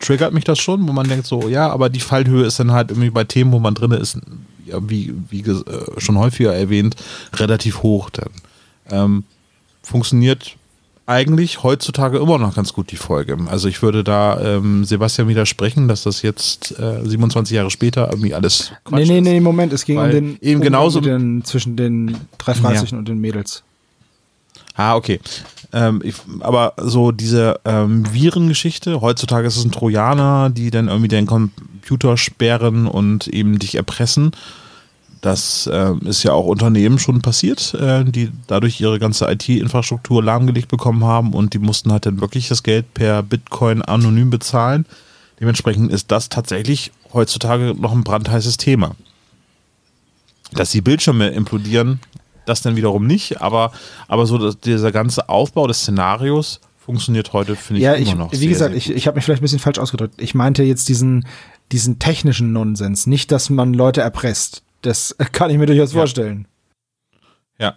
triggert 0.03 0.35
mich 0.35 0.45
das 0.45 0.59
schon, 0.59 0.87
wo 0.87 0.93
man 0.93 1.09
denkt 1.09 1.27
so, 1.27 1.49
ja, 1.49 1.71
aber 1.71 1.89
die 1.89 2.01
Fallhöhe 2.01 2.45
ist 2.45 2.59
dann 2.61 2.73
halt 2.73 2.91
irgendwie 2.91 3.11
bei 3.11 3.25
Themen, 3.25 3.53
wo 3.53 3.59
man 3.59 3.75
drin 3.75 3.93
ist, 3.93 4.19
ja, 4.67 4.79
wie, 4.89 5.15
wie 5.31 5.41
äh, 5.41 5.63
schon 5.99 6.19
häufiger 6.19 6.55
erwähnt, 6.55 6.97
relativ 7.37 7.83
hoch. 7.83 8.11
Dann 8.11 8.29
ähm, 8.91 9.25
funktioniert 9.83 10.57
eigentlich 11.07 11.63
heutzutage 11.63 12.19
immer 12.19 12.39
noch 12.39 12.55
ganz 12.55 12.73
gut 12.73 12.91
die 12.93 12.97
Folge. 12.97 13.37
Also 13.49 13.69
ich 13.69 13.83
würde 13.83 14.05
da 14.05 14.41
ähm, 14.41 14.85
Sebastian 14.85 15.29
widersprechen, 15.29 15.89
dass 15.89 16.05
das 16.05 16.23
jetzt 16.23 16.79
äh, 16.79 17.01
27 17.05 17.55
Jahre 17.57 17.71
später 17.71 18.09
irgendwie 18.11 18.35
alles 18.35 18.73
Quatsch 18.85 19.09
Nee, 19.09 19.21
nee, 19.21 19.33
nee, 19.33 19.41
Moment, 19.41 19.73
es 19.73 19.85
ging 19.85 19.99
um 19.99 20.11
den 20.11 20.39
eben 20.41 20.61
um 20.61 20.65
genauso- 20.65 21.01
den, 21.01 21.45
zwischen 21.45 21.77
den 21.77 22.17
drei 22.39 22.55
Fragezeichen 22.55 22.99
und 22.99 23.09
den 23.09 23.19
Mädels. 23.19 23.65
Ah, 24.75 24.97
okay. 24.97 25.21
Ähm, 25.73 26.01
ich, 26.05 26.15
aber 26.41 26.75
so 26.77 27.13
diese 27.13 27.61
ähm, 27.65 28.05
Virengeschichte, 28.13 29.01
heutzutage 29.01 29.47
ist 29.47 29.57
es 29.57 29.65
ein 29.65 29.73
Trojaner, 29.73 30.51
die 30.51 30.71
dann 30.71 30.89
irgendwie 30.89 31.09
den 31.09 31.27
Computer 31.27 32.17
sperren 32.17 32.87
und 32.87 33.29
eben 33.29 33.59
dich 33.59 33.75
erpressen. 33.75 34.33
Das 35.23 35.71
ähm, 35.73 36.01
ist 36.05 36.25
ja 36.25 36.33
auch 36.33 36.47
Unternehmen 36.47 36.99
schon 36.99 37.23
passiert, 37.23 37.75
äh, 37.75 38.05
die 38.05 38.31
dadurch 38.49 38.81
ihre 38.81 38.99
ganze 38.99 39.31
IT-Infrastruktur 39.31 40.23
lahmgelegt 40.23 40.69
bekommen 40.69 41.05
haben 41.05 41.33
und 41.33 41.55
die 41.55 41.61
mussten 41.61 41.93
halt 41.93 42.07
dann 42.07 42.21
wirklich 42.21 42.49
das 42.49 42.65
Geld 42.65 42.93
per 42.93 43.23
Bitcoin 43.23 43.83
anonym 43.83 44.31
bezahlen. 44.31 44.85
Dementsprechend 45.41 45.93
ist 45.93 46.11
das 46.11 46.29
tatsächlich 46.29 46.91
heutzutage 47.13 47.75
noch 47.79 47.93
ein 47.93 48.05
brandheißes 48.05 48.57
Thema. 48.57 48.97
Dass 50.53 50.73
die 50.73 50.81
Bildschirme 50.81 51.29
implodieren, 51.29 52.01
das 52.47 52.63
dann 52.63 52.77
wiederum 52.77 53.07
nicht, 53.07 53.41
aber, 53.41 53.73
aber 54.09 54.27
so 54.27 54.53
dieser 54.53 54.93
ganze 54.93 55.29
Aufbau 55.29 55.67
des 55.67 55.79
Szenarios 55.83 56.61
funktioniert 56.79 57.33
heute, 57.33 57.55
finde 57.57 57.79
ich, 57.81 57.85
Ja, 57.85 57.93
immer 57.95 58.07
ich, 58.09 58.15
noch. 58.17 58.33
wie 58.33 58.37
sehr, 58.37 58.49
gesagt, 58.49 58.71
sehr 58.73 58.79
ich, 58.79 58.91
ich 58.91 59.07
habe 59.07 59.15
mich 59.17 59.25
vielleicht 59.25 59.41
ein 59.41 59.45
bisschen 59.45 59.59
falsch 59.61 59.79
ausgedrückt. 59.79 60.21
Ich 60.21 60.35
meinte 60.35 60.63
jetzt 60.65 60.89
diesen, 60.89 61.27
diesen 61.71 61.99
technischen 62.01 62.53
Nonsens, 62.53 63.07
nicht, 63.07 63.31
dass 63.31 63.51
man 63.51 63.73
Leute 63.75 64.01
erpresst. 64.01 64.63
Das 64.83 65.17
kann 65.33 65.51
ich 65.51 65.59
mir 65.59 65.67
durchaus 65.67 65.93
Ja. 65.93 66.01
vorstellen. 66.01 66.49
Ja. 67.59 67.77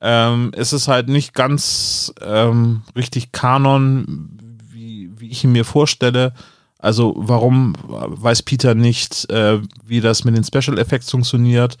Ähm, 0.00 0.52
es 0.54 0.72
ist 0.72 0.86
halt 0.88 1.08
nicht 1.08 1.34
ganz 1.34 2.12
ähm, 2.20 2.82
richtig 2.94 3.32
Kanon, 3.32 4.38
wie, 4.70 5.10
wie 5.18 5.28
ich 5.30 5.42
ihn 5.42 5.52
mir 5.52 5.64
vorstelle. 5.64 6.32
Also, 6.78 7.14
warum 7.16 7.74
weiß 7.88 8.42
Peter 8.42 8.74
nicht, 8.74 9.28
äh, 9.30 9.58
wie 9.84 10.00
das 10.00 10.24
mit 10.24 10.36
den 10.36 10.44
Special 10.44 10.78
Effects 10.78 11.10
funktioniert? 11.10 11.78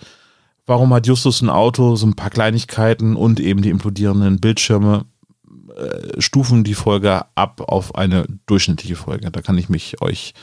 Warum 0.66 0.92
hat 0.92 1.06
Justus 1.06 1.42
ein 1.42 1.48
Auto, 1.48 1.94
so 1.94 2.06
ein 2.06 2.16
paar 2.16 2.30
Kleinigkeiten 2.30 3.14
und 3.14 3.38
eben 3.38 3.62
die 3.62 3.70
implodierenden 3.70 4.40
Bildschirme 4.40 5.04
äh, 5.76 6.20
stufen 6.20 6.64
die 6.64 6.74
Folge 6.74 7.24
ab 7.36 7.60
auf 7.60 7.94
eine 7.94 8.26
durchschnittliche 8.46 8.96
Folge? 8.96 9.30
Da 9.30 9.42
kann 9.42 9.58
ich 9.58 9.68
mich 9.68 10.02
euch, 10.02 10.34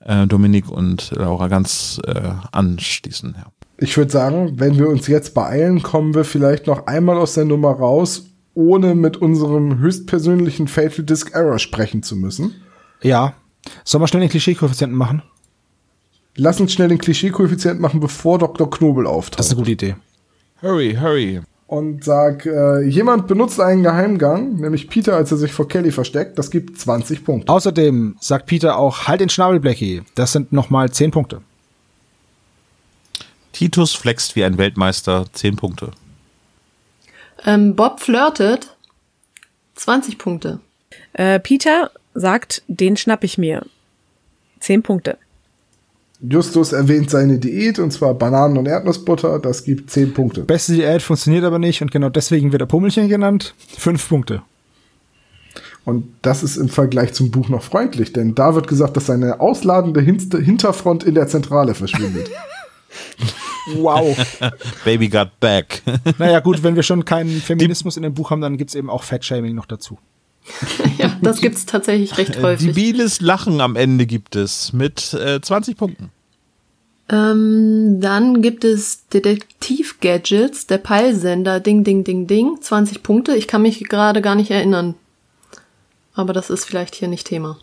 äh, 0.00 0.26
Dominik 0.26 0.68
und 0.68 1.12
Laura, 1.12 1.46
ganz 1.46 2.00
äh, 2.04 2.30
anschließen. 2.50 3.36
Ja. 3.38 3.52
Ich 3.78 3.96
würde 3.96 4.10
sagen, 4.10 4.54
wenn 4.56 4.78
wir 4.78 4.88
uns 4.88 5.06
jetzt 5.06 5.32
beeilen, 5.32 5.82
kommen 5.82 6.14
wir 6.14 6.24
vielleicht 6.24 6.66
noch 6.66 6.86
einmal 6.86 7.16
aus 7.18 7.34
der 7.34 7.44
Nummer 7.44 7.70
raus, 7.70 8.26
ohne 8.54 8.96
mit 8.96 9.16
unserem 9.16 9.78
höchstpersönlichen 9.78 10.66
Fatal 10.66 11.04
Disk 11.04 11.34
Error 11.34 11.60
sprechen 11.60 12.02
zu 12.02 12.16
müssen. 12.16 12.54
Ja. 13.00 13.34
Sollen 13.84 14.02
wir 14.02 14.08
schnell 14.08 14.22
den 14.22 14.30
Klischee-Koeffizienten 14.30 14.98
machen? 14.98 15.22
Lass 16.36 16.60
uns 16.60 16.72
schnell 16.72 16.88
den 16.88 16.98
Klischee-Koeffizient 16.98 17.80
machen, 17.80 18.00
bevor 18.00 18.38
Dr. 18.38 18.70
Knobel 18.70 19.06
auftaucht. 19.06 19.38
Das 19.38 19.46
ist 19.46 19.52
eine 19.52 19.60
gute 19.60 19.72
Idee. 19.72 19.96
Hurry, 20.62 20.96
hurry. 21.00 21.40
Und 21.66 22.04
sag, 22.04 22.46
äh, 22.46 22.82
jemand 22.82 23.26
benutzt 23.26 23.60
einen 23.60 23.82
Geheimgang, 23.82 24.56
nämlich 24.56 24.88
Peter, 24.88 25.16
als 25.16 25.30
er 25.30 25.38
sich 25.38 25.52
vor 25.52 25.68
Kelly 25.68 25.90
versteckt. 25.90 26.38
Das 26.38 26.50
gibt 26.50 26.78
20 26.78 27.24
Punkte. 27.24 27.52
Außerdem 27.52 28.16
sagt 28.20 28.46
Peter 28.46 28.76
auch, 28.76 29.08
halt 29.08 29.20
den 29.20 29.28
Schnabel, 29.28 29.60
Blackie. 29.60 30.02
Das 30.14 30.32
sind 30.32 30.52
nochmal 30.52 30.90
10 30.90 31.10
Punkte. 31.10 31.40
Titus 33.52 33.94
flext 33.94 34.36
wie 34.36 34.44
ein 34.44 34.58
Weltmeister, 34.58 35.26
10 35.32 35.56
Punkte. 35.56 35.92
Ähm, 37.44 37.74
Bob 37.74 38.00
flirtet. 38.00 38.76
20 39.74 40.18
Punkte. 40.18 40.60
Äh, 41.12 41.40
Peter 41.40 41.90
sagt, 42.14 42.62
den 42.68 42.96
schnapp 42.96 43.24
ich 43.24 43.38
mir. 43.38 43.64
Zehn 44.60 44.82
Punkte. 44.82 45.18
Justus 46.22 46.72
erwähnt 46.72 47.10
seine 47.10 47.38
Diät, 47.38 47.78
und 47.78 47.92
zwar 47.92 48.14
Bananen 48.14 48.56
und 48.56 48.66
Erdnussbutter. 48.66 49.40
Das 49.40 49.64
gibt 49.64 49.90
10 49.90 50.14
Punkte. 50.14 50.42
Beste 50.42 50.74
Diät 50.74 51.02
funktioniert 51.02 51.44
aber 51.44 51.58
nicht 51.58 51.82
und 51.82 51.90
genau 51.90 52.10
deswegen 52.10 52.52
wird 52.52 52.62
er 52.62 52.66
Pummelchen 52.66 53.08
genannt. 53.08 53.54
5 53.78 54.08
Punkte. 54.08 54.42
Und 55.84 56.04
das 56.22 56.44
ist 56.44 56.56
im 56.56 56.68
Vergleich 56.68 57.12
zum 57.12 57.32
Buch 57.32 57.48
noch 57.48 57.62
freundlich, 57.62 58.12
denn 58.12 58.36
da 58.36 58.54
wird 58.54 58.68
gesagt, 58.68 58.96
dass 58.96 59.06
seine 59.06 59.40
ausladende 59.40 60.00
Hinterfront 60.00 61.02
in 61.02 61.14
der 61.14 61.26
Zentrale 61.26 61.74
verschwindet. 61.74 62.30
Wow. 63.76 64.16
Baby 64.84 65.08
got 65.08 65.38
back. 65.38 65.82
naja, 66.18 66.40
gut, 66.40 66.64
wenn 66.64 66.74
wir 66.74 66.82
schon 66.82 67.04
keinen 67.04 67.40
Feminismus 67.40 67.96
in 67.96 68.02
dem 68.02 68.12
Buch 68.12 68.32
haben, 68.32 68.40
dann 68.40 68.56
gibt's 68.56 68.74
eben 68.74 68.90
auch 68.90 69.04
Fat-Shaming 69.04 69.54
noch 69.54 69.66
dazu. 69.66 69.98
Ja, 70.98 71.16
das 71.22 71.40
gibt's 71.40 71.66
tatsächlich 71.66 72.18
recht 72.18 72.40
häufig. 72.42 72.68
Debiles 72.68 73.20
Lachen 73.20 73.60
am 73.60 73.76
Ende 73.76 74.06
gibt 74.06 74.36
es 74.36 74.72
mit 74.72 75.14
äh, 75.14 75.40
20 75.40 75.76
Punkten. 75.76 76.10
Ähm, 77.08 78.00
dann 78.00 78.42
gibt 78.42 78.64
es 78.64 79.06
Detektiv-Gadgets, 79.08 80.66
der 80.66 80.78
Peilsender, 80.78 81.60
Ding, 81.60 81.84
Ding, 81.84 82.04
Ding, 82.04 82.26
Ding, 82.26 82.58
20 82.60 83.02
Punkte. 83.02 83.34
Ich 83.34 83.48
kann 83.48 83.62
mich 83.62 83.80
gerade 83.88 84.22
gar 84.22 84.34
nicht 84.34 84.50
erinnern. 84.50 84.94
Aber 86.14 86.32
das 86.32 86.50
ist 86.50 86.64
vielleicht 86.64 86.94
hier 86.94 87.08
nicht 87.08 87.26
Thema. 87.26 87.58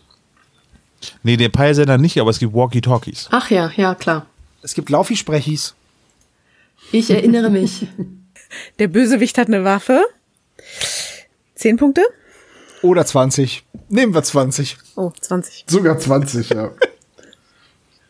Nee, 1.22 1.36
der 1.36 1.48
Peilsender 1.48 1.98
nicht, 1.98 2.20
aber 2.20 2.30
es 2.30 2.38
gibt 2.38 2.54
Walkie-Talkies. 2.54 3.28
Ach 3.30 3.50
ja, 3.50 3.70
ja, 3.76 3.94
klar. 3.94 4.26
Es 4.62 4.74
gibt 4.74 4.90
Laufi-Sprechis. 4.90 5.74
Ich 6.92 7.10
erinnere 7.10 7.50
mich. 7.50 7.86
Der 8.78 8.88
Bösewicht 8.88 9.38
hat 9.38 9.46
eine 9.46 9.64
Waffe. 9.64 10.02
Zehn 11.54 11.76
Punkte. 11.76 12.02
Oder 12.82 13.04
20. 13.04 13.64
Nehmen 13.88 14.14
wir 14.14 14.22
20. 14.22 14.78
Oh, 14.96 15.12
20. 15.20 15.64
Sogar 15.68 15.98
20, 15.98 16.50
ja. 16.50 16.70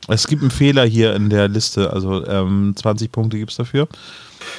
Es 0.09 0.26
gibt 0.26 0.42
einen 0.42 0.51
Fehler 0.51 0.84
hier 0.84 1.14
in 1.14 1.30
der 1.30 1.47
Liste, 1.47 1.92
also 1.92 2.26
ähm, 2.26 2.74
20 2.74 3.12
Punkte 3.12 3.38
gibt 3.38 3.52
es 3.52 3.59
dafür. 3.59 3.86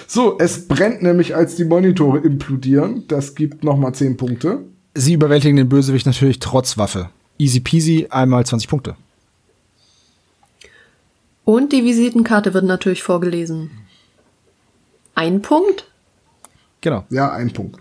So, 0.08 0.38
es 0.40 0.68
brennt 0.68 1.02
nämlich, 1.02 1.36
als 1.36 1.56
die 1.56 1.66
Monitore 1.66 2.20
implodieren. 2.20 3.06
Das 3.08 3.36
gibt 3.36 3.64
nochmal 3.64 3.94
10 3.94 4.16
Punkte. 4.16 4.60
Sie 4.94 5.14
überwältigen 5.14 5.58
den 5.58 5.68
Bösewicht 5.68 6.06
natürlich 6.06 6.40
trotz 6.40 6.78
Waffe. 6.78 7.10
Easy 7.38 7.60
peasy, 7.60 8.08
einmal 8.10 8.46
20 8.46 8.70
Punkte. 8.70 8.96
Und 11.44 11.74
die 11.74 11.84
Visitenkarte 11.84 12.54
wird 12.54 12.66
natürlich 12.66 13.04
vorgelesen. 13.04 13.72
Ein 15.16 15.42
Punkt? 15.42 15.86
Genau. 16.82 17.04
Ja, 17.10 17.32
ein 17.32 17.52
Punkt. 17.52 17.78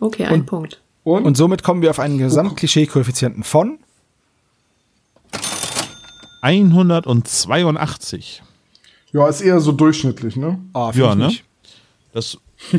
Okay, 0.00 0.24
ein 0.24 0.46
Punkt. 0.46 0.80
Und, 1.16 1.24
Und 1.24 1.36
somit 1.36 1.62
kommen 1.62 1.82
wir 1.82 1.90
auf 1.90 2.00
einen 2.00 2.18
Gesamtklischee-Koeffizienten 2.18 3.44
von 3.44 3.78
182. 6.42 8.42
ja, 9.12 9.28
ist 9.28 9.40
eher 9.40 9.60
so 9.60 9.72
durchschnittlich, 9.72 10.36
ne? 10.36 10.58
Oh, 10.74 10.90
Ja, 10.94 11.12
ich 11.12 11.18
ne? 11.18 11.26
nicht. 11.28 11.44
Das 12.12 12.38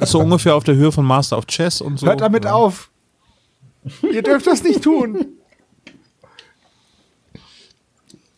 ist 0.00 0.10
so 0.10 0.20
ungefähr 0.20 0.54
auf 0.54 0.64
der 0.64 0.74
Höhe 0.74 0.92
von 0.92 1.04
Master 1.04 1.38
of 1.38 1.46
Chess 1.46 1.80
und 1.80 1.98
so. 1.98 2.06
Hört 2.06 2.20
damit 2.20 2.44
ja. 2.44 2.52
auf. 2.52 2.90
Ihr 4.02 4.22
dürft 4.22 4.46
das 4.46 4.62
nicht 4.62 4.82
tun. 4.82 5.26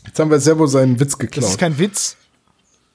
Jetzt 0.07 0.19
haben 0.19 0.31
wir 0.31 0.41
Servo 0.41 0.67
seinen 0.67 1.01
Witz 1.01 1.13
Das 1.13 1.19
geklaut. 1.19 1.51
ist 1.51 1.59
kein 1.59 1.79
Witz. 1.79 2.17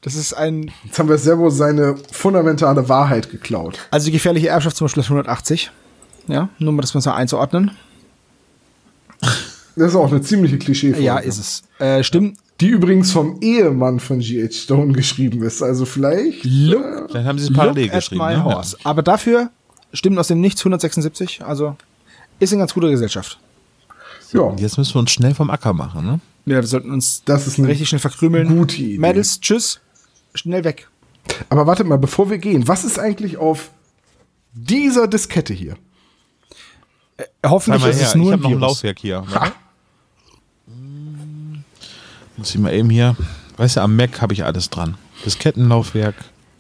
Das 0.02 0.16
ist 0.16 0.34
ein. 0.34 0.72
Jetzt 0.84 1.00
haben 1.00 1.10
wir 1.10 1.18
Servo 1.18 1.50
seine 1.50 1.96
fundamentale 2.12 2.88
Wahrheit 2.88 3.32
geklaut. 3.32 3.80
Also 3.92 4.06
die 4.06 4.12
gefährliche 4.12 4.50
Erbschaft 4.50 4.78
zum 4.78 4.86
Beispiel 4.86 5.02
ist 5.02 5.08
180. 5.08 5.72
Ja, 6.28 6.50
nur 6.60 6.74
mal 6.74 6.82
das 6.82 6.94
mal 6.94 7.14
einzuordnen. 7.16 7.72
Das 9.76 9.90
ist 9.92 9.96
auch 9.96 10.12
eine 10.12 10.22
ziemliche 10.22 10.58
klischee 10.58 10.92
Ja, 11.00 11.18
ist 11.20 11.38
es. 11.38 11.64
Äh, 11.80 12.04
stimmt. 12.04 12.38
Die 12.60 12.70
übrigens 12.70 13.12
vom 13.12 13.40
Ehemann 13.42 14.00
von 14.00 14.20
G.H. 14.20 14.52
Stone 14.64 14.94
geschrieben 14.94 15.44
ist. 15.44 15.62
Also 15.62 15.86
vielleicht. 15.86 16.44
Look, 16.44 17.10
Dann 17.12 17.26
haben 17.26 17.38
sie 17.38 17.46
es 17.46 17.54
parallel 17.54 17.86
look 17.86 17.94
at 17.94 18.00
geschrieben. 18.00 18.26
my 18.26 18.34
ne? 18.34 18.44
horse. 18.44 18.76
Aber 18.84 19.04
dafür 19.04 19.52
stimmt 19.94 20.18
aus 20.18 20.28
dem 20.30 20.42
Nichts 20.42 20.62
176. 20.62 21.44
Also 21.46 21.76
ist 22.40 22.54
in 22.54 22.60
ganz 22.60 22.74
guter 22.74 22.90
Gesellschaft. 22.90 23.38
Ja, 24.34 24.54
Jetzt 24.58 24.78
müssen 24.78 24.96
wir 24.96 25.00
uns 25.00 25.12
schnell 25.12 25.36
vom 25.36 25.50
Acker 25.52 25.74
machen, 25.74 26.06
ne? 26.06 26.20
Ja, 26.46 26.56
wir 26.56 26.64
sollten 26.68 26.92
uns 26.92 27.22
das 27.26 27.46
ist 27.46 27.60
richtig 27.60 27.90
schnell 27.90 28.00
verkrümeln. 28.00 28.48
gute 28.48 28.78
Idee. 28.78 28.98
Mädels, 28.98 29.40
tschüss. 29.40 29.80
Schnell 30.34 30.64
weg. 30.64 30.88
Aber 31.50 31.68
wartet 31.68 31.88
mal, 31.88 31.98
bevor 31.98 32.30
wir 32.30 32.38
gehen, 32.38 32.68
was 32.68 32.84
ist 32.84 33.00
eigentlich 33.00 33.38
auf 33.38 33.70
dieser 34.54 35.08
Diskette 35.08 35.54
hier? 35.54 35.76
Hoffentlich 37.46 37.82
Zeig 37.84 37.88
mal 37.88 37.96
ist 37.96 38.00
her, 38.02 38.08
es 38.10 38.16
nur 38.16 38.26
ich 38.26 38.30
ein 38.30 38.34
habe 38.34 38.42
noch 38.44 38.50
ein 38.50 38.60
Virus. 38.60 38.62
Laufwerk 38.74 39.00
hier. 39.00 39.24
Muss 42.38 42.54
ich 42.54 42.60
mal 42.62 42.74
eben 42.74 42.90
hier. 42.90 43.16
Weißt 43.58 43.78
du, 43.78 43.82
am 43.82 43.96
Mac 43.96 44.22
habe 44.22 44.34
ich 44.34 44.44
alles 44.46 44.70
dran. 44.70 44.96
Diskettenlaufwerk. 45.26 46.16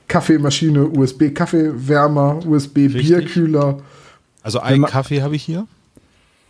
Kaffeemaschine, 0.07 0.85
USB-Kaffeewärmer, 0.87 2.39
USB-Bierkühler. 2.45 3.79
Also 4.41 4.59
einen 4.59 4.81
man- 4.81 4.89
Kaffee 4.91 5.21
habe 5.21 5.35
ich 5.35 5.43
hier. 5.43 5.67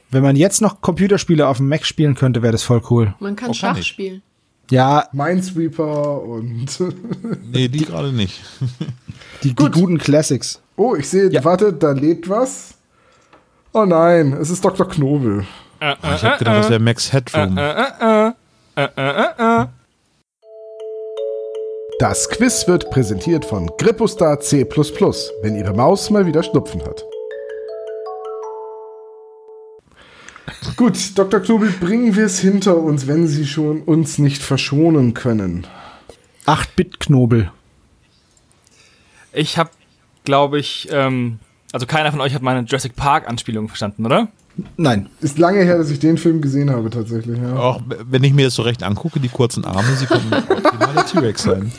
Wenn 0.09 0.23
man 0.23 0.38
jetzt 0.38 0.61
noch 0.61 0.79
Computerspiele 0.79 1.45
auf 1.47 1.57
dem 1.57 1.67
Mac 1.67 1.85
spielen 1.85 2.15
könnte, 2.15 2.41
wäre 2.41 2.53
das 2.53 2.63
voll 2.63 2.81
cool. 2.89 3.13
Man 3.19 3.35
kann 3.35 3.47
Oh, 3.47 3.51
kann 3.51 3.53
Schach 3.55 3.77
ich. 3.77 3.88
spielen. 3.88 4.21
Ja, 4.71 5.07
Minesweeper 5.11 6.21
und. 6.23 6.67
Nee, 7.51 7.67
die 7.67 7.84
gerade 7.85 8.13
nicht. 8.13 8.39
die, 9.43 9.53
die 9.53 9.55
guten 9.71 9.97
Classics. 9.97 10.61
oh, 10.77 10.95
ich 10.95 11.09
sehe, 11.09 11.29
Ja. 11.31 11.43
warte, 11.43 11.73
da 11.73 11.91
lädt 11.91 12.29
was. 12.29 12.75
Oh 13.73 13.85
nein, 13.85 14.34
es 14.34 14.49
ist 14.49 14.64
Dr. 14.64 14.88
Knobel. 14.88 15.45
Ich 15.80 16.23
habe 16.23 16.38
gedacht, 16.39 16.57
das 16.57 16.69
wäre 16.69 16.80
Max 16.80 17.14
Headroom. 17.14 17.56
Das 21.99 22.30
Quiz 22.30 22.68
wird 22.68 22.89
präsentiert 22.91 23.44
von 23.45 23.72
Grippustar 23.77 24.39
C++, 24.39 24.65
wenn 25.41 25.56
Ihre 25.56 25.73
Maus 25.73 26.10
mal 26.10 26.26
wieder 26.26 26.44
Schnupfen 26.44 26.84
hat. 26.84 27.03
Gut, 30.76 31.18
Dr. 31.18 31.39
Knobel, 31.39 31.72
bringen 31.72 32.15
wir 32.15 32.26
es 32.26 32.39
hinter 32.39 32.77
uns, 32.77 33.07
wenn 33.07 33.27
Sie 33.27 33.48
schon 33.48 33.81
uns 33.81 34.18
nicht 34.18 34.41
verschonen 34.41 35.14
können. 35.14 35.65
8-Bit-Knobel. 36.45 37.52
Ich 39.34 39.57
habe, 39.57 39.72
glaube 40.23 40.60
ich, 40.60 40.88
ähm, 40.91 41.39
also 41.72 41.85
keiner 41.85 42.11
von 42.11 42.22
euch 42.22 42.34
hat 42.34 42.41
meine 42.41 42.61
Jurassic 42.61 42.95
Park-Anspielung 42.95 43.68
verstanden, 43.68 44.06
oder? 44.06 44.30
Nein. 44.77 45.10
Ist 45.22 45.38
lange 45.38 45.64
her, 45.64 45.77
dass 45.77 45.89
ich 45.89 45.99
den 45.99 46.18
Film 46.18 46.41
gesehen 46.41 46.69
habe, 46.69 46.89
tatsächlich. 46.89 47.38
Ja. 47.39 47.57
Auch 47.57 47.81
wenn 47.88 48.23
ich 48.23 48.34
mir 48.34 48.45
das 48.45 48.56
so 48.56 48.64
recht 48.64 48.84
angucke, 48.84 49.19
die 49.19 49.30
kurzen 49.30 49.65
Arme, 49.65 49.95
sie 49.95 50.06
können 50.06 50.34
optimal 50.34 50.94
der 50.95 51.06
T-Rex 51.06 51.44
sein. 51.44 51.72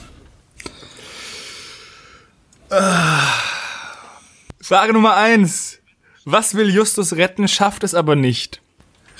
Frage 4.61 4.93
Nummer 4.93 5.17
eins. 5.17 5.79
Was 6.25 6.55
will 6.55 6.69
Justus 6.69 7.15
retten, 7.15 7.49
schafft 7.49 7.83
es 7.85 7.95
aber 7.95 8.15
nicht? 8.15 8.61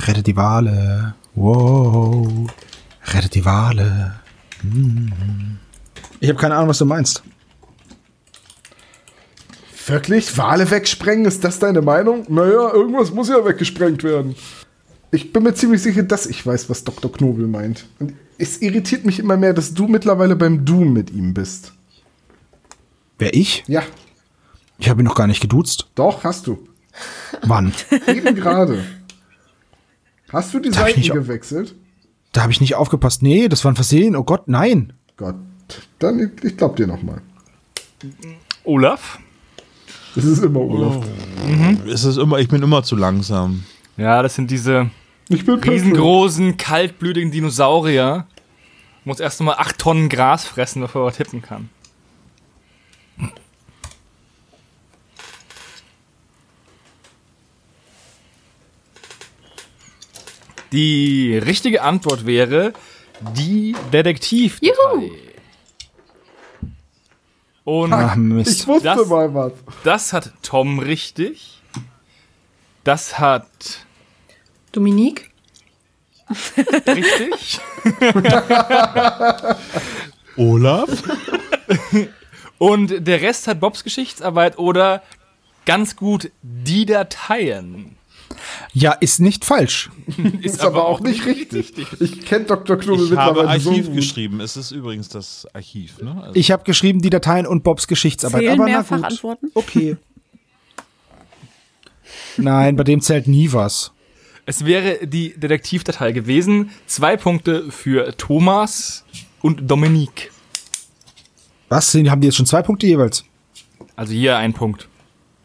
Rette 0.01 0.23
die 0.23 0.37
Wale. 0.37 1.15
Wow. 1.35 2.51
Rette 3.07 3.31
die 3.31 3.45
Wale. 3.45 4.21
Hm. 4.61 5.59
Ich 6.21 6.29
habe 6.29 6.39
keine 6.39 6.57
Ahnung, 6.57 6.69
was 6.69 6.79
du 6.79 6.85
meinst. 6.85 7.23
Wirklich? 9.89 10.37
Wale 10.37 10.71
wegsprengen? 10.71 11.25
Ist 11.25 11.45
das 11.45 11.59
deine 11.59 11.83
Meinung? 11.83 12.25
Naja, 12.29 12.73
irgendwas 12.73 13.13
muss 13.13 13.29
ja 13.29 13.45
weggesprengt 13.45 14.05
werden. 14.05 14.37
Ich 15.11 15.33
bin 15.33 15.43
mir 15.43 15.55
ziemlich 15.55 15.83
sicher, 15.83 16.03
dass 16.03 16.27
ich 16.27 16.45
weiß, 16.47 16.69
was 16.69 16.85
Dr. 16.85 17.11
Knobel 17.11 17.47
meint. 17.47 17.87
Und 17.99 18.13
es 18.37 18.61
irritiert 18.61 19.07
mich 19.07 19.19
immer 19.19 19.37
mehr, 19.37 19.55
dass 19.55 19.73
du 19.73 19.89
mittlerweile 19.89 20.37
beim 20.37 20.65
Du 20.65 20.85
mit 20.85 21.11
ihm 21.11 21.33
bist. 21.33 21.73
Wer 23.19 23.35
ich? 23.35 23.65
Ja, 23.67 23.83
Ich 24.79 24.89
habe 24.89 25.03
ihn 25.03 25.05
noch 25.07 25.15
gar 25.17 25.27
nicht 25.27 25.41
geduzt. 25.41 25.89
doch, 25.95 26.23
hast 26.25 26.47
du. 26.47 26.59
Wann? 27.43 27.73
Eben 28.07 28.35
gerade. 28.35 28.85
Hast 30.31 30.53
du 30.53 30.59
die 30.61 30.69
ich 30.69 30.75
Seiten 30.75 31.01
nicht- 31.01 31.13
gewechselt? 31.13 31.75
Da 32.33 32.43
habe 32.43 32.53
ich 32.53 32.61
nicht 32.61 32.75
aufgepasst. 32.75 33.23
Nee, 33.23 33.49
das 33.49 33.65
war 33.65 33.73
ein 33.73 33.77
Versehen. 33.77 34.15
Oh 34.15 34.23
Gott, 34.23 34.49
nein. 34.49 34.93
Gott, 35.17 35.35
dann 35.99 36.31
ich 36.43 36.57
glaub 36.59 36.77
dir 36.77 36.87
noch 36.87 37.03
mal. 37.03 37.23
Olaf? 38.65 39.19
Das 40.19 40.25
ist 40.27 40.43
immer 40.43 40.59
Olaf. 40.59 41.07
Es 41.87 42.03
ist 42.03 42.17
immer, 42.17 42.41
ich 42.41 42.49
bin 42.49 42.61
immer 42.61 42.83
zu 42.83 42.97
langsam. 42.97 43.63
Ja, 43.97 44.21
das 44.21 44.35
sind 44.35 44.51
diese 44.51 44.91
Ich 45.29 45.45
bin 45.47 45.61
perfekt. 45.61 45.85
riesengroßen, 45.85 46.57
kaltblütigen 46.57 47.31
Dinosaurier. 47.31 48.27
Muss 49.05 49.21
erst 49.21 49.41
mal 49.43 49.53
acht 49.55 49.79
Tonnen 49.79 50.09
Gras 50.09 50.45
fressen, 50.45 50.83
bevor 50.83 51.07
er 51.09 51.13
tippen 51.13 51.41
kann. 51.41 51.69
Die 60.73 61.37
richtige 61.39 61.83
Antwort 61.83 62.27
wäre 62.27 62.73
die 63.37 63.75
Detektiv. 63.93 64.59
Juhu! 64.61 65.11
Und 67.69 67.93
Ach, 67.93 68.17
Ich 68.17 68.67
wusste 68.67 68.85
Das- 68.97 69.07
mal 69.09 69.35
was. 69.35 69.53
das 69.85 70.15
hat 70.15 70.33
Tom 70.41 70.79
richtig. 70.79 71.61
Das 72.83 73.19
hat 73.19 73.47
Dominique? 74.73 75.31
richtig. 76.87 77.61
Olaf? 80.39 80.89
Und 82.57 83.07
der 83.07 83.21
Rest 83.21 83.49
hat 83.49 83.61
Bobs 83.61 83.85
Geschichtsarbeit 83.85 84.57
oder 84.59 85.03
ganz 85.67 85.95
gut 85.95 86.31
die 86.41 86.87
Dateien. 86.87 87.98
Ja, 88.73 88.93
ist 88.93 89.21
nicht 89.21 89.45
falsch. 89.45 89.91
Ist 90.43 90.61
aber 90.61 90.87
auch 90.87 91.01
nicht 91.01 91.25
richtig. 91.27 91.73
Ich 92.01 92.21
kenne 92.25 92.45
Dr. 92.47 92.77
Knobel 92.77 93.07
Ich 93.07 93.13
habe 93.13 93.35
mittlerweile 93.41 93.61
so 93.61 93.71
Archiv 93.71 93.87
gut. 93.87 93.95
geschrieben. 93.97 94.41
Es 94.41 94.57
ist 94.57 94.71
übrigens 94.71 95.09
das 95.09 95.47
Archiv, 95.55 96.01
ne? 96.01 96.21
Also 96.23 96.35
Ich 96.35 96.51
habe 96.51 96.65
geschrieben 96.65 97.01
die 97.03 97.11
Dateien 97.11 97.47
und 97.47 97.65
Bobs 97.65 97.87
Geschichtsarbeit. 97.89 98.41
Zählen 98.43 98.53
aber 98.61 98.65
na 98.71 98.77
mehrfach 98.79 98.97
gut. 98.97 99.05
Antworten? 99.05 99.51
Okay. 99.55 99.97
Nein, 102.37 102.77
bei 102.77 102.85
dem 102.85 103.01
zählt 103.01 103.27
nie 103.29 103.53
was. 103.53 103.93
Es 104.47 104.65
wäre 104.65 105.07
die 105.07 105.35
Detektivdatei 105.39 106.13
gewesen. 106.13 106.71
Zwei 106.87 107.17
Punkte 107.17 107.71
für 107.71 108.17
Thomas 108.17 109.05
und 109.43 109.71
Dominique. 109.71 110.31
Was? 111.69 111.93
Sind- 111.93 112.11
Haben 112.11 112.21
die 112.23 112.29
jetzt 112.29 112.37
schon 112.37 112.47
zwei 112.47 112.63
Punkte 112.63 112.87
jeweils? 112.87 113.25
Also 113.97 114.13
hier 114.15 114.37
ein 114.39 114.55
Punkt. 114.55 114.89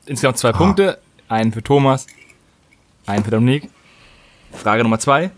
Insgesamt 0.06 0.38
zwei 0.38 0.52
Punkte. 0.54 1.00
Einen 1.28 1.52
für 1.52 1.64
Thomas, 1.64 2.06
einen 3.06 3.24
für 3.24 3.32
Dominique. 3.32 3.70
Frage 4.52 4.84
Nummer 4.84 5.00
zwei. 5.00 5.32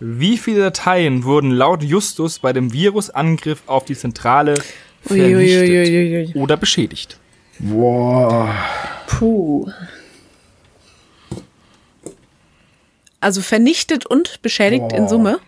Wie 0.00 0.38
viele 0.38 0.60
Dateien 0.60 1.24
wurden 1.24 1.50
laut 1.50 1.82
Justus 1.82 2.38
bei 2.38 2.52
dem 2.52 2.72
Virusangriff 2.72 3.62
auf 3.66 3.84
die 3.84 3.96
Zentrale 3.96 4.62
vernichtet 5.02 5.34
Uiuiuiui. 5.70 6.34
oder 6.34 6.56
beschädigt? 6.56 7.18
Boah. 7.58 8.54
Puh. 9.06 9.68
Also 13.20 13.40
vernichtet 13.40 14.06
und 14.06 14.40
beschädigt 14.42 14.92
in 14.92 15.04
Boah. 15.04 15.08
Summe. 15.08 15.40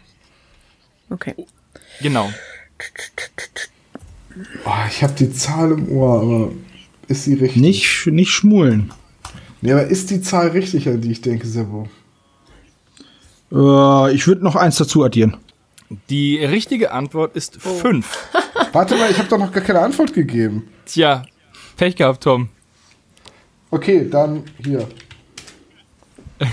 Okay. 1.11 1.35
Genau. 2.01 2.33
Oh, 4.65 4.71
ich 4.89 5.03
habe 5.03 5.13
die 5.13 5.33
Zahl 5.33 5.73
im 5.73 5.89
Ohr, 5.93 6.21
aber 6.23 6.53
ist 7.07 7.25
sie 7.25 7.35
richtig? 7.35 7.61
Nicht, 7.61 8.07
nicht 8.07 8.31
schmulen. 8.31 8.93
Nee, 9.63 9.73
aber 9.73 9.87
ist 9.87 10.11
die 10.11 10.21
Zahl 10.23 10.49
richtig, 10.49 10.89
an 10.89 11.01
die 11.01 11.13
ich 11.13 11.21
denke, 11.21 11.47
Sebo? 11.47 11.89
Äh, 13.53 14.15
ich 14.15 14.27
würde 14.27 14.43
noch 14.45 14.57
eins 14.57 14.77
dazu 14.77 15.05
addieren. 15.05 15.37
Die 16.09 16.43
richtige 16.45 16.93
Antwort 16.93 17.35
ist 17.37 17.59
Oh. 17.65 17.75
5. 17.75 18.29
Warte 18.73 18.97
mal, 18.97 19.11
ich 19.11 19.19
habe 19.19 19.29
doch 19.29 19.39
noch 19.39 19.53
gar 19.53 19.63
keine 19.63 19.81
Antwort 19.81 20.13
gegeben. 20.15 20.69
Tja, 20.87 21.25
Pech 21.77 21.97
gehabt, 21.97 22.23
Tom. 22.23 22.49
Okay, 23.71 24.09
dann 24.09 24.45
hier. 24.65 24.89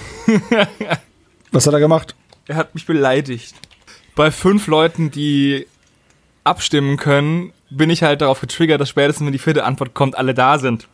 Was 1.52 1.66
hat 1.68 1.74
er 1.74 1.80
gemacht? 1.80 2.16
Er 2.48 2.56
hat 2.56 2.74
mich 2.76 2.86
beleidigt. 2.86 3.56
Bei 4.16 4.32
fünf 4.32 4.68
Leuten, 4.68 5.12
die 5.12 5.68
abstimmen 6.44 6.98
können, 6.98 7.54
bin 7.70 7.90
ich 7.90 8.04
halt 8.04 8.22
darauf 8.22 8.42
getriggert, 8.42 8.82
dass 8.82 8.90
spätestens, 8.90 9.26
wenn 9.26 9.34
die 9.34 9.40
vierte 9.40 9.64
Antwort 9.64 9.94
kommt, 9.94 10.18
alle 10.18 10.34
da 10.34 10.58
sind. 10.60 10.88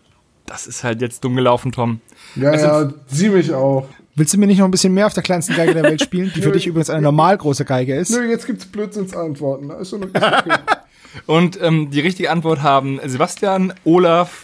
Das 0.45 0.67
ist 0.67 0.83
halt 0.83 1.01
jetzt 1.01 1.23
dumm 1.23 1.35
gelaufen, 1.35 1.71
Tom. 1.71 2.01
Ja, 2.35 2.51
Also- 2.51 2.65
ja, 2.67 2.93
sie 3.07 3.29
mich 3.29 3.53
auch. 3.53 3.87
Willst 4.15 4.31
du 4.33 4.37
mir 4.37 4.45
nicht 4.45 4.59
noch 4.59 4.65
ein 4.65 4.71
bisschen 4.71 4.93
mehr 4.93 5.07
auf 5.07 5.13
der 5.15 5.23
kleinsten 5.23 5.55
Geige 5.55 5.73
der 5.73 5.81
Welt 5.83 5.99
spielen, 6.01 6.31
die 6.35 6.41
für 6.43 6.51
dich 6.51 6.67
übrigens 6.67 6.91
eine 6.91 7.01
normal 7.01 7.35
große 7.35 7.65
Geige 7.65 7.95
ist? 7.95 8.11
Nö, 8.11 8.23
jetzt 8.29 8.45
gibt's 8.45 8.65
Blödsinnsantworten. 8.67 9.71
Ist 9.71 9.91
ist 9.91 10.03
okay. 10.03 10.53
Und 11.25 11.59
ähm, 11.61 11.89
die 11.89 11.99
richtige 11.99 12.29
Antwort 12.29 12.61
haben 12.61 12.99
Sebastian, 13.05 13.73
Olaf, 13.85 14.43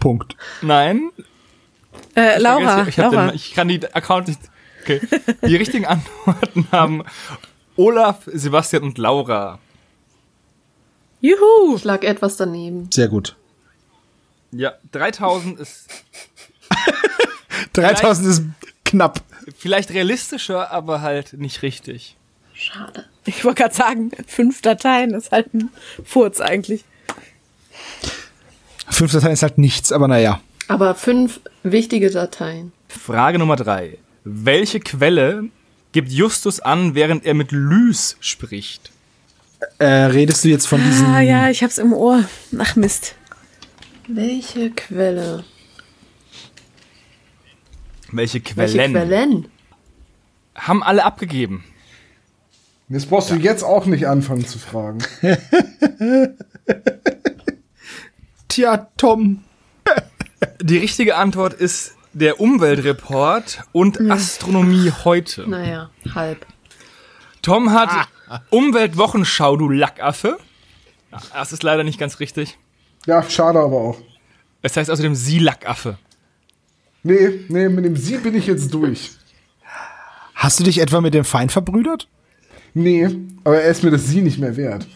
Punkt. 0.00 0.36
nein. 0.60 1.10
Äh, 2.14 2.38
Laura, 2.38 2.86
ich, 2.86 2.96
Laura. 2.96 3.28
Den, 3.28 3.34
ich 3.36 3.54
kann 3.54 3.68
die 3.68 3.84
Account 3.94 4.28
nicht. 4.28 4.40
Okay. 4.82 5.00
Die 5.46 5.56
richtigen 5.56 5.86
Antworten 5.86 6.66
haben 6.70 7.02
Olaf, 7.76 8.18
Sebastian 8.26 8.82
und 8.82 8.98
Laura. 8.98 9.58
Juhu! 11.22 11.76
Ich 11.76 11.84
lag 11.84 12.02
etwas 12.02 12.36
daneben. 12.36 12.90
Sehr 12.92 13.08
gut. 13.08 13.36
Ja, 14.50 14.74
3000 14.92 15.58
ist 15.60 15.86
3000 17.72 18.28
ist 18.28 18.42
knapp. 18.84 19.22
vielleicht 19.56 19.90
realistischer, 19.90 20.70
aber 20.70 21.00
halt 21.00 21.32
nicht 21.34 21.62
richtig. 21.62 22.16
Schade. 22.52 23.06
Ich 23.24 23.44
wollte 23.44 23.62
gerade 23.62 23.74
sagen, 23.74 24.10
fünf 24.26 24.60
Dateien 24.60 25.14
ist 25.14 25.32
halt 25.32 25.54
ein 25.54 25.70
Furz 26.04 26.40
eigentlich. 26.40 26.84
Fünf 28.90 29.12
Dateien 29.12 29.32
ist 29.32 29.42
halt 29.42 29.56
nichts, 29.58 29.90
aber 29.90 30.06
naja. 30.06 30.40
Aber 30.68 30.94
fünf 30.94 31.40
wichtige 31.62 32.10
Dateien. 32.10 32.72
Frage 32.88 33.38
Nummer 33.38 33.56
drei. 33.56 33.96
Welche 34.24 34.80
Quelle 34.80 35.48
gibt 35.92 36.10
Justus 36.12 36.60
an, 36.60 36.94
während 36.94 37.24
er 37.24 37.34
mit 37.34 37.52
Lys 37.52 38.16
spricht? 38.20 38.91
Äh, 39.78 39.86
redest 39.86 40.44
du 40.44 40.48
jetzt 40.48 40.66
von 40.66 40.82
diesen. 40.82 41.06
Ah 41.06 41.20
ja, 41.20 41.48
ich 41.50 41.62
hab's 41.62 41.78
im 41.78 41.92
Ohr. 41.92 42.24
Ach 42.58 42.76
Mist. 42.76 43.14
Welche 44.08 44.70
Quelle? 44.70 45.44
Welche 48.10 48.42
Welche 48.56 48.76
Quellen? 48.78 48.92
Quellen? 48.92 49.48
Haben 50.54 50.82
alle 50.82 51.04
abgegeben. 51.04 51.64
Jetzt 52.88 53.08
brauchst 53.08 53.30
du 53.30 53.36
jetzt 53.36 53.62
auch 53.62 53.86
nicht 53.86 54.06
anfangen 54.06 54.46
zu 54.46 54.58
fragen. 54.58 54.98
Tja, 58.48 58.88
Tom. 58.98 59.44
Die 60.60 60.76
richtige 60.76 61.16
Antwort 61.16 61.54
ist 61.54 61.94
der 62.12 62.38
Umweltreport 62.38 63.62
und 63.72 63.98
Astronomie 64.10 64.92
heute. 65.04 65.48
Naja, 65.48 65.90
halb. 66.14 66.46
Tom 67.40 67.72
hat 67.72 68.08
Umweltwochenschau, 68.50 69.56
du 69.56 69.68
Lackaffe. 69.68 70.38
Das 71.34 71.52
ist 71.52 71.62
leider 71.62 71.84
nicht 71.84 71.98
ganz 71.98 72.20
richtig. 72.20 72.58
Ja, 73.06 73.22
schade 73.22 73.58
aber 73.58 73.76
auch. 73.76 73.98
Es 74.62 74.76
heißt 74.76 74.90
außerdem 74.90 75.14
Sie 75.14 75.38
Lackaffe. 75.38 75.98
Nee, 77.02 77.40
nee, 77.48 77.68
mit 77.68 77.84
dem 77.84 77.96
Sie 77.96 78.18
bin 78.18 78.34
ich 78.34 78.46
jetzt 78.46 78.72
durch. 78.72 79.10
Hast 80.34 80.60
du 80.60 80.64
dich 80.64 80.78
etwa 80.80 81.00
mit 81.00 81.14
dem 81.14 81.24
Feind 81.24 81.52
verbrüdert? 81.52 82.08
Nee, 82.74 83.08
aber 83.44 83.60
er 83.60 83.70
ist 83.70 83.82
mir 83.82 83.90
das 83.90 84.06
Sie 84.06 84.22
nicht 84.22 84.38
mehr 84.38 84.56
wert. 84.56 84.86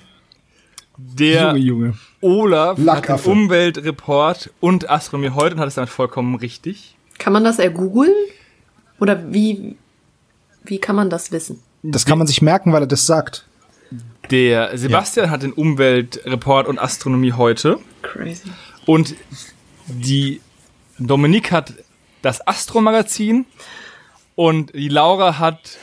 Der 0.97 1.49
Junge, 1.49 1.59
Junge. 1.59 1.95
Olaf 2.23 2.71
hat 2.71 2.79
den 2.79 2.85
Lackaffe. 2.85 3.31
Umweltreport 3.31 4.51
und 4.61 4.89
Astronomie 4.89 5.31
heute 5.31 5.57
und 5.57 5.61
hat 5.61 5.69
es 5.69 5.75
damit 5.75 5.91
vollkommen 5.91 6.37
richtig. 6.37 6.97
Kann 7.19 7.33
man 7.33 7.45
das 7.45 7.59
ergoogeln? 7.59 8.15
Oder 8.99 9.33
wie, 9.33 9.77
wie 10.65 10.79
kann 10.79 10.97
man 10.97 11.11
das 11.11 11.33
wissen? 11.33 11.61
Das 11.91 12.05
kann 12.05 12.19
man 12.19 12.27
sich 12.27 12.43
merken, 12.43 12.73
weil 12.73 12.83
er 12.83 12.87
das 12.87 13.07
sagt. 13.07 13.47
Der 14.31 14.77
Sebastian 14.77 15.31
hat 15.31 15.43
den 15.43 15.53
Umweltreport 15.53 16.67
und 16.67 16.79
Astronomie 16.79 17.33
heute. 17.33 17.79
Crazy. 18.03 18.51
Und 18.85 19.15
die 19.87 20.41
Dominique 20.99 21.53
hat 21.53 21.75
das 22.23 22.47
Astro-Magazin 22.47 23.47
und 24.35 24.75
die 24.75 24.89
Laura 24.89 25.39
hat 25.39 25.79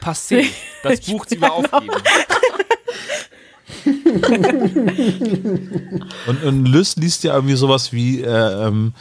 Passé, 0.00 0.46
das 0.82 1.00
Buch, 1.00 1.26
die 1.26 1.40
wir 1.40 1.52
aufgeben. 1.52 1.90
Und, 6.26 6.42
und 6.42 6.64
Lys 6.66 6.96
liest 6.96 7.24
ja 7.24 7.34
irgendwie 7.34 7.56
sowas 7.56 7.92
wie 7.92 8.22
äh, 8.22 8.66
ähm, 8.66 8.94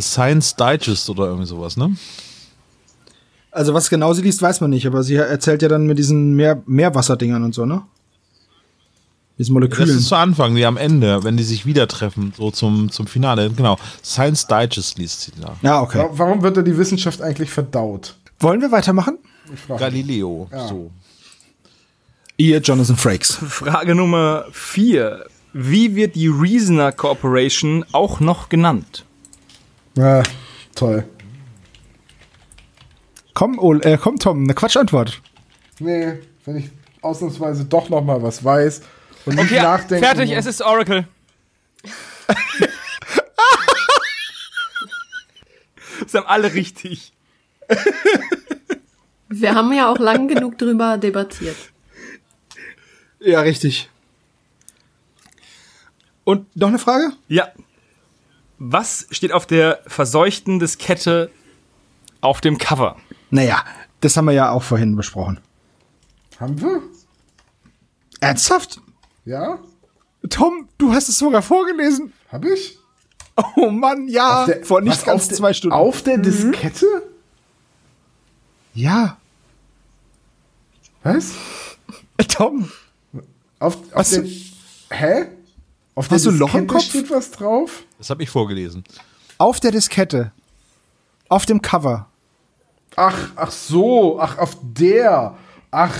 Science 0.00 0.56
Digest 0.56 1.10
oder 1.10 1.26
irgendwie 1.26 1.46
sowas, 1.46 1.76
ne? 1.76 1.94
Also 3.56 3.74
was 3.74 3.88
genau 3.90 4.12
sie 4.12 4.22
liest, 4.22 4.42
weiß 4.42 4.60
man 4.60 4.70
nicht, 4.70 4.86
aber 4.86 5.02
sie 5.02 5.14
erzählt 5.16 5.62
ja 5.62 5.68
dann 5.68 5.86
mit 5.86 5.98
diesen 5.98 6.34
Meer 6.34 6.62
Meerwasserdingern 6.66 7.42
und 7.42 7.54
so, 7.54 7.64
ne? 7.66 7.82
Diesen 9.38 9.54
Das 9.54 9.54
Molekülen. 9.54 9.90
ist 9.98 10.08
zu 10.08 10.14
Anfang, 10.16 10.54
die 10.54 10.64
am 10.64 10.76
Ende, 10.76 11.22
wenn 11.24 11.36
die 11.36 11.42
sich 11.42 11.66
wieder 11.66 11.86
treffen, 11.88 12.32
so 12.36 12.50
zum, 12.50 12.90
zum 12.90 13.06
Finale. 13.06 13.50
Genau. 13.50 13.76
Science 14.02 14.46
Digest 14.46 14.98
liest 14.98 15.20
sie 15.22 15.32
da. 15.40 15.56
Ja, 15.62 15.82
okay. 15.82 15.98
Wa- 15.98 16.10
Warum 16.12 16.42
wird 16.42 16.56
da 16.56 16.62
die 16.62 16.76
Wissenschaft 16.76 17.20
eigentlich 17.20 17.50
verdaut? 17.50 18.14
Wollen 18.40 18.60
wir 18.60 18.70
weitermachen? 18.72 19.18
Galileo. 19.78 20.48
So. 20.68 20.90
Ihr 22.38 22.58
Jonathan 22.60 22.96
Frakes. 22.96 23.32
Frage 23.48 23.94
Nummer 23.94 24.44
4. 24.52 25.24
Wie 25.52 25.94
wird 25.94 26.14
die 26.14 26.28
Reasoner 26.28 26.92
Corporation 26.92 27.84
auch 27.92 28.20
noch 28.20 28.48
genannt? 28.48 29.04
Ja, 29.96 30.22
toll. 30.74 31.04
Komm, 33.36 33.58
Ol 33.58 33.84
äh, 33.84 33.98
komm 33.98 34.18
Tom, 34.18 34.44
eine 34.44 34.54
Quatschantwort. 34.54 35.20
Nee, 35.78 36.20
wenn 36.46 36.56
ich 36.56 36.70
ausnahmsweise 37.02 37.66
doch 37.66 37.90
noch 37.90 38.02
mal 38.02 38.22
was 38.22 38.42
weiß 38.42 38.80
und 39.26 39.34
nicht 39.34 39.52
Okay, 39.52 39.60
nachdenken 39.60 40.02
fertig, 40.02 40.30
es 40.30 40.46
ist 40.46 40.62
Oracle. 40.62 41.06
das 46.00 46.14
haben 46.14 46.26
alle 46.26 46.54
richtig. 46.54 47.12
Wir 49.28 49.54
haben 49.54 49.70
ja 49.74 49.92
auch 49.92 49.98
lang 49.98 50.28
genug 50.28 50.56
drüber 50.56 50.96
debattiert. 50.96 51.56
Ja, 53.20 53.40
richtig. 53.40 53.90
Und 56.24 56.56
noch 56.56 56.68
eine 56.68 56.78
Frage? 56.78 57.12
Ja. 57.28 57.52
Was 58.58 59.06
steht 59.10 59.32
auf 59.32 59.44
der 59.44 59.80
verseuchten 59.86 60.58
Diskette 60.58 61.30
auf 62.22 62.40
dem 62.40 62.56
Cover? 62.56 62.96
Naja, 63.30 63.64
das 64.00 64.16
haben 64.16 64.26
wir 64.26 64.32
ja 64.32 64.50
auch 64.50 64.62
vorhin 64.62 64.96
besprochen. 64.96 65.40
Haben 66.38 66.60
wir? 66.60 66.82
Ernsthaft? 68.20 68.80
Ja? 69.24 69.58
Tom, 70.30 70.68
du 70.78 70.92
hast 70.92 71.08
es 71.08 71.18
sogar 71.18 71.42
vorgelesen. 71.42 72.12
Hab 72.30 72.44
ich? 72.44 72.78
Oh 73.56 73.70
Mann, 73.70 74.08
ja. 74.08 74.46
Der- 74.46 74.64
vor 74.64 74.80
nicht 74.80 75.04
ganz 75.04 75.28
zwei 75.28 75.52
Stunden. 75.52 75.74
Auf 75.74 76.02
der 76.02 76.18
Diskette? 76.18 76.86
Ja. 78.74 79.18
Was? 81.02 81.32
Tom, 82.28 82.70
Auf, 83.58 83.76
auf 83.76 83.82
Was 83.92 84.10
der, 84.10 84.22
du- 84.22 84.28
hä? 84.90 85.26
Auf 85.94 86.10
Hast 86.10 86.24
der 86.24 86.32
du 86.32 86.38
Loch 86.38 86.54
im 86.54 86.66
Kopf? 86.66 86.82
steht 86.82 87.10
was 87.10 87.30
drauf? 87.30 87.84
Das 87.98 88.10
habe 88.10 88.22
ich 88.22 88.30
vorgelesen. 88.30 88.84
auf 89.38 89.60
der 89.60 89.70
Diskette. 89.70 90.32
Auf 91.28 91.46
dem 91.46 91.62
Cover. 91.62 92.08
Ach, 92.96 93.28
ach 93.36 93.50
so, 93.50 94.18
ach, 94.18 94.38
auf 94.38 94.56
der. 94.62 95.36
Ach, 95.70 95.94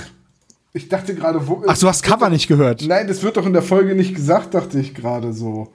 ich 0.73 0.89
dachte 0.89 1.15
gerade, 1.15 1.47
wo. 1.47 1.63
Ach, 1.67 1.79
du 1.79 1.89
hast 1.89 2.03
Cover 2.03 2.31
nicht 2.31 2.49
gehört. 2.49 2.83
Nein, 2.83 3.07
das 3.07 3.23
wird 3.23 3.37
doch 3.37 3.47
in 3.47 3.53
der 3.53 3.63
Folge 3.63 3.95
nicht 3.95 4.15
gesagt, 4.15 4.55
dachte 4.55 4.81
ich 4.81 4.95
gerade 4.95 5.33
so. 5.33 5.73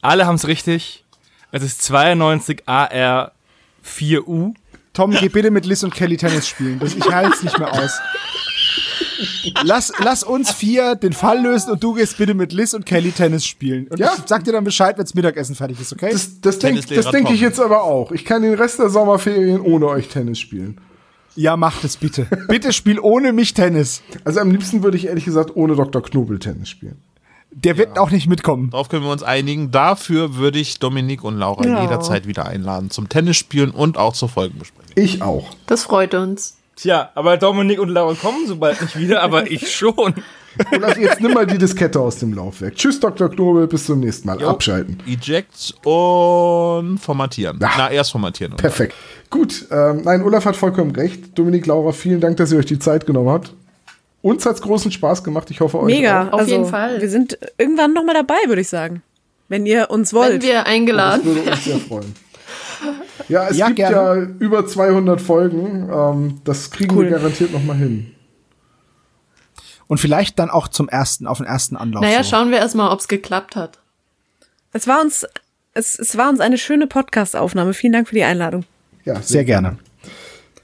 Alle 0.00 0.26
haben 0.26 0.36
es 0.36 0.46
richtig. 0.46 1.04
Es 1.50 1.62
ist 1.62 1.82
92 1.82 2.62
AR 2.66 3.32
4U. 3.84 4.54
Tom, 4.92 5.10
geh 5.10 5.28
bitte 5.28 5.50
mit 5.50 5.66
Liz 5.66 5.82
und 5.82 5.94
Kelly 5.94 6.16
Tennis 6.16 6.48
spielen. 6.48 6.78
Das, 6.78 6.94
ich 6.94 7.10
halte 7.10 7.32
es 7.34 7.42
nicht 7.42 7.58
mehr 7.58 7.72
aus. 7.72 8.00
Lass, 9.64 9.92
lass 10.02 10.24
uns 10.24 10.50
vier 10.50 10.94
den 10.94 11.12
Fall 11.12 11.40
lösen 11.42 11.70
und 11.72 11.82
du 11.82 11.94
gehst 11.94 12.18
bitte 12.18 12.34
mit 12.34 12.52
Liz 12.52 12.74
und 12.74 12.86
Kelly 12.86 13.12
Tennis 13.12 13.44
spielen. 13.44 13.86
Und 13.88 13.98
Ja. 13.98 14.12
ich 14.16 14.22
sag 14.26 14.44
dir 14.44 14.52
dann 14.52 14.64
Bescheid, 14.64 14.98
wenns 14.98 15.14
Mittagessen 15.14 15.54
fertig 15.54 15.80
ist, 15.80 15.92
okay? 15.92 16.10
Das, 16.12 16.40
das 16.40 16.58
denke 16.58 16.82
das 16.94 17.10
denk 17.10 17.30
ich 17.30 17.40
jetzt 17.40 17.60
aber 17.60 17.82
auch. 17.84 18.10
Ich 18.12 18.24
kann 18.24 18.42
den 18.42 18.54
Rest 18.54 18.78
der 18.78 18.88
Sommerferien 18.90 19.60
ohne 19.60 19.86
euch 19.88 20.08
Tennis 20.08 20.38
spielen. 20.38 20.80
Ja, 21.34 21.56
macht 21.56 21.82
es 21.84 21.96
bitte. 21.96 22.26
Bitte 22.48 22.72
spiel 22.72 22.98
ohne 22.98 23.32
mich 23.32 23.54
Tennis. 23.54 24.02
Also 24.24 24.40
am 24.40 24.50
liebsten 24.50 24.82
würde 24.82 24.96
ich 24.96 25.06
ehrlich 25.06 25.24
gesagt 25.24 25.56
ohne 25.56 25.76
Dr. 25.76 26.02
Knobel 26.02 26.38
Tennis 26.38 26.68
spielen. 26.68 26.96
Der 27.54 27.76
wird 27.76 27.98
auch 27.98 28.10
nicht 28.10 28.28
mitkommen. 28.28 28.70
Darauf 28.70 28.88
können 28.88 29.04
wir 29.04 29.12
uns 29.12 29.22
einigen. 29.22 29.70
Dafür 29.70 30.36
würde 30.36 30.58
ich 30.58 30.78
Dominik 30.78 31.22
und 31.22 31.36
Laura 31.36 31.66
Ja. 31.66 31.82
jederzeit 31.82 32.26
wieder 32.26 32.46
einladen 32.46 32.90
zum 32.90 33.08
Tennisspielen 33.08 33.70
und 33.70 33.98
auch 33.98 34.14
zur 34.14 34.28
Folgenbesprechung. 34.30 34.92
Ich 34.94 35.20
auch. 35.22 35.48
Das 35.66 35.84
freut 35.84 36.14
uns. 36.14 36.56
Tja, 36.82 37.12
aber 37.14 37.36
Dominik 37.36 37.78
und 37.78 37.90
Laura 37.90 38.12
kommen 38.14 38.44
so 38.48 38.56
bald 38.56 38.82
nicht 38.82 38.98
wieder, 38.98 39.22
aber 39.22 39.48
ich 39.48 39.72
schon. 39.72 40.14
Olaf, 40.72 40.98
jetzt 40.98 41.20
nimm 41.20 41.32
mal 41.32 41.46
die 41.46 41.56
Diskette 41.56 42.00
aus 42.00 42.16
dem 42.16 42.32
Laufwerk. 42.32 42.74
Tschüss, 42.74 42.98
Dr. 42.98 43.30
Knobel, 43.30 43.68
bis 43.68 43.86
zum 43.86 44.00
nächsten 44.00 44.26
Mal. 44.26 44.42
Abschalten. 44.42 44.98
Eject 45.06 45.74
und 45.84 46.98
formatieren. 46.98 47.60
Ja. 47.60 47.70
Na, 47.78 47.88
erst 47.88 48.10
formatieren. 48.10 48.56
Perfekt. 48.56 48.96
Gut, 49.30 49.64
ähm, 49.70 50.02
nein, 50.02 50.24
Olaf 50.24 50.44
hat 50.44 50.56
vollkommen 50.56 50.90
recht. 50.90 51.38
Dominik, 51.38 51.66
Laura, 51.66 51.92
vielen 51.92 52.20
Dank, 52.20 52.36
dass 52.38 52.50
ihr 52.50 52.58
euch 52.58 52.66
die 52.66 52.80
Zeit 52.80 53.06
genommen 53.06 53.28
habt. 53.28 53.54
Uns 54.20 54.44
hat's 54.44 54.60
großen 54.60 54.90
Spaß 54.90 55.22
gemacht. 55.22 55.52
Ich 55.52 55.60
hoffe 55.60 55.78
euch 55.78 55.86
Mega. 55.94 56.24
auch. 56.24 56.32
Auf 56.32 56.40
also, 56.40 56.50
jeden 56.50 56.66
Fall. 56.66 57.00
Wir 57.00 57.10
sind 57.10 57.38
irgendwann 57.58 57.92
noch 57.92 58.04
mal 58.04 58.14
dabei, 58.14 58.38
würde 58.48 58.60
ich 58.60 58.68
sagen. 58.68 59.02
Wenn 59.48 59.66
ihr 59.66 59.88
uns 59.88 60.12
Wenn 60.12 60.20
wollt. 60.20 60.42
wir 60.42 60.54
Das 60.54 60.66
eingeladen 60.66 61.24
würde 61.24 61.48
uns 61.48 61.64
sehr 61.64 61.78
freuen. 61.78 62.12
Ja, 63.28 63.48
es 63.48 63.56
Ja, 63.56 63.66
gibt 63.66 63.76
gerne. 63.76 63.96
ja 63.96 64.14
über 64.38 64.66
200 64.66 65.20
Folgen. 65.20 65.88
Ähm, 65.92 66.40
das 66.44 66.70
kriegen 66.70 66.96
Cool. 66.96 67.04
wir 67.04 67.18
garantiert 67.18 67.52
noch 67.52 67.62
mal 67.64 67.76
hin. 67.76 68.12
Und 69.86 69.98
vielleicht 69.98 70.38
dann 70.38 70.50
auch 70.50 70.68
zum 70.68 70.88
ersten, 70.88 71.26
auf 71.26 71.38
den 71.38 71.46
ersten 71.46 71.76
Anlauf. 71.76 72.02
Naja, 72.02 72.22
so. 72.22 72.30
schauen 72.30 72.50
wir 72.50 72.58
erstmal, 72.58 72.90
ob 72.90 73.00
es 73.00 73.08
geklappt 73.08 73.56
hat. 73.56 73.78
Es 74.72 74.86
war 74.88 75.00
uns, 75.02 75.26
es, 75.74 75.98
es 75.98 76.16
war 76.16 76.30
uns 76.30 76.40
eine 76.40 76.56
schöne 76.58 76.86
Podcast-Aufnahme. 76.86 77.74
Vielen 77.74 77.92
Dank 77.92 78.08
für 78.08 78.14
die 78.14 78.24
Einladung. 78.24 78.64
Ja, 79.04 79.20
Sehr 79.20 79.44
gerne. 79.44 79.78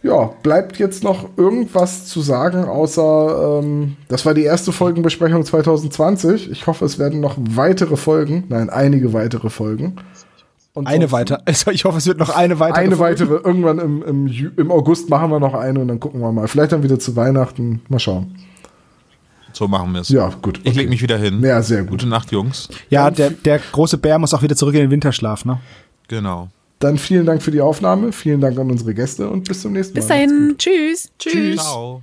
Ja, 0.01 0.31
bleibt 0.45 0.79
jetzt 0.79 1.03
noch 1.03 1.37
irgendwas 1.37 2.07
zu 2.07 2.21
sagen, 2.21 2.65
außer 2.67 3.59
ähm, 3.61 3.97
das 4.07 4.25
war 4.25 4.33
die 4.33 4.45
erste 4.45 4.71
Folgenbesprechung 4.71 5.45
2020. 5.45 6.53
Ich 6.53 6.69
hoffe, 6.69 6.85
es 6.85 7.01
werden 7.01 7.19
noch 7.21 7.35
weitere 7.37 7.97
Folgen, 7.97 8.45
nein, 8.49 8.71
einige 8.71 9.13
weitere 9.13 9.51
Folgen. 9.51 9.97
Und 10.79 10.87
Eine 10.87 11.03
sonst- 11.09 11.13
weiter. 11.13 11.43
Also 11.45 11.71
ich 11.73 11.85
hoffe, 11.85 11.99
es 11.99 12.07
wird 12.07 12.19
noch 12.19 12.31
eine 12.31 12.59
weitere. 12.61 12.81
Eine 12.81 12.97
Folge. 12.97 13.21
weitere, 13.29 13.47
irgendwann 13.49 13.79
im, 13.79 14.03
im, 14.03 14.53
im 14.57 14.71
August 14.71 15.09
machen 15.11 15.31
wir 15.31 15.41
noch 15.41 15.55
eine 15.55 15.81
und 15.81 15.89
dann 15.89 16.01
gucken 16.01 16.21
wir 16.21 16.33
mal. 16.33 16.49
Vielleicht 16.49 16.73
dann 16.73 16.83
wieder 16.83 16.99
zu 16.99 17.15
Weihnachten. 17.17 17.83
Mal 17.89 17.99
schauen. 17.99 18.35
So 19.53 19.67
machen 19.67 19.93
wir 19.93 20.03
es. 20.03 20.09
Ja, 20.11 20.31
gut. 20.43 20.61
Ich 20.65 20.75
leg 20.75 20.89
mich 20.89 21.03
wieder 21.03 21.19
hin. 21.19 21.43
Ja, 21.43 21.61
sehr 21.63 21.81
gut. 21.83 21.91
Gute 21.93 22.07
Nacht, 22.09 22.31
Jungs. 22.31 22.69
Ja, 22.91 23.11
der, 23.11 23.31
der 23.31 23.59
große 23.59 23.99
Bär 23.99 24.19
muss 24.19 24.33
auch 24.35 24.43
wieder 24.43 24.55
zurück 24.55 24.75
in 24.75 24.83
den 24.83 24.91
Winterschlaf, 24.91 25.45
ne? 25.45 25.59
Genau. 26.07 26.49
Dann 26.79 26.97
vielen 26.97 27.27
Dank 27.27 27.43
für 27.43 27.51
die 27.51 27.61
Aufnahme, 27.61 28.13
vielen 28.13 28.41
Dank 28.41 28.57
an 28.57 28.71
unsere 28.71 28.95
Gäste 28.95 29.29
und 29.29 29.49
bis 29.49 29.63
zum 29.63 29.73
nächsten 29.73 29.95
Bis 29.95 30.09
Mal. 30.09 30.15
dahin. 30.15 30.55
Tschüss. 30.59 31.11
Tschüss. 31.19 31.57
Ciao. 31.61 32.03